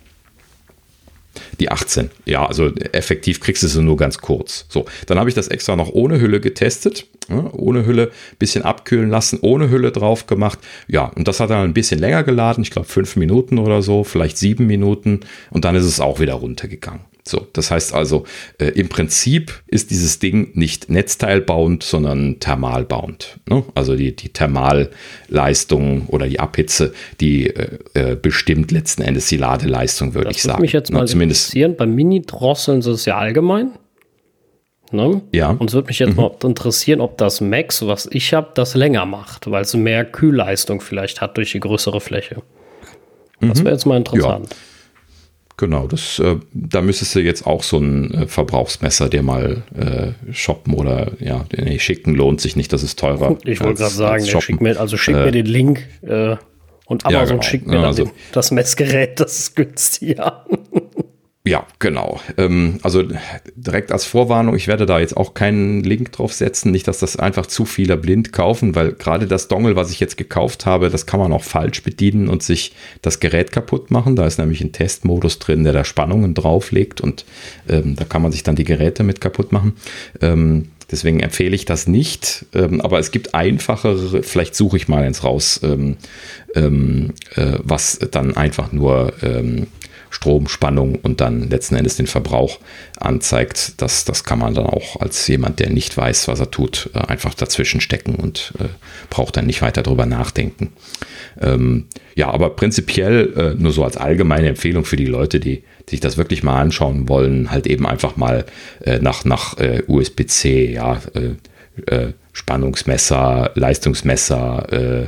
Die 1.62 1.70
18. 1.70 2.10
Ja, 2.24 2.44
also 2.44 2.72
effektiv 2.90 3.38
kriegst 3.38 3.62
du 3.62 3.68
sie 3.68 3.80
nur 3.84 3.96
ganz 3.96 4.18
kurz. 4.18 4.66
So, 4.68 4.84
dann 5.06 5.20
habe 5.20 5.28
ich 5.28 5.36
das 5.36 5.46
extra 5.46 5.76
noch 5.76 5.90
ohne 5.90 6.20
Hülle 6.20 6.40
getestet. 6.40 7.06
Ja, 7.28 7.52
ohne 7.52 7.86
Hülle, 7.86 8.10
bisschen 8.40 8.64
abkühlen 8.64 9.08
lassen, 9.08 9.38
ohne 9.42 9.70
Hülle 9.70 9.92
drauf 9.92 10.26
gemacht. 10.26 10.58
Ja, 10.88 11.04
und 11.04 11.28
das 11.28 11.38
hat 11.38 11.50
dann 11.50 11.62
ein 11.62 11.72
bisschen 11.72 12.00
länger 12.00 12.24
geladen. 12.24 12.64
Ich 12.64 12.72
glaube 12.72 12.88
fünf 12.88 13.14
Minuten 13.14 13.58
oder 13.58 13.80
so, 13.80 14.02
vielleicht 14.02 14.38
sieben 14.38 14.66
Minuten. 14.66 15.20
Und 15.50 15.64
dann 15.64 15.76
ist 15.76 15.84
es 15.84 16.00
auch 16.00 16.18
wieder 16.18 16.34
runtergegangen. 16.34 17.11
So, 17.24 17.46
das 17.52 17.70
heißt 17.70 17.94
also, 17.94 18.24
äh, 18.58 18.66
im 18.66 18.88
Prinzip 18.88 19.62
ist 19.68 19.90
dieses 19.90 20.18
Ding 20.18 20.50
nicht 20.54 20.90
netzteilbauend, 20.90 21.84
sondern 21.84 22.40
thermalbauend. 22.40 23.38
Ne? 23.48 23.62
Also 23.76 23.94
die, 23.94 24.16
die 24.16 24.30
Thermalleistung 24.30 26.06
oder 26.08 26.26
die 26.26 26.40
Abhitze, 26.40 26.92
die 27.20 27.46
äh, 27.46 27.78
äh 27.94 28.16
bestimmt 28.16 28.72
letzten 28.72 29.02
Endes 29.02 29.26
die 29.28 29.36
Ladeleistung, 29.36 30.14
würde 30.14 30.32
ich 30.32 30.42
sagen. 30.42 30.48
Das 30.48 30.54
würde 30.54 30.62
mich 30.62 30.72
jetzt 30.72 30.90
ne? 30.90 30.98
mal 30.98 31.06
Zumindest 31.06 31.42
interessieren. 31.42 31.76
Bei 31.76 31.86
Mini-Drosseln 31.86 32.80
ist 32.80 32.86
es 32.86 33.04
ja 33.04 33.16
allgemein. 33.18 33.70
Ne? 34.90 35.22
Ja. 35.32 35.50
Und 35.50 35.70
es 35.70 35.74
würde 35.74 35.86
mich 35.86 36.00
jetzt 36.00 36.16
mhm. 36.16 36.22
mal 36.22 36.32
interessieren, 36.42 37.00
ob 37.00 37.18
das 37.18 37.40
Max, 37.40 37.86
was 37.86 38.08
ich 38.10 38.34
habe, 38.34 38.50
das 38.54 38.74
länger 38.74 39.06
macht, 39.06 39.50
weil 39.50 39.62
es 39.62 39.74
mehr 39.74 40.04
Kühlleistung 40.04 40.80
vielleicht 40.80 41.20
hat 41.20 41.36
durch 41.36 41.52
die 41.52 41.60
größere 41.60 42.00
Fläche. 42.00 42.42
Das 43.40 43.60
mhm. 43.60 43.64
wäre 43.64 43.74
jetzt 43.74 43.86
mal 43.86 43.96
interessant. 43.96 44.50
Ja. 44.50 44.56
Genau, 45.62 45.86
das, 45.86 46.18
äh, 46.18 46.38
da 46.52 46.82
müsstest 46.82 47.14
du 47.14 47.20
jetzt 47.20 47.46
auch 47.46 47.62
so 47.62 47.78
ein 47.78 48.12
äh, 48.12 48.26
Verbrauchsmesser 48.26 49.08
dir 49.08 49.22
mal 49.22 49.62
äh, 49.78 50.32
shoppen 50.32 50.74
oder 50.74 51.12
ja, 51.20 51.44
nee, 51.56 51.78
schicken 51.78 52.16
lohnt 52.16 52.40
sich 52.40 52.56
nicht, 52.56 52.72
das 52.72 52.82
ist 52.82 52.98
teurer. 52.98 53.38
Ich 53.44 53.60
wollte 53.60 53.82
gerade 53.82 53.94
sagen, 53.94 54.26
schick 54.26 54.60
mir, 54.60 54.80
also 54.80 54.96
schick 54.96 55.14
mir 55.14 55.26
äh, 55.26 55.30
den 55.30 55.46
Link 55.46 55.86
äh, 56.02 56.34
und 56.86 57.06
Amazon 57.06 57.12
ja, 57.12 57.24
genau. 57.26 57.42
schickt 57.42 57.68
mir 57.68 57.76
dann 57.76 57.84
also, 57.84 58.06
den, 58.06 58.12
das 58.32 58.50
Messgerät, 58.50 59.20
das 59.20 59.38
ist 59.38 59.54
günstiger. 59.54 60.44
Ja, 61.44 61.66
genau. 61.80 62.20
Ähm, 62.36 62.78
also 62.82 63.02
direkt 63.56 63.90
als 63.90 64.04
Vorwarnung, 64.04 64.54
ich 64.54 64.68
werde 64.68 64.86
da 64.86 65.00
jetzt 65.00 65.16
auch 65.16 65.34
keinen 65.34 65.82
Link 65.82 66.12
drauf 66.12 66.32
setzen, 66.32 66.70
nicht, 66.70 66.86
dass 66.86 67.00
das 67.00 67.16
einfach 67.16 67.46
zu 67.46 67.64
viele 67.64 67.96
blind 67.96 68.32
kaufen, 68.32 68.76
weil 68.76 68.92
gerade 68.92 69.26
das 69.26 69.48
Dongle, 69.48 69.74
was 69.74 69.90
ich 69.90 69.98
jetzt 69.98 70.16
gekauft 70.16 70.66
habe, 70.66 70.88
das 70.88 71.04
kann 71.04 71.18
man 71.18 71.32
auch 71.32 71.42
falsch 71.42 71.82
bedienen 71.82 72.28
und 72.28 72.44
sich 72.44 72.74
das 73.02 73.18
Gerät 73.18 73.50
kaputt 73.50 73.90
machen. 73.90 74.14
Da 74.14 74.24
ist 74.24 74.38
nämlich 74.38 74.60
ein 74.60 74.70
Testmodus 74.70 75.40
drin, 75.40 75.64
der 75.64 75.72
da 75.72 75.84
Spannungen 75.84 76.34
drauflegt 76.34 77.00
und 77.00 77.24
ähm, 77.68 77.96
da 77.96 78.04
kann 78.04 78.22
man 78.22 78.30
sich 78.30 78.44
dann 78.44 78.54
die 78.54 78.62
Geräte 78.62 79.02
mit 79.02 79.20
kaputt 79.20 79.50
machen. 79.50 79.72
Ähm, 80.20 80.68
Deswegen 80.92 81.20
empfehle 81.20 81.56
ich 81.56 81.64
das 81.64 81.86
nicht. 81.86 82.44
Ähm, 82.54 82.82
aber 82.82 82.98
es 82.98 83.10
gibt 83.10 83.34
einfachere, 83.34 84.22
vielleicht 84.22 84.54
suche 84.54 84.76
ich 84.76 84.88
mal 84.88 85.02
eins 85.02 85.24
raus, 85.24 85.58
ähm, 85.62 85.96
ähm, 86.54 87.14
äh, 87.34 87.54
was 87.62 87.98
dann 88.10 88.36
einfach 88.36 88.72
nur 88.72 89.14
ähm, 89.22 89.68
Strom, 90.12 90.46
Spannung 90.46 90.96
und 90.96 91.20
dann 91.20 91.48
letzten 91.48 91.74
Endes 91.74 91.96
den 91.96 92.06
Verbrauch 92.06 92.60
anzeigt. 93.00 93.80
Das, 93.80 94.04
das 94.04 94.24
kann 94.24 94.38
man 94.38 94.54
dann 94.54 94.66
auch 94.66 95.00
als 95.00 95.26
jemand, 95.26 95.58
der 95.58 95.70
nicht 95.70 95.96
weiß, 95.96 96.28
was 96.28 96.38
er 96.38 96.50
tut, 96.50 96.90
äh, 96.94 96.98
einfach 96.98 97.34
dazwischen 97.34 97.80
stecken 97.80 98.14
und 98.14 98.52
äh, 98.60 98.64
braucht 99.10 99.36
dann 99.36 99.46
nicht 99.46 99.62
weiter 99.62 99.82
drüber 99.82 100.06
nachdenken. 100.06 100.72
Ähm, 101.40 101.86
ja, 102.14 102.30
aber 102.30 102.50
prinzipiell 102.50 103.32
äh, 103.36 103.60
nur 103.60 103.72
so 103.72 103.84
als 103.84 103.96
allgemeine 103.96 104.48
Empfehlung 104.48 104.84
für 104.84 104.96
die 104.96 105.06
Leute, 105.06 105.40
die 105.40 105.64
sich 105.88 106.00
das 106.00 106.16
wirklich 106.18 106.42
mal 106.42 106.60
anschauen 106.60 107.08
wollen, 107.08 107.50
halt 107.50 107.66
eben 107.66 107.86
einfach 107.86 108.16
mal 108.16 108.44
äh, 108.84 108.98
nach, 108.98 109.24
nach 109.24 109.58
äh, 109.58 109.82
USB-C, 109.86 110.72
ja, 110.72 111.00
äh, 111.86 112.12
Spannungsmesser, 112.32 113.52
Leistungsmesser, 113.54 114.72
äh, 114.72 115.06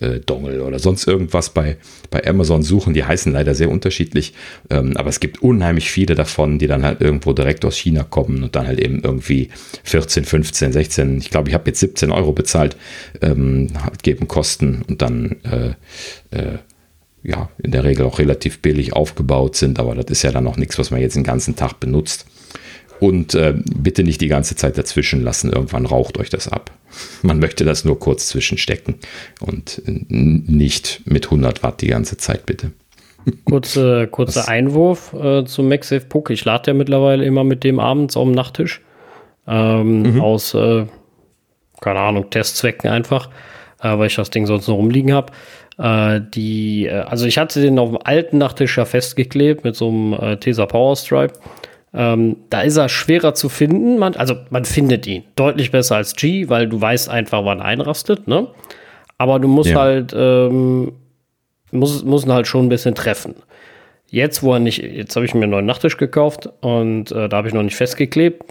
äh, 0.00 0.20
Dongle 0.20 0.62
oder 0.62 0.78
sonst 0.78 1.06
irgendwas 1.06 1.50
bei, 1.50 1.76
bei 2.10 2.26
Amazon 2.26 2.62
suchen. 2.62 2.94
Die 2.94 3.04
heißen 3.04 3.32
leider 3.32 3.54
sehr 3.54 3.70
unterschiedlich, 3.70 4.34
ähm, 4.70 4.96
aber 4.96 5.08
es 5.08 5.20
gibt 5.20 5.42
unheimlich 5.42 5.90
viele 5.90 6.14
davon, 6.14 6.58
die 6.58 6.66
dann 6.66 6.84
halt 6.84 7.00
irgendwo 7.00 7.32
direkt 7.32 7.64
aus 7.64 7.76
China 7.76 8.04
kommen 8.04 8.42
und 8.42 8.56
dann 8.56 8.66
halt 8.66 8.80
eben 8.80 9.02
irgendwie 9.02 9.50
14, 9.84 10.24
15, 10.24 10.72
16, 10.72 11.18
ich 11.18 11.30
glaube, 11.30 11.48
ich 11.48 11.54
habe 11.54 11.68
jetzt 11.68 11.80
17 11.80 12.10
Euro 12.10 12.32
bezahlt, 12.32 12.76
ähm, 13.22 13.68
halt 13.82 14.02
geben 14.02 14.28
Kosten 14.28 14.82
und 14.88 15.00
dann 15.02 15.36
äh, 15.44 15.74
äh, 16.36 16.58
ja, 17.22 17.48
in 17.62 17.70
der 17.70 17.84
Regel 17.84 18.04
auch 18.04 18.18
relativ 18.18 18.60
billig 18.60 18.92
aufgebaut 18.92 19.56
sind, 19.56 19.78
aber 19.78 19.94
das 19.94 20.06
ist 20.10 20.22
ja 20.22 20.32
dann 20.32 20.44
noch 20.44 20.58
nichts, 20.58 20.78
was 20.78 20.90
man 20.90 21.00
jetzt 21.00 21.16
den 21.16 21.24
ganzen 21.24 21.56
Tag 21.56 21.80
benutzt. 21.80 22.26
Und 23.00 23.34
äh, 23.34 23.54
bitte 23.56 24.02
nicht 24.04 24.20
die 24.20 24.28
ganze 24.28 24.56
Zeit 24.56 24.78
dazwischen 24.78 25.22
lassen. 25.22 25.52
Irgendwann 25.52 25.86
raucht 25.86 26.18
euch 26.18 26.30
das 26.30 26.48
ab. 26.48 26.70
Man 27.22 27.38
möchte 27.38 27.64
das 27.64 27.84
nur 27.84 27.98
kurz 27.98 28.28
zwischenstecken 28.28 28.96
und 29.40 29.82
nicht 29.84 31.02
mit 31.04 31.26
100 31.26 31.62
Watt 31.62 31.80
die 31.80 31.88
ganze 31.88 32.16
Zeit, 32.16 32.46
bitte. 32.46 32.70
Kurze, 33.44 34.06
kurzer 34.10 34.48
Einwurf 34.48 35.12
äh, 35.12 35.44
zum 35.44 35.68
MagSafe 35.68 36.06
Puck. 36.06 36.30
Ich 36.30 36.44
lade 36.44 36.70
ja 36.70 36.74
mittlerweile 36.74 37.24
immer 37.24 37.44
mit 37.44 37.64
dem 37.64 37.80
abends 37.80 38.16
auf 38.16 38.24
dem 38.24 38.32
Nachttisch. 38.32 38.80
Ähm, 39.46 40.14
mhm. 40.14 40.20
Aus, 40.20 40.54
äh, 40.54 40.86
keine 41.80 42.00
Ahnung, 42.00 42.30
Testzwecken 42.30 42.90
einfach, 42.90 43.28
äh, 43.82 43.98
weil 43.98 44.06
ich 44.06 44.16
das 44.16 44.30
Ding 44.30 44.46
sonst 44.46 44.68
noch 44.68 44.76
rumliegen 44.76 45.12
habe. 45.12 45.32
Äh, 45.78 46.20
die, 46.34 46.86
äh, 46.86 47.00
also 47.00 47.26
ich 47.26 47.38
hatte 47.38 47.60
den 47.60 47.78
auf 47.78 47.90
dem 47.90 47.98
alten 48.02 48.38
Nachttisch 48.38 48.78
ja 48.78 48.84
festgeklebt 48.84 49.64
mit 49.64 49.74
so 49.76 49.88
einem 49.88 50.12
äh, 50.14 50.36
Tesa 50.36 50.66
Power 50.66 50.96
Stripe. 50.96 51.34
Ähm, 51.94 52.36
da 52.50 52.62
ist 52.62 52.76
er 52.76 52.88
schwerer 52.88 53.34
zu 53.34 53.48
finden. 53.48 53.98
Man, 53.98 54.16
also 54.16 54.34
man 54.50 54.64
findet 54.64 55.06
ihn 55.06 55.24
deutlich 55.36 55.70
besser 55.70 55.96
als 55.96 56.16
G, 56.16 56.48
weil 56.48 56.68
du 56.68 56.80
weißt 56.80 57.08
einfach, 57.08 57.44
wann 57.44 57.60
einrastet. 57.60 58.26
Ne? 58.26 58.48
Aber 59.16 59.38
du 59.38 59.48
musst 59.48 59.70
ja. 59.70 59.80
halt 59.80 60.12
ähm, 60.16 60.92
muss, 61.74 62.04
muss 62.04 62.24
ihn 62.24 62.32
halt 62.32 62.46
schon 62.46 62.66
ein 62.66 62.68
bisschen 62.68 62.94
treffen. 62.94 63.34
Jetzt, 64.08 64.42
wo 64.42 64.52
er 64.52 64.60
nicht, 64.60 64.78
jetzt 64.78 65.16
habe 65.16 65.26
ich 65.26 65.34
mir 65.34 65.42
einen 65.42 65.50
neuen 65.50 65.66
Nachttisch 65.66 65.96
gekauft 65.96 66.48
und 66.60 67.10
äh, 67.10 67.28
da 67.28 67.38
habe 67.38 67.48
ich 67.48 67.54
noch 67.54 67.62
nicht 67.62 67.76
festgeklebt. 67.76 68.44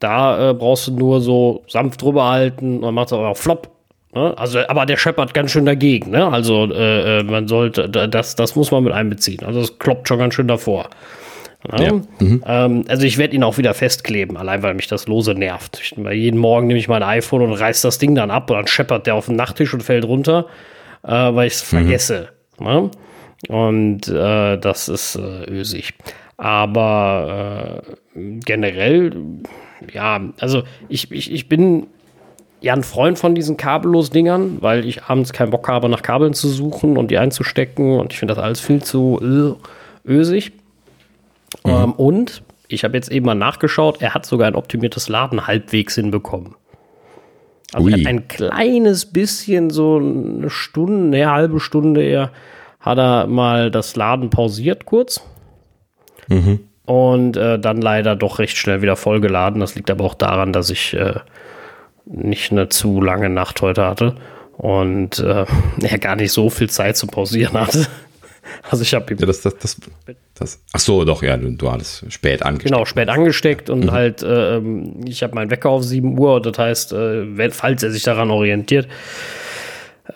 Da 0.00 0.50
äh, 0.50 0.54
brauchst 0.54 0.88
du 0.88 0.92
nur 0.92 1.20
so 1.20 1.64
sanft 1.68 2.00
drüber 2.02 2.30
halten 2.30 2.76
und 2.76 2.82
dann 2.82 2.94
macht 2.94 3.08
es 3.08 3.12
auch 3.12 3.36
flop. 3.36 3.70
Ne? 4.14 4.32
Also, 4.38 4.60
aber 4.66 4.86
der 4.86 4.96
scheppert 4.96 5.34
ganz 5.34 5.50
schön 5.50 5.66
dagegen. 5.66 6.10
Ne? 6.10 6.26
Also 6.26 6.72
äh, 6.72 7.20
äh 7.20 7.22
man 7.22 7.48
sollte, 7.48 7.88
das, 7.88 8.36
das 8.36 8.56
muss 8.56 8.70
man 8.70 8.84
mit 8.84 8.92
einbeziehen. 8.92 9.44
Also 9.44 9.60
es 9.60 9.78
kloppt 9.78 10.08
schon 10.08 10.18
ganz 10.18 10.34
schön 10.34 10.48
davor. 10.48 10.88
Ja. 11.66 11.92
Mhm. 12.20 12.42
Ähm, 12.46 12.84
also 12.88 13.04
ich 13.04 13.18
werde 13.18 13.34
ihn 13.34 13.42
auch 13.42 13.58
wieder 13.58 13.74
festkleben, 13.74 14.36
allein 14.36 14.62
weil 14.62 14.74
mich 14.74 14.86
das 14.86 15.08
lose 15.08 15.34
nervt. 15.34 15.80
Ich, 15.82 15.96
jeden 15.96 16.38
Morgen 16.38 16.68
nehme 16.68 16.78
ich 16.78 16.88
mein 16.88 17.02
iPhone 17.02 17.42
und 17.42 17.52
reiß 17.52 17.82
das 17.82 17.98
Ding 17.98 18.14
dann 18.14 18.30
ab 18.30 18.50
und 18.50 18.56
dann 18.56 18.66
scheppert 18.68 19.06
der 19.06 19.16
auf 19.16 19.26
den 19.26 19.36
Nachttisch 19.36 19.74
und 19.74 19.82
fällt 19.82 20.04
runter, 20.04 20.46
äh, 21.02 21.10
weil 21.10 21.48
ich 21.48 21.54
es 21.54 21.72
mhm. 21.72 21.76
vergesse. 21.78 22.28
Ne? 22.60 22.90
Und 23.48 24.08
äh, 24.08 24.56
das 24.56 24.88
ist 24.88 25.16
äh, 25.16 25.50
ösig. 25.50 25.94
Aber 26.36 27.82
äh, 28.14 28.38
generell, 28.44 29.12
ja, 29.92 30.20
also 30.38 30.62
ich, 30.88 31.10
ich, 31.10 31.32
ich 31.32 31.48
bin 31.48 31.88
ja 32.60 32.72
ein 32.72 32.84
Freund 32.84 33.18
von 33.18 33.34
diesen 33.34 33.56
kabellos 33.56 34.10
Dingern, 34.10 34.58
weil 34.60 34.84
ich 34.84 35.04
abends 35.04 35.32
keinen 35.32 35.50
Bock 35.50 35.68
habe, 35.68 35.88
nach 35.88 36.02
Kabeln 36.02 36.34
zu 36.34 36.48
suchen 36.48 36.96
und 36.96 37.10
die 37.10 37.18
einzustecken 37.18 37.98
und 37.98 38.12
ich 38.12 38.18
finde 38.18 38.34
das 38.34 38.42
alles 38.42 38.60
viel 38.60 38.82
zu 38.82 39.56
äh, 40.06 40.10
ösig. 40.10 40.52
Mhm. 41.64 41.70
Ähm, 41.70 41.92
und 41.92 42.42
ich 42.68 42.84
habe 42.84 42.96
jetzt 42.96 43.10
eben 43.10 43.26
mal 43.26 43.34
nachgeschaut, 43.34 44.00
er 44.00 44.14
hat 44.14 44.26
sogar 44.26 44.46
ein 44.48 44.54
optimiertes 44.54 45.08
Laden 45.08 45.46
halbwegs 45.46 45.94
hinbekommen. 45.94 46.54
Also 47.72 47.88
er 47.88 47.98
hat 47.98 48.06
ein 48.06 48.28
kleines 48.28 49.06
bisschen, 49.06 49.70
so 49.70 49.96
eine 49.96 50.48
Stunde, 50.48 51.16
eine 51.16 51.30
halbe 51.30 51.60
Stunde 51.60 52.02
eher, 52.02 52.30
hat 52.80 52.98
er 52.98 53.26
mal 53.26 53.70
das 53.70 53.96
Laden 53.96 54.30
pausiert 54.30 54.86
kurz. 54.86 55.22
Mhm. 56.28 56.60
Und 56.86 57.36
äh, 57.36 57.58
dann 57.58 57.82
leider 57.82 58.16
doch 58.16 58.38
recht 58.38 58.56
schnell 58.56 58.80
wieder 58.80 58.96
vollgeladen. 58.96 59.60
Das 59.60 59.74
liegt 59.74 59.90
aber 59.90 60.04
auch 60.04 60.14
daran, 60.14 60.54
dass 60.54 60.70
ich 60.70 60.94
äh, 60.94 61.16
nicht 62.06 62.50
eine 62.50 62.70
zu 62.70 63.02
lange 63.02 63.28
Nacht 63.28 63.60
heute 63.60 63.84
hatte 63.84 64.14
und 64.56 65.18
äh, 65.18 65.44
er 65.82 65.98
gar 65.98 66.16
nicht 66.16 66.32
so 66.32 66.48
viel 66.50 66.70
Zeit 66.70 66.96
zum 66.96 67.10
Pausieren 67.10 67.58
hatte. 67.60 67.86
Also 68.70 68.82
ich 68.82 68.94
habe 68.94 69.14
ja, 69.18 69.26
das, 69.26 69.40
das, 69.40 69.56
das, 69.58 69.76
das, 70.34 70.62
ach 70.72 70.80
so, 70.80 71.04
doch, 71.04 71.22
ja, 71.22 71.36
du, 71.36 71.50
du 71.50 71.70
hattest 71.70 72.10
spät 72.12 72.42
angesteckt. 72.42 72.72
Genau, 72.72 72.84
spät 72.84 73.08
angesteckt 73.08 73.70
und 73.70 73.86
mhm. 73.86 73.90
halt, 73.92 74.22
äh, 74.22 74.60
ich 75.06 75.22
habe 75.22 75.34
meinen 75.34 75.50
Wecker 75.50 75.70
auf 75.70 75.84
7 75.84 76.18
Uhr, 76.18 76.40
das 76.40 76.58
heißt, 76.58 76.92
äh, 76.92 77.50
falls 77.50 77.82
er 77.82 77.90
sich 77.90 78.02
daran 78.02 78.30
orientiert, 78.30 78.88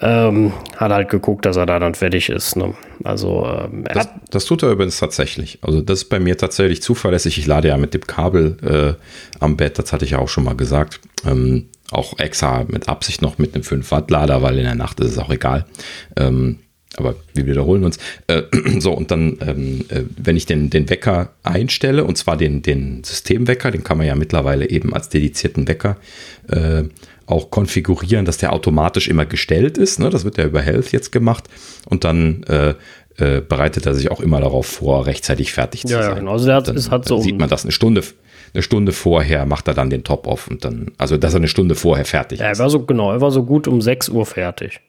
ähm, 0.01 0.53
hat 0.77 0.91
halt 0.91 1.09
geguckt, 1.11 1.45
dass 1.45 1.57
er 1.57 1.67
da 1.67 1.79
dann 1.79 1.95
fertig 1.95 2.31
ist. 2.31 2.57
Ne? 2.57 2.75
Also 3.05 3.47
ähm, 3.47 3.85
das, 3.93 4.09
das, 4.31 4.45
tut 4.45 4.63
er 4.63 4.71
übrigens 4.71 4.99
tatsächlich. 4.99 5.59
Also 5.63 5.81
das 5.81 6.03
ist 6.03 6.09
bei 6.09 6.19
mir 6.19 6.37
tatsächlich 6.39 6.83
zuverlässig. 6.83 7.39
Ich 7.39 7.47
lade 7.47 7.69
ja 7.69 7.77
mit 7.77 7.95
dem 7.95 8.07
Kabel 8.07 8.57
äh, 8.63 9.41
am 9.41 9.57
Bett, 9.57 9.79
das 9.79 9.93
hatte 9.93 10.05
ich 10.05 10.13
ja 10.13 10.19
auch 10.19 10.29
schon 10.29 10.45
mal 10.45 10.57
gesagt. 10.57 11.01
Ähm, 11.27 11.69
auch 11.91 12.19
extra 12.19 12.65
mit 12.69 12.89
Absicht 12.89 13.21
noch 13.21 13.39
mit 13.39 13.55
einem 13.55 13.65
5 13.65 13.91
Watt 13.91 14.11
Lader, 14.11 14.43
weil 14.43 14.57
in 14.57 14.65
der 14.65 14.75
Nacht 14.75 15.01
ist 15.01 15.13
es 15.13 15.19
auch 15.19 15.31
egal. 15.31 15.67
Ähm, 16.17 16.59
aber 16.97 17.15
wir 17.35 17.47
wiederholen 17.47 17.85
uns. 17.85 17.99
Äh, 18.27 18.43
so, 18.79 18.93
und 18.93 19.11
dann, 19.11 19.39
ähm, 19.41 19.85
äh, 19.89 20.03
wenn 20.17 20.37
ich 20.37 20.47
den, 20.47 20.71
den 20.71 20.91
Wecker 20.91 21.31
einstelle, 21.43 22.05
und 22.05 22.19
zwar 22.19 22.37
den, 22.37 22.63
den 22.63 23.03
Systemwecker, 23.05 23.71
den 23.71 23.85
kann 23.85 23.99
man 23.99 24.07
ja 24.07 24.15
mittlerweile 24.15 24.69
eben 24.69 24.95
als 24.95 25.09
dedizierten 25.09 25.69
Wecker 25.69 25.97
äh, 26.49 26.85
auch 27.27 27.51
konfigurieren, 27.51 28.25
dass 28.25 28.39
der 28.39 28.53
automatisch 28.53 29.09
immer 29.09 29.25
gestellt 29.25 29.79
ist. 29.79 29.99
Ne? 29.99 30.11
Das 30.11 30.25
wird 30.25 30.39
ja 30.39 30.45
über 30.45 30.61
Health 30.61 30.93
jetzt 30.93 31.13
gemacht. 31.13 31.45
Und 31.87 32.05
dann 32.05 32.43
äh, 32.45 32.75
äh, 33.17 33.41
bereitet 33.41 33.87
er 33.87 33.95
sich 33.95 34.11
auch 34.11 34.21
immer 34.21 34.41
darauf 34.41 34.67
vor, 34.67 35.07
rechtzeitig 35.07 35.53
fertig 35.53 35.83
zu 35.83 35.95
ja, 35.95 36.03
sein. 36.03 36.11
Ja, 36.11 36.19
genau. 36.19 36.33
Also 36.33 36.47
der 36.47 36.57
hat, 36.57 36.69
dann, 36.69 36.77
ist 36.77 36.91
halt 36.91 37.07
so 37.07 37.21
sieht 37.21 37.39
man 37.39 37.49
das 37.49 37.65
eine 37.65 37.73
Stunde, 37.73 38.03
eine 38.55 38.63
Stunde 38.63 38.93
vorher 38.93 39.47
macht 39.47 39.69
er 39.69 39.75
dann 39.75 39.91
den 39.91 40.05
Top-Off 40.05 40.49
und 40.49 40.65
dann, 40.65 40.91
also 40.99 41.17
dass 41.17 41.35
er 41.35 41.39
eine 41.39 41.49
Stunde 41.49 41.75
vorher 41.75 42.05
fertig 42.05 42.41
ja, 42.41 42.51
ist. 42.51 42.59
Er 42.59 42.65
war 42.65 42.71
so, 42.71 42.85
genau, 42.85 43.13
er 43.13 43.21
war 43.21 43.31
so 43.31 43.45
gut 43.45 43.69
um 43.69 43.81
6 43.81 44.11
Uhr 44.11 44.27
fertig. 44.27 44.81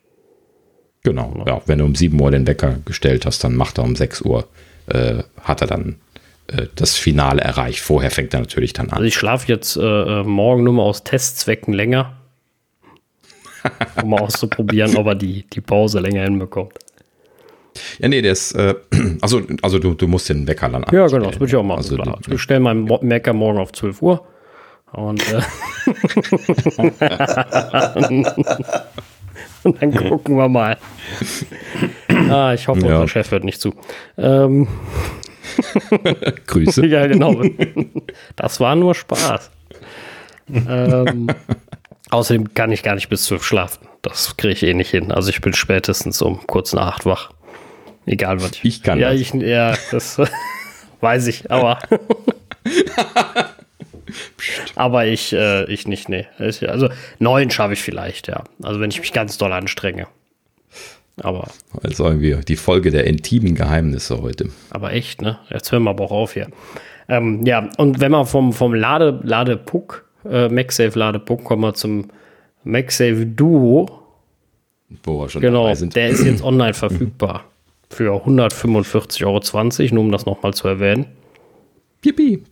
Genau, 1.04 1.44
ja. 1.46 1.62
Wenn 1.66 1.80
du 1.80 1.86
um 1.86 1.96
7 1.96 2.20
Uhr 2.20 2.32
den 2.32 2.48
Wecker 2.48 2.78
gestellt 2.86 3.26
hast, 3.26 3.44
dann 3.44 3.56
macht 3.56 3.78
er 3.78 3.84
um 3.84 3.96
6 3.96 4.22
Uhr, 4.22 4.48
äh, 4.88 5.24
hat 5.42 5.60
er 5.60 5.68
dann 5.68 5.98
äh, 6.48 6.68
das 6.76 6.96
Finale 6.96 7.42
erreicht. 7.42 7.82
Vorher 7.82 8.10
fängt 8.10 8.34
er 8.34 8.40
natürlich 8.40 8.72
dann 8.72 8.88
an. 8.88 8.94
Also 8.94 9.06
ich 9.06 9.16
schlafe 9.16 9.50
jetzt 9.50 9.76
äh, 9.76 9.82
äh 9.82 10.24
morgen 10.24 10.64
nur 10.64 10.74
mal 10.74 10.84
aus 10.84 11.04
Testzwecken 11.04 11.74
länger, 11.74 12.14
um 14.02 14.12
mal 14.12 14.22
auszuprobieren, 14.22 14.96
ob 14.96 15.08
er 15.08 15.16
die, 15.16 15.44
die 15.52 15.62
Pause 15.62 16.00
länger 16.00 16.24
hinbekommt. 16.24 16.74
Ja, 18.00 18.08
nee, 18.08 18.22
der 18.22 18.32
ist, 18.32 18.54
äh, 18.54 18.76
also, 19.22 19.42
also 19.62 19.80
du, 19.80 19.96
du 19.96 20.08
musst 20.08 20.30
den 20.30 20.48
Wecker 20.48 20.70
dann 20.70 20.86
anstellen. 20.86 21.02
Ja, 21.02 21.08
genau, 21.08 21.32
das 21.32 21.40
würde 21.40 21.52
ich 21.52 21.56
auch 21.58 21.64
machen. 21.64 21.80
Also, 21.80 21.98
klar. 21.98 22.18
ich 22.30 22.42
stelle 22.42 22.62
meinen 22.62 22.88
Wecker 22.88 23.34
morgen 23.34 23.60
auf 23.60 23.74
12 23.74 24.02
Uhr. 24.02 24.26
Und, 24.94 25.22
äh, 25.34 25.42
und 29.66 29.82
dann 29.82 29.94
gucken 29.94 30.38
wir 30.38 30.50
mal. 30.50 30.78
Ah, 32.30 32.54
ich 32.54 32.68
hoffe, 32.68 32.88
ja. 32.88 32.96
unser 32.96 33.08
Chef 33.08 33.32
hört 33.32 33.44
nicht 33.44 33.60
zu. 33.60 33.74
Ähm. 34.18 34.68
Grüße. 36.48 36.86
ja, 36.86 37.06
genau. 37.06 37.42
Das 38.36 38.60
war 38.60 38.76
nur 38.76 38.96
Spaß. 38.96 39.52
ähm, 40.50 41.28
außerdem 42.12 42.54
kann 42.54 42.72
ich 42.72 42.82
gar 42.82 42.96
nicht 42.96 43.10
bis 43.10 43.26
zwölf 43.26 43.44
schlafen. 43.44 43.88
Das 44.04 44.38
kriege 44.38 44.54
ich 44.54 44.64
eh 44.64 44.74
nicht 44.74 44.92
hin. 44.92 45.12
Also 45.12 45.30
ich 45.32 45.42
bin 45.42 45.54
spätestens 45.54 46.22
um 46.22 46.48
kurz 46.48 46.74
nach 46.74 46.88
acht 46.88 47.06
wach. 47.06 47.32
Egal 48.06 48.42
was. 48.42 48.52
Ich, 48.52 48.66
ich 48.66 48.84
kann 48.84 49.00
ja, 49.00 49.12
das. 49.12 49.20
Ich, 49.20 49.34
ja, 49.34 49.76
das 49.92 50.22
weiß 51.02 51.28
ich, 51.28 51.52
aber. 51.52 51.80
aber 54.76 55.06
ich, 55.06 55.34
äh, 55.34 55.66
ich 55.72 55.88
nicht, 55.88 56.10
nee. 56.10 56.26
Also 56.38 56.90
neun 57.20 57.50
schaffe 57.50 57.74
ich 57.74 57.82
vielleicht, 57.82 58.28
ja. 58.28 58.44
Also 58.62 58.80
wenn 58.80 58.90
ich 58.90 59.00
mich 59.00 59.14
ganz 59.14 59.38
doll 59.38 59.52
anstrenge. 59.52 60.08
Aber. 61.22 61.48
Also 61.84 62.06
irgendwie 62.06 62.36
die 62.48 62.56
Folge 62.56 62.92
der 62.92 63.06
intimen 63.06 63.56
Geheimnisse 63.56 64.22
heute. 64.22 64.50
Aber 64.72 64.94
echt, 64.94 65.22
ne? 65.22 65.40
Jetzt 65.50 65.72
hören 65.72 65.84
wir 65.84 65.92
aber 65.92 66.06
auch 66.06 66.12
auf 66.12 66.34
hier. 66.34 66.48
Ähm, 67.08 67.46
ja, 67.46 67.70
und 67.78 68.00
wenn 68.00 68.12
man 68.12 68.26
vom, 68.26 68.54
vom 68.54 68.74
Lade, 68.74 69.20
Ladepuck, 69.24 70.06
äh, 70.30 70.50
MagSafe 70.50 70.98
Ladepuck, 70.98 71.44
kommen 71.44 71.62
wir 71.62 71.74
zum 71.74 72.08
MagSafe 72.64 73.26
Duo. 73.26 74.00
Wo 75.04 75.20
wir 75.20 75.30
schon 75.30 75.42
genau, 75.42 75.74
sind. 75.74 75.96
Der 75.96 76.10
ist 76.10 76.24
jetzt 76.24 76.44
online 76.44 76.74
verfügbar 76.74 77.46
für 77.90 78.12
145,20 78.26 79.24
Euro, 79.26 79.96
nur 79.96 80.04
um 80.04 80.12
das 80.12 80.26
nochmal 80.26 80.54
zu 80.54 80.68
erwähnen. 80.68 81.06
Yippie. 82.04 82.44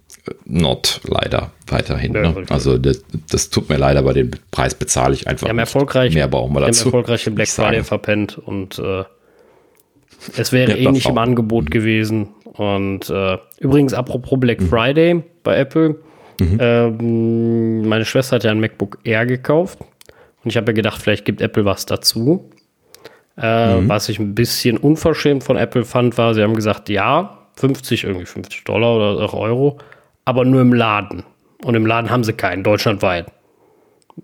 Not 0.45 1.01
leider 1.03 1.51
weiterhin. 1.67 2.13
Ja, 2.13 2.21
ne? 2.31 2.45
Also 2.49 2.77
das, 2.77 3.03
das, 3.29 3.49
tut 3.49 3.69
mir 3.69 3.77
leid, 3.77 3.97
aber 3.97 4.13
den 4.13 4.31
Preis 4.51 4.75
bezahle 4.75 5.15
ich 5.15 5.27
einfach. 5.27 5.47
Wir 5.47 5.49
haben 5.49 5.59
erfolgreich, 5.59 6.13
mehr 6.13 6.27
brauchen 6.27 6.53
wir 6.53 6.61
dazu. 6.61 6.81
haben 6.81 6.87
erfolgreich 6.87 7.23
den 7.23 7.35
Black 7.35 7.47
Friday 7.47 7.83
verpennt 7.83 8.37
und 8.37 8.77
äh, 8.77 9.03
es 10.37 10.51
wäre 10.51 10.71
ja, 10.71 10.77
eh 10.77 10.91
nicht 10.91 11.07
im 11.07 11.17
Angebot 11.17 11.65
mhm. 11.65 11.69
gewesen. 11.69 12.27
Und 12.45 13.09
äh, 13.09 13.37
übrigens, 13.59 13.93
apropos 13.93 14.39
Black 14.39 14.61
mhm. 14.61 14.67
Friday 14.67 15.23
bei 15.43 15.57
Apple, 15.57 15.95
mhm. 16.39 16.57
ähm, 16.59 17.87
meine 17.87 18.05
Schwester 18.05 18.35
hat 18.35 18.43
ja 18.43 18.51
ein 18.51 18.59
MacBook 18.59 18.99
Air 19.03 19.25
gekauft 19.25 19.79
und 20.43 20.49
ich 20.49 20.57
habe 20.57 20.67
ja 20.67 20.73
gedacht, 20.73 21.01
vielleicht 21.01 21.25
gibt 21.25 21.41
Apple 21.41 21.65
was 21.65 21.85
dazu. 21.85 22.51
Äh, 23.37 23.75
mhm. 23.75 23.89
Was 23.89 24.09
ich 24.09 24.19
ein 24.19 24.35
bisschen 24.35 24.77
unverschämt 24.77 25.43
von 25.43 25.57
Apple 25.57 25.85
fand, 25.85 26.17
war, 26.17 26.33
sie 26.33 26.43
haben 26.43 26.55
gesagt, 26.55 26.89
ja, 26.89 27.37
50, 27.55 28.03
irgendwie 28.03 28.25
50 28.25 28.63
Dollar 28.63 28.95
oder 28.95 29.33
Euro, 29.33 29.77
aber 30.25 30.45
nur 30.45 30.61
im 30.61 30.73
Laden. 30.73 31.23
Und 31.63 31.75
im 31.75 31.85
Laden 31.85 32.09
haben 32.09 32.23
sie 32.23 32.33
keinen, 32.33 32.63
deutschlandweit. 32.63 33.27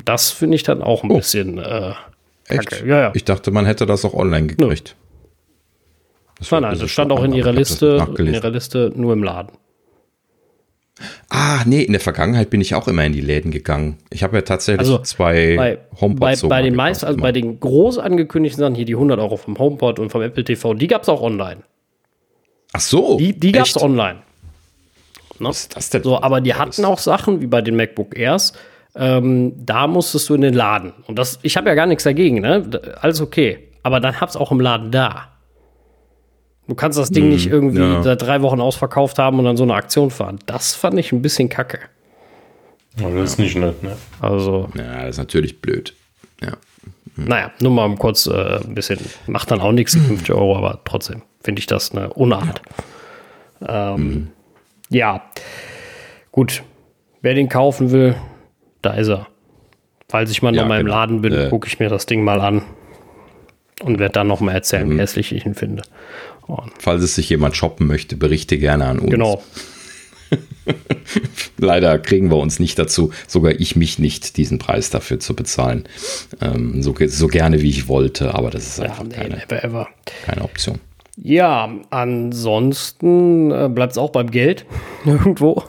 Das 0.06 0.32
finde 0.32 0.56
ich 0.56 0.64
dann 0.64 0.82
auch 0.82 1.04
ein 1.04 1.12
oh. 1.12 1.18
bisschen 1.18 1.58
äh, 1.58 1.94
Echt? 2.48 2.84
Ja, 2.86 3.00
ja. 3.02 3.12
Ich 3.14 3.26
dachte, 3.26 3.52
man 3.52 3.66
hätte 3.66 3.86
das 3.86 4.06
auch 4.06 4.14
online 4.14 4.48
gekriegt. 4.48 4.96
Das 6.40 6.52
nein, 6.52 6.62
nein, 6.62 6.80
das 6.80 6.92
stand 6.92 7.12
auch 7.12 7.24
in 7.24 7.34
ihrer 7.34 7.52
Liste, 7.52 8.08
in 8.18 8.34
ihrer 8.34 8.50
Liste 8.52 8.92
nur 8.96 9.14
im 9.14 9.24
Laden. 9.24 9.52
Ah, 11.30 11.62
nee, 11.66 11.84
in 11.84 11.92
der 11.92 12.00
Vergangenheit 12.00 12.50
bin 12.50 12.62
ich 12.62 12.74
auch 12.74 12.88
immer 12.88 13.06
in 13.06 13.14
die 13.14 13.22
Läden 13.22 13.52
gegangen. 13.52 13.98
Ich 14.10 14.24
habe 14.24 14.38
ja 14.38 14.42
tatsächlich 14.42 14.80
also 14.80 15.00
zwei 15.00 15.56
bei, 15.56 15.78
HomePods. 16.00 16.42
Bei, 16.44 16.48
bei 16.48 16.62
den 16.64 16.76
meisten, 16.76 17.06
also 17.06 17.20
bei 17.20 17.32
den 17.32 17.60
groß 17.60 18.00
angekündigten 18.00 18.60
Sachen, 18.60 18.76
hier 18.76 18.86
die 18.86 18.96
100 18.96 19.20
Euro 19.20 19.38
vom 19.38 19.58
HomePod 19.58 20.00
und 20.00 20.10
vom 20.10 20.22
Apple 20.22 20.44
TV, 20.44 20.74
die 20.74 20.88
gab 20.88 21.04
es 21.04 21.10
auch 21.10 21.22
online. 21.22 21.62
Ach 22.74 22.80
so. 22.80 23.18
Die, 23.18 23.38
die 23.38 23.52
gab 23.52 23.68
es 23.68 23.80
online. 23.80 24.22
Ne? 25.40 25.50
Was 25.50 25.62
ist 25.62 25.76
das 25.76 25.90
denn? 25.90 26.04
So, 26.04 26.22
aber 26.22 26.42
die 26.42 26.54
hatten 26.56 26.86
auch 26.86 27.00
Sachen, 27.00 27.42
wie 27.42 27.48
bei 27.48 27.62
den 27.62 27.76
MacBook 27.76 28.18
Airs, 28.18 28.54
ähm, 28.96 29.54
da 29.58 29.88
musstest 29.88 30.30
du 30.30 30.36
in 30.36 30.42
den 30.42 30.54
Laden. 30.54 30.94
Und 31.06 31.20
das, 31.20 31.40
ich 31.44 31.58
habe 31.58 31.70
ja 31.70 31.76
gar 31.76 31.86
nichts 31.86 32.04
dagegen, 32.04 32.42
ne? 32.42 32.64
Alles 33.02 33.22
okay. 33.22 33.60
Aber 33.84 34.00
dann 34.00 34.20
hab's 34.20 34.36
auch 34.36 34.52
im 34.52 34.60
Laden 34.60 34.92
da. 34.92 35.30
Du 36.68 36.76
kannst 36.76 37.00
das 37.00 37.10
Ding 37.10 37.26
hm, 37.26 37.30
nicht 37.30 37.48
irgendwie 37.48 37.80
ja. 37.80 38.04
seit 38.04 38.22
drei 38.22 38.42
Wochen 38.42 38.60
ausverkauft 38.60 39.20
haben 39.20 39.40
und 39.40 39.46
dann 39.46 39.56
so 39.56 39.64
eine 39.64 39.76
Aktion 39.76 40.12
fahren. 40.12 40.40
Das 40.46 40.76
fand 40.76 41.00
ich 41.00 41.12
ein 41.12 41.22
bisschen 41.22 41.48
kacke. 41.48 41.80
Aber 43.00 43.16
das 43.16 43.32
ist 43.32 43.40
nicht 43.40 43.56
nett, 43.56 43.82
ne? 43.84 43.96
Also. 44.20 44.68
Ja, 44.76 45.02
das 45.02 45.12
ist 45.12 45.18
natürlich 45.18 45.62
blöd. 45.62 45.94
Ja. 46.42 46.54
Hm. 47.16 47.26
Naja, 47.26 47.52
nur 47.62 47.72
mal 47.72 47.96
kurz 47.96 48.28
äh, 48.28 48.60
ein 48.64 48.76
bisschen, 48.76 49.00
macht 49.28 49.52
dann 49.52 49.62
auch 49.62 49.72
nichts, 49.72 49.96
50 49.96 50.32
Euro, 50.34 50.58
aber 50.58 50.82
trotzdem 50.84 51.22
finde 51.42 51.60
ich 51.60 51.68
das 51.68 51.92
eine 51.92 52.12
Unart. 52.14 52.62
Ja. 53.62 53.96
Ähm, 53.96 54.04
mhm. 54.04 54.28
Ja. 54.90 55.24
Gut. 56.32 56.64
Wer 57.22 57.34
den 57.34 57.50
kaufen 57.50 57.92
will, 57.92 58.16
da 58.82 58.94
ist 58.94 59.10
er. 59.10 59.28
Falls 60.10 60.32
ich 60.32 60.42
mal 60.42 60.56
ja, 60.56 60.62
in 60.62 60.68
meinem 60.68 60.86
genau. 60.86 60.98
Laden 60.98 61.22
bin, 61.22 61.34
äh. 61.34 61.50
gucke 61.50 61.68
ich 61.68 61.80
mir 61.80 61.90
das 61.90 62.06
Ding 62.06 62.24
mal 62.24 62.40
an 62.40 62.62
und 63.84 64.00
werde 64.00 64.14
dann 64.14 64.28
noch 64.28 64.40
mal 64.40 64.54
erzählen, 64.54 64.88
mhm. 64.88 64.96
wie 64.96 65.00
hässlich 65.00 65.34
ich 65.34 65.46
ihn 65.46 65.56
finde. 65.56 65.84
Und 66.46 66.72
Falls 66.80 67.04
es 67.04 67.16
sich 67.16 67.30
jemand 67.30 67.58
shoppen 67.58 67.88
möchte, 67.88 68.16
berichte 68.16 68.58
gerne 68.58 68.86
an 68.86 69.00
uns. 69.00 69.12
Genau. 69.12 69.44
Leider 71.58 72.00
kriegen 72.00 72.30
wir 72.30 72.38
uns 72.38 72.60
nicht 72.60 72.78
dazu, 72.80 73.12
sogar 73.28 73.54
ich 73.54 73.76
mich 73.76 74.00
nicht, 74.00 74.38
diesen 74.38 74.60
Preis 74.60 74.90
dafür 74.90 75.20
zu 75.20 75.36
bezahlen. 75.36 75.88
Ähm, 76.42 76.82
so, 76.82 76.96
so, 77.08 77.28
gerne 77.28 77.62
wie 77.62 77.70
ich 77.70 77.88
wollte, 77.88 78.34
aber 78.34 78.50
das 78.50 78.68
ist 78.68 78.80
einfach 78.80 79.06
ja, 79.12 79.24
nee, 79.24 79.38
keine, 79.48 79.88
keine 80.26 80.42
Option. 80.44 80.80
Ja, 81.18 81.70
ansonsten 81.90 83.52
äh, 83.52 83.70
bleibt 83.70 83.94
es 83.94 83.98
auch 83.98 84.12
beim 84.12 84.32
Geld 84.32 84.66
irgendwo. 85.06 85.64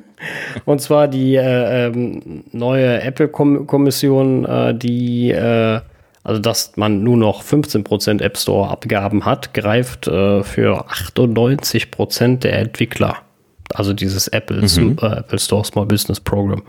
Und 0.64 0.80
zwar 0.80 1.08
die 1.08 1.36
äh, 1.36 1.86
ähm, 1.86 2.44
neue 2.52 3.00
Apple-Kommission, 3.02 4.44
äh, 4.44 4.74
die 4.74 5.30
äh, 5.30 5.80
also 6.24 6.40
dass 6.42 6.76
man 6.76 7.02
nur 7.02 7.16
noch 7.16 7.42
15% 7.42 8.20
App 8.20 8.36
Store 8.36 8.68
Abgaben 8.68 9.24
hat, 9.24 9.54
greift 9.54 10.08
äh, 10.08 10.42
für 10.42 10.86
98% 10.90 12.40
der 12.40 12.58
Entwickler. 12.58 13.16
Also 13.72 13.94
dieses 13.94 14.28
Apple, 14.28 14.60
mhm. 14.60 14.98
äh, 15.00 15.06
Apple 15.06 15.38
Store 15.38 15.64
Small 15.64 15.86
Business 15.86 16.20
Program. 16.20 16.62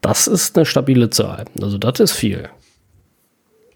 Das 0.00 0.26
ist 0.26 0.56
eine 0.56 0.64
stabile 0.64 1.10
Zahl. 1.10 1.44
Also 1.60 1.76
das 1.76 2.00
ist 2.00 2.12
viel. 2.12 2.48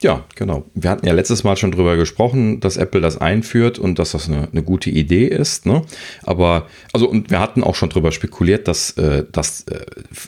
Ja, 0.02 0.24
genau. 0.34 0.66
Wir 0.74 0.90
hatten 0.90 1.06
ja 1.06 1.14
letztes 1.14 1.42
Mal 1.42 1.56
schon 1.56 1.72
drüber 1.72 1.96
gesprochen, 1.96 2.60
dass 2.60 2.76
Apple 2.76 3.00
das 3.00 3.18
einführt 3.18 3.78
und 3.78 3.98
dass 3.98 4.12
das 4.12 4.28
eine, 4.28 4.48
eine 4.52 4.62
gute 4.62 4.90
Idee 4.90 5.26
ist. 5.26 5.64
Ne? 5.64 5.82
Aber, 6.22 6.66
also, 6.92 7.08
und 7.08 7.30
wir 7.30 7.40
hatten 7.40 7.64
auch 7.64 7.74
schon 7.74 7.88
drüber 7.88 8.12
spekuliert, 8.12 8.68
dass 8.68 8.90
äh, 8.92 9.24
das 9.32 9.62
äh, 9.62 9.86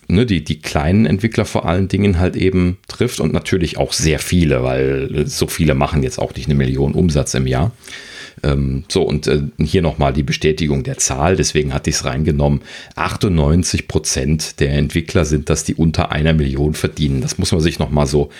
ne, 0.08 0.24
die, 0.24 0.42
die 0.42 0.60
kleinen 0.60 1.04
Entwickler 1.04 1.44
vor 1.44 1.66
allen 1.66 1.88
Dingen 1.88 2.18
halt 2.18 2.34
eben 2.34 2.78
trifft 2.88 3.20
und 3.20 3.34
natürlich 3.34 3.76
auch 3.76 3.92
sehr 3.92 4.20
viele, 4.20 4.62
weil 4.62 5.26
so 5.26 5.46
viele 5.46 5.74
machen 5.74 6.02
jetzt 6.02 6.18
auch 6.18 6.34
nicht 6.34 6.46
eine 6.46 6.54
Million 6.54 6.94
Umsatz 6.94 7.34
im 7.34 7.46
Jahr. 7.46 7.72
Ähm, 8.42 8.84
so, 8.88 9.02
und 9.02 9.26
äh, 9.26 9.42
hier 9.58 9.82
nochmal 9.82 10.12
die 10.12 10.22
Bestätigung 10.22 10.82
der 10.82 10.98
Zahl, 10.98 11.36
deswegen 11.36 11.74
hatte 11.74 11.90
ich 11.90 11.96
es 11.96 12.04
reingenommen. 12.04 12.60
98 12.96 13.88
Prozent 13.88 14.60
der 14.60 14.72
Entwickler 14.72 15.24
sind 15.24 15.50
das, 15.50 15.64
die 15.64 15.74
unter 15.74 16.12
einer 16.12 16.32
Million 16.32 16.74
verdienen. 16.74 17.20
Das 17.20 17.38
muss 17.38 17.52
man 17.52 17.60
sich 17.60 17.78
nochmal 17.78 18.06
so 18.06 18.30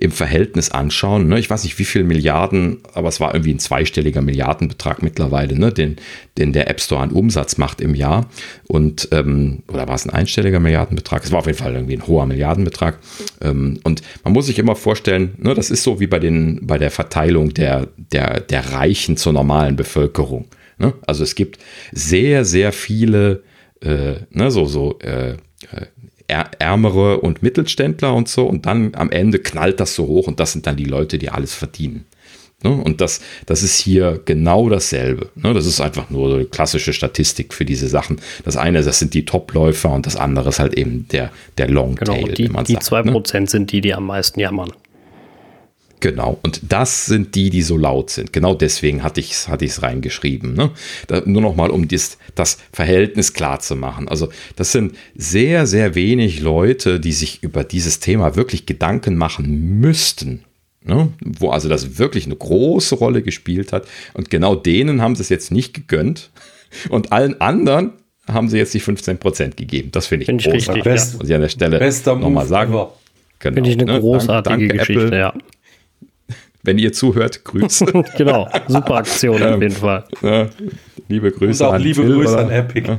im 0.00 0.10
Verhältnis 0.10 0.70
anschauen. 0.70 1.28
Ne? 1.28 1.38
Ich 1.38 1.50
weiß 1.50 1.64
nicht, 1.64 1.78
wie 1.78 1.84
viele 1.84 2.04
Milliarden, 2.04 2.78
aber 2.92 3.08
es 3.08 3.20
war 3.20 3.34
irgendwie 3.34 3.54
ein 3.54 3.58
zweistelliger 3.58 4.22
Milliardenbetrag 4.22 5.02
mittlerweile, 5.02 5.58
ne? 5.58 5.72
den, 5.72 5.96
den 6.38 6.52
der 6.52 6.68
App 6.68 6.80
Store 6.80 7.02
an 7.02 7.10
Umsatz 7.10 7.58
macht 7.58 7.80
im 7.80 7.94
Jahr. 7.94 8.28
Und, 8.66 9.08
ähm, 9.12 9.62
oder 9.68 9.88
war 9.88 9.94
es 9.94 10.06
ein 10.06 10.10
einstelliger 10.10 10.60
Milliardenbetrag? 10.60 11.24
Es 11.24 11.32
war 11.32 11.40
auf 11.40 11.46
jeden 11.46 11.58
Fall 11.58 11.74
irgendwie 11.74 11.96
ein 11.96 12.06
hoher 12.06 12.26
Milliardenbetrag. 12.26 12.98
Ähm, 13.40 13.78
und 13.84 14.02
man 14.24 14.32
muss 14.32 14.46
sich 14.46 14.58
immer 14.58 14.76
vorstellen, 14.76 15.34
ne, 15.38 15.54
das 15.54 15.70
ist 15.70 15.82
so 15.82 16.00
wie 16.00 16.06
bei, 16.06 16.18
den, 16.18 16.60
bei 16.66 16.78
der 16.78 16.90
Verteilung 16.90 17.54
der, 17.54 17.88
der, 17.96 18.40
der 18.40 18.72
Reichen 18.72 19.16
zur 19.16 19.32
normalen 19.32 19.43
Bevölkerung. 19.76 20.46
Ne? 20.78 20.94
Also 21.06 21.22
es 21.22 21.34
gibt 21.34 21.58
sehr, 21.92 22.44
sehr 22.44 22.72
viele, 22.72 23.42
äh, 23.80 24.14
ne, 24.30 24.50
so, 24.50 24.66
so 24.66 24.98
äh, 25.00 25.32
äh 25.32 25.36
ärmere 26.26 27.20
und 27.20 27.42
Mittelständler 27.42 28.14
und 28.14 28.28
so. 28.28 28.46
Und 28.46 28.64
dann 28.64 28.94
am 28.94 29.10
Ende 29.10 29.38
knallt 29.38 29.78
das 29.78 29.94
so 29.94 30.06
hoch 30.06 30.26
und 30.26 30.40
das 30.40 30.52
sind 30.52 30.66
dann 30.66 30.76
die 30.76 30.84
Leute, 30.84 31.18
die 31.18 31.28
alles 31.28 31.54
verdienen. 31.54 32.06
Ne? 32.64 32.70
Und 32.70 33.00
das, 33.02 33.20
das 33.44 33.62
ist 33.62 33.78
hier 33.78 34.20
genau 34.24 34.68
dasselbe. 34.70 35.28
Ne? 35.34 35.52
Das 35.52 35.66
ist 35.66 35.80
einfach 35.80 36.08
nur 36.08 36.30
so 36.30 36.36
eine 36.36 36.44
klassische 36.46 36.94
Statistik 36.94 37.52
für 37.52 37.66
diese 37.66 37.88
Sachen. 37.88 38.20
Das 38.44 38.56
eine, 38.56 38.82
das 38.82 38.98
sind 38.98 39.12
die 39.12 39.26
Topläufer 39.26 39.92
und 39.92 40.06
das 40.06 40.16
andere 40.16 40.48
ist 40.48 40.58
halt 40.58 40.74
eben 40.74 41.06
der, 41.08 41.30
der 41.58 41.68
Longtail. 41.68 42.22
Genau, 42.22 42.62
die, 42.62 42.64
die 42.64 42.72
sagt, 42.72 42.84
2% 42.84 43.40
ne? 43.40 43.46
sind 43.46 43.70
die, 43.70 43.82
die 43.82 43.94
am 43.94 44.06
meisten 44.06 44.40
jammern. 44.40 44.72
Genau, 46.00 46.38
und 46.42 46.60
das 46.68 47.06
sind 47.06 47.34
die, 47.34 47.50
die 47.50 47.62
so 47.62 47.76
laut 47.76 48.10
sind. 48.10 48.32
Genau 48.32 48.54
deswegen 48.54 49.02
hatte 49.02 49.20
ich 49.20 49.32
es 49.32 49.48
hatte 49.48 49.66
reingeschrieben. 49.82 50.54
Ne? 50.54 50.70
Da, 51.06 51.22
nur 51.24 51.40
nochmal, 51.40 51.70
um 51.70 51.88
dies, 51.88 52.18
das 52.34 52.58
Verhältnis 52.72 53.32
klar 53.32 53.60
zu 53.60 53.74
machen. 53.76 54.08
Also 54.08 54.28
das 54.56 54.72
sind 54.72 54.96
sehr, 55.14 55.66
sehr 55.66 55.94
wenig 55.94 56.40
Leute, 56.40 57.00
die 57.00 57.12
sich 57.12 57.42
über 57.42 57.64
dieses 57.64 58.00
Thema 58.00 58.36
wirklich 58.36 58.66
Gedanken 58.66 59.16
machen 59.16 59.80
müssten. 59.80 60.44
Ne? 60.82 61.10
Wo 61.24 61.50
also 61.50 61.68
das 61.68 61.98
wirklich 61.98 62.26
eine 62.26 62.36
große 62.36 62.94
Rolle 62.96 63.22
gespielt 63.22 63.72
hat. 63.72 63.86
Und 64.12 64.30
genau 64.30 64.54
denen 64.54 65.00
haben 65.00 65.16
sie 65.16 65.22
es 65.22 65.30
jetzt 65.30 65.50
nicht 65.50 65.72
gegönnt. 65.72 66.30
Und 66.90 67.12
allen 67.12 67.40
anderen 67.40 67.92
haben 68.28 68.48
sie 68.48 68.58
jetzt 68.58 68.74
die 68.74 68.80
15% 68.80 69.56
gegeben. 69.56 69.90
Das 69.92 70.06
finde 70.06 70.24
ich, 70.24 70.26
find 70.26 70.44
ich 70.44 70.52
großartig. 70.52 70.84
Richtig, 70.84 71.12
ja. 71.12 71.18
Muss 71.18 71.28
ich 71.28 71.34
an 71.34 71.40
der 71.40 71.48
Stelle 71.48 72.20
nochmal 72.20 72.46
sagen. 72.46 72.72
Genau, 72.72 73.54
finde 73.54 73.70
ich 73.70 73.78
eine 73.78 73.92
ne? 73.92 74.00
großartige 74.00 74.68
Dank, 74.68 74.80
Geschichte, 74.80 75.06
Apple. 75.06 75.18
ja. 75.18 75.34
Wenn 76.64 76.78
ihr 76.78 76.92
zuhört, 76.92 77.44
Grüße. 77.44 77.84
genau, 78.16 78.48
super 78.66 78.96
Aktion 78.96 79.42
auf 79.42 79.60
jeden 79.60 79.74
Fall. 79.74 80.04
Ja, 80.22 80.48
liebe 81.08 81.30
Grüße 81.30 81.62
Und 81.62 81.70
auch 81.70 81.74
an 81.74 81.82
liebe 81.82 82.02
Phil, 82.02 82.14
Grüße 82.14 82.38
an 82.38 82.50
Epic. 82.50 82.90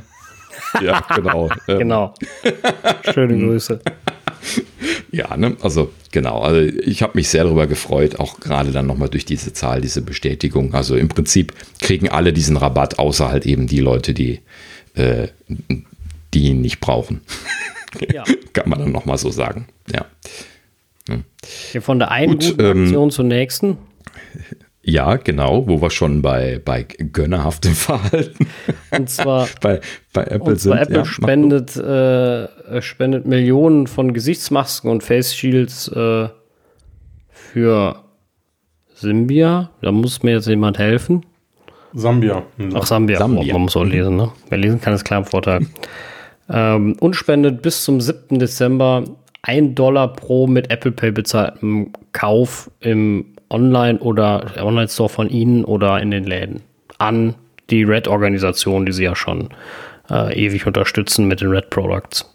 Ja, 0.81 1.01
genau. 1.15 1.49
genau. 1.67 2.13
Schöne 3.13 3.37
Grüße. 3.37 3.81
Ja, 5.11 5.35
ne? 5.37 5.55
also 5.61 5.91
genau. 6.11 6.41
Also 6.41 6.59
ich 6.59 7.01
habe 7.01 7.13
mich 7.15 7.29
sehr 7.29 7.45
darüber 7.45 7.67
gefreut, 7.67 8.19
auch 8.19 8.39
gerade 8.41 8.71
dann 8.71 8.85
nochmal 8.85 9.07
durch 9.07 9.23
diese 9.25 9.53
Zahl, 9.53 9.79
diese 9.79 10.01
Bestätigung. 10.01 10.73
Also 10.73 10.97
im 10.97 11.07
Prinzip 11.07 11.53
kriegen 11.81 12.09
alle 12.09 12.33
diesen 12.33 12.57
Rabatt, 12.57 12.99
außer 12.99 13.29
halt 13.29 13.45
eben 13.45 13.65
die 13.65 13.79
Leute, 13.79 14.13
die, 14.13 14.41
äh, 14.93 15.29
die 16.33 16.43
ihn 16.49 16.61
nicht 16.61 16.81
brauchen. 16.81 17.21
Ja. 18.11 18.25
Kann 18.51 18.69
man 18.69 18.79
dann 18.79 18.91
nochmal 18.91 19.17
so 19.17 19.31
sagen. 19.31 19.67
Ja. 19.91 20.05
Ja. 21.73 21.81
Von 21.81 21.99
der 21.99 22.11
einen 22.11 22.33
Gut, 22.33 22.57
guten 22.57 22.83
Aktion 22.83 23.03
ähm, 23.03 23.11
zur 23.11 23.25
nächsten. 23.25 23.77
Ja, 24.87 25.15
genau, 25.15 25.67
wo 25.67 25.81
wir 25.81 25.89
schon 25.89 26.21
bei, 26.21 26.61
bei 26.63 26.83
gönnerhaftem 26.83 27.73
Verhalten. 27.73 28.47
Und 28.91 29.09
zwar 29.09 29.47
bei, 29.61 29.81
bei 30.13 30.23
Apple 30.25 30.53
und 30.53 30.59
zwar 30.59 30.77
sind. 30.77 30.83
Apple 30.83 30.97
ja, 30.97 31.05
spendet, 31.05 31.75
äh, 31.75 32.81
spendet 32.83 33.25
Millionen 33.25 33.87
von 33.87 34.13
Gesichtsmasken 34.13 34.91
und 34.91 35.01
Face 35.01 35.35
Shields 35.35 35.87
äh, 35.87 36.29
für 37.29 37.95
Sambia. 38.93 39.71
Da 39.81 39.91
muss 39.91 40.21
mir 40.21 40.33
jetzt 40.33 40.47
jemand 40.47 40.77
helfen. 40.77 41.25
Sambia. 41.93 42.43
Ach, 42.75 42.85
Sambia. 42.85 43.17
Sambia. 43.17 43.43
Oh, 43.49 43.53
man 43.53 43.61
muss 43.63 43.75
auch 43.75 43.85
lesen, 43.85 44.17
ne? 44.17 44.31
Wer 44.49 44.57
lesen 44.59 44.81
kann, 44.81 44.93
ist 44.93 45.05
klar 45.05 45.21
im 45.21 45.25
Vorteil. 45.25 45.65
ähm, 46.49 46.95
und 46.99 47.15
spendet 47.15 47.63
bis 47.63 47.83
zum 47.83 48.01
7. 48.01 48.37
Dezember 48.37 49.03
1 49.45 49.75
Dollar 49.75 50.13
pro 50.13 50.47
mit 50.47 50.71
Apple 50.71 50.91
Pay 50.91 51.11
bezahltem 51.11 51.93
Kauf 52.11 52.69
im 52.79 53.25
Online- 53.49 53.99
oder 53.99 54.53
Online-Store 54.57 55.09
von 55.09 55.29
Ihnen 55.29 55.63
oder 55.63 56.01
in 56.01 56.11
den 56.11 56.23
Läden 56.23 56.61
an 56.97 57.35
die 57.69 57.83
Red-Organisation, 57.83 58.85
die 58.85 58.91
Sie 58.91 59.03
ja 59.03 59.15
schon 59.15 59.49
äh, 60.09 60.35
ewig 60.35 60.65
unterstützen 60.65 61.27
mit 61.27 61.41
den 61.41 61.49
Red 61.49 61.69
Products. 61.69 62.29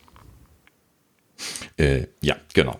Äh, 1.77 2.07
ja, 2.21 2.37
genau. 2.55 2.79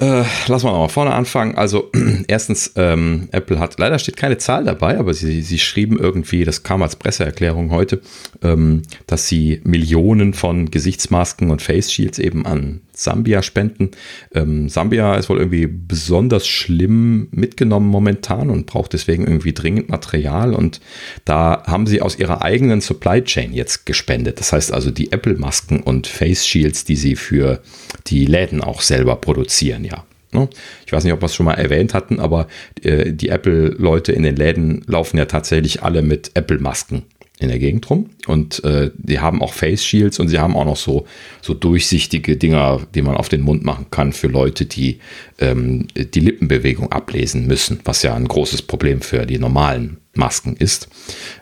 Äh, 0.00 0.22
lass 0.46 0.62
mal 0.62 0.72
mal 0.72 0.88
vorne 0.88 1.12
anfangen. 1.12 1.56
Also 1.56 1.90
erstens, 2.28 2.72
ähm, 2.76 3.28
Apple 3.32 3.58
hat, 3.58 3.78
leider 3.78 3.98
steht 3.98 4.16
keine 4.16 4.38
Zahl 4.38 4.64
dabei, 4.64 4.98
aber 4.98 5.12
sie, 5.12 5.42
sie 5.42 5.58
schrieben 5.58 5.98
irgendwie, 5.98 6.44
das 6.44 6.62
kam 6.62 6.82
als 6.82 6.96
Presseerklärung 6.96 7.70
heute, 7.70 8.00
ähm, 8.42 8.82
dass 9.06 9.28
sie 9.28 9.60
Millionen 9.64 10.34
von 10.34 10.70
Gesichtsmasken 10.70 11.50
und 11.50 11.62
Face 11.62 11.92
Shields 11.92 12.18
eben 12.20 12.46
an 12.46 12.80
Sambia 12.98 13.42
spenden. 13.42 13.92
Ähm, 14.34 14.68
Sambia 14.68 15.14
ist 15.14 15.28
wohl 15.28 15.38
irgendwie 15.38 15.68
besonders 15.68 16.48
schlimm 16.48 17.28
mitgenommen 17.30 17.86
momentan 17.86 18.50
und 18.50 18.66
braucht 18.66 18.92
deswegen 18.92 19.24
irgendwie 19.24 19.52
dringend 19.52 19.88
Material. 19.88 20.52
Und 20.52 20.80
da 21.24 21.62
haben 21.66 21.86
sie 21.86 22.02
aus 22.02 22.18
ihrer 22.18 22.42
eigenen 22.42 22.80
Supply 22.80 23.22
Chain 23.22 23.52
jetzt 23.52 23.86
gespendet. 23.86 24.40
Das 24.40 24.52
heißt 24.52 24.72
also 24.72 24.90
die 24.90 25.12
Apple-Masken 25.12 25.80
und 25.80 26.08
Face 26.08 26.44
Shields, 26.44 26.84
die 26.84 26.96
sie 26.96 27.14
für 27.14 27.60
die 28.08 28.26
Läden 28.26 28.60
auch 28.60 28.80
selber 28.80 29.14
produzieren, 29.16 29.84
ja. 29.84 30.04
Ne? 30.32 30.48
Ich 30.84 30.92
weiß 30.92 31.04
nicht, 31.04 31.12
ob 31.12 31.22
wir 31.22 31.26
es 31.26 31.34
schon 31.34 31.46
mal 31.46 31.54
erwähnt 31.54 31.94
hatten, 31.94 32.18
aber 32.20 32.48
äh, 32.82 33.12
die 33.12 33.28
Apple-Leute 33.28 34.12
in 34.12 34.24
den 34.24 34.36
Läden 34.36 34.82
laufen 34.86 35.16
ja 35.16 35.24
tatsächlich 35.24 35.82
alle 35.84 36.02
mit 36.02 36.32
Apple-Masken 36.34 37.04
in 37.40 37.48
der 37.48 37.58
Gegend 37.58 37.88
rum. 37.88 38.10
Und 38.26 38.64
äh, 38.64 38.90
die 38.96 39.20
haben 39.20 39.42
auch 39.42 39.52
Face 39.52 39.84
Shields 39.84 40.18
und 40.18 40.28
sie 40.28 40.38
haben 40.38 40.56
auch 40.56 40.64
noch 40.64 40.76
so, 40.76 41.06
so 41.40 41.54
durchsichtige 41.54 42.36
Dinger, 42.36 42.80
die 42.94 43.02
man 43.02 43.16
auf 43.16 43.28
den 43.28 43.42
Mund 43.42 43.64
machen 43.64 43.86
kann 43.90 44.12
für 44.12 44.26
Leute, 44.26 44.66
die 44.66 44.98
ähm, 45.38 45.86
die 45.94 46.20
Lippenbewegung 46.20 46.90
ablesen 46.90 47.46
müssen, 47.46 47.80
was 47.84 48.02
ja 48.02 48.14
ein 48.14 48.26
großes 48.26 48.62
Problem 48.62 49.00
für 49.00 49.24
die 49.24 49.38
normalen 49.38 49.98
Masken 50.14 50.56
ist. 50.56 50.88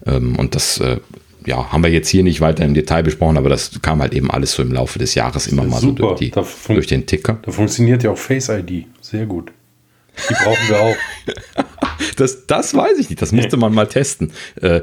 Ähm, 0.05 0.36
und 0.36 0.55
das 0.55 0.78
äh, 0.81 0.98
ja, 1.47 1.73
haben 1.73 1.82
wir 1.82 1.90
jetzt 1.90 2.09
hier 2.09 2.23
nicht 2.23 2.40
weiter 2.40 2.64
im 2.64 2.74
Detail 2.74 3.02
besprochen, 3.02 3.39
aber 3.39 3.48
das 3.48 3.81
kam 3.81 4.02
halt 4.02 4.12
eben 4.12 4.31
alles 4.31 4.52
so 4.52 4.62
im 4.62 4.73
Laufe 4.73 4.98
des 4.98 5.14
Jahres 5.14 5.47
immer 5.47 5.64
mal 5.64 5.81
super. 5.81 6.02
so 6.02 6.09
durch, 6.09 6.18
die, 6.18 6.73
durch 6.74 6.86
den 6.89 7.06
Ticker. 7.06 7.39
Da 7.43 7.52
funktioniert 7.52 8.02
ja 8.02 8.10
auch 8.10 8.18
Face 8.18 8.48
ID. 8.48 8.86
Sehr 9.01 9.27
gut. 9.27 9.52
Die 10.28 10.34
brauchen 10.34 10.68
wir 10.68 10.80
auch. 10.80 10.97
Das, 12.16 12.47
das 12.47 12.74
weiß 12.74 12.98
ich 12.98 13.10
nicht. 13.10 13.20
Das 13.20 13.32
müsste 13.32 13.56
man 13.56 13.74
mal 13.74 13.86
testen. 13.86 14.32
Äh, 14.60 14.82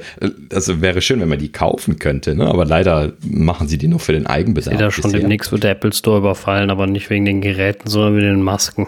also 0.51 0.81
wäre 0.81 1.01
schön, 1.01 1.19
wenn 1.19 1.29
man 1.29 1.39
die 1.39 1.51
kaufen 1.51 1.99
könnte, 1.99 2.35
ne? 2.35 2.45
aber 2.47 2.65
leider 2.65 3.13
machen 3.27 3.67
sie 3.67 3.77
die 3.77 3.87
nur 3.87 3.99
für 3.99 4.13
den 4.13 4.27
Eigenbedarf. 4.27 4.77
da 4.77 4.91
schon 4.91 5.11
demnächst 5.11 5.51
wird 5.51 5.63
der 5.63 5.71
Apple 5.71 5.93
Store 5.93 6.19
überfallen, 6.19 6.69
aber 6.69 6.87
nicht 6.87 7.09
wegen 7.09 7.25
den 7.25 7.41
Geräten, 7.41 7.89
sondern 7.89 8.15
wegen 8.17 8.27
den 8.27 8.41
Masken. 8.41 8.87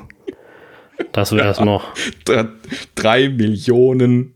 Das 1.11 1.31
wäre 1.31 1.49
es 1.49 1.59
ja, 1.59 1.65
noch. 1.65 1.93
Drei 2.95 3.29
Millionen 3.29 4.33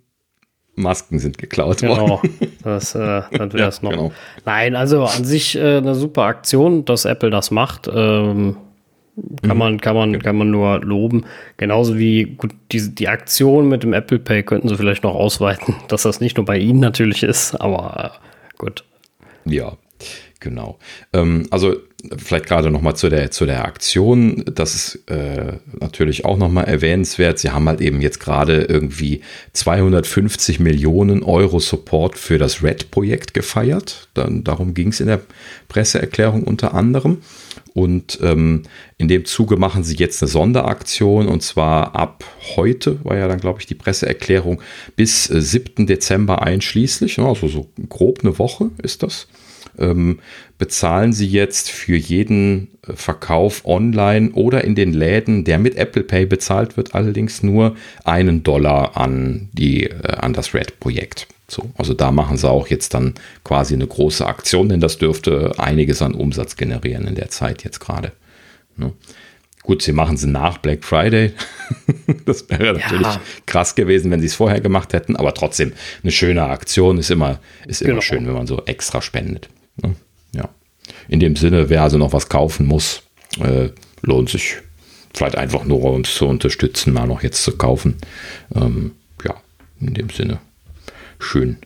Masken 0.76 1.20
sind 1.20 1.38
geklaut 1.38 1.80
genau, 1.80 2.10
worden. 2.10 2.30
Das, 2.64 2.96
äh, 2.96 3.22
das 3.32 3.54
wäre 3.54 3.70
es 3.70 3.78
ja, 3.82 3.84
noch. 3.84 3.92
Genau. 3.92 4.12
Nein, 4.46 4.76
also 4.76 5.06
an 5.06 5.26
sich 5.26 5.56
äh, 5.56 5.78
eine 5.78 5.96
super 5.96 6.24
Aktion, 6.24 6.86
dass 6.86 7.06
Apple 7.06 7.30
das 7.30 7.52
macht. 7.52 7.90
Ähm, 7.94 8.58
kann 9.42 9.58
man, 9.58 9.80
kann 9.80 9.96
man, 9.96 10.22
kann 10.22 10.38
man 10.38 10.52
nur 10.52 10.80
loben. 10.82 11.26
Genauso 11.58 11.98
wie 11.98 12.26
gut, 12.26 12.52
die, 12.72 12.94
die 12.94 13.08
Aktion 13.08 13.68
mit 13.68 13.84
dem 13.84 13.94
Apple 13.94 14.20
Pay 14.20 14.44
könnten 14.44 14.68
sie 14.68 14.78
vielleicht 14.78 15.04
noch 15.04 15.16
ausweiten, 15.16 15.76
dass 15.88 16.04
das 16.04 16.22
nicht 16.22 16.38
nur 16.38 16.46
bei 16.46 16.58
Ihnen 16.58 16.80
natürlich 16.80 17.24
ist, 17.24 17.56
aber 17.56 18.14
äh, 18.16 18.58
gut. 18.58 18.84
Ja, 19.46 19.78
genau. 20.40 20.78
Ähm, 21.14 21.48
also 21.52 21.76
vielleicht 22.18 22.46
gerade 22.46 22.72
nochmal 22.72 22.96
zu 22.96 23.10
der, 23.10 23.32
zu 23.32 23.46
der 23.46 23.66
Aktion, 23.66 24.44
das 24.54 24.76
ist 24.76 25.10
äh, 25.10 25.54
natürlich 25.80 26.26
auch 26.26 26.38
nochmal 26.38 26.66
erwähnenswert. 26.66 27.40
Sie 27.40 27.50
haben 27.50 27.68
halt 27.68 27.82
eben 27.82 28.02
jetzt 28.02 28.20
gerade 28.20 28.64
irgendwie 28.64 29.22
250 29.54 30.60
Millionen 30.60 31.24
Euro 31.24 31.60
Support 31.60 32.18
für 32.18 32.38
das 32.38 32.64
Red-Projekt 32.64 33.34
gefeiert. 33.34 34.10
Dann, 34.14 34.44
darum 34.44 34.74
ging 34.74 34.90
es 34.90 35.00
in 35.00 35.08
der 35.08 35.22
Presseerklärung 35.68 36.44
unter 36.44 36.74
anderem. 36.74 37.18
Und 37.74 38.20
ähm, 38.22 38.64
in 38.98 39.08
dem 39.08 39.26
Zuge 39.26 39.58
machen 39.58 39.84
sie 39.84 39.96
jetzt 39.96 40.22
eine 40.22 40.30
Sonderaktion 40.30 41.28
und 41.28 41.44
zwar 41.44 41.96
ab 41.96 42.24
heute, 42.56 43.04
war 43.06 43.18
ja 43.18 43.28
dann, 43.28 43.40
glaube 43.40 43.60
ich, 43.60 43.68
die 43.68 43.76
Presseerklärung, 43.76 44.62
bis 44.96 45.30
äh, 45.30 45.42
7. 45.42 45.86
Dezember 45.86 46.42
einschließlich. 46.42 47.20
Also 47.20 47.48
so 47.48 47.68
grob 47.88 48.20
eine 48.22 48.40
Woche 48.40 48.72
ist 48.82 49.04
das 49.04 49.28
ähm, 49.80 50.20
bezahlen 50.58 51.14
Sie 51.14 51.28
jetzt 51.28 51.72
für 51.72 51.96
jeden 51.96 52.68
äh, 52.88 52.94
Verkauf 52.94 53.66
online 53.66 54.32
oder 54.32 54.64
in 54.64 54.76
den 54.76 54.94
Läden, 54.94 55.44
der 55.44 55.58
mit 55.58 55.76
Apple 55.76 56.04
Pay 56.04 56.26
bezahlt 56.26 56.78
wird, 56.78 56.96
allerdings 56.96 57.42
nur 57.44 57.76
einen 58.04 58.44
Dollar 58.44 58.98
an, 58.98 59.50
die, 59.54 59.86
äh, 59.86 60.16
an 60.18 60.34
das 60.34 60.54
Red-Projekt. 60.54 61.28
So, 61.48 61.72
also 61.78 61.94
da 61.94 62.12
machen 62.12 62.38
sie 62.38 62.50
auch 62.50 62.68
jetzt 62.68 62.94
dann 62.94 63.16
quasi 63.44 63.74
eine 63.74 63.88
große 63.88 64.26
Aktion, 64.26 64.70
denn 64.70 64.80
das 64.80 65.00
dürfte 65.00 65.54
einiges 65.58 66.02
an 66.02 66.14
Umsatz 66.14 66.56
generieren 66.56 67.08
in 67.08 67.16
der 67.16 67.30
Zeit 67.30 67.64
jetzt 67.64 67.80
gerade. 67.80 68.12
Ne? 68.78 68.94
Gut, 69.64 69.82
sie 69.82 69.92
machen 69.92 70.18
sie 70.18 70.28
nach 70.28 70.58
Black 70.60 70.84
Friday. 70.84 71.34
das 72.26 72.50
wäre 72.50 72.74
natürlich 72.74 73.02
ja. 73.02 73.22
krass 73.46 73.76
gewesen, 73.76 74.10
wenn 74.12 74.20
sie 74.20 74.28
es 74.28 74.36
vorher 74.36 74.62
gemacht 74.62 74.94
hätten, 74.94 75.16
aber 75.16 75.34
trotzdem 75.34 75.74
eine 76.04 76.12
schöne 76.12 76.44
Aktion 76.44 76.98
ist 76.98 77.12
immer, 77.12 77.40
ist 77.68 77.82
immer 77.82 77.92
genau. 77.92 78.02
schön, 78.02 78.28
wenn 78.28 78.34
man 78.34 78.48
so 78.48 78.64
extra 78.66 79.02
spendet. 79.02 79.50
Ne? 79.84 79.96
Ja. 80.34 80.50
In 81.08 81.20
dem 81.20 81.36
Sinne, 81.36 81.70
wer 81.70 81.84
also 81.84 81.98
noch 81.98 82.14
was 82.14 82.30
kaufen 82.30 82.66
muss, 82.66 83.04
äh, 83.40 83.70
lohnt 84.02 84.30
sich 84.30 84.58
vielleicht 85.14 85.38
einfach 85.38 85.66
nur 85.66 85.84
uns 85.84 86.14
zu 86.14 86.28
unterstützen, 86.28 86.94
mal 86.94 87.08
noch 87.08 87.24
jetzt 87.24 87.44
zu 87.44 87.58
kaufen. 87.58 87.98
Ähm, 88.56 88.92
ja, 89.24 89.36
in 89.80 89.94
dem 89.94 90.10
Sinne 90.10 90.40
schön, 91.20 91.58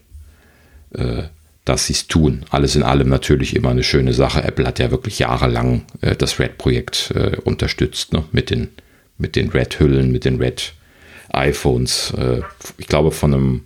äh, 0.94 1.24
dass 1.66 1.88
sie 1.88 1.94
es 1.94 2.08
tun. 2.08 2.46
Alles 2.50 2.76
in 2.76 2.84
allem 2.84 3.08
natürlich 3.08 3.56
immer 3.56 3.70
eine 3.70 3.84
schöne 3.84 4.14
Sache. 4.14 4.44
Apple 4.44 4.68
hat 4.68 4.80
ja 4.80 4.92
wirklich 4.92 5.20
jahrelang 5.20 5.84
äh, 6.02 6.16
das 6.16 6.40
Red-Projekt 6.40 7.12
äh, 7.16 7.38
unterstützt, 7.44 8.14
ne? 8.14 8.26
mit 8.32 8.50
den, 8.50 8.70
mit 9.18 9.36
den 9.36 9.50
Red-Hüllen, 9.50 10.12
mit 10.12 10.26
den 10.26 10.38
Red-iPhones. 10.38 12.14
Äh, 12.18 12.42
ich 12.78 12.88
glaube, 12.88 13.12
von 13.12 13.34
einem 13.34 13.62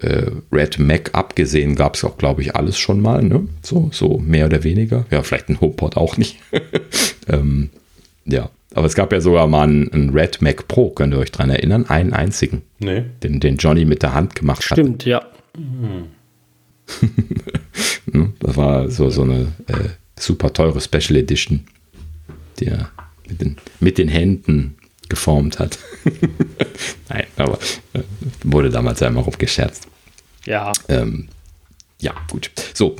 äh, 0.00 0.30
Red 0.52 0.78
Mac 0.78 1.10
abgesehen 1.12 1.74
gab 1.74 1.96
es 1.96 2.04
auch, 2.04 2.18
glaube 2.18 2.42
ich, 2.42 2.54
alles 2.54 2.78
schon 2.78 3.00
mal. 3.00 3.22
Ne? 3.22 3.48
So, 3.62 3.90
so 3.92 4.18
mehr 4.18 4.46
oder 4.46 4.64
weniger. 4.64 5.06
Ja, 5.10 5.22
vielleicht 5.22 5.48
ein 5.48 5.60
HomePod 5.60 5.96
auch 5.96 6.16
nicht. 6.16 6.38
ähm, 7.28 7.70
ja, 8.24 8.50
aber 8.74 8.86
es 8.86 8.94
gab 8.94 9.12
ja 9.12 9.20
sogar 9.20 9.46
mal 9.46 9.64
einen, 9.64 9.92
einen, 9.92 10.10
Red 10.10 10.42
Mac 10.42 10.68
Pro, 10.68 10.90
könnt 10.90 11.14
ihr 11.14 11.18
euch 11.18 11.32
daran 11.32 11.50
erinnern? 11.50 11.86
Einen 11.86 12.12
einzigen. 12.12 12.62
Nee. 12.78 13.04
Den, 13.22 13.40
den 13.40 13.56
Johnny 13.56 13.84
mit 13.84 14.02
der 14.02 14.14
Hand 14.14 14.34
gemacht 14.34 14.62
Stimmt, 14.62 14.78
hat. 14.78 14.84
Stimmt, 14.84 15.04
ja. 15.04 15.26
Hm. 15.56 16.04
das 18.40 18.56
war 18.56 18.90
so, 18.90 19.10
so 19.10 19.22
eine 19.22 19.52
äh, 19.66 19.88
super 20.18 20.52
teure 20.52 20.80
Special 20.80 21.16
Edition, 21.16 21.64
die 22.60 22.66
er 22.66 22.90
mit 23.28 23.40
den, 23.40 23.56
mit 23.80 23.98
den 23.98 24.08
Händen 24.08 24.76
geformt 25.08 25.58
hat. 25.58 25.78
Nein, 27.08 27.24
aber 27.36 27.58
äh, 27.94 28.00
wurde 28.44 28.70
damals 28.70 29.02
einmal 29.02 29.24
aufgescherzt. 29.24 29.86
Ja. 30.44 30.72
Ähm, 30.88 31.28
ja, 32.00 32.14
gut. 32.30 32.50
So, 32.74 32.96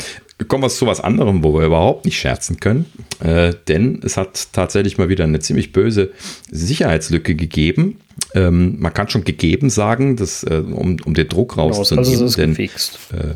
kommen 0.46 0.62
wir 0.62 0.68
zu 0.68 0.86
was 0.86 1.00
anderem, 1.00 1.42
wo 1.42 1.54
wir 1.54 1.66
überhaupt 1.66 2.04
nicht 2.04 2.18
scherzen 2.18 2.60
können. 2.60 2.86
Äh, 3.20 3.54
denn 3.66 4.00
es 4.04 4.16
hat 4.16 4.52
tatsächlich 4.52 4.98
mal 4.98 5.08
wieder 5.08 5.24
eine 5.24 5.40
ziemlich 5.40 5.72
böse 5.72 6.12
Sicherheitslücke 6.50 7.34
gegeben. 7.34 7.98
Ähm, 8.34 8.78
man 8.78 8.94
kann 8.94 9.08
schon 9.08 9.24
gegeben 9.24 9.70
sagen, 9.70 10.16
dass, 10.16 10.44
äh, 10.44 10.62
um, 10.64 10.96
um 11.04 11.14
den 11.14 11.28
Druck 11.28 11.56
rauszunehmen. 11.56 12.04
Genau, 12.04 12.16
also 12.16 12.26
ist 12.26 12.38
denn, 12.38 12.50
gefixt. 12.50 12.98
Äh, 13.12 13.34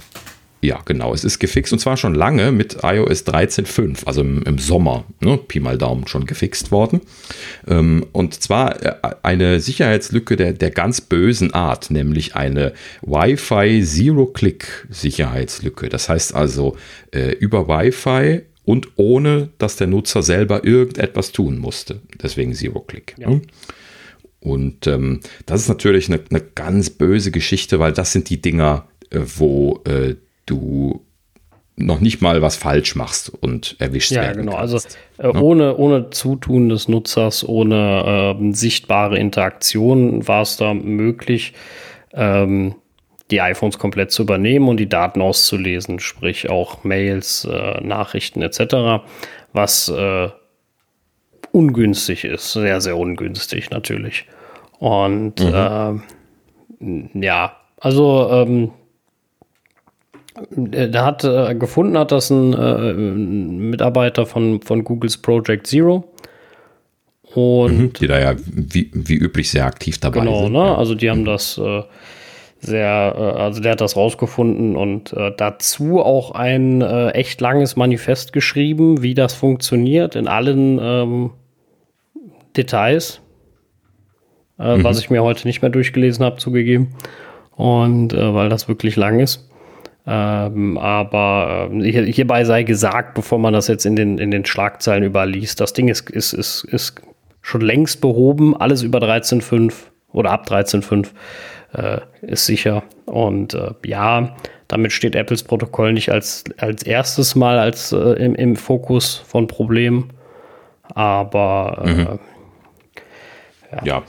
ja, 0.62 0.80
genau. 0.84 1.12
Es 1.12 1.24
ist 1.24 1.40
gefixt 1.40 1.72
und 1.72 1.80
zwar 1.80 1.96
schon 1.96 2.14
lange 2.14 2.52
mit 2.52 2.78
iOS 2.84 3.26
13.5, 3.26 4.06
also 4.06 4.20
im, 4.20 4.44
im, 4.44 4.58
Sommer, 4.58 5.04
ne, 5.20 5.36
Pi 5.36 5.58
mal 5.58 5.76
Daumen 5.76 6.06
schon 6.06 6.24
gefixt 6.24 6.70
worden. 6.70 7.00
Ähm, 7.66 8.06
und 8.12 8.40
zwar 8.40 8.80
äh, 8.80 8.94
eine 9.22 9.58
Sicherheitslücke 9.58 10.36
der, 10.36 10.52
der 10.52 10.70
ganz 10.70 11.00
bösen 11.00 11.52
Art, 11.52 11.90
nämlich 11.90 12.36
eine 12.36 12.74
Wi-Fi 13.02 13.84
Zero-Click-Sicherheitslücke. 13.84 15.88
Das 15.88 16.08
heißt 16.08 16.32
also 16.32 16.76
äh, 17.12 17.32
über 17.32 17.66
Wi-Fi 17.66 18.42
und 18.64 18.90
ohne, 18.94 19.48
dass 19.58 19.74
der 19.74 19.88
Nutzer 19.88 20.22
selber 20.22 20.64
irgendetwas 20.64 21.32
tun 21.32 21.58
musste. 21.58 22.02
Deswegen 22.22 22.54
Zero-Click. 22.54 23.16
Ja. 23.18 23.30
Ne? 23.30 23.42
Und 24.38 24.86
ähm, 24.86 25.18
das 25.46 25.62
ist 25.62 25.68
natürlich 25.68 26.08
eine, 26.08 26.20
eine, 26.30 26.40
ganz 26.40 26.90
böse 26.90 27.32
Geschichte, 27.32 27.80
weil 27.80 27.92
das 27.92 28.12
sind 28.12 28.30
die 28.30 28.40
Dinger, 28.40 28.86
äh, 29.10 29.18
wo 29.36 29.82
äh, 29.86 30.14
du 30.46 31.04
noch 31.76 32.00
nicht 32.00 32.20
mal 32.20 32.42
was 32.42 32.56
falsch 32.56 32.94
machst 32.96 33.30
und 33.30 33.76
erwischt 33.78 34.12
ja, 34.12 34.22
werden 34.22 34.46
genau. 34.46 34.56
Also 34.56 34.78
äh, 35.18 35.32
ne? 35.32 35.40
ohne, 35.40 35.76
ohne 35.76 36.10
Zutun 36.10 36.68
des 36.68 36.88
Nutzers, 36.88 37.46
ohne 37.48 38.36
äh, 38.38 38.52
sichtbare 38.52 39.18
Interaktion 39.18 40.26
war 40.28 40.42
es 40.42 40.56
da 40.56 40.74
möglich, 40.74 41.54
ähm, 42.12 42.74
die 43.30 43.40
iPhones 43.40 43.78
komplett 43.78 44.10
zu 44.10 44.22
übernehmen 44.22 44.68
und 44.68 44.76
die 44.76 44.88
Daten 44.88 45.22
auszulesen, 45.22 45.98
sprich 45.98 46.50
auch 46.50 46.84
Mails, 46.84 47.48
äh, 47.50 47.80
Nachrichten 47.80 48.42
etc., 48.42 49.02
was 49.54 49.88
äh, 49.88 50.28
ungünstig 51.52 52.24
ist, 52.24 52.52
sehr, 52.52 52.80
sehr 52.80 52.96
ungünstig 52.96 53.70
natürlich. 53.70 54.26
Und 54.78 55.40
mhm. 55.40 57.10
äh, 57.20 57.24
ja, 57.24 57.56
also 57.78 58.28
ähm, 58.30 58.72
der 60.50 61.04
hat 61.04 61.24
äh, 61.24 61.54
gefunden, 61.54 61.98
hat 61.98 62.12
das 62.12 62.30
ein, 62.30 62.52
äh, 62.52 62.92
Mitarbeiter 62.92 64.26
von, 64.26 64.60
von 64.62 64.84
Googles 64.84 65.16
Project 65.16 65.66
Zero. 65.66 66.04
Und 67.34 67.78
mhm, 67.78 67.92
die 67.94 68.06
da 68.06 68.18
ja 68.18 68.34
wie, 68.46 68.90
wie 68.92 69.14
üblich 69.14 69.50
sehr 69.50 69.64
aktiv 69.64 69.98
dabei 69.98 70.20
genau, 70.20 70.42
sind. 70.42 70.52
Genau, 70.52 70.64
ne? 70.64 70.78
Also 70.78 70.94
die 70.94 71.10
haben 71.10 71.20
mhm. 71.20 71.26
das 71.26 71.58
äh, 71.58 71.82
sehr, 72.60 73.14
äh, 73.16 73.40
also 73.40 73.60
der 73.60 73.72
hat 73.72 73.80
das 73.80 73.96
rausgefunden 73.96 74.76
und 74.76 75.12
äh, 75.12 75.32
dazu 75.36 76.00
auch 76.00 76.32
ein 76.32 76.80
äh, 76.80 77.10
echt 77.10 77.40
langes 77.40 77.76
Manifest 77.76 78.32
geschrieben, 78.32 79.02
wie 79.02 79.14
das 79.14 79.34
funktioniert 79.34 80.14
in 80.14 80.28
allen 80.28 80.78
ähm, 80.80 81.30
Details. 82.56 83.20
Mhm. 84.58 84.84
Was 84.84 85.00
ich 85.00 85.10
mir 85.10 85.24
heute 85.24 85.48
nicht 85.48 85.60
mehr 85.60 85.70
durchgelesen 85.70 86.24
habe, 86.24 86.36
zugegeben. 86.36 86.94
Und 87.56 88.12
weil 88.12 88.48
das 88.48 88.68
wirklich 88.68 88.94
lang 88.94 89.18
ist. 89.18 89.50
Ähm, 90.06 90.78
aber 90.78 91.70
äh, 91.72 92.12
hierbei 92.12 92.44
sei 92.44 92.64
gesagt, 92.64 93.14
bevor 93.14 93.38
man 93.38 93.52
das 93.52 93.68
jetzt 93.68 93.86
in 93.86 93.94
den, 93.94 94.18
in 94.18 94.30
den 94.30 94.44
Schlagzeilen 94.44 95.04
überliest, 95.04 95.60
das 95.60 95.72
Ding 95.72 95.88
ist, 95.88 96.10
ist, 96.10 96.32
ist, 96.32 96.64
ist 96.64 97.00
schon 97.40 97.60
längst 97.60 98.00
behoben. 98.00 98.56
Alles 98.56 98.82
über 98.82 98.98
13.5 98.98 99.72
oder 100.12 100.30
ab 100.30 100.46
13.5 100.48 101.08
äh, 101.74 102.00
ist 102.22 102.46
sicher. 102.46 102.82
Und 103.06 103.54
äh, 103.54 103.70
ja, 103.86 104.36
damit 104.68 104.92
steht 104.92 105.14
Apples 105.14 105.44
Protokoll 105.44 105.92
nicht 105.92 106.10
als, 106.10 106.44
als 106.56 106.82
erstes 106.82 107.34
Mal 107.34 107.58
als, 107.58 107.92
äh, 107.92 107.96
im, 107.96 108.34
im 108.34 108.56
Fokus 108.56 109.16
von 109.26 109.46
Problemen. 109.46 110.10
Aber 110.94 111.82
äh, 111.84 111.90
mhm. 111.90 112.18
ja. 113.70 113.84
ja. 113.84 114.02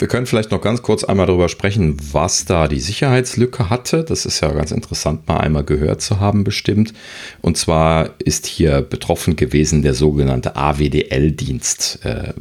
Wir 0.00 0.08
können 0.08 0.24
vielleicht 0.24 0.50
noch 0.50 0.62
ganz 0.62 0.80
kurz 0.80 1.04
einmal 1.04 1.26
darüber 1.26 1.50
sprechen, 1.50 1.98
was 2.12 2.46
da 2.46 2.68
die 2.68 2.80
Sicherheitslücke 2.80 3.68
hatte. 3.68 4.02
Das 4.02 4.24
ist 4.24 4.40
ja 4.40 4.50
ganz 4.50 4.72
interessant, 4.72 5.28
mal 5.28 5.36
einmal 5.36 5.62
gehört 5.62 6.00
zu 6.00 6.20
haben, 6.20 6.42
bestimmt. 6.42 6.94
Und 7.42 7.58
zwar 7.58 8.14
ist 8.18 8.46
hier 8.46 8.80
betroffen 8.80 9.36
gewesen 9.36 9.82
der 9.82 9.92
sogenannte 9.92 10.56
AWDL-Dienst. 10.56 12.00
Äh, 12.04 12.32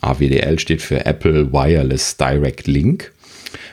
AWDL 0.00 0.60
steht 0.60 0.80
für 0.80 1.06
Apple 1.06 1.52
Wireless 1.52 2.16
Direct 2.16 2.68
Link. 2.68 3.12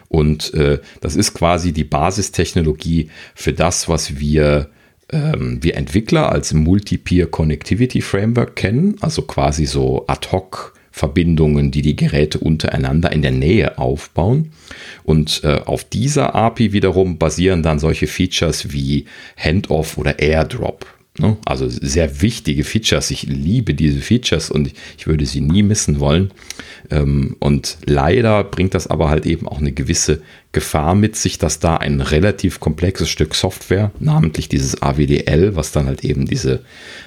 Und 0.09 0.51
äh, 0.55 0.79
das 1.01 1.15
ist 1.15 1.35
quasi 1.35 1.71
die 1.71 1.83
Basistechnologie 1.83 3.11
für 3.35 3.53
das, 3.53 3.87
was 3.87 4.17
wir 4.17 4.71
ähm, 5.11 5.59
wir 5.61 5.75
Entwickler 5.75 6.31
als 6.31 6.51
Multi-Peer 6.51 7.27
Connectivity 7.27 8.01
Framework 8.01 8.55
kennen, 8.55 8.95
also 9.01 9.21
quasi 9.21 9.67
so 9.67 10.05
ad 10.07 10.29
hoc 10.31 10.74
Verbindungen, 10.95 11.71
die 11.71 11.81
die 11.81 11.97
Geräte 11.97 12.39
untereinander 12.39 13.11
in 13.11 13.21
der 13.21 13.31
Nähe 13.31 13.77
aufbauen. 13.77 14.53
Und 15.03 15.41
äh, 15.43 15.59
auf 15.65 15.83
dieser 15.83 16.35
API 16.35 16.71
wiederum 16.71 17.17
basieren 17.17 17.63
dann 17.63 17.79
solche 17.79 18.07
Features 18.07 18.71
wie 18.71 19.03
Handoff 19.35 19.97
oder 19.97 20.19
Airdrop. 20.19 20.94
Ne? 21.17 21.37
Also 21.45 21.69
sehr 21.69 22.21
wichtige 22.21 22.63
Features. 22.65 23.09
Ich 23.09 23.23
liebe 23.23 23.73
diese 23.73 24.01
Features 24.01 24.51
und 24.51 24.71
ich 24.97 25.07
würde 25.07 25.25
sie 25.25 25.39
nie 25.39 25.63
missen 25.63 25.99
wollen. 26.01 26.31
Ähm, 26.91 27.37
und 27.39 27.77
leider 27.85 28.43
bringt 28.43 28.73
das 28.73 28.87
aber 28.87 29.09
halt 29.09 29.25
eben 29.25 29.47
auch 29.47 29.59
eine 29.59 29.71
gewisse 29.71 30.21
Gefahr 30.51 30.93
mit 30.95 31.15
sich, 31.15 31.37
dass 31.37 31.59
da 31.59 31.77
ein 31.77 32.01
relativ 32.01 32.59
komplexes 32.59 33.09
Stück 33.09 33.33
Software, 33.35 33.91
namentlich 33.99 34.49
dieses 34.49 34.81
AWDL, 34.81 35.55
was 35.55 35.71
dann 35.71 35.85
halt 35.85 36.03
eben 36.03 36.25
diese 36.25 36.61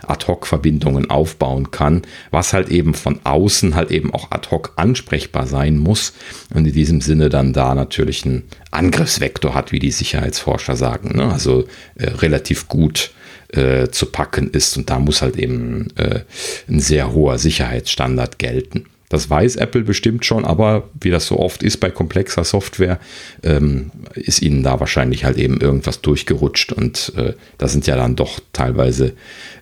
Ad-Hoc-Verbindungen 0.06 1.10
aufbauen 1.10 1.70
kann, 1.70 2.02
was 2.30 2.52
halt 2.52 2.70
eben 2.70 2.94
von 2.94 3.20
außen 3.24 3.74
halt 3.74 3.90
eben 3.90 4.12
auch 4.12 4.30
ad 4.30 4.50
hoc 4.50 4.72
ansprechbar 4.76 5.46
sein 5.46 5.78
muss 5.78 6.12
und 6.52 6.66
in 6.66 6.74
diesem 6.74 7.00
Sinne 7.00 7.28
dann 7.28 7.52
da 7.52 7.74
natürlich 7.74 8.24
einen 8.24 8.44
Angriffsvektor 8.70 9.54
hat, 9.54 9.72
wie 9.72 9.78
die 9.78 9.92
Sicherheitsforscher 9.92 10.76
sagen. 10.76 11.16
Ne? 11.16 11.32
Also 11.32 11.64
äh, 11.94 12.08
relativ 12.10 12.68
gut 12.68 13.12
äh, 13.52 13.88
zu 13.88 14.06
packen 14.06 14.50
ist 14.50 14.76
und 14.76 14.90
da 14.90 14.98
muss 14.98 15.22
halt 15.22 15.36
eben 15.36 15.88
äh, 15.96 16.20
ein 16.68 16.80
sehr 16.80 17.12
hoher 17.12 17.38
Sicherheitsstandard 17.38 18.38
gelten. 18.38 18.86
Das 19.08 19.30
weiß 19.30 19.56
Apple 19.56 19.82
bestimmt 19.82 20.26
schon, 20.26 20.44
aber 20.44 20.88
wie 21.00 21.10
das 21.10 21.26
so 21.26 21.38
oft 21.38 21.62
ist 21.62 21.78
bei 21.78 21.90
komplexer 21.90 22.44
Software, 22.44 23.00
ähm, 23.42 23.90
ist 24.14 24.42
ihnen 24.42 24.62
da 24.62 24.80
wahrscheinlich 24.80 25.24
halt 25.24 25.38
eben 25.38 25.60
irgendwas 25.60 26.02
durchgerutscht 26.02 26.72
und 26.72 27.12
äh, 27.16 27.32
das 27.56 27.72
sind 27.72 27.86
ja 27.86 27.96
dann 27.96 28.16
doch 28.16 28.40
teilweise 28.52 29.14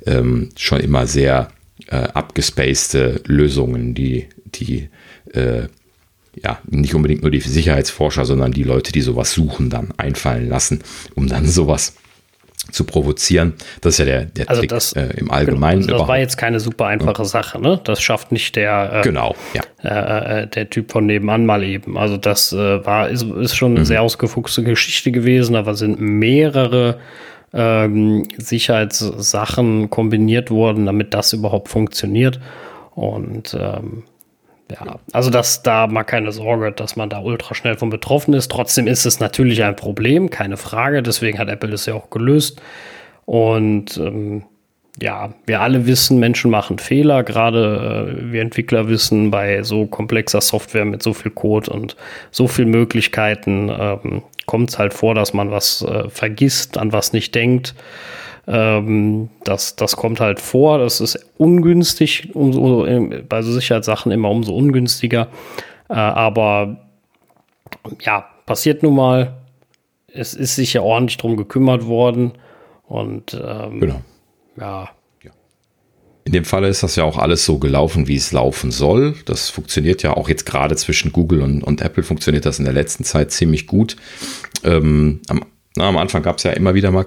ähm, 0.05 0.49
schon 0.57 0.81
immer 0.81 1.07
sehr 1.07 1.49
äh, 1.87 1.97
abgespacede 1.97 3.21
Lösungen, 3.27 3.95
die, 3.95 4.27
die 4.47 4.89
äh, 5.33 5.69
ja, 6.43 6.59
nicht 6.69 6.95
unbedingt 6.95 7.23
nur 7.23 7.31
die 7.31 7.41
Sicherheitsforscher, 7.41 8.25
sondern 8.25 8.53
die 8.53 8.65
Leute, 8.65 8.93
die 8.93 9.01
sowas 9.01 9.33
suchen, 9.33 9.71
dann 9.71 9.93
einfallen 9.97 10.49
lassen, 10.49 10.83
um 11.15 11.29
dann 11.29 11.47
sowas 11.47 11.95
zu 12.71 12.85
provozieren. 12.85 13.55
Das 13.81 13.95
ist 13.95 13.99
ja 13.99 14.05
der, 14.05 14.25
der 14.27 14.49
also 14.49 14.61
Trick 14.61 14.71
das, 14.71 14.93
äh, 14.93 15.09
im 15.17 15.31
Allgemeinen. 15.31 15.83
Genau, 15.83 15.95
also 15.95 16.03
das 16.05 16.09
war 16.09 16.19
jetzt 16.19 16.37
keine 16.37 16.61
super 16.61 16.87
einfache 16.87 17.23
ja. 17.23 17.25
Sache, 17.25 17.61
ne? 17.61 17.81
Das 17.85 18.03
schafft 18.03 18.33
nicht 18.33 18.57
der, 18.57 18.93
äh, 18.93 19.03
genau, 19.03 19.35
ja. 19.55 19.63
Äh, 19.83 20.43
äh, 20.43 20.47
der 20.47 20.71
Typ 20.71 20.93
von 20.93 21.07
nebenan 21.07 21.47
mal 21.47 21.63
eben. 21.63 21.97
Also 21.97 22.17
das 22.17 22.53
äh, 22.53 22.85
war, 22.85 23.09
ist, 23.09 23.23
ist 23.23 23.57
schon 23.57 23.73
eine 23.73 23.81
mhm. 23.81 23.85
sehr 23.85 24.03
ausgefuchste 24.03 24.63
Geschichte 24.63 25.13
gewesen, 25.13 25.57
aber 25.57 25.75
sind 25.75 26.01
mehrere 26.01 26.99
ähm, 27.53 28.27
Sicherheitssachen 28.37 29.91
kombiniert 29.91 30.51
worden, 30.51 30.87
damit 30.87 31.15
das 31.15 31.33
überhaupt 31.33 31.69
funktioniert. 31.69 32.41
Und 32.95 33.57
ähm, 33.59 34.05
ja, 34.71 34.99
also 35.13 35.31
das 35.31 35.63
da 35.63 35.87
mal 35.87 36.05
keine 36.05 36.33
Sorge, 36.33 36.73
dass 36.73 36.97
man 36.97 37.09
da 37.09 37.21
ultra 37.21 37.55
schnell 37.55 37.77
von 37.77 37.91
betroffen 37.91 38.35
ist. 38.35 38.51
Trotzdem 38.51 38.87
ist 38.87 39.07
es 39.07 39.21
natürlich 39.21 39.63
ein 39.63 39.77
Problem, 39.77 40.31
keine 40.31 40.57
Frage. 40.57 41.03
Deswegen 41.03 41.39
hat 41.39 41.49
Apple 41.49 41.71
das 41.71 41.87
ja 41.87 41.95
auch 41.95 42.11
gelöst. 42.11 42.61
Und 43.27 43.97
ähm, 43.97 44.45
ja, 45.01 45.35
wir 45.45 45.61
alle 45.61 45.87
wissen, 45.87 46.19
Menschen 46.19 46.51
machen 46.51 46.79
Fehler. 46.79 47.23
Gerade 47.23 48.17
äh, 48.19 48.33
wir 48.33 48.41
Entwickler 48.41 48.89
wissen, 48.89 49.31
bei 49.31 49.63
so 49.63 49.87
komplexer 49.87 50.41
Software 50.41 50.85
mit 50.85 51.03
so 51.03 51.13
viel 51.13 51.31
Code 51.31 51.71
und 51.71 51.97
so 52.31 52.49
vielen 52.49 52.71
Möglichkeiten 52.71 53.69
ähm, 53.69 54.23
kommt 54.47 54.71
es 54.71 54.79
halt 54.79 54.95
vor, 54.95 55.15
dass 55.15 55.35
man 55.35 55.51
was 55.51 55.83
äh, 55.83 56.09
vergisst, 56.09 56.79
an 56.79 56.93
was 56.93 57.13
nicht 57.13 57.35
denkt. 57.35 57.75
Ähm, 58.49 59.31
das, 59.45 59.77
das 59.77 59.97
kommt 59.97 60.21
halt 60.21 60.41
vor, 60.41 60.79
das 60.79 61.01
ist 61.01 61.19
ungünstig, 61.37 62.35
umso, 62.35 62.87
bei 63.29 63.43
so 63.43 63.53
Sicherheitssachen 63.53 64.13
immer 64.13 64.31
umso 64.31 64.55
ungünstiger. 64.55 65.29
Äh, 65.89 65.95
aber 65.95 66.77
ja, 68.01 68.27
passiert 68.47 68.83
nun 68.83 68.95
mal. 68.95 69.37
Es 70.09 70.33
ist 70.35 70.55
sich 70.55 70.73
ja 70.73 70.81
ordentlich 70.81 71.19
drum 71.19 71.37
gekümmert 71.37 71.87
worden. 71.87 72.33
Und 72.87 73.35
ähm, 73.35 73.81
genau. 73.81 74.01
ja. 74.59 74.89
In 76.27 76.33
dem 76.33 76.45
Falle 76.45 76.67
ist 76.67 76.83
das 76.83 76.97
ja 76.97 77.05
auch 77.05 77.19
alles 77.19 77.45
so 77.45 77.59
gelaufen, 77.59 78.09
wie 78.09 78.17
es 78.17 78.33
laufen 78.33 78.73
soll. 78.73 79.15
Das 79.27 79.49
funktioniert 79.49 80.03
ja 80.03 80.17
auch 80.17 80.29
jetzt 80.29 80.45
gerade 80.45 80.75
zwischen 80.75 81.13
Google 81.13 81.41
und, 81.41 81.63
und 81.63 81.83
Apple 81.83 82.03
funktioniert 82.03 82.45
das 82.45 82.59
in 82.59 82.65
der 82.65 82.75
letzten 82.75 83.05
Zeit 83.05 83.31
ziemlich 83.31 83.69
gut. 83.69 83.97
Ähm, 84.65 85.21
am, 85.29 85.45
na, 85.77 85.89
am 85.89 85.97
Anfang 85.97 86.25
gab 86.25 86.39
es 86.39 86.43
ja 86.43 86.51
immer 86.51 86.75
wieder 86.75 86.91
mal 86.91 87.07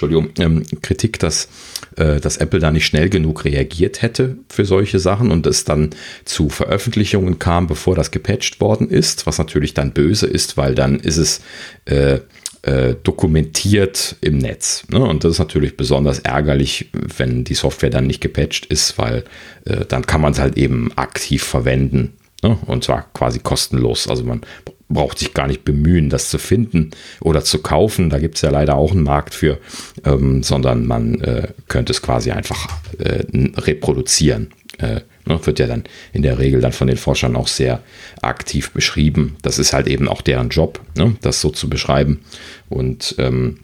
Entschuldigung, 0.00 0.30
ähm, 0.38 0.62
Kritik, 0.80 1.18
dass, 1.18 1.48
äh, 1.96 2.20
dass 2.20 2.38
Apple 2.38 2.58
da 2.58 2.70
nicht 2.70 2.86
schnell 2.86 3.10
genug 3.10 3.44
reagiert 3.44 4.00
hätte 4.00 4.38
für 4.48 4.64
solche 4.64 4.98
Sachen 4.98 5.30
und 5.30 5.46
es 5.46 5.64
dann 5.64 5.90
zu 6.24 6.48
Veröffentlichungen 6.48 7.38
kam, 7.38 7.66
bevor 7.66 7.96
das 7.96 8.10
gepatcht 8.10 8.60
worden 8.60 8.88
ist, 8.88 9.26
was 9.26 9.36
natürlich 9.36 9.74
dann 9.74 9.92
böse 9.92 10.26
ist, 10.26 10.56
weil 10.56 10.74
dann 10.74 11.00
ist 11.00 11.18
es 11.18 11.42
äh, 11.84 12.20
äh, 12.62 12.94
dokumentiert 13.02 14.16
im 14.22 14.38
Netz. 14.38 14.84
Ne? 14.88 15.00
Und 15.00 15.24
das 15.24 15.32
ist 15.32 15.38
natürlich 15.38 15.76
besonders 15.76 16.20
ärgerlich, 16.20 16.88
wenn 16.92 17.44
die 17.44 17.54
Software 17.54 17.90
dann 17.90 18.06
nicht 18.06 18.22
gepatcht 18.22 18.66
ist, 18.66 18.96
weil 18.96 19.24
äh, 19.66 19.84
dann 19.86 20.06
kann 20.06 20.22
man 20.22 20.32
es 20.32 20.38
halt 20.38 20.56
eben 20.56 20.92
aktiv 20.96 21.42
verwenden. 21.42 22.14
Ne? 22.42 22.58
Und 22.66 22.84
zwar 22.84 23.06
quasi 23.12 23.38
kostenlos. 23.38 24.08
Also 24.08 24.24
man 24.24 24.40
braucht 24.90 25.18
sich 25.18 25.32
gar 25.32 25.46
nicht 25.46 25.64
bemühen, 25.64 26.10
das 26.10 26.28
zu 26.28 26.38
finden 26.38 26.90
oder 27.20 27.42
zu 27.42 27.60
kaufen. 27.60 28.10
Da 28.10 28.18
gibt 28.18 28.36
es 28.36 28.42
ja 28.42 28.50
leider 28.50 28.76
auch 28.76 28.92
einen 28.92 29.04
Markt 29.04 29.34
für, 29.34 29.58
ähm, 30.04 30.42
sondern 30.42 30.86
man 30.86 31.20
äh, 31.20 31.48
könnte 31.68 31.92
es 31.92 32.02
quasi 32.02 32.32
einfach 32.32 32.68
äh, 32.98 33.24
reproduzieren. 33.56 34.50
Äh, 34.78 35.00
ne, 35.26 35.40
wird 35.44 35.58
ja 35.58 35.66
dann 35.66 35.84
in 36.12 36.22
der 36.22 36.38
Regel 36.38 36.60
dann 36.60 36.72
von 36.72 36.88
den 36.88 36.96
Forschern 36.96 37.36
auch 37.36 37.48
sehr 37.48 37.82
aktiv 38.20 38.72
beschrieben. 38.72 39.36
Das 39.42 39.58
ist 39.58 39.72
halt 39.72 39.86
eben 39.86 40.08
auch 40.08 40.22
deren 40.22 40.48
Job, 40.48 40.80
ne, 40.96 41.16
das 41.22 41.40
so 41.40 41.50
zu 41.50 41.70
beschreiben. 41.70 42.20
Und 42.68 43.14
ähm, 43.18 43.60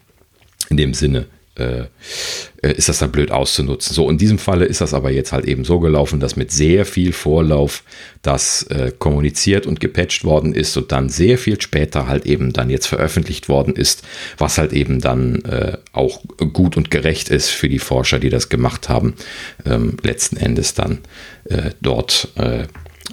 in 0.70 0.76
dem 0.76 0.94
Sinne 0.94 1.26
äh, 1.56 1.86
äh, 2.62 2.72
ist 2.72 2.88
das 2.88 2.98
dann 2.98 3.12
blöd 3.12 3.30
auszunutzen. 3.30 3.94
So, 3.94 4.10
in 4.10 4.18
diesem 4.18 4.38
Falle 4.38 4.64
ist 4.64 4.80
das 4.80 4.94
aber 4.94 5.10
jetzt 5.10 5.32
halt 5.32 5.44
eben 5.44 5.64
so 5.64 5.80
gelaufen, 5.80 6.20
dass 6.20 6.36
mit 6.36 6.50
sehr 6.50 6.84
viel 6.86 7.12
Vorlauf 7.12 7.82
das 8.22 8.64
äh, 8.64 8.92
kommuniziert 8.98 9.66
und 9.66 9.80
gepatcht 9.80 10.24
worden 10.24 10.54
ist 10.54 10.76
und 10.76 10.92
dann 10.92 11.08
sehr 11.08 11.38
viel 11.38 11.60
später 11.60 12.06
halt 12.06 12.26
eben 12.26 12.52
dann 12.52 12.70
jetzt 12.70 12.86
veröffentlicht 12.86 13.48
worden 13.48 13.74
ist, 13.74 14.02
was 14.38 14.58
halt 14.58 14.72
eben 14.72 15.00
dann 15.00 15.44
äh, 15.44 15.78
auch 15.92 16.22
gut 16.52 16.76
und 16.76 16.90
gerecht 16.90 17.28
ist 17.28 17.48
für 17.48 17.68
die 17.68 17.78
Forscher, 17.78 18.18
die 18.18 18.30
das 18.30 18.48
gemacht 18.48 18.88
haben, 18.88 19.14
ähm, 19.64 19.96
letzten 20.02 20.36
Endes 20.36 20.74
dann 20.74 21.00
äh, 21.44 21.70
dort 21.80 22.28
äh, 22.36 22.66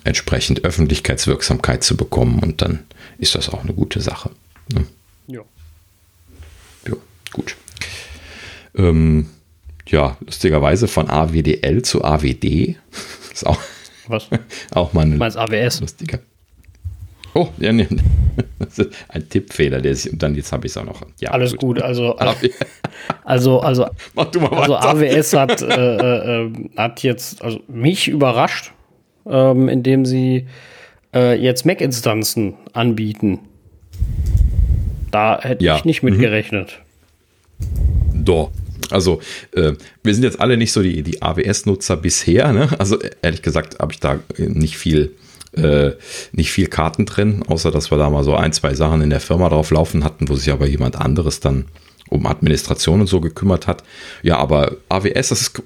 entsprechend 0.04 0.66
Öffentlichkeitswirksamkeit 0.66 1.84
zu 1.84 1.96
bekommen 1.96 2.40
und 2.40 2.62
dann 2.62 2.80
ist 3.18 3.36
das 3.36 3.50
auch 3.50 3.64
eine 3.64 3.74
gute 3.74 4.02
Sache. 4.02 4.32
Ne? 4.74 4.86
Ja. 5.28 5.42
Ja, 6.88 6.96
gut. 7.32 7.56
Ähm, 8.76 9.28
ja, 9.88 10.18
lustigerweise 10.26 10.88
von 10.88 11.10
AWDL 11.10 11.82
zu 11.82 12.04
AWD. 12.04 12.44
Ist 13.34 13.46
auch, 13.46 13.60
Was? 14.08 14.30
auch 14.74 14.94
mal 14.94 15.02
eine 15.02 15.16
Meinst 15.16 15.38
AWS? 15.38 15.82
Lustiger. 15.82 16.20
Oh, 17.34 17.48
ja, 17.58 17.72
nee. 17.72 17.88
Das 18.58 18.80
ist 18.80 18.92
ein 19.10 19.28
Tippfehler, 19.30 19.82
der 19.82 19.92
ist, 19.92 20.08
und 20.08 20.24
dann 20.24 20.34
jetzt 20.36 20.52
habe 20.52 20.66
ich 20.66 20.72
es 20.72 20.78
auch 20.78 20.86
noch. 20.86 21.02
Ja, 21.20 21.32
Alles 21.32 21.52
gut, 21.52 21.76
gut. 21.76 21.82
also, 21.82 22.16
also, 22.16 23.60
also, 23.60 23.86
Mach 24.16 24.26
du 24.32 24.40
mal 24.40 24.54
also 24.54 24.76
AWS 24.76 25.34
hat, 25.34 25.62
äh, 25.62 26.46
äh, 26.46 26.52
hat 26.78 27.04
jetzt 27.04 27.44
also 27.44 27.60
mich 27.68 28.08
überrascht, 28.08 28.72
ähm, 29.28 29.68
indem 29.70 30.06
sie 30.06 30.48
äh, 31.14 31.36
jetzt 31.36 31.66
Mac-Instanzen 31.66 32.56
anbieten. 32.72 33.40
Da 35.12 35.40
hätte 35.42 35.64
ja. 35.64 35.76
ich 35.76 35.86
nicht 35.86 36.02
mit 36.02 36.16
mhm. 36.16 36.20
gerechnet. 36.20 36.80
Doch, 38.14 38.50
also 38.90 39.22
äh, 39.54 39.74
wir 40.04 40.14
sind 40.14 40.24
jetzt 40.24 40.40
alle 40.40 40.58
nicht 40.58 40.72
so 40.72 40.82
die, 40.82 41.04
die 41.04 41.22
AWS-Nutzer 41.22 41.98
bisher. 41.98 42.52
Ne? 42.54 42.70
Also 42.80 42.98
ehrlich 43.22 43.42
gesagt 43.42 43.80
habe 43.80 43.94
ich 43.94 44.00
da 44.00 44.20
nicht 44.38 44.78
viel, 44.78 45.16
äh, 45.54 45.92
nicht 46.32 46.52
viel 46.52 46.68
Karten 46.68 47.06
drin, 47.06 47.44
außer 47.48 47.72
dass 47.72 47.92
wir 47.92 47.98
da 47.98 48.10
mal 48.10 48.24
so 48.24 48.36
ein, 48.36 48.54
zwei 48.54 48.74
Sachen 48.74 49.02
in 49.02 49.10
der 49.10 49.20
Firma 49.20 49.50
drauf 49.50 49.72
laufen 49.72 50.04
hatten, 50.04 50.30
wo 50.30 50.36
sich 50.36 50.52
aber 50.52 50.68
jemand 50.68 50.96
anderes 50.96 51.40
dann 51.40 51.66
um 52.10 52.26
Administration 52.26 53.02
und 53.02 53.08
so 53.08 53.22
gekümmert 53.22 53.68
hat. 53.68 53.84
Ja, 54.22 54.38
aber 54.38 54.78
AWS, 54.90 55.30
das 55.30 55.42
ist 55.42 55.64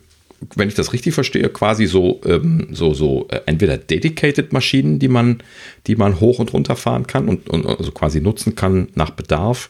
wenn 0.55 0.67
ich 0.67 0.75
das 0.75 0.93
richtig 0.93 1.15
verstehe, 1.15 1.49
quasi 1.49 1.87
so, 1.87 2.21
ähm, 2.23 2.67
so, 2.71 2.93
so 2.93 3.27
äh, 3.29 3.39
entweder 3.47 3.77
dedicated 3.77 4.53
Maschinen, 4.53 4.99
die 4.99 5.07
man, 5.07 5.41
die 5.87 5.95
man 5.95 6.19
hoch 6.19 6.37
und 6.39 6.53
runter 6.53 6.75
fahren 6.75 7.07
kann 7.07 7.27
und, 7.27 7.49
und 7.49 7.65
also 7.65 7.91
quasi 7.91 8.21
nutzen 8.21 8.53
kann 8.53 8.89
nach 8.93 9.09
Bedarf, 9.09 9.69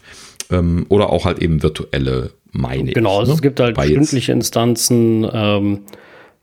ähm, 0.50 0.86
oder 0.88 1.10
auch 1.10 1.24
halt 1.24 1.40
eben 1.40 1.62
virtuelle 1.62 2.32
meine 2.52 2.92
genau, 2.92 3.14
ich. 3.14 3.18
also 3.20 3.32
ne? 3.32 3.36
es 3.36 3.42
gibt 3.42 3.60
halt 3.60 3.76
Bei 3.76 3.86
stündliche 3.86 4.32
Instanzen, 4.32 5.28
ähm, 5.32 5.80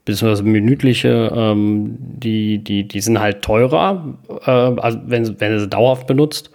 beziehungsweise 0.05 0.43
minütliche, 0.43 1.31
ähm, 1.35 1.97
die, 1.99 2.59
die, 2.59 2.87
die 2.87 3.01
sind 3.01 3.19
halt 3.19 3.41
teurer, 3.41 4.15
äh, 4.45 4.51
also 4.51 4.99
wenn, 5.05 5.39
wenn 5.39 5.51
du 5.53 5.59
sie 5.59 5.67
dauerhaft 5.67 6.07
benutzt. 6.07 6.51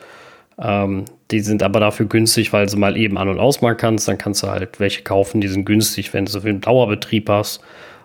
Ähm, 0.59 1.07
die 1.31 1.41
sind 1.41 1.63
aber 1.63 1.81
dafür 1.81 2.07
günstig, 2.07 2.53
weil 2.53 2.69
sie 2.69 2.77
mal 2.77 2.97
eben 2.97 3.17
an- 3.19 3.29
und 3.29 3.39
ausmachen 3.39 3.77
kannst. 3.77 4.09
Dann 4.09 4.19
kannst 4.19 4.43
du 4.43 4.49
halt 4.49 4.79
welche 4.79 5.03
kaufen, 5.03 5.41
die 5.41 5.49
sind 5.49 5.65
günstig, 5.65 6.13
wenn 6.13 6.27
du 6.27 6.31
so 6.31 6.41
viel 6.41 6.55
Dauerbetrieb 6.55 7.29
hast. 7.29 7.61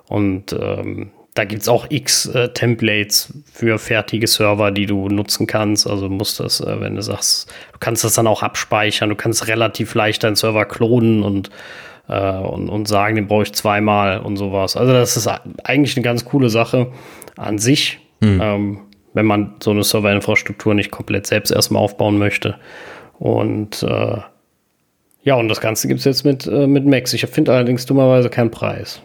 Und 0.08 0.54
ähm, 0.54 1.10
da 1.36 1.44
gibt 1.44 1.62
es 1.62 1.68
auch 1.68 1.86
x 1.90 2.28
äh, 2.28 2.50
Templates 2.50 3.34
für 3.54 3.78
fertige 3.78 4.26
Server, 4.26 4.72
die 4.72 4.86
du 4.86 5.10
nutzen 5.10 5.48
kannst. 5.48 5.86
Also 5.86 6.10
musst 6.10 6.40
das, 6.40 6.62
äh, 6.62 6.80
wenn 6.80 6.96
du 6.96 7.02
sagst, 7.02 7.52
du 7.74 7.80
kannst 7.80 8.06
das 8.06 8.14
dann 8.14 8.26
auch 8.26 8.42
abspeichern, 8.42 9.10
du 9.10 9.16
kannst 9.16 9.48
relativ 9.48 9.94
leicht 9.96 10.24
deinen 10.24 10.38
Server 10.38 10.64
klonen 10.64 11.24
und, 11.24 11.50
äh, 12.08 12.32
und, 12.38 12.70
und 12.70 12.88
sagen, 12.88 13.18
den 13.18 13.28
brauche 13.28 13.44
ich 13.44 13.54
zweimal 13.54 14.20
und 14.20 14.38
sowas. 14.38 14.78
Also 14.78 14.94
das 14.94 15.18
ist 15.18 15.28
eigentlich 15.28 15.98
eine 15.98 16.06
ganz 16.06 16.24
coole 16.24 16.50
Sache 16.50 16.94
an 17.36 17.60
sich, 17.60 18.00
mhm. 18.22 18.40
ähm, 18.42 18.82
wenn 19.14 19.26
man 19.26 19.56
so 19.62 19.72
eine 19.72 19.84
Serverinfrastruktur 19.84 20.74
nicht 20.74 20.90
komplett 20.90 21.28
selbst 21.28 21.52
erstmal 21.52 21.84
aufbauen 21.84 22.18
möchte. 22.18 22.56
Und 23.20 23.84
äh, 23.84 24.20
ja, 25.24 25.36
und 25.36 25.50
das 25.50 25.60
Ganze 25.60 25.90
gibt 25.90 26.00
es 26.00 26.06
jetzt 26.06 26.24
mit, 26.24 26.48
äh, 26.48 26.66
mit 26.66 26.86
Max. 26.86 27.12
Ich 27.12 27.26
finde 27.26 27.52
allerdings 27.52 27.86
dummerweise 27.86 28.30
keinen 28.30 28.52
Preis. 28.52 29.02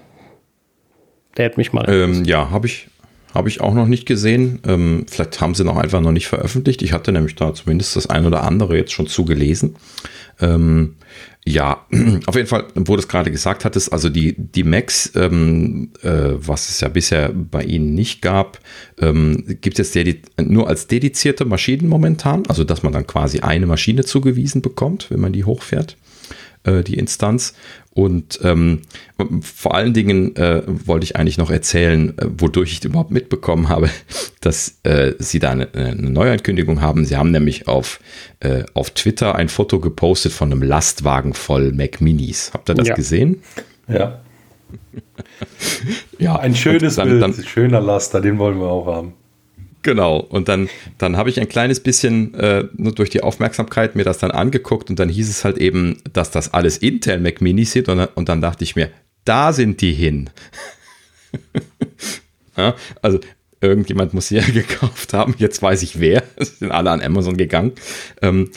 Der 1.37 1.47
hätte 1.47 1.59
mich 1.59 1.73
mal. 1.73 1.89
Ähm, 1.89 2.25
ja, 2.25 2.51
habe 2.51 2.67
ich, 2.67 2.89
habe 3.35 3.49
ich 3.49 3.61
auch 3.61 3.75
noch 3.75 3.87
nicht 3.87 4.07
gesehen. 4.07 4.61
Ähm, 4.67 5.07
vielleicht 5.09 5.41
haben 5.41 5.55
sie 5.55 5.65
noch 5.65 5.77
einfach 5.77 6.01
noch 6.01 6.13
nicht 6.13 6.27
veröffentlicht. 6.27 6.83
Ich 6.83 6.93
hatte 6.93 7.13
nämlich 7.13 7.37
da 7.37 7.55
zumindest 7.55 7.97
das 7.97 8.09
ein 8.09 8.27
oder 8.27 8.43
andere 8.43 8.77
jetzt 8.77 8.93
schon 8.93 9.07
zugelesen. 9.07 9.77
Ähm, 10.41 10.97
ja, 11.45 11.87
auf 12.27 12.35
jeden 12.35 12.49
Fall, 12.49 12.67
wo 12.75 12.97
du 12.97 13.01
es 13.01 13.09
gerade 13.09 13.31
gesagt 13.31 13.65
hattest, 13.65 13.93
also 13.93 14.09
die, 14.09 14.35
die 14.37 14.65
Macs, 14.65 15.13
ähm, 15.15 15.91
äh, 16.03 16.33
was 16.35 16.69
es 16.69 16.81
ja 16.81 16.89
bisher 16.89 17.31
bei 17.31 17.63
ihnen 17.63 17.95
nicht 17.95 18.23
gab, 18.23 18.59
ähm, 19.01 19.45
gibt 19.61 19.79
es 19.79 19.95
jetzt 19.95 20.31
nur 20.39 20.69
als 20.69 20.87
dedizierte 20.87 21.45
Maschinen 21.45 21.89
momentan, 21.89 22.45
also 22.49 22.65
dass 22.65 22.83
man 22.83 22.93
dann 22.93 23.07
quasi 23.07 23.41
eine 23.41 23.67
Maschine 23.67 24.05
zugewiesen 24.05 24.63
bekommt, 24.63 25.11
wenn 25.11 25.21
man 25.21 25.33
die 25.33 25.45
hochfährt, 25.45 25.97
äh, 26.65 26.83
die 26.83 26.99
Instanz. 26.99 27.55
Und 27.93 28.39
ähm, 28.45 28.83
vor 29.43 29.75
allen 29.75 29.93
Dingen 29.93 30.37
äh, 30.37 30.63
wollte 30.67 31.05
ich 31.05 31.17
eigentlich 31.17 31.39
noch 31.39 31.51
erzählen, 31.51 32.17
äh, 32.19 32.27
wodurch 32.39 32.73
ich 32.73 32.85
überhaupt 32.85 33.11
mitbekommen 33.11 33.69
habe, 33.69 33.91
dass 34.41 34.79
äh, 34.85 35.15
sie 35.19 35.41
da 35.41 35.51
eine, 35.51 35.69
eine 35.75 36.11
Neuankündigung 36.11 36.81
haben. 36.81 37.05
Sie 37.05 37.17
haben 37.17 37.33
nämlich 37.33 37.67
auf, 37.67 38.01
äh, 38.39 38.63
auf 38.75 38.91
Twitter 38.91 39.35
ein 39.35 39.49
Foto 39.49 39.81
gepostet 39.81 40.33
von 40.33 40.53
einem 40.53 40.63
Lastwagen 40.63 41.35
voll 41.35 41.73
Mac 41.73 42.01
Minis. 42.01 42.53
Habt 42.55 42.69
ihr 42.71 42.75
das 42.75 42.89
ja. 42.89 42.95
gesehen? 42.95 43.43
Ja. 43.89 44.21
ja, 46.19 46.37
ein 46.37 46.55
schönes 46.55 46.95
dann, 46.95 47.09
Bild, 47.09 47.23
dann, 47.23 47.35
schöner 47.35 47.81
Laster, 47.81 48.21
den 48.21 48.39
wollen 48.39 48.61
wir 48.61 48.69
auch 48.69 48.87
haben. 48.87 49.15
Genau, 49.83 50.19
und 50.19 50.49
dann, 50.49 50.69
dann 50.99 51.17
habe 51.17 51.31
ich 51.31 51.41
ein 51.41 51.49
kleines 51.49 51.81
bisschen 51.81 52.35
äh, 52.35 52.65
nur 52.77 52.93
durch 52.93 53.09
die 53.09 53.23
Aufmerksamkeit 53.23 53.97
mir 53.97 54.05
das 54.05 54.19
dann 54.19 54.31
angeguckt 54.31 54.91
und 54.91 54.99
dann 54.99 55.09
hieß 55.09 55.31
es 55.31 55.45
halt 55.45 55.57
eben, 55.57 56.03
dass 56.13 56.31
das 56.31 56.53
alles 56.53 56.79
Intel 56.79 57.19
Mac 57.19 57.41
Minis 57.41 57.73
sind 57.73 57.89
und, 57.89 58.01
und 58.15 58.29
dann 58.29 58.43
dachte 58.43 58.63
ich 58.63 58.77
mir, 58.77 58.91
da 59.25 59.53
sind 59.55 59.81
die 59.81 59.93
hin. 59.93 60.29
ja, 62.57 62.75
also 63.01 63.21
irgendjemand 63.61 64.15
muss 64.15 64.29
sie 64.29 64.37
ja 64.37 64.43
gekauft 64.53 65.13
haben. 65.13 65.35
Jetzt 65.39 65.63
weiß 65.63 65.83
ich 65.83 66.01
wer. 66.01 66.23
Es 66.37 66.59
sind 66.59 66.71
alle 66.71 66.91
an 66.91 67.03
Amazon 67.03 67.37
gegangen. 67.37 67.73
Ähm, 68.23 68.51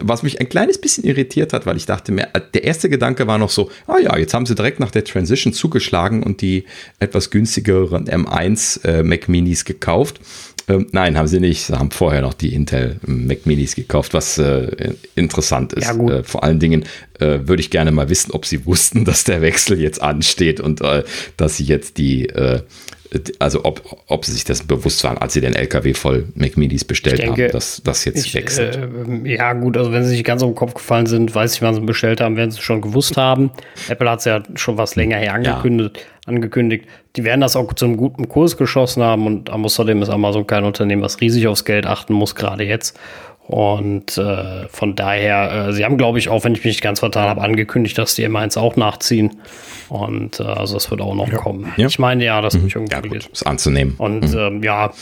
was 0.00 0.22
mich 0.22 0.40
ein 0.40 0.48
kleines 0.48 0.78
bisschen 0.78 1.04
irritiert 1.04 1.52
hat, 1.52 1.64
weil 1.66 1.76
ich 1.76 1.86
dachte 1.86 2.12
mir, 2.12 2.28
der 2.54 2.64
erste 2.64 2.90
Gedanke 2.90 3.26
war 3.26 3.38
noch 3.38 3.50
so, 3.50 3.70
ah 3.86 3.98
ja, 3.98 4.16
jetzt 4.18 4.34
haben 4.34 4.46
sie 4.46 4.54
direkt 4.54 4.80
nach 4.80 4.90
der 4.90 5.04
Transition 5.04 5.52
zugeschlagen 5.52 6.22
und 6.22 6.42
die 6.42 6.64
etwas 6.98 7.30
günstigeren 7.30 8.06
M1 8.06 8.84
äh, 8.84 9.02
Mac 9.02 9.28
Minis 9.28 9.64
gekauft. 9.64 10.20
Ähm, 10.68 10.86
nein, 10.92 11.18
haben 11.18 11.26
sie 11.26 11.40
nicht. 11.40 11.64
Sie 11.64 11.78
haben 11.78 11.90
vorher 11.90 12.22
noch 12.22 12.34
die 12.34 12.54
Intel 12.54 12.96
Mac 13.06 13.46
Minis 13.46 13.74
gekauft, 13.74 14.14
was 14.14 14.38
äh, 14.38 14.94
interessant 15.14 15.72
ist. 15.72 15.86
Ja, 15.86 15.94
äh, 16.08 16.24
vor 16.24 16.44
allen 16.44 16.60
Dingen 16.60 16.84
äh, 17.18 17.40
würde 17.44 17.60
ich 17.60 17.70
gerne 17.70 17.90
mal 17.90 18.08
wissen, 18.08 18.32
ob 18.32 18.46
sie 18.46 18.64
wussten, 18.66 19.04
dass 19.06 19.24
der 19.24 19.40
Wechsel 19.40 19.80
jetzt 19.80 20.00
ansteht 20.00 20.60
und 20.60 20.80
äh, 20.80 21.04
dass 21.36 21.56
sie 21.56 21.64
jetzt 21.64 21.98
die, 21.98 22.28
äh, 22.28 22.60
also 23.38 23.64
ob, 23.64 23.82
ob 24.06 24.24
sie 24.24 24.32
sich 24.32 24.44
das 24.44 24.62
bewusst 24.62 25.04
waren, 25.04 25.18
als 25.18 25.34
sie 25.34 25.40
den 25.40 25.54
LKW 25.54 25.94
voll 25.94 26.28
Mac 26.34 26.56
Minis 26.56 26.84
bestellt 26.84 27.18
denke, 27.18 27.44
haben, 27.44 27.52
dass 27.52 27.82
das 27.84 28.04
jetzt 28.04 28.26
ich, 28.26 28.34
wechselt. 28.34 28.76
Äh, 28.76 29.36
ja, 29.36 29.52
gut, 29.52 29.76
also 29.76 29.92
wenn 29.92 30.04
sie 30.04 30.14
nicht 30.14 30.24
ganz 30.24 30.42
auf 30.42 30.50
den 30.50 30.54
Kopf 30.54 30.74
gefallen 30.74 31.06
sind, 31.06 31.34
weiß 31.34 31.54
ich, 31.54 31.62
wann 31.62 31.74
sie 31.74 31.80
bestellt 31.80 32.20
haben, 32.20 32.36
werden 32.36 32.50
sie 32.50 32.62
schon 32.62 32.80
gewusst 32.80 33.16
haben. 33.16 33.50
Apple 33.88 34.08
hat 34.08 34.20
es 34.20 34.24
ja 34.24 34.42
schon 34.54 34.78
was 34.78 34.96
länger 34.96 35.16
her 35.16 35.34
angekündigt. 35.34 35.98
Ja 35.98 36.02
angekündigt. 36.26 36.86
Die 37.16 37.24
werden 37.24 37.40
das 37.40 37.56
auch 37.56 37.72
zu 37.72 37.84
einem 37.84 37.96
guten 37.96 38.28
Kurs 38.28 38.56
geschossen 38.56 39.02
haben 39.02 39.26
und 39.26 39.50
außerdem 39.50 40.02
ist 40.02 40.08
Amazon 40.08 40.46
kein 40.46 40.64
Unternehmen, 40.64 41.02
was 41.02 41.20
riesig 41.20 41.48
aufs 41.48 41.64
Geld 41.64 41.86
achten 41.86 42.14
muss, 42.14 42.34
gerade 42.34 42.64
jetzt. 42.64 42.98
Und 43.48 44.16
äh, 44.18 44.68
von 44.68 44.94
daher, 44.94 45.68
äh, 45.68 45.72
sie 45.72 45.84
haben, 45.84 45.98
glaube 45.98 46.18
ich, 46.18 46.28
auch, 46.28 46.44
wenn 46.44 46.52
ich 46.52 46.60
mich 46.60 46.74
nicht 46.74 46.82
ganz 46.82 47.00
vertan 47.00 47.28
habe, 47.28 47.42
angekündigt, 47.42 47.98
dass 47.98 48.14
die 48.14 48.26
M1 48.26 48.56
auch 48.56 48.76
nachziehen. 48.76 49.38
Und 49.88 50.40
äh, 50.40 50.44
also 50.44 50.74
das 50.74 50.90
wird 50.90 51.00
auch 51.00 51.14
noch 51.14 51.30
ja. 51.30 51.38
kommen. 51.38 51.72
Ja. 51.76 51.86
Ich 51.86 51.98
meine, 51.98 52.24
ja, 52.24 52.40
das 52.40 52.54
mhm. 52.54 52.66
ich 52.66 52.74
irgendwie 52.76 52.94
ja, 52.94 53.00
gut, 53.00 53.28
ist 53.32 53.46
anzunehmen. 53.46 53.94
Und 53.98 54.32
mhm. 54.32 54.38
ähm, 54.38 54.62
ja, 54.62 54.92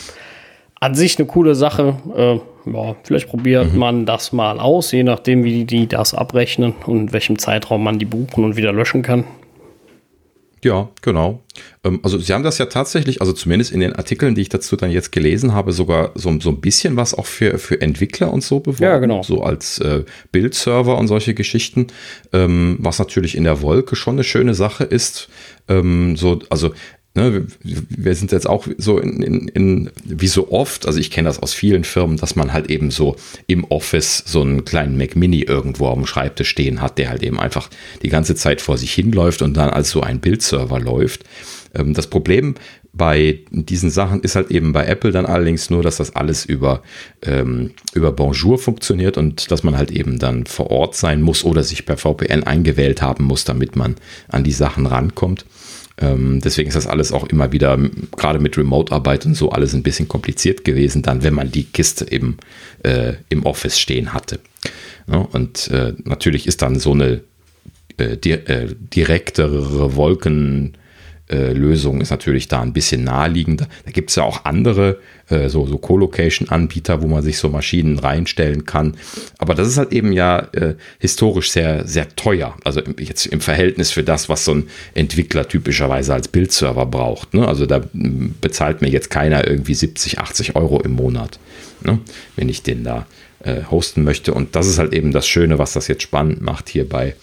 an 0.79 0.95
sich 0.95 1.17
eine 1.19 1.27
coole 1.27 1.55
Sache. 1.55 1.95
Äh, 2.15 2.39
ja, 2.71 2.95
vielleicht 3.03 3.29
probiert 3.29 3.73
mhm. 3.73 3.79
man 3.79 4.05
das 4.05 4.33
mal 4.33 4.59
aus, 4.59 4.91
je 4.91 5.03
nachdem, 5.03 5.43
wie 5.43 5.63
die 5.63 5.87
das 5.87 6.13
abrechnen 6.13 6.73
und 6.85 7.13
welchem 7.13 7.37
Zeitraum 7.37 7.83
man 7.83 7.99
die 7.99 8.05
buchen 8.05 8.43
und 8.43 8.55
wieder 8.55 8.73
löschen 8.73 9.03
kann. 9.03 9.23
Ja, 10.63 10.89
genau. 11.01 11.43
Ähm, 11.83 11.99
also 12.03 12.19
sie 12.19 12.31
haben 12.33 12.43
das 12.43 12.59
ja 12.59 12.67
tatsächlich, 12.67 13.19
also 13.19 13.33
zumindest 13.33 13.71
in 13.71 13.79
den 13.79 13.95
Artikeln, 13.95 14.35
die 14.35 14.41
ich 14.41 14.49
dazu 14.49 14.75
dann 14.75 14.91
jetzt 14.91 15.11
gelesen 15.11 15.53
habe, 15.53 15.73
sogar 15.73 16.11
so, 16.15 16.39
so 16.39 16.49
ein 16.49 16.61
bisschen 16.61 16.97
was 16.97 17.13
auch 17.13 17.25
für, 17.25 17.57
für 17.57 17.81
Entwickler 17.81 18.31
und 18.31 18.43
so 18.43 18.59
beworben. 18.59 18.83
Ja, 18.83 18.99
genau. 18.99 19.23
So 19.23 19.43
als 19.43 19.79
äh, 19.79 20.03
Bildserver 20.31 20.97
und 20.97 21.07
solche 21.07 21.33
Geschichten, 21.33 21.87
ähm, 22.31 22.77
was 22.79 22.99
natürlich 22.99 23.35
in 23.35 23.43
der 23.43 23.61
Wolke 23.61 23.95
schon 23.95 24.15
eine 24.15 24.23
schöne 24.23 24.53
Sache 24.53 24.83
ist. 24.83 25.29
Ähm, 25.67 26.15
so, 26.15 26.39
also 26.49 26.73
Ne, 27.13 27.45
wir 27.61 28.15
sind 28.15 28.31
jetzt 28.31 28.47
auch 28.47 28.67
so 28.77 28.97
in, 28.97 29.21
in, 29.21 29.47
in, 29.49 29.89
wie 30.05 30.27
so 30.27 30.49
oft, 30.49 30.85
also 30.87 30.97
ich 30.97 31.11
kenne 31.11 31.27
das 31.27 31.39
aus 31.39 31.53
vielen 31.53 31.83
Firmen, 31.83 32.15
dass 32.15 32.37
man 32.37 32.53
halt 32.53 32.69
eben 32.69 32.89
so 32.89 33.17
im 33.47 33.65
Office 33.65 34.23
so 34.25 34.41
einen 34.41 34.63
kleinen 34.63 34.97
Mac 34.97 35.17
Mini 35.17 35.41
irgendwo 35.41 35.89
am 35.89 36.05
Schreibtisch 36.05 36.47
stehen 36.47 36.81
hat, 36.81 36.97
der 36.97 37.09
halt 37.09 37.21
eben 37.21 37.37
einfach 37.37 37.69
die 38.01 38.07
ganze 38.07 38.35
Zeit 38.35 38.61
vor 38.61 38.77
sich 38.77 38.93
hinläuft 38.93 39.41
und 39.41 39.57
dann 39.57 39.71
als 39.71 39.89
so 39.89 39.99
ein 39.99 40.21
Bildserver 40.21 40.79
läuft. 40.79 41.25
Ähm, 41.73 41.93
das 41.93 42.07
Problem 42.07 42.55
bei 42.93 43.39
diesen 43.51 43.89
Sachen 43.89 44.21
ist 44.21 44.35
halt 44.35 44.51
eben 44.51 44.73
bei 44.73 44.85
Apple 44.85 45.11
dann 45.11 45.25
allerdings 45.25 45.69
nur, 45.69 45.81
dass 45.81 45.97
das 45.97 46.15
alles 46.15 46.45
über, 46.45 46.81
ähm, 47.23 47.71
über 47.93 48.11
Bonjour 48.11 48.57
funktioniert 48.57 49.17
und 49.17 49.51
dass 49.51 49.63
man 49.63 49.77
halt 49.77 49.91
eben 49.91 50.19
dann 50.19 50.45
vor 50.45 50.71
Ort 50.71 50.95
sein 50.95 51.21
muss 51.21 51.43
oder 51.43 51.63
sich 51.63 51.85
per 51.85 51.97
VPN 51.97 52.43
eingewählt 52.43 53.01
haben 53.01 53.25
muss, 53.25 53.45
damit 53.45 53.75
man 53.75 53.95
an 54.27 54.43
die 54.43 54.51
Sachen 54.51 54.85
rankommt. 54.85 55.45
Ähm, 56.01 56.41
deswegen 56.43 56.67
ist 56.69 56.75
das 56.75 56.87
alles 56.87 57.11
auch 57.11 57.27
immer 57.27 57.51
wieder, 57.51 57.77
gerade 58.17 58.39
mit 58.39 58.57
Remote-Arbeit 58.57 59.25
und 59.25 59.35
so, 59.35 59.51
alles 59.51 59.73
ein 59.73 59.83
bisschen 59.83 60.07
kompliziert 60.07 60.65
gewesen, 60.65 61.01
dann, 61.01 61.23
wenn 61.23 61.33
man 61.33 61.51
die 61.51 61.65
Kiste 61.65 62.11
eben 62.11 62.37
äh, 62.83 63.13
im 63.29 63.45
Office 63.45 63.79
stehen 63.79 64.13
hatte. 64.13 64.39
Ja, 65.07 65.17
und 65.17 65.69
äh, 65.69 65.93
natürlich 66.03 66.47
ist 66.47 66.61
dann 66.61 66.79
so 66.79 66.91
eine 66.93 67.21
äh, 67.97 68.13
äh, 68.13 68.75
direktere 68.93 69.95
Wolken- 69.95 70.73
äh, 71.31 71.53
Lösung 71.53 72.01
ist 72.01 72.09
natürlich 72.09 72.47
da 72.47 72.61
ein 72.61 72.73
bisschen 72.73 73.03
naheliegender. 73.03 73.67
Da 73.85 73.91
gibt 73.91 74.09
es 74.09 74.15
ja 74.17 74.23
auch 74.23 74.45
andere, 74.45 74.99
äh, 75.29 75.49
so, 75.49 75.65
so 75.65 75.77
Co-Location-Anbieter, 75.77 77.01
wo 77.01 77.07
man 77.07 77.23
sich 77.23 77.37
so 77.37 77.49
Maschinen 77.49 77.99
reinstellen 77.99 78.65
kann. 78.65 78.95
Aber 79.37 79.55
das 79.55 79.67
ist 79.67 79.77
halt 79.77 79.93
eben 79.93 80.11
ja 80.11 80.39
äh, 80.53 80.75
historisch 80.99 81.51
sehr, 81.51 81.87
sehr 81.87 82.15
teuer. 82.15 82.55
Also 82.63 82.81
jetzt 82.99 83.25
im 83.27 83.41
Verhältnis 83.41 83.91
für 83.91 84.03
das, 84.03 84.29
was 84.29 84.45
so 84.45 84.53
ein 84.53 84.67
Entwickler 84.93 85.47
typischerweise 85.47 86.13
als 86.13 86.27
Bildserver 86.27 86.85
braucht. 86.85 87.33
Ne? 87.33 87.47
Also 87.47 87.65
da 87.65 87.81
bezahlt 87.93 88.81
mir 88.81 88.89
jetzt 88.89 89.09
keiner 89.09 89.47
irgendwie 89.47 89.73
70, 89.73 90.19
80 90.19 90.55
Euro 90.55 90.81
im 90.81 90.91
Monat, 90.91 91.39
ne? 91.83 91.99
wenn 92.35 92.49
ich 92.49 92.63
den 92.63 92.83
da 92.83 93.07
äh, 93.43 93.63
hosten 93.69 94.03
möchte. 94.03 94.33
Und 94.33 94.55
das 94.55 94.67
ist 94.67 94.79
halt 94.79 94.93
eben 94.93 95.11
das 95.11 95.27
Schöne, 95.27 95.57
was 95.59 95.73
das 95.73 95.87
jetzt 95.87 96.03
spannend 96.03 96.41
macht 96.41 96.69
hier 96.69 96.87
bei 96.87 97.15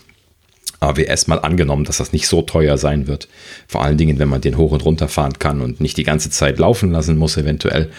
AWS 0.81 1.27
mal 1.27 1.41
angenommen, 1.41 1.85
dass 1.85 1.99
das 1.99 2.13
nicht 2.13 2.29
so 2.29 2.43
teuer 2.43 2.79
sein 2.79 3.07
wird. 3.07 3.29
Vor 3.67 3.83
allen 3.83 3.99
Dingen, 3.99 4.19
wenn 4.19 4.29
man 4.29 4.41
den 4.41 4.57
hoch 4.57 4.71
und 4.71 4.85
runter 4.85 5.09
fahren 5.09 5.39
kann 5.39 5.61
und 5.61 5.81
nicht 5.81 5.97
die 5.97 6.05
ganze 6.05 6.31
Zeit 6.31 6.59
laufen 6.59 6.93
lassen 6.93 7.17
muss, 7.17 7.37
eventuell. 7.37 7.91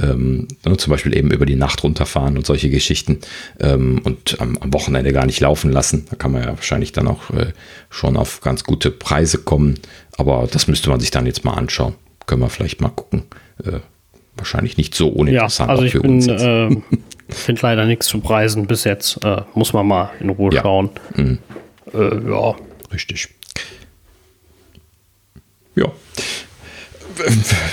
Ähm, 0.00 0.46
ne, 0.64 0.76
zum 0.76 0.90
Beispiel 0.90 1.16
eben 1.16 1.32
über 1.32 1.46
die 1.46 1.56
Nacht 1.56 1.82
runterfahren 1.82 2.36
und 2.36 2.46
solche 2.46 2.70
Geschichten 2.70 3.18
ähm, 3.58 4.00
und 4.04 4.40
am, 4.40 4.56
am, 4.58 4.72
Wochenende 4.72 5.12
gar 5.12 5.26
nicht 5.26 5.40
laufen 5.40 5.72
lassen. 5.72 6.06
Da 6.10 6.16
kann 6.16 6.30
man 6.30 6.42
ja 6.42 6.48
wahrscheinlich 6.48 6.92
dann 6.92 7.08
auch 7.08 7.30
äh, 7.30 7.52
schon 7.90 8.16
auf 8.16 8.40
ganz 8.40 8.62
gute 8.62 8.90
Preise 8.92 9.38
kommen. 9.38 9.80
Aber 10.16 10.48
das 10.50 10.68
müsste 10.68 10.90
man 10.90 11.00
sich 11.00 11.10
dann 11.10 11.26
jetzt 11.26 11.44
mal 11.44 11.54
anschauen. 11.54 11.94
Können 12.26 12.42
wir 12.42 12.50
vielleicht 12.50 12.80
mal 12.80 12.90
gucken. 12.90 13.24
Äh, 13.64 13.80
wahrscheinlich 14.36 14.76
nicht 14.76 14.94
so 14.94 15.08
uninteressant. 15.08 15.68
Ja, 15.68 15.74
also 15.74 15.84
ich 15.84 16.00
bin, 16.00 16.28
äh, 16.28 16.76
finde 17.28 17.62
leider 17.62 17.84
nichts 17.84 18.06
zu 18.06 18.20
preisen 18.20 18.68
bis 18.68 18.84
jetzt. 18.84 19.24
Äh, 19.24 19.42
muss 19.54 19.72
man 19.72 19.88
mal 19.88 20.10
in 20.20 20.30
Ruhe 20.30 20.54
ja. 20.54 20.62
schauen. 20.62 20.90
Mhm. 21.16 21.38
Äh, 21.92 22.30
ja. 22.30 22.56
Richtig. 22.92 23.28
Ja. 25.74 25.92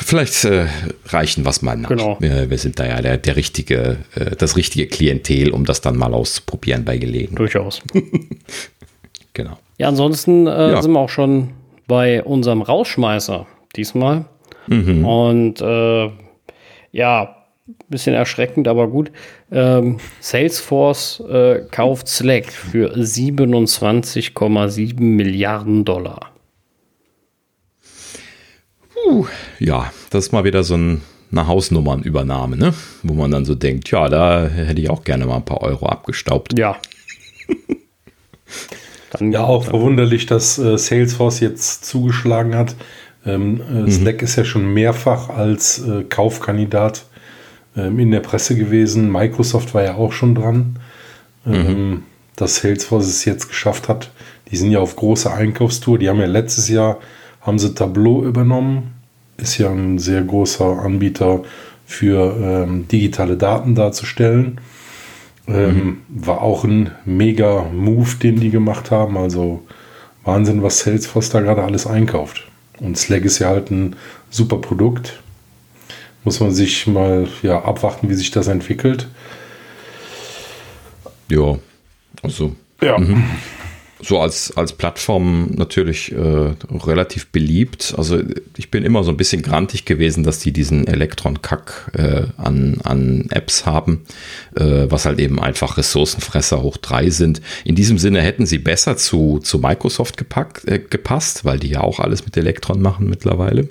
Vielleicht 0.04 0.44
äh, 0.46 0.68
reichen 1.08 1.44
wir 1.44 1.50
es 1.50 1.62
mal 1.62 1.78
nach. 1.78 1.90
Genau. 1.90 2.18
Wir, 2.20 2.50
wir, 2.50 2.58
sind 2.58 2.80
da 2.80 2.88
ja 2.88 3.02
der, 3.02 3.18
der 3.18 3.36
richtige, 3.36 3.98
äh, 4.16 4.36
das 4.36 4.58
richtige 4.58 4.88
Klientel, 4.88 5.52
um 5.52 5.66
das 5.66 5.82
dann 5.82 5.98
mal 5.98 6.14
auszuprobieren 6.14 6.84
bei 6.84 6.98
Gelegenheit. 6.98 7.40
Durchaus. 7.40 7.82
genau. 9.34 9.58
Ja, 9.78 9.88
ansonsten 9.88 10.48
äh, 10.48 10.72
ja. 10.72 10.82
sind 10.82 10.92
wir 10.92 11.00
auch 11.00 11.10
schon 11.10 11.52
bei 11.88 12.24
unserem 12.24 12.62
Rausschmeißer 12.62 13.46
diesmal. 13.76 14.26
Mhm. 14.68 15.06
Und 15.06 15.62
äh, 15.62 16.10
ja, 16.92 17.35
bisschen 17.88 18.14
erschreckend, 18.14 18.68
aber 18.68 18.88
gut. 18.88 19.12
Ähm, 19.52 19.98
Salesforce 20.20 21.22
äh, 21.22 21.62
kauft 21.72 22.08
Slack 22.08 22.52
für 22.52 22.96
27,7 22.96 25.02
Milliarden 25.02 25.86
Dollar. 25.86 26.32
Uh, 29.08 29.26
ja, 29.60 29.92
das 30.10 30.26
ist 30.26 30.32
mal 30.32 30.44
wieder 30.44 30.64
so 30.64 30.76
ein, 30.76 31.02
eine 31.32 31.48
Hausnummernübernahme, 31.48 32.58
ne? 32.58 32.74
Wo 33.04 33.14
man 33.14 33.32
dann 33.32 33.46
so 33.46 33.56
denkt, 33.56 33.92
ja, 33.92 34.10
da 34.10 34.48
hätte 34.48 34.82
ich 34.82 34.90
auch 34.90 35.04
gerne 35.04 35.26
mal 35.26 35.38
ein 35.38 35.46
paar 35.46 35.62
Euro 35.62 35.88
abgestaubt. 35.88 36.58
Ja. 36.58 36.78
dann, 39.12 39.32
ja, 39.32 39.44
auch 39.44 39.66
verwunderlich, 39.66 40.26
dass 40.26 40.58
äh, 40.58 40.78
Salesforce 40.78 41.42
jetzt 41.42 41.86
zugeschlagen 41.86 42.56
hat 42.56 42.76
Ähm, 43.26 43.62
äh, 43.62 43.82
mhm. 43.82 43.92
Slack 43.92 44.22
ist 44.22 44.36
ja 44.36 44.46
schon 44.46 44.74
mehrfach 44.74 45.30
als 45.30 45.80
äh, 45.80 46.04
Kaufkandidat 46.04 47.06
ähm, 47.76 48.00
in 48.00 48.12
der 48.12 48.20
Presse 48.20 48.56
gewesen. 48.56 49.12
Microsoft 49.12 49.74
war 49.74 49.84
ja 49.84 49.96
auch 49.96 50.12
schon 50.12 50.36
dran. 50.36 50.78
Ähm, 51.46 51.68
mhm. 51.68 52.04
Dass 52.36 52.58
Salesforce 52.58 53.08
es 53.08 53.26
jetzt 53.26 53.48
geschafft 53.48 53.88
hat. 53.88 54.12
Die 54.52 54.58
sind 54.58 54.72
ja 54.72 54.80
auf 54.80 54.96
großer 54.96 55.34
Einkaufstour. 55.34 55.98
Die 55.98 56.10
haben 56.10 56.20
ja 56.20 56.26
letztes 56.26 56.70
Jahr 56.70 57.00
haben 57.42 57.60
sie 57.60 57.74
Tableau 57.74 58.24
übernommen. 58.24 58.94
Ist 59.38 59.58
ja 59.58 59.70
ein 59.70 60.00
sehr 60.00 60.22
großer 60.22 60.80
Anbieter 60.80 61.44
für 61.86 62.36
ähm, 62.42 62.88
digitale 62.88 63.38
Daten 63.38 63.76
darzustellen. 63.76 64.60
Ähm, 65.48 65.76
mhm. 65.76 65.98
War 66.10 66.42
auch 66.42 66.64
ein 66.64 66.92
mega 67.06 67.64
Move, 67.72 68.16
den 68.22 68.40
die 68.40 68.50
gemacht 68.50 68.92
haben. 68.92 69.18
Also 69.18 69.64
Wahnsinn, 70.24 70.64
was 70.64 70.80
Salesforce 70.80 71.30
da 71.30 71.42
gerade 71.42 71.64
alles 71.64 71.86
einkauft. 71.86 72.48
Und 72.80 72.98
Slack 72.98 73.24
ist 73.24 73.40
ja 73.40 73.50
halt 73.50 73.72
ein 73.72 73.96
super 74.30 74.58
Produkt. 74.58 75.22
Muss 76.26 76.40
man 76.42 76.52
sich 76.52 76.86
mal 76.88 77.28
ja, 77.44 77.64
abwarten, 77.64 78.10
wie 78.10 78.16
sich 78.16 78.32
das 78.32 78.48
entwickelt. 78.48 79.08
Ja, 81.30 81.58
also. 82.22 82.56
Ja. 82.82 82.98
Mhm 82.98 83.24
so 84.02 84.20
als, 84.20 84.56
als 84.56 84.74
Plattform 84.74 85.52
natürlich 85.56 86.12
äh, 86.12 86.54
relativ 86.86 87.28
beliebt. 87.28 87.94
Also 87.98 88.22
ich 88.58 88.70
bin 88.70 88.84
immer 88.84 89.04
so 89.04 89.12
ein 89.12 89.18
bisschen 89.18 89.42
grantig 89.42 89.86
gewesen, 89.86 90.24
dass 90.24 90.40
die 90.40 90.52
diesen 90.52 90.86
Elektron-Kack 90.88 91.92
äh, 91.94 92.24
an, 92.38 92.80
an 92.84 93.28
Apps 93.30 93.66
haben, 93.66 94.04
äh, 94.56 94.86
was 94.90 95.06
halt 95.06 95.20
eben 95.20 95.40
einfach 95.40 95.78
Ressourcenfresser 95.78 96.62
hoch 96.62 96.78
drei 96.78 97.10
sind. 97.10 97.42
In 97.64 97.76
diesem 97.76 97.98
Sinne 97.98 98.22
hätten 98.22 98.46
sie 98.46 98.60
besser 98.60 98.98
zu, 98.98 99.40
zu 99.40 99.60
Microsoft 99.60 100.18
gepackt, 100.18 100.68
äh, 100.68 100.80
gepasst, 100.80 101.46
weil 101.46 101.60
die 101.60 101.70
ja 101.70 101.82
auch 101.82 102.00
alles 102.00 102.26
mit 102.26 102.36
Elektron 102.38 102.82
machen 102.82 103.10
mittlerweile. 103.10 103.70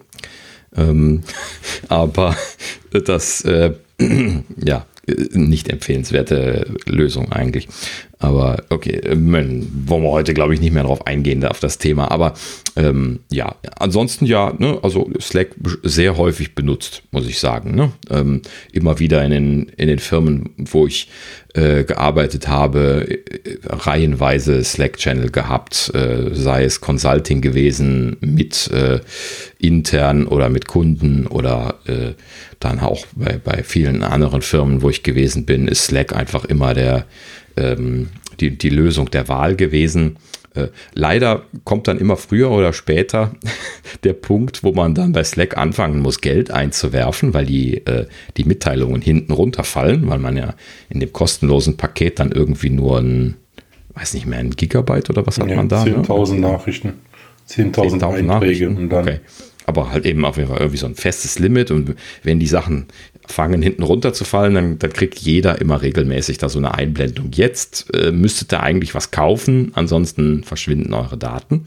Ähm, 0.76 1.22
aber 1.88 2.36
das, 2.92 3.42
äh, 3.44 3.72
ja, 4.64 4.86
nicht 5.32 5.68
empfehlenswerte 5.68 6.66
Lösung 6.86 7.30
eigentlich. 7.32 7.68
Aber 8.18 8.62
okay, 8.70 9.00
wollen 9.04 10.02
wir 10.02 10.10
heute, 10.10 10.34
glaube 10.34 10.54
ich, 10.54 10.60
nicht 10.60 10.72
mehr 10.72 10.84
darauf 10.84 11.06
eingehen, 11.06 11.44
auf 11.44 11.60
das 11.60 11.78
Thema. 11.78 12.10
Aber 12.10 12.34
ähm, 12.76 13.20
ja, 13.30 13.56
ansonsten 13.78 14.24
ja, 14.26 14.54
ne, 14.56 14.78
also 14.82 15.10
Slack 15.20 15.48
sehr 15.82 16.16
häufig 16.16 16.54
benutzt, 16.54 17.02
muss 17.10 17.26
ich 17.26 17.38
sagen. 17.38 17.74
Ne? 17.74 17.92
Ähm, 18.10 18.42
immer 18.72 18.98
wieder 18.98 19.24
in 19.24 19.30
den, 19.30 19.62
in 19.76 19.88
den 19.88 19.98
Firmen, 19.98 20.50
wo 20.56 20.86
ich 20.86 21.08
äh, 21.54 21.84
gearbeitet 21.84 22.48
habe, 22.48 23.06
äh, 23.08 23.18
reihenweise 23.64 24.62
Slack-Channel 24.62 25.30
gehabt, 25.30 25.92
äh, 25.94 26.34
sei 26.34 26.64
es 26.64 26.80
Consulting 26.80 27.40
gewesen 27.40 28.16
mit 28.20 28.70
äh, 28.72 29.00
intern 29.58 30.26
oder 30.26 30.48
mit 30.48 30.66
Kunden 30.66 31.26
oder 31.26 31.80
äh, 31.86 32.12
dann 32.60 32.80
auch 32.80 33.06
bei, 33.14 33.38
bei 33.42 33.62
vielen 33.62 34.02
anderen 34.02 34.42
Firmen, 34.42 34.82
wo 34.82 34.90
ich 34.90 35.02
gewesen 35.02 35.46
bin, 35.46 35.68
ist 35.68 35.84
Slack 35.84 36.14
einfach 36.14 36.44
immer 36.44 36.74
der 36.74 37.06
ähm, 37.56 38.08
die, 38.40 38.56
die 38.56 38.70
Lösung 38.70 39.10
der 39.10 39.28
Wahl 39.28 39.56
gewesen. 39.56 40.16
Äh, 40.54 40.68
leider 40.92 41.42
kommt 41.64 41.88
dann 41.88 41.98
immer 41.98 42.16
früher 42.16 42.50
oder 42.50 42.72
später 42.72 43.34
der 44.04 44.12
Punkt, 44.12 44.62
wo 44.62 44.72
man 44.72 44.94
dann 44.94 45.12
bei 45.12 45.24
Slack 45.24 45.56
anfangen 45.56 46.00
muss, 46.00 46.20
Geld 46.20 46.50
einzuwerfen, 46.50 47.34
weil 47.34 47.46
die, 47.46 47.78
äh, 47.86 48.06
die 48.36 48.44
Mitteilungen 48.44 49.02
hinten 49.02 49.32
runterfallen, 49.32 50.08
weil 50.08 50.18
man 50.18 50.36
ja 50.36 50.54
in 50.88 51.00
dem 51.00 51.12
kostenlosen 51.12 51.76
Paket 51.76 52.20
dann 52.20 52.30
irgendwie 52.30 52.70
nur 52.70 52.98
ein, 52.98 53.34
weiß 53.94 54.14
nicht 54.14 54.26
mehr, 54.26 54.38
ein 54.38 54.50
Gigabyte 54.50 55.10
oder 55.10 55.26
was 55.26 55.38
hat 55.38 55.48
ja, 55.48 55.56
man 55.56 55.68
da? 55.68 55.82
10.000 55.82 56.34
ne? 56.34 56.40
Nachrichten. 56.40 56.92
10.000 57.48 57.74
10 57.74 58.02
Einträge 58.02 58.24
Nachrichten. 58.24 58.76
und 58.76 58.88
dann. 58.90 59.02
Okay 59.02 59.20
aber 59.66 59.90
halt 59.90 60.06
eben 60.06 60.24
auf 60.24 60.36
jeden 60.36 60.48
Fall 60.48 60.58
irgendwie 60.58 60.78
so 60.78 60.86
ein 60.86 60.94
festes 60.94 61.38
Limit. 61.38 61.70
Und 61.70 61.94
wenn 62.22 62.38
die 62.38 62.46
Sachen 62.46 62.86
fangen 63.26 63.62
hinten 63.62 63.82
runterzufallen, 63.82 64.54
dann, 64.54 64.78
dann 64.78 64.92
kriegt 64.92 65.18
jeder 65.18 65.60
immer 65.60 65.82
regelmäßig 65.82 66.38
da 66.38 66.48
so 66.48 66.58
eine 66.58 66.74
Einblendung. 66.74 67.30
Jetzt 67.32 67.92
äh, 67.94 68.12
müsstet 68.12 68.52
ihr 68.52 68.62
eigentlich 68.62 68.94
was 68.94 69.10
kaufen, 69.10 69.72
ansonsten 69.74 70.44
verschwinden 70.44 70.92
eure 70.92 71.16
Daten. 71.16 71.66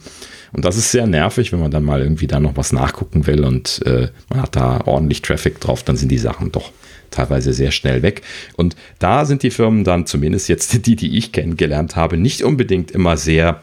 Und 0.54 0.66
das 0.66 0.78
ist 0.78 0.92
sehr 0.92 1.08
nervig, 1.08 1.52
wenn 1.52 1.60
man 1.60 1.72
dann 1.72 1.84
mal 1.84 2.02
irgendwie 2.02 2.28
da 2.28 2.40
noch 2.40 2.56
was 2.56 2.72
nachgucken 2.72 3.28
will 3.28 3.44
und 3.44 3.82
äh, 3.86 4.10
man 4.30 4.42
hat 4.42 4.56
da 4.56 4.82
ordentlich 4.86 5.22
Traffic 5.22 5.60
drauf, 5.60 5.84
dann 5.84 5.98
sind 5.98 6.10
die 6.10 6.18
Sachen 6.18 6.52
doch 6.52 6.72
teilweise 7.12 7.54
sehr 7.54 7.72
schnell 7.72 8.02
weg. 8.02 8.22
Und 8.56 8.76
da 9.00 9.26
sind 9.26 9.44
die 9.44 9.52
Firmen 9.52 9.84
dann, 9.84 10.06
zumindest 10.06 10.50
jetzt 10.50 10.86
die, 10.86 10.96
die 10.96 11.18
ich 11.18 11.32
kennengelernt 11.32 11.96
habe, 11.96 12.18
nicht 12.18 12.44
unbedingt 12.44 12.92
immer 12.92 13.18
sehr 13.18 13.62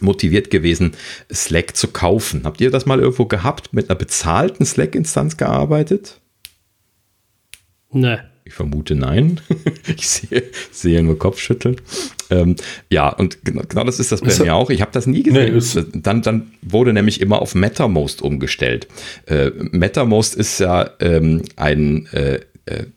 motiviert 0.00 0.50
gewesen, 0.50 0.92
Slack 1.32 1.76
zu 1.76 1.88
kaufen. 1.88 2.42
Habt 2.44 2.60
ihr 2.60 2.70
das 2.70 2.86
mal 2.86 3.00
irgendwo 3.00 3.26
gehabt, 3.26 3.72
mit 3.72 3.88
einer 3.88 3.98
bezahlten 3.98 4.66
Slack-Instanz 4.66 5.36
gearbeitet? 5.36 6.20
Ne. 7.92 8.24
Ich 8.44 8.54
vermute 8.54 8.94
nein. 8.94 9.40
ich 9.96 10.08
sehe, 10.08 10.44
sehe 10.70 11.02
nur 11.02 11.18
Kopfschütteln. 11.18 11.76
Ähm, 12.30 12.54
ja, 12.90 13.08
und 13.08 13.44
genau, 13.44 13.62
genau, 13.68 13.82
das 13.82 13.98
ist 13.98 14.12
das 14.12 14.20
bei 14.20 14.28
ist 14.28 14.40
mir 14.40 14.54
auch. 14.54 14.70
Ich 14.70 14.80
habe 14.80 14.92
das 14.92 15.06
nie 15.08 15.24
gesehen. 15.24 15.56
Nee, 15.56 16.00
dann, 16.00 16.22
dann 16.22 16.52
wurde 16.62 16.92
nämlich 16.92 17.20
immer 17.20 17.42
auf 17.42 17.56
MetaMost 17.56 18.22
umgestellt. 18.22 18.86
Äh, 19.26 19.50
MetaMost 19.72 20.36
ist 20.36 20.60
ja 20.60 20.90
ähm, 21.00 21.42
ein 21.56 22.06
äh, 22.12 22.34
äh, 22.34 22.40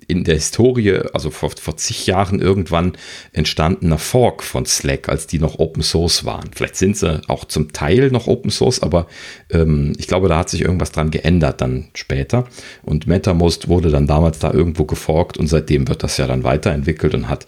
in 0.07 0.23
der 0.23 0.33
Historie, 0.33 0.99
also 1.13 1.29
vor, 1.29 1.51
vor 1.51 1.77
zig 1.77 2.07
Jahren 2.07 2.41
irgendwann 2.41 2.93
entstandener 3.33 3.99
Fork 3.99 4.41
von 4.41 4.65
Slack, 4.65 5.09
als 5.09 5.27
die 5.27 5.37
noch 5.37 5.59
Open 5.59 5.83
Source 5.83 6.25
waren. 6.25 6.49
Vielleicht 6.55 6.75
sind 6.75 6.97
sie 6.97 7.21
auch 7.27 7.45
zum 7.45 7.71
Teil 7.71 8.09
noch 8.09 8.25
Open 8.25 8.49
Source, 8.49 8.81
aber 8.81 9.05
ähm, 9.51 9.93
ich 9.99 10.07
glaube, 10.07 10.27
da 10.27 10.39
hat 10.39 10.49
sich 10.49 10.61
irgendwas 10.61 10.91
dran 10.91 11.11
geändert 11.11 11.61
dann 11.61 11.89
später. 11.93 12.47
Und 12.81 13.05
MetaMost 13.05 13.67
wurde 13.67 13.91
dann 13.91 14.07
damals 14.07 14.39
da 14.39 14.51
irgendwo 14.51 14.85
geforkt 14.85 15.37
und 15.37 15.45
seitdem 15.45 15.87
wird 15.87 16.01
das 16.01 16.17
ja 16.17 16.25
dann 16.25 16.43
weiterentwickelt 16.43 17.13
und 17.13 17.29
hat 17.29 17.45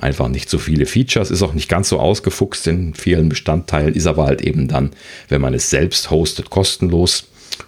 einfach 0.00 0.28
nicht 0.28 0.48
so 0.48 0.58
viele 0.58 0.86
Features, 0.86 1.32
ist 1.32 1.42
auch 1.42 1.54
nicht 1.54 1.68
ganz 1.68 1.88
so 1.88 1.98
ausgefuchst 1.98 2.68
in 2.68 2.94
vielen 2.94 3.28
Bestandteilen, 3.28 3.94
ist 3.94 4.06
aber 4.06 4.26
halt 4.26 4.42
eben 4.42 4.68
dann, 4.68 4.90
wenn 5.28 5.40
man 5.40 5.54
es 5.54 5.70
selbst 5.70 6.10
hostet, 6.10 6.50
kostenlos 6.50 7.24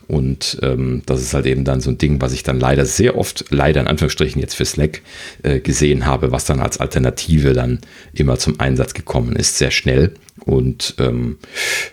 und 0.08 0.58
ähm, 0.62 1.02
das 1.06 1.20
ist 1.20 1.34
halt 1.34 1.46
eben 1.46 1.64
dann 1.64 1.80
so 1.80 1.90
ein 1.90 1.98
Ding, 1.98 2.20
was 2.20 2.32
ich 2.32 2.42
dann 2.42 2.60
leider 2.60 2.86
sehr 2.86 3.16
oft, 3.16 3.46
leider 3.50 3.80
in 3.80 3.86
Anführungsstrichen 3.86 4.40
jetzt 4.40 4.54
für 4.54 4.64
Slack 4.64 5.02
äh, 5.42 5.60
gesehen 5.60 6.06
habe, 6.06 6.32
was 6.32 6.44
dann 6.44 6.60
als 6.60 6.78
Alternative 6.78 7.52
dann 7.52 7.80
immer 8.12 8.38
zum 8.38 8.60
Einsatz 8.60 8.94
gekommen 8.94 9.36
ist, 9.36 9.58
sehr 9.58 9.70
schnell. 9.70 10.14
Und 10.44 10.94
ähm, 10.98 11.38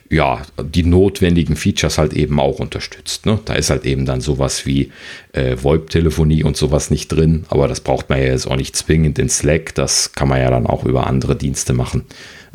ja, 0.09 0.41
die 0.61 0.83
notwendigen 0.83 1.55
Features 1.55 1.97
halt 1.97 2.13
eben 2.13 2.39
auch 2.39 2.59
unterstützt. 2.59 3.25
Ne? 3.25 3.39
Da 3.45 3.55
ist 3.55 3.69
halt 3.69 3.85
eben 3.85 4.05
dann 4.05 4.21
sowas 4.21 4.65
wie 4.65 4.91
äh, 5.31 5.55
VoIP-Telefonie 5.59 6.43
und 6.43 6.57
sowas 6.57 6.91
nicht 6.91 7.07
drin, 7.07 7.45
aber 7.49 7.67
das 7.67 7.81
braucht 7.81 8.09
man 8.09 8.19
ja 8.19 8.25
jetzt 8.25 8.45
auch 8.45 8.57
nicht 8.57 8.75
zwingend 8.75 9.17
in 9.17 9.29
Slack. 9.29 9.73
Das 9.75 10.11
kann 10.13 10.27
man 10.27 10.39
ja 10.39 10.51
dann 10.51 10.67
auch 10.67 10.85
über 10.85 11.07
andere 11.07 11.35
Dienste 11.35 11.73
machen. 11.73 12.03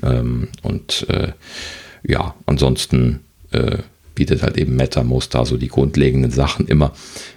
Ähm, 0.03 0.49
und 0.63 1.07
äh, 1.09 1.33
ja, 2.05 2.35
ansonsten 2.47 3.21
äh, 3.51 3.79
bietet 4.19 4.43
halt 4.43 4.59
eben 4.59 4.75
MetaMost 4.75 5.33
da 5.33 5.45
so 5.45 5.57
die 5.57 5.69
grundlegenden 5.69 6.33
Sachen 6.33 6.67
immer. 6.67 6.93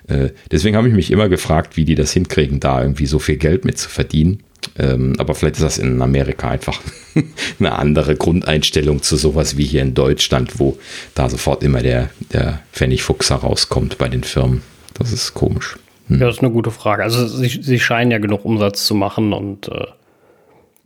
Äh, 0.08 0.30
deswegen 0.50 0.76
habe 0.76 0.88
ich 0.88 0.96
mich 0.96 1.12
immer 1.12 1.30
gefragt, 1.30 1.78
wie 1.78 1.86
die 1.86 1.94
das 1.94 2.12
hinkriegen, 2.12 2.60
da 2.60 2.82
irgendwie 2.82 3.06
so 3.06 3.20
viel 3.20 3.38
Geld 3.38 3.66
mit 3.66 3.78
zu 3.78 3.88
verdienen. 3.88 4.42
Ähm, 4.80 5.14
aber 5.20 5.36
vielleicht 5.36 5.56
ist 5.58 5.64
das 5.64 5.78
in 5.78 6.02
Amerika 6.02 6.50
einfach 6.50 6.82
eine 7.60 7.74
andere 7.74 8.16
Grundeinstellung 8.16 9.04
zu 9.04 9.16
sowas 9.16 9.58
wie 9.58 9.66
hier 9.66 9.84
in 9.84 9.94
Deutschland, 9.94 10.60
wo 10.60 10.78
da 11.14 11.30
sofort 11.30 11.62
immer 11.62 11.84
der, 11.84 12.10
der 12.34 12.62
Pfennigfuchs 12.74 13.30
herauskommt 13.30 14.00
bei 14.00 14.10
den 14.10 14.24
Firmen. 14.24 14.64
Das 14.96 15.12
ist 15.12 15.36
komisch. 15.36 15.78
Hm. 16.08 16.20
Ja, 16.20 16.26
das 16.26 16.38
ist 16.38 16.44
eine 16.44 16.52
gute 16.52 16.72
Frage. 16.72 17.04
Also 17.04 17.28
sie, 17.28 17.60
sie 17.62 17.80
scheinen 17.80 18.10
ja 18.10 18.18
genug 18.18 18.44
Umsatz 18.44 18.86
zu 18.88 18.96
machen 18.96 19.34
und 19.34 19.68
äh, 19.68 19.86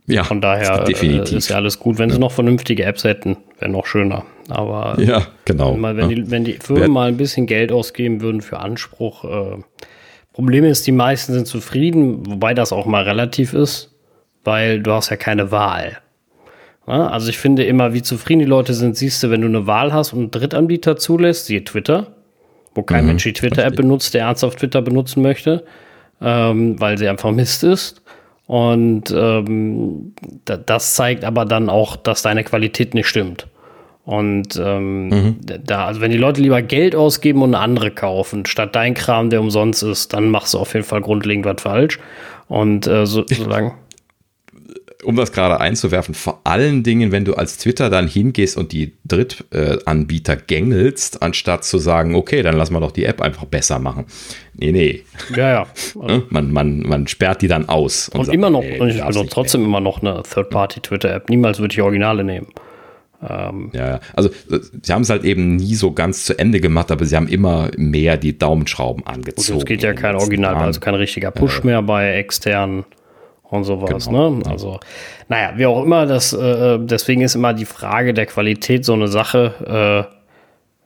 ja, 0.08 0.24
von 0.24 0.42
daher 0.42 0.84
definitiv. 0.84 1.32
Äh, 1.32 1.38
ist 1.38 1.48
ja 1.48 1.56
alles 1.56 1.78
gut. 1.78 1.98
Wenn 1.98 2.10
sie 2.10 2.18
noch 2.18 2.32
vernünftige 2.32 2.84
Apps 2.84 3.04
hätten, 3.04 3.38
wäre 3.58 3.70
noch 3.70 3.86
schöner. 3.86 4.24
Aber 4.48 5.00
ja, 5.00 5.26
genau. 5.44 5.74
Mal, 5.74 5.96
wenn, 5.96 6.10
ja. 6.10 6.16
Die, 6.16 6.30
wenn 6.30 6.44
die 6.44 6.54
Firmen 6.54 6.90
mal 6.90 7.08
ein 7.08 7.16
bisschen 7.16 7.46
Geld 7.46 7.72
ausgeben 7.72 8.20
würden 8.20 8.40
für 8.40 8.60
Anspruch, 8.60 9.24
äh, 9.24 9.62
Problem 10.32 10.64
ist, 10.64 10.86
die 10.86 10.92
meisten 10.92 11.32
sind 11.32 11.46
zufrieden, 11.46 12.26
wobei 12.26 12.52
das 12.52 12.70
auch 12.70 12.84
mal 12.84 13.04
relativ 13.04 13.54
ist, 13.54 13.94
weil 14.44 14.82
du 14.82 14.92
hast 14.92 15.08
ja 15.08 15.16
keine 15.16 15.50
Wahl. 15.50 15.96
Ja, 16.86 17.08
also 17.08 17.30
ich 17.30 17.38
finde 17.38 17.64
immer, 17.64 17.94
wie 17.94 18.02
zufrieden 18.02 18.40
die 18.40 18.44
Leute 18.44 18.74
sind, 18.74 18.98
siehst 18.98 19.22
du, 19.22 19.30
wenn 19.30 19.40
du 19.40 19.46
eine 19.46 19.66
Wahl 19.66 19.94
hast 19.94 20.12
und 20.12 20.18
einen 20.18 20.30
Drittanbieter 20.30 20.98
zulässt, 20.98 21.46
siehe 21.46 21.64
Twitter, 21.64 22.08
wo 22.74 22.82
kein 22.82 23.04
mhm, 23.04 23.12
Mensch 23.12 23.22
die 23.22 23.32
Twitter-App 23.32 23.76
benutzt, 23.76 24.12
der 24.12 24.26
ernsthaft 24.26 24.58
Twitter 24.58 24.82
benutzen 24.82 25.22
möchte, 25.22 25.64
ähm, 26.20 26.78
weil 26.78 26.98
sie 26.98 27.08
einfach 27.08 27.30
Mist 27.30 27.64
ist. 27.64 28.02
Und 28.46 29.10
ähm, 29.16 30.14
das 30.44 30.94
zeigt 30.94 31.24
aber 31.24 31.46
dann 31.46 31.70
auch, 31.70 31.96
dass 31.96 32.20
deine 32.20 32.44
Qualität 32.44 32.92
nicht 32.92 33.08
stimmt. 33.08 33.48
Und 34.06 34.54
ähm, 34.64 35.08
mhm. 35.08 35.36
da, 35.64 35.86
also 35.86 36.00
wenn 36.00 36.12
die 36.12 36.16
Leute 36.16 36.40
lieber 36.40 36.62
Geld 36.62 36.94
ausgeben 36.94 37.42
und 37.42 37.56
andere 37.56 37.90
kaufen, 37.90 38.46
statt 38.46 38.76
dein 38.76 38.94
Kram, 38.94 39.30
der 39.30 39.40
umsonst 39.40 39.82
ist, 39.82 40.12
dann 40.12 40.30
machst 40.30 40.54
du 40.54 40.58
auf 40.58 40.74
jeden 40.74 40.86
Fall 40.86 41.00
grundlegend 41.00 41.44
was 41.44 41.60
falsch. 41.60 41.98
Und 42.46 42.86
äh, 42.86 43.04
so, 43.04 43.24
solange. 43.26 43.74
um 45.02 45.16
das 45.16 45.32
gerade 45.32 45.58
einzuwerfen, 45.58 46.14
vor 46.14 46.40
allen 46.44 46.84
Dingen, 46.84 47.10
wenn 47.10 47.24
du 47.24 47.34
als 47.34 47.58
Twitter 47.58 47.90
dann 47.90 48.06
hingehst 48.06 48.56
und 48.56 48.70
die 48.70 48.92
Drittanbieter 49.06 50.36
gängelst, 50.36 51.20
anstatt 51.20 51.64
zu 51.64 51.78
sagen, 51.78 52.14
okay, 52.14 52.42
dann 52.42 52.56
lass 52.56 52.70
mal 52.70 52.78
doch 52.78 52.92
die 52.92 53.06
App 53.06 53.20
einfach 53.20 53.46
besser 53.46 53.80
machen. 53.80 54.04
Nee, 54.54 54.70
nee. 54.70 55.02
Ja, 55.34 55.50
ja. 55.50 55.66
Also 56.00 56.22
man, 56.30 56.52
man, 56.52 56.78
man 56.82 57.08
sperrt 57.08 57.42
die 57.42 57.48
dann 57.48 57.68
aus. 57.68 58.08
Und, 58.10 58.20
und 58.20 58.24
sagt, 58.26 58.36
immer 58.36 58.50
noch, 58.50 58.62
ich 58.62 58.78
benutze 58.78 59.26
trotzdem 59.28 59.62
mehr. 59.62 59.68
immer 59.68 59.80
noch 59.80 60.00
eine 60.00 60.22
Third-Party-Twitter-App. 60.22 61.28
Niemals 61.28 61.58
würde 61.58 61.74
ich 61.74 61.82
Originale 61.82 62.22
nehmen. 62.22 62.46
Ähm, 63.26 63.70
ja, 63.72 64.00
also 64.14 64.30
sie 64.82 64.92
haben 64.92 65.02
es 65.02 65.10
halt 65.10 65.24
eben 65.24 65.56
nie 65.56 65.74
so 65.74 65.92
ganz 65.92 66.24
zu 66.24 66.38
Ende 66.38 66.60
gemacht, 66.60 66.90
aber 66.90 67.04
sie 67.04 67.16
haben 67.16 67.28
immer 67.28 67.70
mehr 67.76 68.16
die 68.16 68.38
Daumenschrauben 68.38 69.06
angezogen. 69.06 69.58
es 69.58 69.64
geht 69.64 69.82
ja 69.82 69.94
kein 69.94 70.16
Original, 70.16 70.54
also 70.56 70.80
kein 70.80 70.94
richtiger 70.94 71.30
Push 71.30 71.60
äh, 71.60 71.66
mehr 71.66 71.82
bei 71.82 72.14
externen 72.14 72.84
und 73.42 73.64
sowas. 73.64 74.06
Genau. 74.06 74.30
Ne? 74.30 74.42
Also, 74.46 74.80
naja, 75.28 75.52
wie 75.56 75.66
auch 75.66 75.82
immer, 75.82 76.06
das, 76.06 76.32
äh, 76.32 76.78
deswegen 76.80 77.22
ist 77.22 77.34
immer 77.34 77.54
die 77.54 77.64
Frage 77.64 78.12
der 78.12 78.26
Qualität 78.26 78.84
so 78.84 78.92
eine 78.92 79.08
Sache. 79.08 80.08
Äh, 80.10 80.16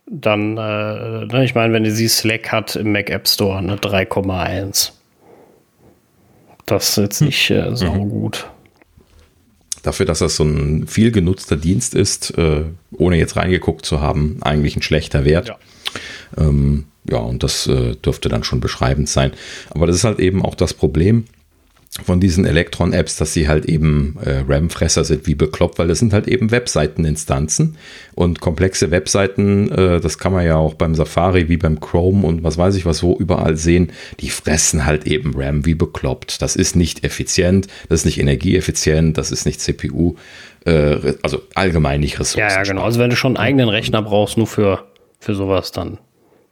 dann, 0.07 0.57
äh, 0.57 1.25
ne, 1.25 1.43
ich 1.43 1.55
meine, 1.55 1.73
wenn 1.73 1.83
du 1.83 1.91
siehst, 1.91 2.19
Slack 2.19 2.51
hat 2.51 2.75
im 2.75 2.91
Mac 2.91 3.09
App 3.09 3.27
Store 3.27 3.57
eine 3.57 3.75
3,1. 3.75 4.91
Das 6.65 6.89
ist 6.89 6.97
jetzt 6.97 7.19
hm. 7.19 7.27
nicht 7.27 7.49
äh, 7.49 7.75
so 7.75 7.91
mhm. 7.91 8.09
gut. 8.09 8.49
Dafür, 9.81 10.05
dass 10.05 10.19
das 10.19 10.35
so 10.35 10.43
ein 10.43 10.87
viel 10.87 11.11
genutzter 11.11 11.57
Dienst 11.57 11.95
ist, 11.95 12.37
äh, 12.37 12.63
ohne 12.91 13.17
jetzt 13.17 13.35
reingeguckt 13.35 13.85
zu 13.85 14.01
haben, 14.01 14.37
eigentlich 14.41 14.75
ein 14.75 14.81
schlechter 14.81 15.25
Wert. 15.25 15.47
Ja. 15.47 15.57
Ähm, 16.37 16.85
ja, 17.09 17.17
und 17.17 17.43
das 17.43 17.67
äh, 17.67 17.95
dürfte 17.95 18.29
dann 18.29 18.43
schon 18.43 18.59
beschreibend 18.59 19.09
sein. 19.09 19.31
Aber 19.71 19.87
das 19.87 19.95
ist 19.95 20.03
halt 20.03 20.19
eben 20.19 20.43
auch 20.43 20.55
das 20.55 20.73
Problem 20.73 21.25
von 22.05 22.21
diesen 22.21 22.45
Electron-Apps, 22.45 23.17
dass 23.17 23.33
sie 23.33 23.49
halt 23.49 23.65
eben 23.65 24.17
äh, 24.23 24.43
RAM-Fresser 24.47 25.03
sind 25.03 25.27
wie 25.27 25.35
bekloppt, 25.35 25.77
weil 25.77 25.89
das 25.89 25.99
sind 25.99 26.13
halt 26.13 26.25
eben 26.25 26.49
Webseiteninstanzen 26.49 27.77
und 28.15 28.39
komplexe 28.39 28.91
Webseiten, 28.91 29.69
äh, 29.71 29.99
das 29.99 30.17
kann 30.17 30.31
man 30.31 30.45
ja 30.45 30.55
auch 30.55 30.73
beim 30.73 30.95
Safari 30.95 31.49
wie 31.49 31.57
beim 31.57 31.81
Chrome 31.81 32.25
und 32.25 32.43
was 32.43 32.57
weiß 32.57 32.75
ich 32.75 32.85
was 32.85 33.03
wo 33.03 33.17
überall 33.17 33.57
sehen, 33.57 33.91
die 34.21 34.29
fressen 34.29 34.85
halt 34.85 35.05
eben 35.05 35.33
RAM 35.35 35.65
wie 35.65 35.75
bekloppt. 35.75 36.41
Das 36.41 36.55
ist 36.55 36.77
nicht 36.77 37.03
effizient, 37.03 37.67
das 37.89 38.01
ist 38.01 38.05
nicht 38.05 38.21
energieeffizient, 38.21 39.17
das 39.17 39.31
ist 39.31 39.45
nicht 39.45 39.59
CPU, 39.59 40.15
äh, 40.65 41.15
also 41.21 41.41
allgemein 41.55 41.99
nicht 41.99 42.21
Ressourcen. 42.21 42.47
Ja, 42.49 42.55
ja, 42.55 42.63
genau. 42.63 42.83
Also 42.83 43.01
wenn 43.01 43.09
du 43.09 43.17
schon 43.17 43.35
einen 43.35 43.45
eigenen 43.45 43.67
Rechner 43.67 44.01
brauchst, 44.01 44.37
nur 44.37 44.47
für, 44.47 44.85
für 45.19 45.35
sowas, 45.35 45.73
dann 45.73 45.97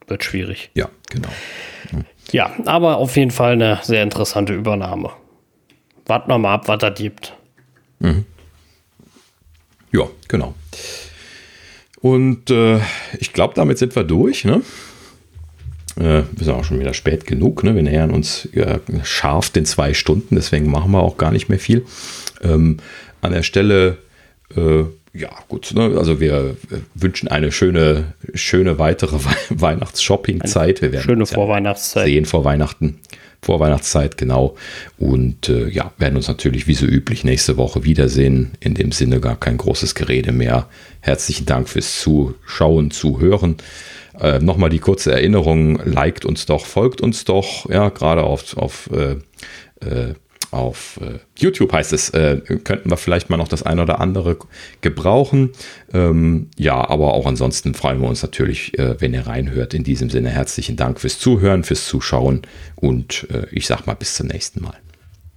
wird 0.06 0.22
schwierig. 0.22 0.70
Ja, 0.74 0.90
genau. 1.08 1.30
Ja, 2.30 2.52
aber 2.66 2.98
auf 2.98 3.16
jeden 3.16 3.30
Fall 3.30 3.52
eine 3.52 3.80
sehr 3.82 4.02
interessante 4.02 4.52
Übernahme 4.52 5.10
warten 6.10 6.28
wir 6.30 6.36
mal 6.36 6.52
ab, 6.52 6.68
was 6.68 6.78
das 6.78 6.98
gibt. 6.98 7.32
Mhm. 8.00 8.26
Ja, 9.92 10.02
genau. 10.28 10.54
Und 12.00 12.50
äh, 12.50 12.80
ich 13.18 13.32
glaube, 13.32 13.54
damit 13.54 13.78
sind 13.78 13.94
wir 13.96 14.04
durch. 14.04 14.44
Ne? 14.44 14.62
Äh, 15.96 16.02
wir 16.02 16.44
sind 16.44 16.50
auch 16.50 16.64
schon 16.64 16.80
wieder 16.80 16.94
spät 16.94 17.26
genug. 17.26 17.64
Ne? 17.64 17.74
Wir 17.74 17.82
nähern 17.82 18.10
uns 18.10 18.48
ja, 18.52 18.80
scharf 19.02 19.50
den 19.50 19.64
zwei 19.64 19.94
Stunden, 19.94 20.34
deswegen 20.34 20.70
machen 20.70 20.92
wir 20.92 21.00
auch 21.00 21.16
gar 21.16 21.30
nicht 21.30 21.48
mehr 21.48 21.58
viel. 21.58 21.84
Ähm, 22.42 22.78
an 23.20 23.32
der 23.32 23.42
Stelle, 23.42 23.98
äh, 24.56 24.84
ja, 25.12 25.30
gut. 25.48 25.72
Ne? 25.74 25.94
Also, 25.98 26.20
wir 26.20 26.56
wünschen 26.94 27.28
eine 27.28 27.52
schöne, 27.52 28.14
schöne 28.34 28.78
weitere 28.78 29.18
Weihnachts-Shopping-Zeit. 29.50 30.82
Wir 30.82 30.92
werden 30.92 31.04
schöne 31.04 31.26
Vorweihnachtszeit. 31.26 32.06
Sehen 32.06 32.24
vor 32.24 32.44
Weihnachten. 32.44 33.00
Vorweihnachtszeit, 33.42 34.16
genau. 34.16 34.56
Und 34.98 35.48
äh, 35.48 35.68
ja, 35.68 35.92
werden 35.98 36.16
uns 36.16 36.28
natürlich 36.28 36.66
wie 36.66 36.74
so 36.74 36.86
üblich 36.86 37.24
nächste 37.24 37.56
Woche 37.56 37.84
wiedersehen. 37.84 38.52
In 38.60 38.74
dem 38.74 38.92
Sinne 38.92 39.20
gar 39.20 39.36
kein 39.38 39.56
großes 39.56 39.94
Gerede 39.94 40.32
mehr. 40.32 40.68
Herzlichen 41.00 41.46
Dank 41.46 41.68
fürs 41.68 42.00
Zuschauen, 42.00 42.90
Zuhören. 42.90 43.56
Äh, 44.20 44.40
Nochmal 44.40 44.70
die 44.70 44.78
kurze 44.78 45.12
Erinnerung, 45.12 45.80
liked 45.84 46.24
uns 46.24 46.44
doch, 46.44 46.66
folgt 46.66 47.00
uns 47.00 47.24
doch, 47.24 47.68
ja, 47.70 47.88
gerade 47.88 48.22
auf, 48.24 48.56
auf 48.56 48.90
äh, 48.92 49.16
äh 49.86 50.14
auf 50.50 50.98
äh, 51.02 51.18
YouTube 51.36 51.72
heißt 51.72 51.92
es, 51.92 52.10
äh, 52.10 52.40
könnten 52.64 52.90
wir 52.90 52.96
vielleicht 52.96 53.30
mal 53.30 53.36
noch 53.36 53.48
das 53.48 53.62
eine 53.62 53.82
oder 53.82 54.00
andere 54.00 54.36
gebrauchen. 54.80 55.50
Ähm, 55.92 56.48
ja, 56.56 56.88
aber 56.88 57.14
auch 57.14 57.26
ansonsten 57.26 57.74
freuen 57.74 58.00
wir 58.00 58.08
uns 58.08 58.22
natürlich, 58.22 58.78
äh, 58.78 59.00
wenn 59.00 59.14
ihr 59.14 59.26
reinhört. 59.26 59.74
In 59.74 59.84
diesem 59.84 60.10
Sinne 60.10 60.30
herzlichen 60.30 60.76
Dank 60.76 61.00
fürs 61.00 61.18
Zuhören, 61.18 61.64
fürs 61.64 61.86
Zuschauen 61.86 62.42
und 62.76 63.26
äh, 63.30 63.46
ich 63.52 63.66
sag 63.66 63.86
mal 63.86 63.94
bis 63.94 64.14
zum 64.14 64.26
nächsten 64.26 64.62
Mal. 64.62 64.74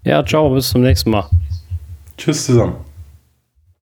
Ja, 0.03 0.25
ciao, 0.25 0.53
bis 0.53 0.69
zum 0.69 0.81
nächsten 0.81 1.11
Mal. 1.11 1.29
Tschüss 2.17 2.45
zusammen. 2.45 2.92